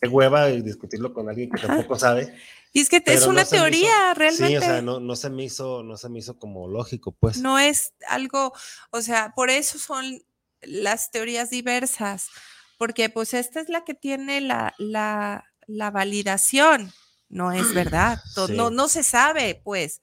qué 0.00 0.08
hueva 0.08 0.46
discutirlo 0.48 1.12
con 1.12 1.28
alguien 1.28 1.50
que 1.50 1.60
tampoco 1.66 1.98
sabe. 1.98 2.34
Y 2.72 2.80
es 2.80 2.88
que 2.88 3.00
te- 3.00 3.14
es 3.14 3.24
una 3.26 3.34
no 3.34 3.40
hizo- 3.42 3.50
teoría, 3.56 4.14
realmente. 4.14 4.48
Sí, 4.48 4.56
o 4.56 4.60
sea, 4.60 4.82
no, 4.82 5.00
no 5.00 5.16
se 5.16 5.30
me 5.30 5.44
hizo, 5.44 5.82
no 5.82 5.96
se 5.96 6.08
me 6.08 6.18
hizo 6.18 6.38
como 6.38 6.68
lógico, 6.68 7.12
pues. 7.12 7.38
no 7.38 7.58
es 7.58 7.92
algo, 8.08 8.52
o 8.90 9.00
sea, 9.02 9.32
por 9.34 9.50
eso 9.50 9.78
son 9.78 10.22
las 10.62 11.10
teorías 11.10 11.50
diversas, 11.50 12.28
porque 12.78 13.08
pues 13.10 13.34
esta 13.34 13.60
es 13.60 13.68
la 13.68 13.84
que 13.84 13.94
tiene 13.94 14.40
la, 14.40 14.74
la, 14.78 15.44
la 15.66 15.90
validación, 15.90 16.92
no 17.28 17.52
es 17.52 17.74
verdad, 17.74 18.20
no, 18.50 18.70
no 18.70 18.88
se 18.88 19.02
sabe, 19.02 19.60
pues. 19.64 20.00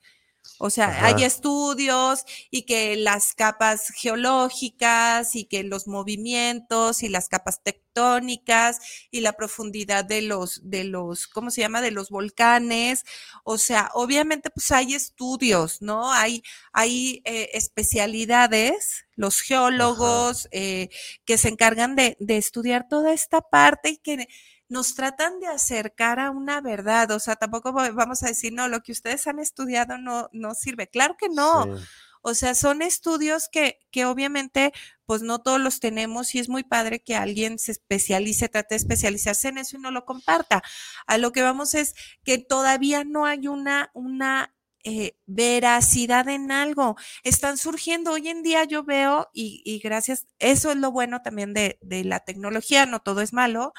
O 0.58 0.70
sea, 0.70 0.90
Ajá. 0.90 1.08
hay 1.08 1.24
estudios 1.24 2.24
y 2.50 2.64
que 2.64 2.96
las 2.96 3.34
capas 3.34 3.90
geológicas 3.96 5.36
y 5.36 5.46
que 5.46 5.64
los 5.64 5.88
movimientos 5.88 7.04
y 7.04 7.10
las 7.10 7.30
capas 7.30 7.64
tectónicas 7.64 8.80
y 9.12 9.22
la 9.22 9.34
profundidad 9.34 10.06
de 10.06 10.22
los, 10.22 10.62
de 10.64 10.84
los, 10.84 11.28
¿cómo 11.28 11.50
se 11.52 11.62
llama? 11.62 11.82
De 11.82 11.92
los 11.92 12.10
volcanes. 12.10 13.04
O 13.44 13.58
sea, 13.58 13.90
obviamente 13.94 14.50
pues 14.50 14.72
hay 14.72 14.94
estudios, 14.94 15.82
¿no? 15.82 16.12
Hay, 16.12 16.44
hay 16.74 17.22
eh, 17.26 17.50
especialidades, 17.54 19.06
los 19.16 19.42
geólogos 19.42 20.48
eh, 20.52 20.90
que 21.26 21.38
se 21.38 21.50
encargan 21.50 21.96
de, 21.96 22.18
de 22.20 22.38
estudiar 22.38 22.88
toda 22.88 23.14
esta 23.14 23.42
parte 23.42 23.90
y 23.90 23.98
que 23.98 24.28
nos 24.72 24.96
tratan 24.96 25.40
de 25.40 25.48
acercar 25.48 26.20
a 26.20 26.32
una 26.32 26.62
verdad. 26.62 27.12
O 27.12 27.20
sea, 27.20 27.36
tampoco 27.36 27.74
va- 27.74 27.92
vamos 27.92 28.24
a 28.24 28.28
decir, 28.28 28.54
no, 28.54 28.68
lo 28.68 28.82
que 28.82 28.92
ustedes 28.94 29.28
han 29.28 29.40
estudiado 29.40 29.98
no, 29.98 30.30
no 30.34 30.56
sirve. 30.56 30.88
Claro 30.90 31.16
que 31.20 31.30
no. 31.30 31.66
Sí. 31.78 31.84
O 32.24 32.36
sea, 32.36 32.54
son 32.54 32.82
estudios 32.84 33.50
que, 33.52 33.80
que 33.92 34.06
obviamente, 34.06 34.74
pues 35.08 35.24
no 35.24 35.40
todos 35.40 35.60
los 35.60 35.80
tenemos 35.80 36.36
y 36.36 36.40
es 36.40 36.50
muy 36.50 36.64
padre 36.64 37.02
que 37.04 37.16
alguien 37.16 37.58
se 37.58 37.72
especialice, 37.72 38.48
trate 38.48 38.76
de 38.76 38.78
especializarse 38.78 39.48
en 39.50 39.58
eso 39.58 39.78
y 39.78 39.82
no 39.82 39.90
lo 39.92 40.06
comparta. 40.06 40.62
A 41.08 41.18
lo 41.18 41.32
que 41.32 41.42
vamos 41.42 41.74
es 41.74 41.96
que 42.24 42.38
todavía 42.38 43.04
no 43.04 43.26
hay 43.26 43.48
una, 43.48 43.90
una 43.96 44.54
eh, 44.84 45.18
veracidad 45.26 46.30
en 46.30 46.52
algo. 46.52 46.96
Están 47.24 47.58
surgiendo 47.58 48.12
hoy 48.12 48.28
en 48.30 48.44
día, 48.44 48.66
yo 48.66 48.84
veo, 48.84 49.30
y, 49.34 49.62
y 49.66 49.80
gracias, 49.80 50.28
eso 50.40 50.72
es 50.72 50.78
lo 50.78 50.92
bueno 50.92 51.22
también 51.24 51.54
de, 51.56 51.80
de 51.82 52.04
la 52.04 52.20
tecnología, 52.20 52.86
no 52.86 53.00
todo 53.00 53.22
es 53.22 53.34
malo. 53.34 53.74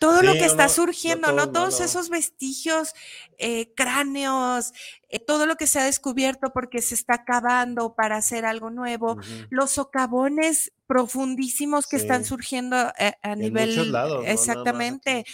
Todo 0.00 0.22
lo 0.22 0.32
que 0.32 0.40
no, 0.40 0.46
está 0.46 0.64
no 0.64 0.68
surgiendo, 0.68 1.28
todo 1.28 1.36
¿no? 1.36 1.52
Todos 1.52 1.80
esos 1.80 2.08
vestigios, 2.08 2.92
eh, 3.38 3.72
cráneos, 3.74 4.72
eh, 5.08 5.18
todo 5.18 5.46
lo 5.46 5.56
que 5.56 5.66
se 5.66 5.78
ha 5.78 5.84
descubierto 5.84 6.52
porque 6.52 6.82
se 6.82 6.94
está 6.94 7.14
acabando 7.14 7.94
para 7.94 8.16
hacer 8.16 8.44
algo 8.44 8.70
nuevo, 8.70 9.16
los 9.50 9.72
socavones 9.72 10.72
profundísimos 10.86 11.86
que 11.86 11.96
están 11.96 12.24
surgiendo 12.24 12.76
eh, 12.98 13.12
a 13.22 13.32
En 13.32 13.38
nivel 13.40 13.94
exactamente. 14.24 15.24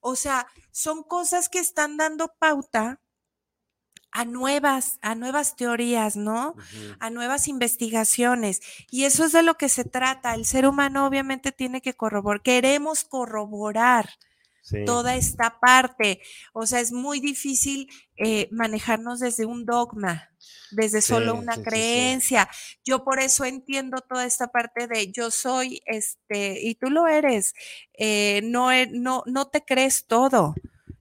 O 0.00 0.16
sea, 0.16 0.46
son 0.70 1.02
cosas 1.02 1.48
que 1.48 1.58
están 1.58 1.96
dando 1.96 2.32
pauta 2.38 3.00
a 4.20 4.24
nuevas, 4.24 4.98
a 5.00 5.14
nuevas 5.14 5.54
teorías, 5.56 6.16
¿no? 6.16 6.54
A 6.98 7.08
nuevas 7.10 7.46
investigaciones. 7.46 8.60
Y 8.90 9.04
eso 9.04 9.24
es 9.24 9.32
de 9.32 9.42
lo 9.42 9.54
que 9.54 9.68
se 9.68 9.84
trata. 9.84 10.34
El 10.34 10.44
ser 10.44 10.66
humano 10.66 11.06
obviamente 11.06 11.52
tiene 11.52 11.80
que 11.80 11.94
corroborar, 11.94 12.42
queremos 12.42 13.04
corroborar 13.04 14.08
Sí. 14.60 14.84
toda 14.84 15.14
esta 15.16 15.60
parte. 15.60 16.20
O 16.52 16.66
sea, 16.66 16.80
es 16.80 16.92
muy 16.92 17.20
difícil 17.20 17.88
eh, 18.18 18.48
manejarnos 18.50 19.18
desde 19.20 19.46
un 19.46 19.64
dogma, 19.64 20.28
desde 20.72 21.00
solo 21.00 21.34
una 21.36 21.54
sí, 21.54 21.62
creencia. 21.62 22.50
Yo 22.84 23.02
por 23.02 23.18
eso 23.18 23.44
entiendo 23.46 24.02
toda 24.06 24.26
esta 24.26 24.48
parte 24.48 24.86
de 24.86 25.10
yo 25.10 25.30
soy, 25.30 25.80
este, 25.86 26.60
y 26.60 26.74
tú 26.74 26.90
lo 26.90 27.06
eres. 27.06 27.54
eh, 27.98 28.40
no, 28.44 28.68
no, 28.90 29.22
no 29.26 29.46
te 29.48 29.64
crees 29.64 30.04
todo. 30.06 30.54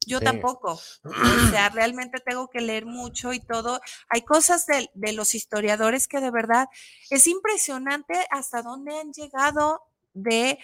Yo 0.07 0.19
Sí. 0.19 0.25
tampoco. 0.25 0.71
O 1.03 1.49
sea, 1.51 1.69
realmente 1.69 2.19
tengo 2.25 2.49
que 2.49 2.61
leer 2.61 2.85
mucho 2.85 3.33
y 3.33 3.39
todo. 3.41 3.81
Hay 4.09 4.21
cosas 4.21 4.65
de, 4.65 4.89
de 4.93 5.11
los 5.11 5.35
historiadores 5.35 6.07
que 6.07 6.21
de 6.21 6.31
verdad 6.31 6.67
es 7.09 7.27
impresionante 7.27 8.13
hasta 8.31 8.61
dónde 8.61 8.97
han 8.97 9.11
llegado 9.11 9.81
de 10.13 10.59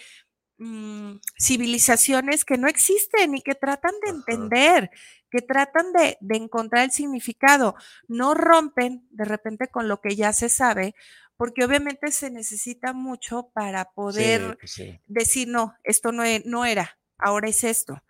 mm, 0.58 1.16
civilizaciones 1.38 2.44
que 2.44 2.56
no 2.58 2.68
existen 2.68 3.34
y 3.34 3.42
que 3.42 3.54
tratan 3.54 3.92
de 4.02 4.10
Ajá. 4.10 4.16
entender, 4.18 4.90
que 5.30 5.42
tratan 5.42 5.92
de, 5.92 6.16
de 6.20 6.36
encontrar 6.38 6.84
el 6.84 6.90
significado. 6.92 7.74
No 8.08 8.34
rompen 8.34 9.06
de 9.10 9.24
repente 9.24 9.68
con 9.68 9.88
lo 9.88 10.00
que 10.00 10.16
ya 10.16 10.32
se 10.32 10.48
sabe, 10.48 10.94
porque 11.36 11.64
obviamente 11.64 12.12
se 12.12 12.30
necesita 12.30 12.92
mucho 12.92 13.50
para 13.52 13.90
poder 13.92 14.40
Sí, 14.52 14.56
pues 14.60 14.72
sí. 14.72 15.00
decir, 15.06 15.48
no, 15.48 15.74
esto 15.82 16.12
no, 16.12 16.24
e- 16.24 16.42
no 16.46 16.64
era, 16.64 16.98
ahora 17.18 17.48
es 17.48 17.64
esto. 17.64 18.02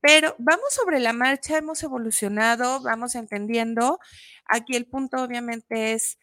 Pero 0.00 0.34
vamos 0.38 0.72
sobre 0.72 1.00
la 1.00 1.12
marcha, 1.12 1.58
hemos 1.58 1.82
evolucionado, 1.82 2.80
vamos 2.80 3.14
entendiendo. 3.14 3.98
Aquí 4.46 4.76
el 4.76 4.86
punto 4.86 5.22
obviamente 5.22 5.92
es, 5.92 6.18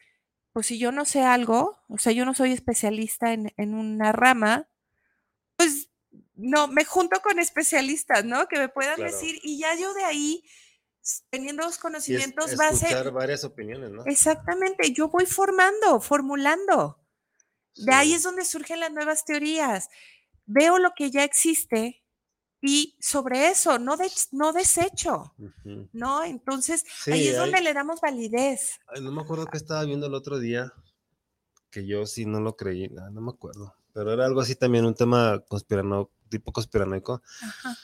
pues 0.54 0.68
si 0.68 0.80
yo 0.80 0.92
no 0.94 1.04
sé 1.06 1.22
algo, 1.24 1.78
o 1.90 1.98
sea, 1.98 2.14
yo 2.14 2.24
no 2.26 2.34
soy 2.34 2.54
especialista 2.54 3.34
en, 3.34 3.54
en 3.58 3.74
una 3.74 4.12
rama, 4.14 4.70
pues 5.58 5.90
no, 6.36 6.68
me 6.68 6.86
junto 6.86 7.22
con 7.22 7.40
especialistas, 7.40 8.24
¿no? 8.26 8.48
Que 8.48 8.60
me 8.60 8.70
puedan 8.70 8.96
Claro. 8.96 9.12
decir, 9.12 9.40
y 9.44 9.60
ya 9.60 9.76
yo 9.76 9.94
de 9.94 10.04
ahí, 10.06 10.44
teniendo 11.30 11.64
los 11.64 11.74
es- 11.74 11.80
conocimientos, 11.80 12.58
va 12.60 12.68
a 12.68 12.72
escuchar 12.72 13.12
varias 13.12 13.44
opiniones, 13.44 13.92
¿no? 13.92 14.06
exactamente, 14.06 14.92
yo 14.94 15.10
voy 15.10 15.26
formando, 15.26 16.00
formulando. 16.00 17.02
De 17.76 17.94
ahí 17.94 18.14
es 18.14 18.24
donde 18.24 18.46
surgen 18.46 18.80
las 18.80 18.92
nuevas 18.94 19.26
teorías. 19.26 19.90
Veo 20.46 20.80
lo 20.80 20.94
que 20.96 21.12
ya 21.12 21.26
existe 21.26 22.05
y 22.62 22.98
sobre 23.00 23.50
eso 23.50 23.78
no, 23.80 23.96
no 24.32 24.54
desecho. 24.54 25.34
¿no? 25.94 26.24
Entonces, 26.24 26.84
Sí, 27.04 27.12
ahí 27.12 27.28
es 27.28 27.38
donde 27.38 27.58
hay- 27.58 27.64
le 27.64 27.74
damos 27.74 28.02
validez. 28.02 28.80
Ay, 28.88 29.02
no 29.02 29.12
me 29.12 29.22
acuerdo 29.22 29.46
que 29.48 29.58
estaba 29.58 29.84
viendo 29.86 30.08
el 30.08 30.14
otro 30.14 30.40
día, 30.40 30.72
que 31.70 31.86
yo 31.86 32.06
sí 32.06 32.26
no 32.26 32.40
lo 32.40 32.56
creí, 32.56 32.88
no, 32.90 33.10
no 33.12 33.22
me 33.22 33.32
acuerdo, 33.32 33.76
pero 33.94 34.12
era 34.14 34.26
algo 34.26 34.42
así 34.42 34.56
también, 34.56 34.86
un 34.86 34.96
tema 34.96 35.44
conspirano, 35.48 36.10
tipo 36.30 36.52
conspiranoico, 36.52 37.22
Ajá. 37.42 37.78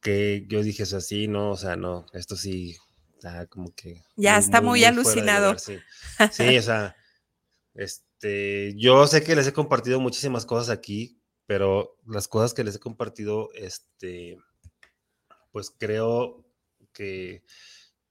que 0.00 0.46
yo 0.48 0.62
dije, 0.62 0.84
o 0.84 0.86
sea, 0.86 1.00
sí, 1.00 1.26
no, 1.28 1.50
o 1.50 1.56
sea, 1.56 1.76
no, 1.76 2.06
esto 2.12 2.36
sí, 2.36 2.76
está 3.14 3.46
como 3.48 3.74
que... 3.74 4.02
Ya 4.16 4.38
está 4.38 4.60
muy 4.62 4.84
alucinado. 4.84 5.46
lugar, 5.54 5.60
sí. 5.60 5.78
Sí, 6.32 6.56
o 6.56 6.62
sea, 6.62 6.96
este, 7.74 8.74
yo 8.76 9.06
sé 9.06 9.22
que 9.22 9.34
les 9.36 9.46
he 9.46 9.52
compartido 9.52 10.00
muchísimas 10.00 10.46
cosas 10.46 10.70
aquí, 10.70 11.19
pero 11.50 11.96
las 12.06 12.28
cosas 12.28 12.54
que 12.54 12.62
les 12.62 12.76
he 12.76 12.78
compartido, 12.78 13.48
este, 13.54 14.38
pues 15.50 15.74
creo 15.76 16.46
que, 16.92 17.42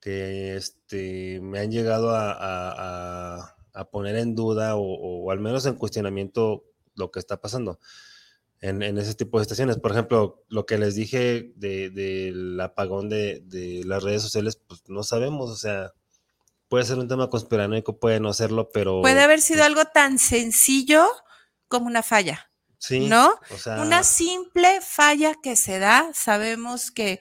que 0.01 0.57
este, 0.57 1.39
me 1.39 1.59
han 1.59 1.71
llegado 1.71 2.09
a, 2.13 2.33
a- 2.33 3.55
poner 3.93 4.17
en 4.17 4.35
duda 4.35 4.75
o, 4.75 4.81
o 4.81 5.31
al 5.31 5.39
menos 5.39 5.65
en 5.65 5.75
cuestionamiento 5.75 6.65
lo 6.95 7.11
que 7.11 7.19
está 7.19 7.39
pasando 7.39 7.79
en, 8.59 8.83
en 8.83 8.97
ese 8.97 9.15
tipo 9.15 9.37
de 9.37 9.43
estaciones. 9.43 9.77
Por 9.77 9.93
ejemplo, 9.93 10.43
lo 10.49 10.65
que 10.65 10.77
les 10.77 10.95
dije 10.95 11.53
de- 11.55 11.91
del 11.91 12.59
apagón 12.59 13.07
de, 13.07 13.39
de 13.45 13.83
las 13.85 14.03
redes 14.03 14.21
sociales, 14.21 14.57
pues 14.57 14.81
no 14.89 15.03
sabemos, 15.03 15.49
o 15.49 15.55
sea, 15.55 15.93
puede 16.67 16.83
ser 16.83 16.97
un 16.99 17.07
tema 17.07 17.29
conspiranoico, 17.29 17.99
puede 17.99 18.19
no 18.19 18.33
serlo, 18.33 18.69
pero... 18.69 18.99
Puede 19.01 19.21
haber 19.21 19.39
sido 19.39 19.59
pues, 19.59 19.67
algo 19.67 19.85
tan 19.85 20.19
sencillo 20.19 21.07
como 21.69 21.87
una 21.87 22.03
falla, 22.03 22.48
sí, 22.79 23.07
¿no? 23.07 23.39
O 23.51 23.57
sea, 23.57 23.79
Una 23.81 24.03
simple 24.03 24.81
falla 24.81 25.35
que 25.35 25.55
se 25.55 25.77
da. 25.77 26.09
Sabemos 26.15 26.89
que 26.91 27.19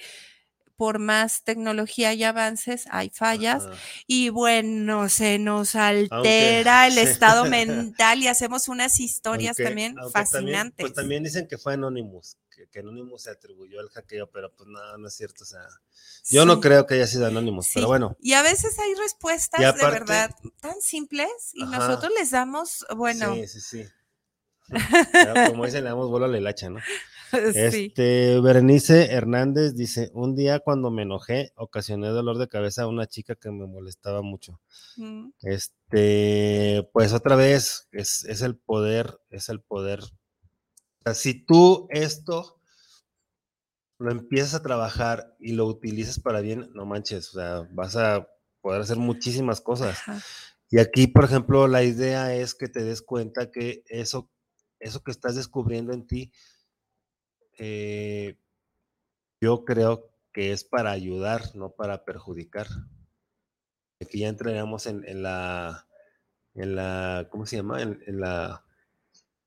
por 0.77 1.01
más 1.01 1.43
tecnología 1.43 2.15
y 2.15 2.23
avances 2.23 2.85
hay 2.93 3.11
fallas. 3.11 3.65
ajá. 3.67 3.77
Y 4.07 4.29
bueno, 4.29 5.09
se 5.09 5.41
nos 5.41 5.75
altera 5.75 6.87
el 6.87 6.93
sí. 6.95 7.01
estado 7.01 7.45
mental 7.51 8.23
y 8.23 8.29
hacemos 8.29 8.69
unas 8.69 9.01
historias 9.01 9.59
Aunque- 9.59 9.65
también 9.65 9.99
aunque 9.99 10.13
fascinantes. 10.13 10.77
pues 10.79 10.95
también 10.95 11.25
dicen 11.25 11.49
que 11.49 11.59
fue 11.59 11.75
Anonymous, 11.75 12.37
que, 12.49 12.69
que 12.69 12.79
Anonymous 12.79 13.23
se 13.25 13.31
atribuyó 13.31 13.81
el 13.81 13.89
hackeo, 13.89 14.31
pero 14.31 14.53
pues 14.55 14.69
no, 14.69 14.99
no 14.99 15.09
es 15.09 15.15
cierto. 15.17 15.43
O 15.43 15.47
sea, 15.49 15.67
yo 16.31 16.47
no 16.47 16.61
creo 16.61 16.87
que 16.87 16.95
haya 16.95 17.09
sido 17.09 17.27
Anonymous, 17.27 17.67
sí. 17.67 17.73
pero 17.75 17.89
bueno. 17.89 18.17
Y 18.21 18.35
a 18.35 18.43
veces 18.43 18.79
hay 18.79 18.95
respuestas 18.95 19.61
de 19.61 19.85
verdad 19.85 20.31
tan 20.61 20.81
simples 20.81 21.29
y 21.55 21.65
Ajá. 21.65 21.77
nosotros 21.77 22.13
les 22.17 22.31
damos, 22.31 22.87
bueno, 22.97 23.35
Sí, 23.35 23.49
sí, 23.49 23.61
sí. 23.61 23.89
Como 25.49 25.65
dicen, 25.65 25.85
le 25.85 25.91
damos 25.91 26.09
bola 26.11 26.27
a 26.27 26.29
la 26.29 26.39
hilacha, 26.39 26.71
¿no? 26.71 26.79
sí. 27.53 27.95
Este, 27.95 28.41
Berenice 28.41 29.13
Hernández 29.13 29.75
dice, 29.75 30.11
un 30.15 30.35
día 30.35 30.61
cuando 30.61 30.91
me 30.91 31.03
enojé, 31.03 31.53
ocasioné 31.57 32.09
dolor 32.09 32.39
de 32.39 32.49
cabeza 32.49 32.83
a 32.83 32.89
una 32.89 33.07
chica 33.07 33.35
que 33.35 33.51
me 33.51 33.67
molestaba 33.67 34.23
mucho. 34.23 34.61
Mm, 34.97 35.31
Este, 35.43 36.89
pues 36.93 37.13
otra 37.13 37.37
vez, 37.37 37.89
es, 37.93 38.25
es 38.25 38.43
el 38.43 38.57
poder, 38.57 39.19
es 39.31 39.49
el 39.49 39.61
poder. 39.61 40.01
O 40.03 41.03
sea, 41.05 41.15
si 41.15 41.45
tú 41.45 41.87
esto 41.91 42.61
lo 43.99 44.11
empiezas 44.11 44.55
a 44.55 44.63
trabajar 44.63 45.35
y 45.41 45.53
lo 45.53 45.67
utilizas 45.67 46.21
para 46.21 46.41
bien, 46.41 46.71
no 46.75 46.87
manches, 46.87 47.31
o 47.31 47.33
sea, 47.41 47.69
vas 47.73 47.97
a 47.97 48.29
poder 48.61 48.83
hacer 48.83 48.97
muchísimas 48.97 49.61
cosas. 49.61 49.99
ajá. 50.07 50.21
Y 50.71 50.79
aquí, 50.81 51.07
por 51.07 51.25
ejemplo, 51.25 51.67
la 51.67 51.83
idea 51.83 52.35
es 52.35 52.55
que 52.55 52.69
te 52.69 52.85
des 52.85 53.01
cuenta 53.01 53.51
que 53.51 53.83
eso, 53.87 54.31
eso 54.81 55.03
que 55.03 55.11
estás 55.11 55.35
descubriendo 55.37 55.93
en 55.93 56.07
ti, 56.07 56.33
eh, 57.59 58.37
yo 59.41 59.65
creo 59.65 60.11
que 60.33 60.53
es 60.53 60.65
para 60.65 60.91
ayudar, 60.91 61.55
no 61.55 61.71
para 61.71 62.05
perjudicar. 62.05 62.67
Aquí 64.01 64.21
ya 64.21 64.29
entraríamos 64.29 64.87
en, 64.87 65.05
en 65.09 65.23
la, 65.23 65.87
en 66.55 66.77
la, 66.77 67.29
¿cómo 67.31 67.47
se 67.47 67.57
llama? 67.57 67.83
En, 67.83 68.03
en 68.07 68.21
la, 68.21 68.65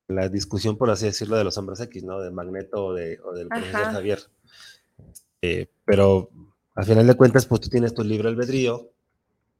la 0.07 0.27
discusión, 0.27 0.77
por 0.77 0.89
así 0.89 1.05
decirlo, 1.05 1.37
de 1.37 1.45
los 1.45 1.57
hombres 1.57 1.79
X, 1.79 2.03
¿no? 2.03 2.19
De 2.19 2.31
Magneto 2.31 2.87
o, 2.87 2.93
de, 2.93 3.19
o 3.23 3.33
del 3.33 3.47
profesor. 3.47 3.93
Javier. 3.93 4.19
Eh, 5.41 5.71
pero 5.85 6.29
al 6.75 6.85
final 6.85 7.07
de 7.07 7.15
cuentas, 7.15 7.45
pues 7.45 7.61
tú 7.61 7.69
tienes 7.69 7.93
tu 7.93 8.03
libre 8.03 8.27
albedrío, 8.27 8.91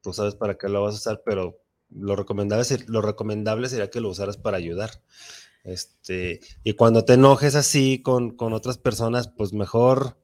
tú 0.01 0.11
sabes 0.13 0.35
para 0.35 0.57
qué 0.57 0.67
lo 0.67 0.83
vas 0.83 0.95
a 0.95 0.97
usar, 0.97 1.21
pero 1.25 1.61
lo 1.89 2.15
recomendable, 2.15 2.65
lo 2.87 3.01
recomendable 3.01 3.69
sería 3.69 3.89
que 3.89 4.01
lo 4.01 4.09
usaras 4.09 4.37
para 4.37 4.57
ayudar. 4.57 4.91
Este, 5.63 6.39
y 6.63 6.73
cuando 6.73 7.05
te 7.05 7.13
enojes 7.13 7.55
así 7.55 8.01
con, 8.01 8.35
con 8.35 8.53
otras 8.53 8.77
personas, 8.77 9.27
pues 9.27 9.53
mejor, 9.53 10.17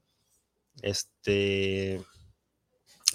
este... 0.82 2.02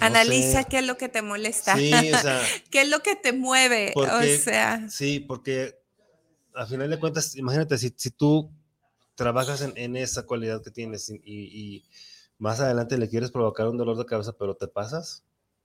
no 0.01 0.07
Analiza 0.07 0.63
sé. 0.63 0.69
qué 0.71 0.79
es 0.79 0.87
lo 0.87 0.97
que 0.97 1.09
te 1.09 1.23
molesta, 1.23 1.77
Sí, 1.77 1.93
o 1.93 2.19
sea, 2.19 2.41
qué 2.71 2.83
es 2.83 2.89
lo 2.89 3.01
que 3.01 3.17
te 3.17 3.33
mueve, 3.33 3.91
Porque- 3.95 4.37
o 4.37 4.39
sea, 4.39 4.89
sí, 4.89 5.21
porque 5.21 5.79
al 6.55 6.67
final 6.67 6.91
de 6.91 6.99
cuentas, 7.01 7.35
imagínate, 7.37 7.79
si, 7.79 7.93
si 7.97 8.11
tú 8.11 8.51
trabajas 9.15 9.61
en, 9.63 9.73
en 9.77 9.97
esa 9.97 10.25
cualidad 10.25 10.63
que 10.63 10.71
tienes 10.71 11.09
y, 11.11 11.15
y- 11.25 11.61
y 11.77 11.85
más 12.39 12.61
adelante 12.61 12.99
le 12.99 13.09
quieres 13.09 13.31
provocar 13.31 13.69
un 13.69 13.79
dolor 13.79 13.97
de 13.97 14.07
cabeza, 14.07 14.33
pero 14.33 14.55
te 14.57 14.69
pasas, 14.69 15.25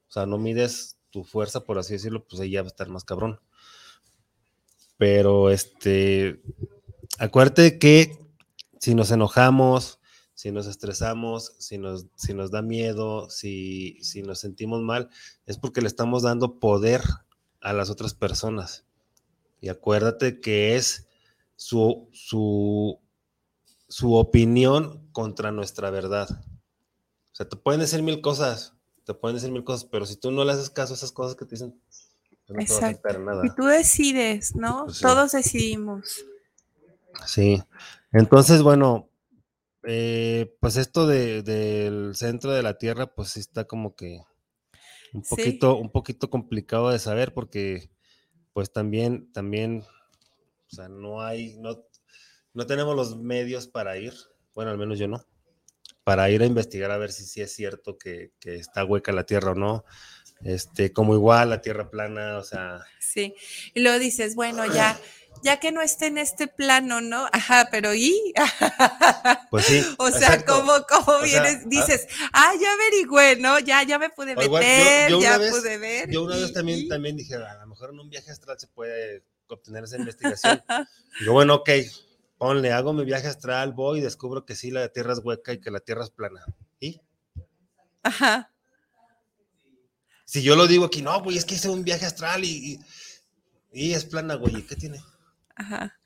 o 0.10 0.12
sea, 0.12 0.26
no 0.26 0.38
mides 0.38 0.98
tu 1.12 1.24
fuerza, 1.24 1.62
por 1.64 1.78
así 1.80 1.94
decirlo, 1.94 2.26
pues 2.28 2.42
ahí 2.42 2.52
ya 2.52 2.62
va 2.62 2.68
a 2.68 2.70
estar 2.70 2.90
más 2.90 3.04
cabrón. 3.04 3.40
Pero 4.98 5.50
este, 5.50 6.42
acuérdate 7.20 7.80
que 7.80 8.18
si 8.80 8.96
nos 8.96 9.12
enojamos, 9.12 10.00
si 10.34 10.52
nos 10.52 10.68
estresamos, 10.68 11.54
si 11.58 11.78
nos, 11.78 12.08
si 12.16 12.34
nos 12.34 12.52
da 12.52 12.62
miedo, 12.62 13.30
si, 13.30 13.98
si 14.04 14.22
nos 14.22 14.40
sentimos 14.40 14.82
mal, 14.82 15.10
es 15.46 15.58
porque 15.58 15.82
le 15.82 15.88
estamos 15.88 16.24
dando 16.24 16.60
poder 16.60 17.02
a 17.62 17.74
las 17.74 17.90
otras 17.90 18.14
personas. 18.14 18.86
Y 19.62 19.70
acuérdate 19.70 20.40
que 20.40 20.76
es 20.76 21.08
su, 21.56 22.08
su, 22.12 23.00
su 23.88 24.14
opinión 24.14 25.10
contra 25.12 25.52
nuestra 25.52 25.90
verdad. 25.90 26.30
O 26.30 27.36
sea, 27.36 27.50
te 27.50 27.56
pueden 27.56 27.82
decir 27.82 28.04
mil 28.04 28.22
cosas, 28.22 28.74
te 29.06 29.14
pueden 29.14 29.36
decir 29.36 29.52
mil 29.52 29.64
cosas, 29.64 29.86
pero 29.86 30.06
si 30.06 30.18
tú 30.18 30.32
no 30.32 30.46
le 30.46 30.52
haces 30.52 30.70
caso 30.70 30.94
a 30.94 30.98
esas 30.98 31.12
cosas 31.12 31.36
que 31.36 31.46
te 31.46 31.56
dicen, 31.56 31.82
no 32.50 32.62
Exacto. 32.62 33.20
nada. 33.20 33.46
y 33.46 33.50
tú 33.56 33.66
decides, 33.66 34.56
¿no? 34.56 34.86
Pues 34.86 34.98
sí. 34.98 35.04
Todos 35.04 35.32
decidimos. 35.34 36.26
Sí. 37.26 37.62
Entonces, 38.12 38.62
bueno, 38.62 39.10
eh, 39.84 40.56
pues 40.60 40.78
esto 40.78 41.08
de- 41.08 41.44
del 41.44 42.16
centro 42.16 42.52
de 42.52 42.64
la 42.64 42.78
Tierra, 42.78 43.08
pues 43.08 43.30
sí 43.30 43.40
está 43.40 43.66
como 43.66 43.96
que 43.96 44.22
un 45.14 45.24
Sí. 45.24 45.30
poquito, 45.36 45.78
un 45.78 45.92
poquito 45.92 46.30
complicado 46.30 46.90
de 46.90 47.00
saber 47.00 47.34
porque, 47.34 47.90
pues 48.54 48.72
también, 48.72 49.32
también, 49.34 49.84
o 50.72 50.76
sea, 50.76 50.90
no 50.90 51.22
hay, 51.22 51.58
no, 51.58 51.84
no 52.54 52.66
tenemos 52.66 52.96
los 52.96 53.18
medios 53.18 53.68
para 53.68 53.98
ir, 53.98 54.14
bueno, 54.54 54.72
al 54.72 54.78
menos 54.78 55.00
yo 55.00 55.08
no, 55.08 55.24
para 56.04 56.30
ir 56.30 56.42
a 56.42 56.46
investigar 56.46 56.92
a 56.92 56.98
ver 56.98 57.12
si 57.12 57.26
sí 57.26 57.42
es 57.42 57.54
cierto 57.54 57.98
que, 57.98 58.32
que 58.40 58.56
está 58.56 58.84
hueca 58.86 59.12
la 59.12 59.26
Tierra 59.26 59.52
o 59.52 59.56
no. 59.56 59.86
Este, 60.44 60.94
como 60.94 61.14
igual 61.16 61.50
la 61.50 61.62
Tierra 61.62 61.90
plana, 61.90 62.38
o 62.38 62.44
sea, 62.44 62.80
Sí. 63.00 63.34
Y 63.74 63.80
luego 63.82 63.98
dices, 64.00 64.36
bueno, 64.36 64.66
ya, 64.72 65.00
ya 65.44 65.60
que 65.60 65.72
no 65.72 65.82
esté 65.82 66.08
en 66.08 66.18
este 66.20 66.48
plano, 66.48 67.02
¿no? 67.02 67.28
Ajá, 67.32 67.70
pero 67.72 67.94
¿y? 67.96 68.34
pues 69.50 69.66
sí. 69.66 69.84
O 69.98 70.10
sea, 70.10 70.18
exacto. 70.36 70.54
¿cómo, 70.60 70.74
cómo 70.88 71.18
O 71.20 71.26
sea, 71.26 71.42
vienes? 71.44 71.62
ah- 71.64 71.68
Dices, 71.68 72.08
ah, 72.34 72.54
ya 72.60 72.68
averigüé, 72.74 73.38
¿no? 73.38 73.58
Ya, 73.60 73.82
ya 73.84 73.98
me 73.98 74.10
pude 74.10 74.36
O 74.36 74.42
igual, 74.44 74.62
yo- 74.64 74.68
meter, 74.70 75.10
yo 75.12 75.22
ya 75.22 75.38
vez- 75.38 75.52
pude 75.52 75.78
ver. 75.78 76.10
Yo 76.12 76.24
una 76.24 76.36
vez 76.36 76.54
también, 76.54 76.80
y- 76.80 76.88
también 76.88 77.16
dije, 77.18 77.36
a 77.36 77.56
lo 77.62 77.68
mejor 77.68 77.90
en 77.92 78.00
un 78.00 78.10
viaje 78.10 78.30
astral 78.32 78.60
se 78.60 78.68
puede 78.68 79.24
obtener 79.48 79.84
esa 79.86 79.98
investigación. 79.98 80.62
Digo, 81.20 81.34
bueno, 81.34 81.56
ok, 81.56 81.70
ponle, 82.38 82.72
hago 82.74 82.94
mi 82.94 83.06
viaje 83.06 83.28
astral, 83.28 83.74
voy 83.74 84.00
y 84.00 84.02
descubro 84.02 84.46
que 84.46 84.56
sí, 84.56 84.70
la 84.70 84.90
Tierra 84.90 85.14
es 85.14 85.20
hueca 85.24 85.54
y 85.54 85.60
que 85.62 85.72
la 85.72 85.80
Tierra 85.80 86.04
es 86.04 86.12
plana. 86.12 86.46
¿Y? 86.80 87.00
Ajá. 88.04 88.52
Si 90.28 90.44
yo 90.44 90.58
lo 90.58 90.68
digo 90.68 90.86
aquí, 90.86 91.02
no, 91.02 91.22
güey, 91.24 91.38
es 91.38 91.46
que 91.46 91.56
hice 91.56 91.70
un 91.70 91.86
viaje 91.86 92.06
astral 92.06 92.44
y, 92.44 92.78
y, 93.72 93.94
es 93.94 94.04
plana, 94.04 94.36
güey, 94.36 94.58
¿y 94.58 94.62
qué 94.64 94.76
tiene? 94.76 95.02
Ajá. 95.56 95.98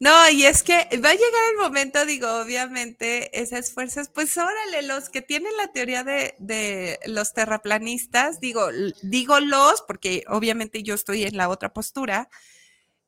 No, 0.00 0.28
y 0.28 0.44
es 0.44 0.64
que 0.64 0.74
va 0.74 1.10
a 1.10 1.14
llegar 1.14 1.42
el 1.52 1.56
momento, 1.56 2.04
digo, 2.04 2.28
obviamente, 2.40 3.40
esas 3.40 3.72
fuerzas, 3.72 4.10
pues 4.12 4.36
órale, 4.36 4.82
los 4.82 5.08
que 5.08 5.22
tienen 5.22 5.56
la 5.56 5.68
teoría 5.68 6.02
de, 6.02 6.34
de 6.40 6.98
los 7.06 7.32
terraplanistas, 7.32 8.40
digo, 8.40 8.66
digo 9.02 9.38
los, 9.38 9.82
porque 9.82 10.24
obviamente 10.26 10.82
yo 10.82 10.94
estoy 10.94 11.22
en 11.22 11.36
la 11.36 11.48
otra 11.48 11.72
postura, 11.72 12.28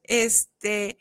este, 0.05 0.97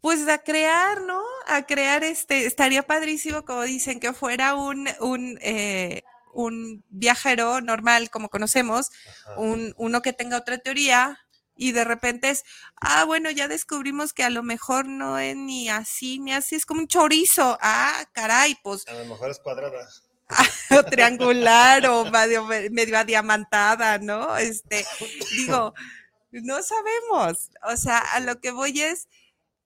pues 0.00 0.28
a 0.28 0.38
crear, 0.38 1.00
¿no? 1.02 1.20
A 1.48 1.66
crear 1.66 2.04
este, 2.04 2.46
estaría 2.46 2.84
padrísimo, 2.84 3.44
como 3.44 3.62
dicen, 3.62 3.98
que 3.98 4.12
fuera 4.12 4.54
un, 4.54 4.88
un, 5.00 5.36
eh, 5.42 6.04
un 6.34 6.84
viajero 6.88 7.60
normal, 7.60 8.10
como 8.10 8.28
conocemos, 8.28 8.90
un, 9.36 9.74
uno 9.76 10.02
que 10.02 10.12
tenga 10.12 10.38
otra 10.38 10.58
teoría 10.58 11.18
y 11.56 11.72
de 11.72 11.84
repente 11.84 12.30
es, 12.30 12.44
ah, 12.76 13.04
bueno, 13.04 13.30
ya 13.30 13.48
descubrimos 13.48 14.12
que 14.12 14.24
a 14.24 14.30
lo 14.30 14.42
mejor 14.42 14.86
no 14.86 15.18
es 15.18 15.36
ni 15.36 15.68
así, 15.68 16.18
ni 16.18 16.32
así, 16.32 16.56
es 16.56 16.66
como 16.66 16.80
un 16.80 16.88
chorizo. 16.88 17.58
Ah, 17.60 18.04
caray, 18.12 18.56
pues 18.62 18.86
A 18.88 18.94
lo 18.94 19.04
mejor 19.04 19.30
es 19.30 19.38
cuadrada. 19.38 19.88
o 20.70 20.82
triangular 20.84 21.86
o 21.86 22.10
medio, 22.10 22.46
medio 22.70 22.98
adiamantada, 22.98 23.98
¿no? 23.98 24.36
Este, 24.36 24.84
digo, 25.36 25.74
no 26.32 26.62
sabemos. 26.62 27.50
O 27.64 27.76
sea, 27.76 27.98
a 27.98 28.20
lo 28.20 28.40
que 28.40 28.50
voy 28.50 28.80
es, 28.80 29.08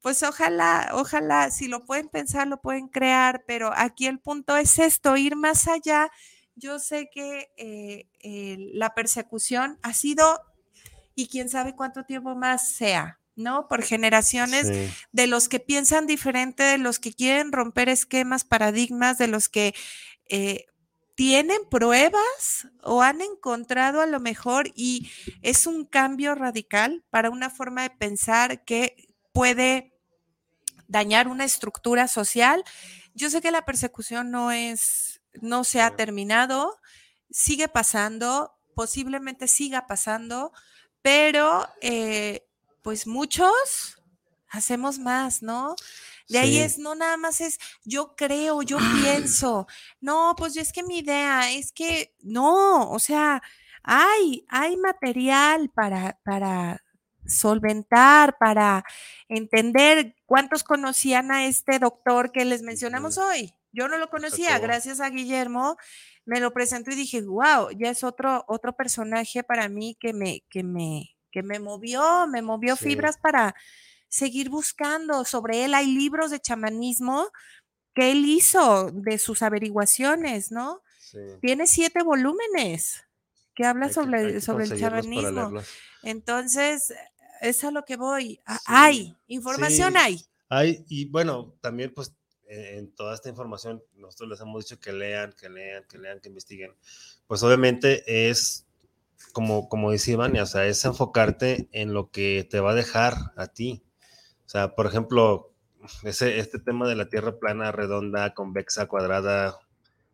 pues 0.02 0.22
ojalá, 0.22 0.90
ojalá, 0.92 1.50
si 1.50 1.68
lo 1.68 1.84
pueden 1.84 2.08
pensar, 2.08 2.46
lo 2.46 2.60
pueden 2.60 2.88
crear, 2.88 3.44
pero 3.46 3.72
aquí 3.74 4.06
el 4.06 4.20
punto 4.20 4.56
es 4.56 4.78
esto, 4.78 5.16
ir 5.16 5.36
más 5.36 5.68
allá. 5.68 6.10
Yo 6.58 6.78
sé 6.78 7.08
que 7.12 7.50
eh, 7.56 8.08
eh, 8.20 8.56
la 8.74 8.94
persecución 8.94 9.78
ha 9.82 9.94
sido, 9.94 10.40
y 11.14 11.28
quién 11.28 11.48
sabe 11.48 11.74
cuánto 11.76 12.04
tiempo 12.04 12.34
más 12.34 12.72
sea, 12.72 13.20
¿no? 13.36 13.68
Por 13.68 13.82
generaciones 13.82 14.66
Sí. 14.66 14.90
de 15.12 15.26
los 15.28 15.48
que 15.48 15.60
piensan 15.60 16.06
diferente, 16.06 16.62
de 16.64 16.78
los 16.78 16.98
que 16.98 17.12
quieren 17.12 17.52
romper 17.52 17.88
esquemas, 17.88 18.44
paradigmas, 18.44 19.18
de 19.18 19.28
los 19.28 19.48
que 19.48 19.74
eh, 20.28 20.66
tienen 21.14 21.58
pruebas 21.70 22.68
o 22.82 23.02
han 23.02 23.20
encontrado 23.20 24.00
a 24.00 24.06
lo 24.06 24.20
mejor 24.20 24.70
y 24.76 25.10
es 25.42 25.66
un 25.66 25.84
cambio 25.84 26.34
radical 26.36 27.04
para 27.10 27.30
una 27.30 27.50
forma 27.50 27.82
de 27.82 27.90
pensar 27.90 28.64
que 28.64 29.08
puede 29.32 29.92
dañar 30.88 31.28
una 31.28 31.44
estructura 31.44 32.06
social. 32.08 32.62
Yo 33.14 33.30
sé 33.30 33.40
que 33.40 33.50
la 33.50 33.64
persecución 33.64 34.30
no 34.30 34.52
es, 34.52 35.17
no 35.40 35.64
se 35.64 35.80
ha 35.80 35.96
terminado, 35.96 36.78
sigue 37.30 37.68
pasando, 37.68 38.54
posiblemente 38.74 39.48
siga 39.48 39.86
pasando, 39.86 40.52
pero 41.02 41.66
eh, 41.80 42.46
pues 42.82 43.06
muchos 43.06 44.02
hacemos 44.48 44.98
más, 44.98 45.42
¿no? 45.42 45.74
De 46.28 46.38
ahí 46.38 46.58
es, 46.58 46.78
no 46.78 46.94
nada 46.94 47.16
más 47.16 47.40
es, 47.40 47.58
yo 47.84 48.14
creo, 48.14 48.62
yo 48.62 48.78
pienso, 49.02 49.66
no, 50.00 50.34
pues 50.36 50.56
es 50.56 50.72
que 50.72 50.82
mi 50.82 50.98
idea 50.98 51.50
es 51.50 51.72
que, 51.72 52.14
no, 52.20 52.90
o 52.90 52.98
sea, 52.98 53.42
hay, 53.82 54.44
hay 54.48 54.76
material 54.76 55.70
para, 55.70 56.18
para 56.24 56.82
solventar, 57.26 58.36
para 58.38 58.84
entender 59.28 60.14
cuántos 60.26 60.64
conocían 60.64 61.30
a 61.30 61.46
este 61.46 61.78
doctor 61.78 62.32
que 62.32 62.44
les 62.44 62.62
mencionamos 62.62 63.18
hoy. 63.18 63.54
Yo 63.78 63.86
no 63.86 63.96
lo 63.98 64.10
conocía, 64.10 64.46
Exacto. 64.46 64.66
gracias 64.66 65.00
a 65.00 65.08
Guillermo 65.10 65.76
me 66.24 66.40
lo 66.40 66.52
presentó 66.52 66.90
y 66.90 66.94
dije, 66.96 67.22
wow, 67.22 67.70
ya 67.70 67.90
es 67.90 68.02
otro, 68.04 68.44
otro 68.48 68.74
personaje 68.74 69.42
para 69.44 69.68
mí 69.68 69.96
que 70.00 70.12
me, 70.12 70.42
que 70.50 70.62
me, 70.64 71.16
que 71.30 71.42
me 71.42 71.58
movió, 71.60 72.26
me 72.26 72.42
movió 72.42 72.74
Sí. 72.76 72.84
fibras 72.84 73.16
para 73.16 73.54
seguir 74.08 74.50
buscando 74.50 75.24
sobre 75.24 75.64
él. 75.64 75.74
Hay 75.74 75.86
libros 75.86 76.30
de 76.30 76.40
chamanismo 76.40 77.30
que 77.94 78.10
él 78.10 78.24
hizo 78.26 78.90
de 78.92 79.16
sus 79.18 79.42
averiguaciones, 79.42 80.50
¿no? 80.50 80.82
sí. 81.00 81.18
Tiene 81.40 81.66
siete 81.66 82.02
volúmenes 82.02 83.04
que 83.54 83.64
habla 83.64 83.86
Hay 83.86 83.92
sobre, 83.92 84.32
que 84.34 84.40
sobre 84.42 84.64
el 84.66 84.78
chamanismo. 84.78 85.52
Entonces, 86.02 86.92
es 87.40 87.64
a 87.64 87.70
lo 87.70 87.84
que 87.84 87.96
voy. 87.96 88.40
Sí, 88.46 88.54
Hay, 88.66 89.16
información 89.28 89.96
hay. 89.96 90.22
Hay, 90.50 90.84
y 90.88 91.06
bueno, 91.06 91.54
también 91.62 91.92
pues 91.94 92.14
en 92.48 92.90
toda 92.92 93.14
esta 93.14 93.28
información 93.28 93.82
nosotros 93.94 94.30
les 94.30 94.40
hemos 94.40 94.64
dicho 94.64 94.80
que 94.80 94.92
lean, 94.92 95.32
que 95.34 95.48
lean, 95.48 95.84
que 95.88 95.98
lean, 95.98 96.20
que 96.20 96.28
investiguen. 96.28 96.74
Pues 97.26 97.42
obviamente 97.42 98.30
es 98.30 98.66
como, 99.32 99.68
como 99.68 99.90
dice 99.90 100.12
Ivania, 100.12 100.44
o 100.44 100.46
sea, 100.46 100.66
es 100.66 100.84
enfocarte 100.84 101.68
en 101.72 101.92
lo 101.92 102.10
que 102.10 102.46
te 102.50 102.60
va 102.60 102.72
a 102.72 102.74
dejar 102.74 103.14
a 103.36 103.48
ti. 103.48 103.82
O 104.46 104.48
sea, 104.48 104.74
por 104.74 104.86
ejemplo, 104.86 105.52
ese, 106.04 106.38
este 106.38 106.58
tema 106.58 106.88
de 106.88 106.96
la 106.96 107.08
tierra 107.08 107.38
plana, 107.38 107.70
redonda, 107.72 108.34
convexa, 108.34 108.86
cuadrada, 108.86 109.58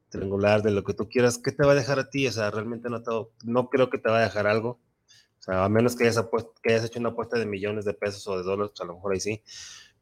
triangular, 0.09 0.63
de 0.63 0.73
lo 0.73 0.85
que 0.85 0.95
tú 0.95 1.09
quieras, 1.09 1.39
¿qué 1.39 1.53
te 1.53 1.65
va 1.65 1.73
a 1.73 1.77
dejar 1.77 1.99
a 1.99 2.11
ti? 2.11 2.27
O 2.27 2.33
sea, 2.33 2.51
realmente 2.51 2.89
no, 2.91 3.03
no 3.45 3.69
creo 3.69 3.91
que 3.91 3.99
te 3.99 4.11
va 4.11 4.19
a 4.19 4.23
dejar 4.23 4.47
algo. 4.47 4.81
O 5.39 5.43
sea, 5.45 5.65
a 5.65 5.69
menos 5.69 5.95
que 5.95 6.05
hayas, 6.05 6.25
que 6.63 6.73
hayas 6.73 6.87
hecho 6.87 6.99
una 6.99 7.11
apuesta 7.11 7.39
de 7.39 7.47
millones 7.47 7.85
de 7.85 7.95
pesos 7.95 8.27
o 8.27 8.37
de 8.37 8.43
dólares, 8.43 8.73
a 8.81 8.85
lo 8.85 8.95
mejor 8.95 9.13
ahí 9.13 9.21
sí. 9.21 9.43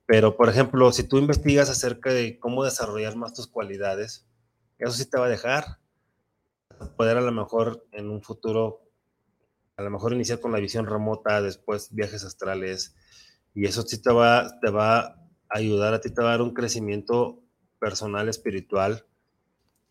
Pero, 0.06 0.36
por 0.36 0.48
ejemplo, 0.48 0.90
si 0.92 1.04
tú 1.04 1.18
investigas 1.18 1.70
acerca 1.70 2.12
de 2.12 2.38
cómo 2.38 2.64
desarrollar 2.64 3.16
más 3.16 3.34
tus 3.34 3.46
cualidades, 3.46 4.26
eso 4.78 4.92
sí 4.92 5.06
te 5.08 5.18
va 5.18 5.26
a 5.26 5.30
dejar. 5.30 5.78
Poder 6.96 7.16
a 7.16 7.20
lo 7.20 7.32
mejor 7.32 7.86
en 7.92 8.10
un 8.10 8.22
futuro, 8.22 8.82
a 9.76 9.82
lo 9.82 9.90
mejor 9.90 10.12
iniciar 10.12 10.40
con 10.40 10.52
la 10.52 10.58
visión 10.58 10.86
remota, 10.86 11.40
después 11.40 11.94
viajes 11.94 12.24
astrales, 12.24 12.94
y 13.54 13.66
eso 13.66 13.82
sí 13.82 14.02
te 14.02 14.12
va, 14.12 14.58
te 14.60 14.70
va 14.70 14.98
a 14.98 15.16
ayudar, 15.50 15.94
a 15.94 16.00
ti 16.00 16.10
te 16.10 16.22
va 16.22 16.28
a 16.28 16.30
dar 16.32 16.42
un 16.42 16.54
crecimiento 16.54 17.40
personal, 17.78 18.28
espiritual, 18.28 19.06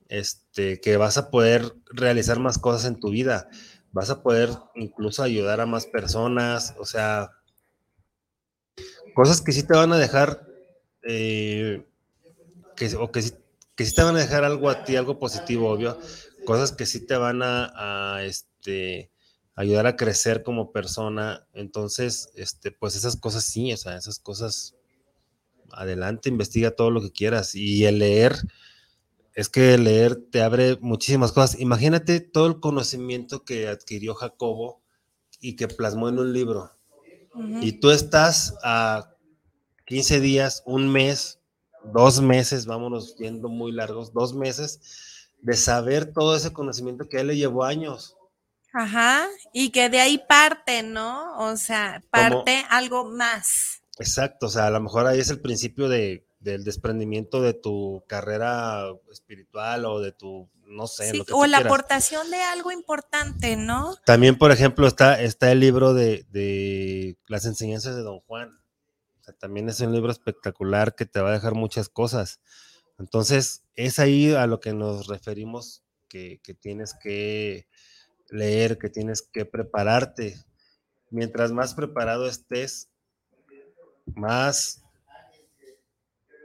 este, 0.09 0.81
que 0.81 0.97
vas 0.97 1.17
a 1.17 1.29
poder 1.31 1.73
realizar 1.85 2.39
más 2.39 2.57
cosas 2.57 2.85
en 2.85 2.99
tu 2.99 3.11
vida, 3.11 3.49
vas 3.91 4.09
a 4.09 4.23
poder 4.23 4.49
incluso 4.75 5.23
ayudar 5.23 5.61
a 5.61 5.65
más 5.65 5.85
personas, 5.85 6.75
o 6.79 6.85
sea, 6.85 7.31
cosas 9.13 9.41
que 9.41 9.51
sí 9.51 9.63
te 9.63 9.73
van 9.75 9.93
a 9.93 9.97
dejar, 9.97 10.47
eh, 11.03 11.85
que, 12.75 12.95
o 12.95 13.11
que 13.11 13.21
que 13.75 13.85
sí 13.85 13.95
te 13.95 14.03
van 14.03 14.15
a 14.15 14.19
dejar 14.19 14.43
algo 14.43 14.69
a 14.69 14.83
ti, 14.83 14.95
algo 14.95 15.19
positivo, 15.19 15.69
obvio, 15.71 15.97
cosas 16.43 16.71
que 16.73 16.85
sí 16.85 17.05
te 17.05 17.15
van 17.17 17.41
a, 17.43 18.15
a 18.17 18.23
este, 18.25 19.11
ayudar 19.55 19.87
a 19.87 19.95
crecer 19.95 20.43
como 20.43 20.71
persona. 20.73 21.47
Entonces, 21.53 22.29
este, 22.35 22.71
pues 22.71 22.95
esas 22.95 23.15
cosas 23.17 23.45
sí, 23.45 23.73
o 23.73 23.77
sea, 23.77 23.95
esas 23.97 24.19
cosas, 24.19 24.75
adelante, 25.71 26.29
investiga 26.29 26.71
todo 26.71 26.91
lo 26.91 27.01
que 27.01 27.11
quieras. 27.11 27.55
Y 27.55 27.85
el 27.85 27.99
leer, 27.99 28.35
es 29.33 29.49
que 29.49 29.77
leer 29.77 30.15
te 30.31 30.41
abre 30.41 30.77
muchísimas 30.81 31.31
cosas. 31.31 31.59
Imagínate 31.59 32.19
todo 32.21 32.47
el 32.47 32.59
conocimiento 32.59 33.43
que 33.45 33.67
adquirió 33.67 34.15
Jacobo 34.15 34.81
y 35.41 35.55
que 35.55 35.67
plasmó 35.67 36.09
en 36.09 36.19
un 36.19 36.33
libro. 36.33 36.71
Y 37.61 37.73
tú 37.73 37.91
estás 37.91 38.55
a 38.63 39.15
15 39.85 40.19
días, 40.19 40.63
un 40.65 40.91
mes, 40.91 41.39
dos 41.93 42.21
meses, 42.21 42.65
vámonos 42.65 43.15
yendo 43.17 43.49
muy 43.49 43.71
largos, 43.71 44.13
dos 44.13 44.33
meses, 44.33 45.29
de 45.41 45.53
saber 45.53 46.13
todo 46.13 46.35
ese 46.35 46.53
conocimiento 46.53 47.07
que 47.07 47.17
a 47.17 47.21
él 47.21 47.27
le 47.27 47.37
llevó 47.37 47.63
años. 47.63 48.15
Ajá, 48.73 49.27
y 49.51 49.71
que 49.71 49.89
de 49.89 49.99
ahí 49.99 50.17
parte, 50.17 50.83
¿no? 50.83 51.37
O 51.39 51.57
sea, 51.57 52.01
parte 52.09 52.63
algo 52.69 53.05
más. 53.05 53.81
Exacto, 53.97 54.45
o 54.45 54.49
sea, 54.49 54.67
a 54.67 54.71
lo 54.71 54.79
mejor 54.79 55.07
ahí 55.07 55.19
es 55.19 55.29
el 55.29 55.41
principio 55.41 55.89
de, 55.89 56.25
del 56.39 56.63
desprendimiento 56.63 57.41
de 57.41 57.53
tu 57.53 58.03
carrera 58.07 58.85
espiritual 59.11 59.85
o 59.85 59.99
de 59.99 60.11
tu, 60.11 60.49
no 60.71 60.87
sé. 60.87 61.13
lo 61.13 61.25
que 61.25 61.33
o 61.33 61.45
la 61.45 61.59
aportación 61.59 62.29
de 62.31 62.41
algo 62.41 62.71
importante, 62.71 63.55
¿no? 63.55 63.95
También, 64.05 64.37
por 64.37 64.51
ejemplo, 64.51 64.87
está, 64.87 65.21
está 65.21 65.51
el 65.51 65.59
libro 65.59 65.93
de, 65.93 66.25
de 66.29 67.17
las 67.27 67.45
enseñanzas 67.45 67.95
de 67.95 68.01
Don 68.01 68.19
Juan. 68.21 68.57
O 69.19 69.23
sea, 69.23 69.33
también 69.35 69.69
es 69.69 69.79
un 69.81 69.93
libro 69.93 70.11
espectacular 70.11 70.95
que 70.95 71.05
te 71.05 71.21
va 71.21 71.29
a 71.29 71.33
dejar 71.33 71.53
muchas 71.53 71.89
cosas. 71.89 72.39
Entonces, 72.97 73.63
es 73.75 73.99
ahí 73.99 74.33
a 74.33 74.47
lo 74.47 74.59
que 74.59 74.73
nos 74.73 75.07
referimos 75.07 75.83
que, 76.07 76.39
que 76.43 76.53
tienes 76.53 76.93
que 76.93 77.67
leer, 78.29 78.77
que 78.77 78.89
tienes 78.89 79.21
que 79.21 79.45
prepararte. 79.45 80.37
Mientras 81.09 81.51
más 81.51 81.73
preparado 81.73 82.27
estés, 82.27 82.89
más 84.15 84.81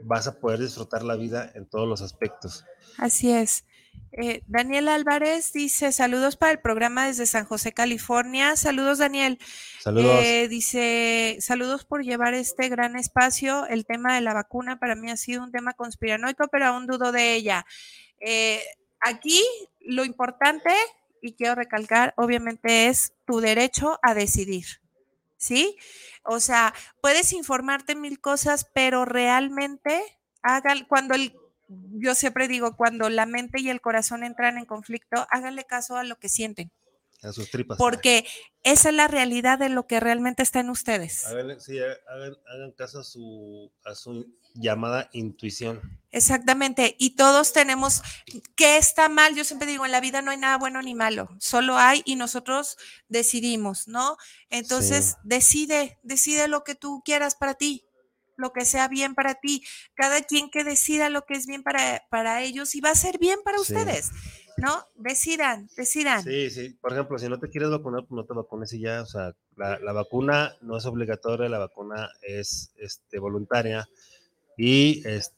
vas 0.03 0.27
a 0.27 0.39
poder 0.39 0.61
disfrutar 0.61 1.03
la 1.03 1.17
vida 1.17 1.51
en 1.55 1.67
todos 1.67 1.89
los 1.89 2.01
aspectos. 2.01 2.65
Así 2.99 3.33
es. 3.33 3.65
Eh, 4.13 4.43
Daniel 4.47 4.89
Álvarez 4.89 5.53
dice, 5.53 5.93
saludos 5.93 6.37
para 6.37 6.53
el 6.53 6.59
programa 6.59 7.07
desde 7.07 7.27
San 7.27 7.45
José, 7.45 7.73
California. 7.73 8.57
Saludos, 8.57 8.99
Daniel. 8.99 9.39
Saludos. 9.79 10.21
Eh, 10.23 10.49
dice, 10.49 11.37
saludos 11.41 11.85
por 11.85 12.03
llevar 12.03 12.33
este 12.33 12.71
gran 12.71 12.97
espacio. 12.97 13.67
El 13.67 13.85
tema 13.85 14.15
de 14.15 14.23
la 14.23 14.33
vacuna 14.33 14.79
para 14.79 14.95
mí 14.95 15.11
ha 15.11 15.17
sido 15.17 15.43
un 15.43 15.53
tema 15.53 15.75
conspiranoico, 15.75 16.49
pero 16.49 16.67
aún 16.67 16.87
dudo 16.87 17.13
de 17.13 17.35
ella. 17.35 17.67
Eh, 18.21 18.63
aquí 19.01 19.43
lo 19.81 20.05
importante 20.05 20.71
y 21.21 21.35
quiero 21.35 21.55
recalcar, 21.55 22.15
obviamente 22.17 22.89
es 22.89 23.13
tu 23.27 23.41
derecho 23.41 23.99
a 24.03 24.15
decidir, 24.15 24.65
¿sí? 25.37 25.77
O 26.23 26.41
sea, 26.41 26.73
puedes 27.01 27.33
informarte 27.33 27.95
mil 27.95 28.21
cosas, 28.21 28.69
pero 28.73 29.05
realmente 29.05 30.03
hagan, 30.43 30.85
cuando 30.87 31.15
el, 31.15 31.35
yo 31.69 32.15
siempre 32.15 32.49
digo, 32.49 32.77
cuando 32.77 33.09
la 33.09 33.27
mente 33.27 33.61
y 33.61 33.71
el 33.71 33.81
corazón 33.81 34.25
entran 34.25 34.59
en 34.59 34.67
conflicto, 34.67 35.27
háganle 35.31 35.65
caso 35.65 35.97
a 35.97 36.05
lo 36.05 36.19
que 36.19 36.29
sienten. 36.29 36.71
A 37.23 37.33
sus 37.33 37.51
tripas. 37.51 37.79
Porque 37.79 38.27
esa 38.63 38.91
es 38.91 38.95
la 38.95 39.09
realidad 39.09 39.59
de 39.59 39.69
lo 39.69 39.87
que 39.87 40.01
realmente 40.01 40.43
está 40.43 40.61
en 40.61 40.71
ustedes. 40.71 41.25
sí, 41.59 41.79
hagan, 41.79 42.37
hagan 42.47 42.73
caso 42.73 43.01
a 43.01 43.05
su, 43.05 43.73
a 43.85 43.95
su 43.95 44.27
llamada 44.59 45.09
intuición. 45.13 46.01
Exactamente, 46.11 46.97
y 46.99 47.11
todos 47.11 47.53
tenemos, 47.53 48.03
¿qué 48.55 48.79
está 48.79 49.09
mal? 49.09 49.35
Yo 49.35 49.45
siempre 49.45 49.69
digo, 49.69 49.85
en 49.85 49.93
la 49.93 50.01
vida 50.01 50.23
no 50.23 50.31
hay 50.31 50.39
nada 50.39 50.57
bueno 50.57 50.81
ni 50.83 50.95
malo, 50.95 51.29
solo 51.39 51.77
hay 51.77 52.03
y 52.05 52.17
nosotros 52.17 52.79
decidimos, 53.09 53.87
¿no? 53.87 54.17
Entonces, 54.49 55.17
decide, 55.25 55.99
decide 56.03 56.49
lo 56.49 56.65
que 56.65 56.75
tú 56.75 57.03
quieras 57.05 57.35
para 57.35 57.55
ti, 57.55 57.85
lo 58.37 58.53
que 58.53 58.65
sea 58.65 58.89
bien 58.89 59.15
para 59.15 59.35
ti, 59.35 59.65
cada 59.95 60.23
quien 60.23 60.51
que 60.51 60.65
decida 60.65 61.11
lo 61.11 61.25
que 61.25 61.35
es 61.35 61.47
bien 61.47 61.63
para, 61.63 62.03
para 62.11 62.43
ellos 62.43 62.75
y 62.75 62.81
va 62.81 62.91
a 62.91 62.95
ser 62.95 63.19
bien 63.19 63.39
para 63.45 63.61
ustedes. 63.61 64.11
¿no? 64.57 64.85
Decidan, 64.95 65.69
decidan. 65.77 66.23
Sí, 66.23 66.51
sí. 66.51 66.71
Por 66.81 66.93
ejemplo, 66.93 67.19
si 67.19 67.29
no 67.29 67.39
te 67.39 67.49
quieres 67.49 67.71
vacunar, 67.71 68.07
pues 68.07 68.17
no 68.17 68.25
te 68.25 68.35
vacunes 68.35 68.73
y 68.73 68.81
ya. 68.81 69.03
O 69.03 69.07
sea, 69.07 69.35
la, 69.57 69.79
la 69.79 69.93
vacuna 69.93 70.55
no 70.63 70.79
es 70.79 70.87
obligatoria, 70.87 71.49
la 71.49 71.59
vacuna 71.59 72.09
es 72.23 72.73
este, 72.77 73.19
voluntaria. 73.19 73.87
Y 74.57 75.07
este, 75.07 75.37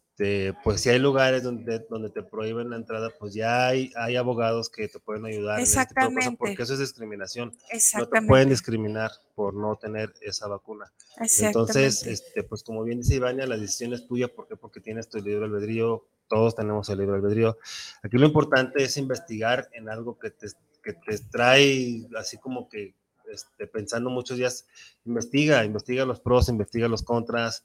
pues 0.65 0.81
si 0.81 0.89
hay 0.89 0.99
lugares 0.99 1.45
donde, 1.45 1.79
donde 1.89 2.11
te 2.11 2.23
prohíben 2.25 2.71
la 2.71 2.77
entrada, 2.77 3.11
pues 3.19 3.35
ya 3.35 3.69
hay, 3.69 3.93
hay 3.95 4.17
abogados 4.17 4.69
que 4.69 4.89
te 4.89 4.99
pueden 4.99 5.25
ayudar. 5.27 5.61
Este 5.61 5.81
Exactamente. 5.81 6.37
porque 6.37 6.61
eso 6.61 6.75
es 6.75 6.81
discriminación. 6.81 7.57
Exactamente. 7.71 8.17
No 8.17 8.23
te 8.23 8.29
pueden 8.29 8.49
discriminar 8.49 9.13
por 9.37 9.55
no 9.55 9.77
tener 9.77 10.13
esa 10.21 10.49
vacuna. 10.49 10.93
Entonces, 11.41 12.05
este, 12.05 12.43
pues 12.43 12.65
como 12.65 12.83
bien 12.83 12.99
dice 12.99 13.15
Ivania, 13.15 13.47
la 13.47 13.57
decisión 13.57 13.93
es 13.93 14.09
tuya. 14.09 14.27
¿Por 14.27 14.49
qué? 14.49 14.57
Porque 14.57 14.81
tienes 14.81 15.09
tu 15.09 15.19
libre 15.19 15.45
albedrío. 15.45 16.05
Todos 16.27 16.57
tenemos 16.57 16.89
el 16.89 16.99
libre 16.99 17.17
albedrío. 17.17 17.57
Aquí 18.03 18.19
lo 18.19 18.27
importante 18.27 18.83
es 18.83 18.97
investigar 18.97 19.69
en 19.73 19.89
algo 19.89 20.19
que 20.19 20.31
te, 20.31 20.49
que 20.83 20.95
te 20.95 21.19
trae 21.31 22.09
así 22.17 22.39
como 22.39 22.69
que 22.69 22.95
este, 23.33 23.67
pensando 23.67 24.11
muchos 24.11 24.37
días, 24.37 24.67
investiga, 25.05 25.65
investiga 25.65 26.05
los 26.05 26.21
pros, 26.21 26.49
investiga 26.49 26.89
los 26.89 27.03
contras, 27.03 27.65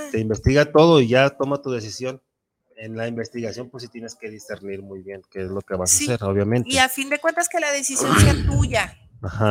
este, 0.00 0.20
investiga 0.20 0.70
todo 0.72 1.00
y 1.00 1.08
ya 1.08 1.30
toma 1.30 1.60
tu 1.62 1.70
decisión. 1.70 2.22
En 2.76 2.96
la 2.96 3.08
investigación, 3.08 3.70
pues 3.70 3.82
sí 3.82 3.88
tienes 3.88 4.14
que 4.14 4.30
discernir 4.30 4.82
muy 4.82 5.02
bien 5.02 5.22
qué 5.32 5.42
es 5.42 5.48
lo 5.48 5.60
que 5.62 5.74
vas 5.74 5.92
a 5.92 5.96
hacer, 5.96 6.22
obviamente. 6.22 6.70
Y 6.70 6.78
a 6.78 6.88
fin 6.88 7.10
de 7.10 7.18
cuentas 7.18 7.48
que 7.48 7.58
la 7.58 7.72
decisión 7.72 8.16
sea 8.20 8.34
tuya, 8.46 8.96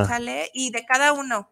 ¿sale? 0.07 0.49
Y 0.53 0.71
de 0.71 0.85
cada 0.85 1.11
uno 1.11 1.49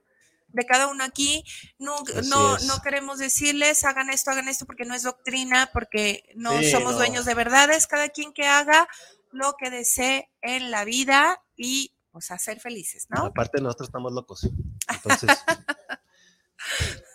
de 0.56 0.66
cada 0.66 0.88
uno 0.88 1.04
aquí. 1.04 1.44
No, 1.78 1.96
no, 2.30 2.58
no 2.60 2.82
queremos 2.82 3.20
decirles 3.20 3.84
hagan 3.84 4.10
esto, 4.10 4.32
hagan 4.32 4.48
esto, 4.48 4.66
porque 4.66 4.86
no 4.86 4.96
es 4.96 5.04
doctrina, 5.04 5.70
porque 5.72 6.24
no 6.36 6.52
somos 6.64 6.96
dueños 6.96 7.26
de 7.26 7.36
verdades. 7.36 7.88
Cada 7.88 8.10
quien 8.10 8.34
que 8.34 8.48
haga 8.48 8.88
lo 9.32 9.56
que 9.58 9.70
desee 9.70 10.32
en 10.42 10.72
la 10.72 10.86
vida 10.86 11.44
y 11.58 11.95
o 12.16 12.22
sea, 12.22 12.38
ser 12.38 12.62
felices, 12.62 13.08
¿no? 13.10 13.26
Aparte 13.26 13.62
nosotros 13.62 13.90
estamos 13.90 14.14
locos. 14.14 14.50
Entonces. 14.90 15.30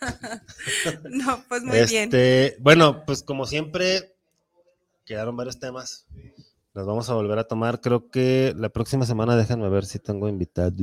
no, 1.11 1.43
pues 1.49 1.63
muy 1.63 1.85
bien. 1.87 2.05
Este, 2.05 2.57
bueno, 2.61 3.05
pues 3.07 3.23
como 3.23 3.47
siempre, 3.47 4.15
quedaron 5.07 5.37
varios 5.37 5.59
temas. 5.59 6.07
Los 6.75 6.87
vamos 6.87 7.09
a 7.09 7.15
volver 7.15 7.39
a 7.39 7.49
tomar. 7.49 7.81
Creo 7.81 8.11
que 8.11 8.55
la 8.57 8.69
próxima 8.69 9.07
semana, 9.07 9.37
déjenme 9.37 9.71
ver 9.71 9.87
si 9.87 9.99
tengo 9.99 10.29
invitado. 10.29 10.77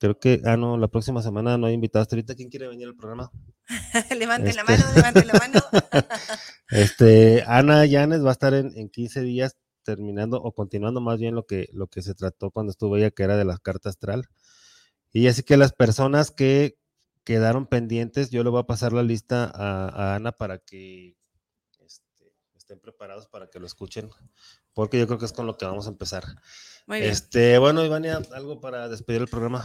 Creo 0.00 0.18
que, 0.18 0.40
ah, 0.44 0.56
no, 0.56 0.78
la 0.78 0.88
próxima 0.88 1.20
semana 1.22 1.58
no 1.58 1.66
hay 1.66 1.74
invitados. 1.74 2.08
ahorita 2.10 2.34
quién 2.34 2.48
quiere 2.48 2.68
venir 2.68 2.88
al 2.88 2.96
programa? 2.96 3.30
levante 4.18 4.54
la 4.54 4.62
este 4.62 4.72
mano, 4.72 4.94
levante 4.94 5.24
la 5.26 5.32
mano. 5.34 5.60
este, 6.70 7.44
Ana 7.46 7.84
Llanes 7.84 8.24
va 8.24 8.30
a 8.30 8.32
estar 8.32 8.54
en, 8.54 8.72
en 8.74 8.88
15 8.88 9.20
días 9.20 9.56
terminando 9.82 10.38
o 10.42 10.52
continuando 10.52 11.00
más 11.00 11.18
bien 11.18 11.34
lo 11.34 11.46
que, 11.46 11.68
lo 11.72 11.86
que 11.88 12.02
se 12.02 12.14
trató 12.14 12.50
cuando 12.50 12.70
estuvo 12.70 12.96
ella, 12.96 13.10
que 13.10 13.22
era 13.22 13.36
de 13.36 13.44
la 13.44 13.58
carta 13.58 13.88
astral. 13.88 14.28
Y 15.12 15.26
así 15.28 15.42
que 15.42 15.56
las 15.56 15.72
personas 15.72 16.30
que 16.30 16.78
quedaron 17.24 17.66
pendientes, 17.66 18.30
yo 18.30 18.42
le 18.44 18.50
voy 18.50 18.60
a 18.60 18.66
pasar 18.66 18.92
la 18.92 19.02
lista 19.02 19.50
a, 19.54 20.14
Ana 20.14 20.32
para 20.32 20.58
que 20.58 21.16
este, 21.80 22.32
estén 22.54 22.80
preparados 22.80 23.26
para 23.28 23.48
que 23.50 23.60
lo 23.60 23.66
escuchen, 23.66 24.10
porque 24.72 24.98
yo 24.98 25.06
creo 25.06 25.18
que 25.18 25.26
es 25.26 25.32
con 25.32 25.46
lo 25.46 25.58
que 25.58 25.66
vamos 25.66 25.86
a 25.86 25.90
empezar. 25.90 26.24
Muy 26.88 27.00
bien. 27.00 27.12
Este, 27.12 27.58
bueno, 27.58 27.84
Ivania, 27.84 28.22
algo 28.34 28.62
para 28.62 28.88
despedir 28.88 29.20
el 29.20 29.28
programa. 29.28 29.62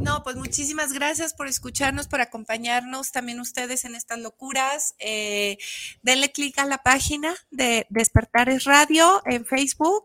No, 0.00 0.22
pues 0.22 0.36
muchísimas 0.36 0.92
gracias 0.92 1.32
por 1.32 1.46
escucharnos, 1.46 2.06
por 2.06 2.20
acompañarnos 2.20 3.12
también 3.12 3.40
ustedes 3.40 3.86
en 3.86 3.94
estas 3.94 4.18
locuras. 4.18 4.94
Eh, 4.98 5.56
denle 6.02 6.32
clic 6.32 6.58
a 6.58 6.66
la 6.66 6.76
página 6.82 7.34
de 7.50 7.86
Despertares 7.88 8.64
Radio 8.64 9.22
en 9.24 9.46
Facebook. 9.46 10.04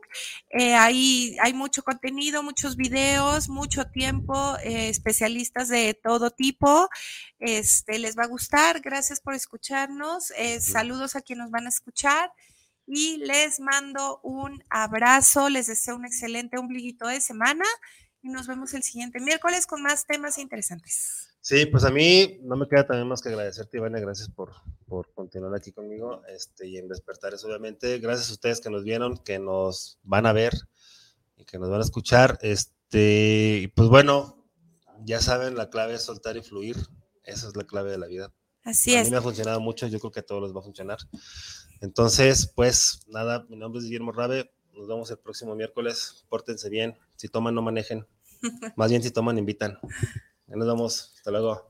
Eh, 0.49 0.75
ahí 0.75 1.35
hay 1.41 1.53
mucho 1.53 1.83
contenido, 1.83 2.41
muchos 2.41 2.77
videos, 2.77 3.49
mucho 3.49 3.87
tiempo, 3.87 4.55
eh, 4.63 4.87
especialistas 4.87 5.67
de 5.67 5.93
todo 5.93 6.31
tipo. 6.31 6.87
Este, 7.39 7.99
les 7.99 8.17
va 8.17 8.23
a 8.23 8.27
gustar. 8.27 8.79
Gracias 8.79 9.19
por 9.19 9.33
escucharnos. 9.33 10.31
Eh, 10.37 10.61
saludos 10.61 11.17
a 11.17 11.21
quienes 11.21 11.43
nos 11.43 11.51
van 11.51 11.65
a 11.65 11.69
escuchar 11.69 12.31
y 12.85 13.17
les 13.17 13.59
mando 13.59 14.19
un 14.23 14.63
abrazo, 14.69 15.49
les 15.49 15.67
deseo 15.67 15.95
un 15.95 16.05
excelente 16.05 16.57
ombliguito 16.57 17.07
de 17.07 17.21
semana 17.21 17.65
y 18.21 18.29
nos 18.29 18.47
vemos 18.47 18.73
el 18.73 18.83
siguiente 18.83 19.19
miércoles 19.19 19.67
con 19.67 19.81
más 19.81 20.05
temas 20.05 20.37
interesantes. 20.37 21.29
Sí, 21.41 21.67
pues 21.67 21.83
a 21.83 21.91
mí 21.91 22.39
no 22.41 22.55
me 22.55 22.67
queda 22.67 22.87
también 22.87 23.07
más 23.07 23.21
que 23.21 23.29
agradecerte, 23.29 23.77
Ivana, 23.77 23.99
gracias 23.99 24.29
por, 24.29 24.51
por 24.87 25.13
continuar 25.13 25.53
aquí 25.53 25.71
conmigo 25.71 26.23
este, 26.27 26.67
y 26.67 26.77
en 26.77 26.87
Despertares, 26.87 27.43
obviamente. 27.45 27.99
Gracias 27.99 28.29
a 28.29 28.33
ustedes 28.33 28.61
que 28.61 28.71
nos 28.71 28.83
vieron, 28.83 29.17
que 29.17 29.37
nos 29.37 29.99
van 30.01 30.25
a 30.25 30.33
ver 30.33 30.53
y 31.37 31.45
que 31.45 31.59
nos 31.59 31.69
van 31.69 31.81
a 31.81 31.83
escuchar. 31.83 32.39
Este, 32.41 33.71
pues 33.75 33.89
bueno, 33.89 34.43
ya 35.03 35.21
saben, 35.21 35.55
la 35.55 35.69
clave 35.69 35.93
es 35.93 36.01
soltar 36.01 36.35
y 36.35 36.41
fluir. 36.41 36.77
Esa 37.23 37.47
es 37.47 37.55
la 37.55 37.63
clave 37.63 37.91
de 37.91 37.99
la 37.99 38.07
vida. 38.07 38.33
Así 38.65 38.95
a 38.95 39.01
es. 39.01 39.05
mí 39.07 39.11
me 39.11 39.17
ha 39.17 39.21
funcionado 39.21 39.61
mucho, 39.61 39.87
yo 39.87 39.99
creo 39.99 40.11
que 40.11 40.19
a 40.19 40.25
todos 40.25 40.43
les 40.43 40.53
va 40.53 40.59
a 40.59 40.63
funcionar. 40.63 40.97
Entonces, 41.79 42.51
pues 42.53 43.01
nada, 43.07 43.45
mi 43.47 43.55
nombre 43.55 43.79
es 43.79 43.85
Guillermo 43.85 44.11
Rabe, 44.11 44.51
nos 44.73 44.87
vemos 44.87 45.09
el 45.11 45.19
próximo 45.19 45.55
miércoles, 45.55 46.25
pórtense 46.27 46.69
bien, 46.69 46.97
si 47.15 47.29
toman 47.29 47.55
no 47.55 47.61
manejen, 47.61 48.05
más 48.75 48.89
bien 48.89 49.01
si 49.03 49.11
toman 49.11 49.37
invitan. 49.37 49.77
Ya 50.47 50.55
nos 50.55 50.67
vemos, 50.67 51.13
hasta 51.15 51.31
luego. 51.31 51.69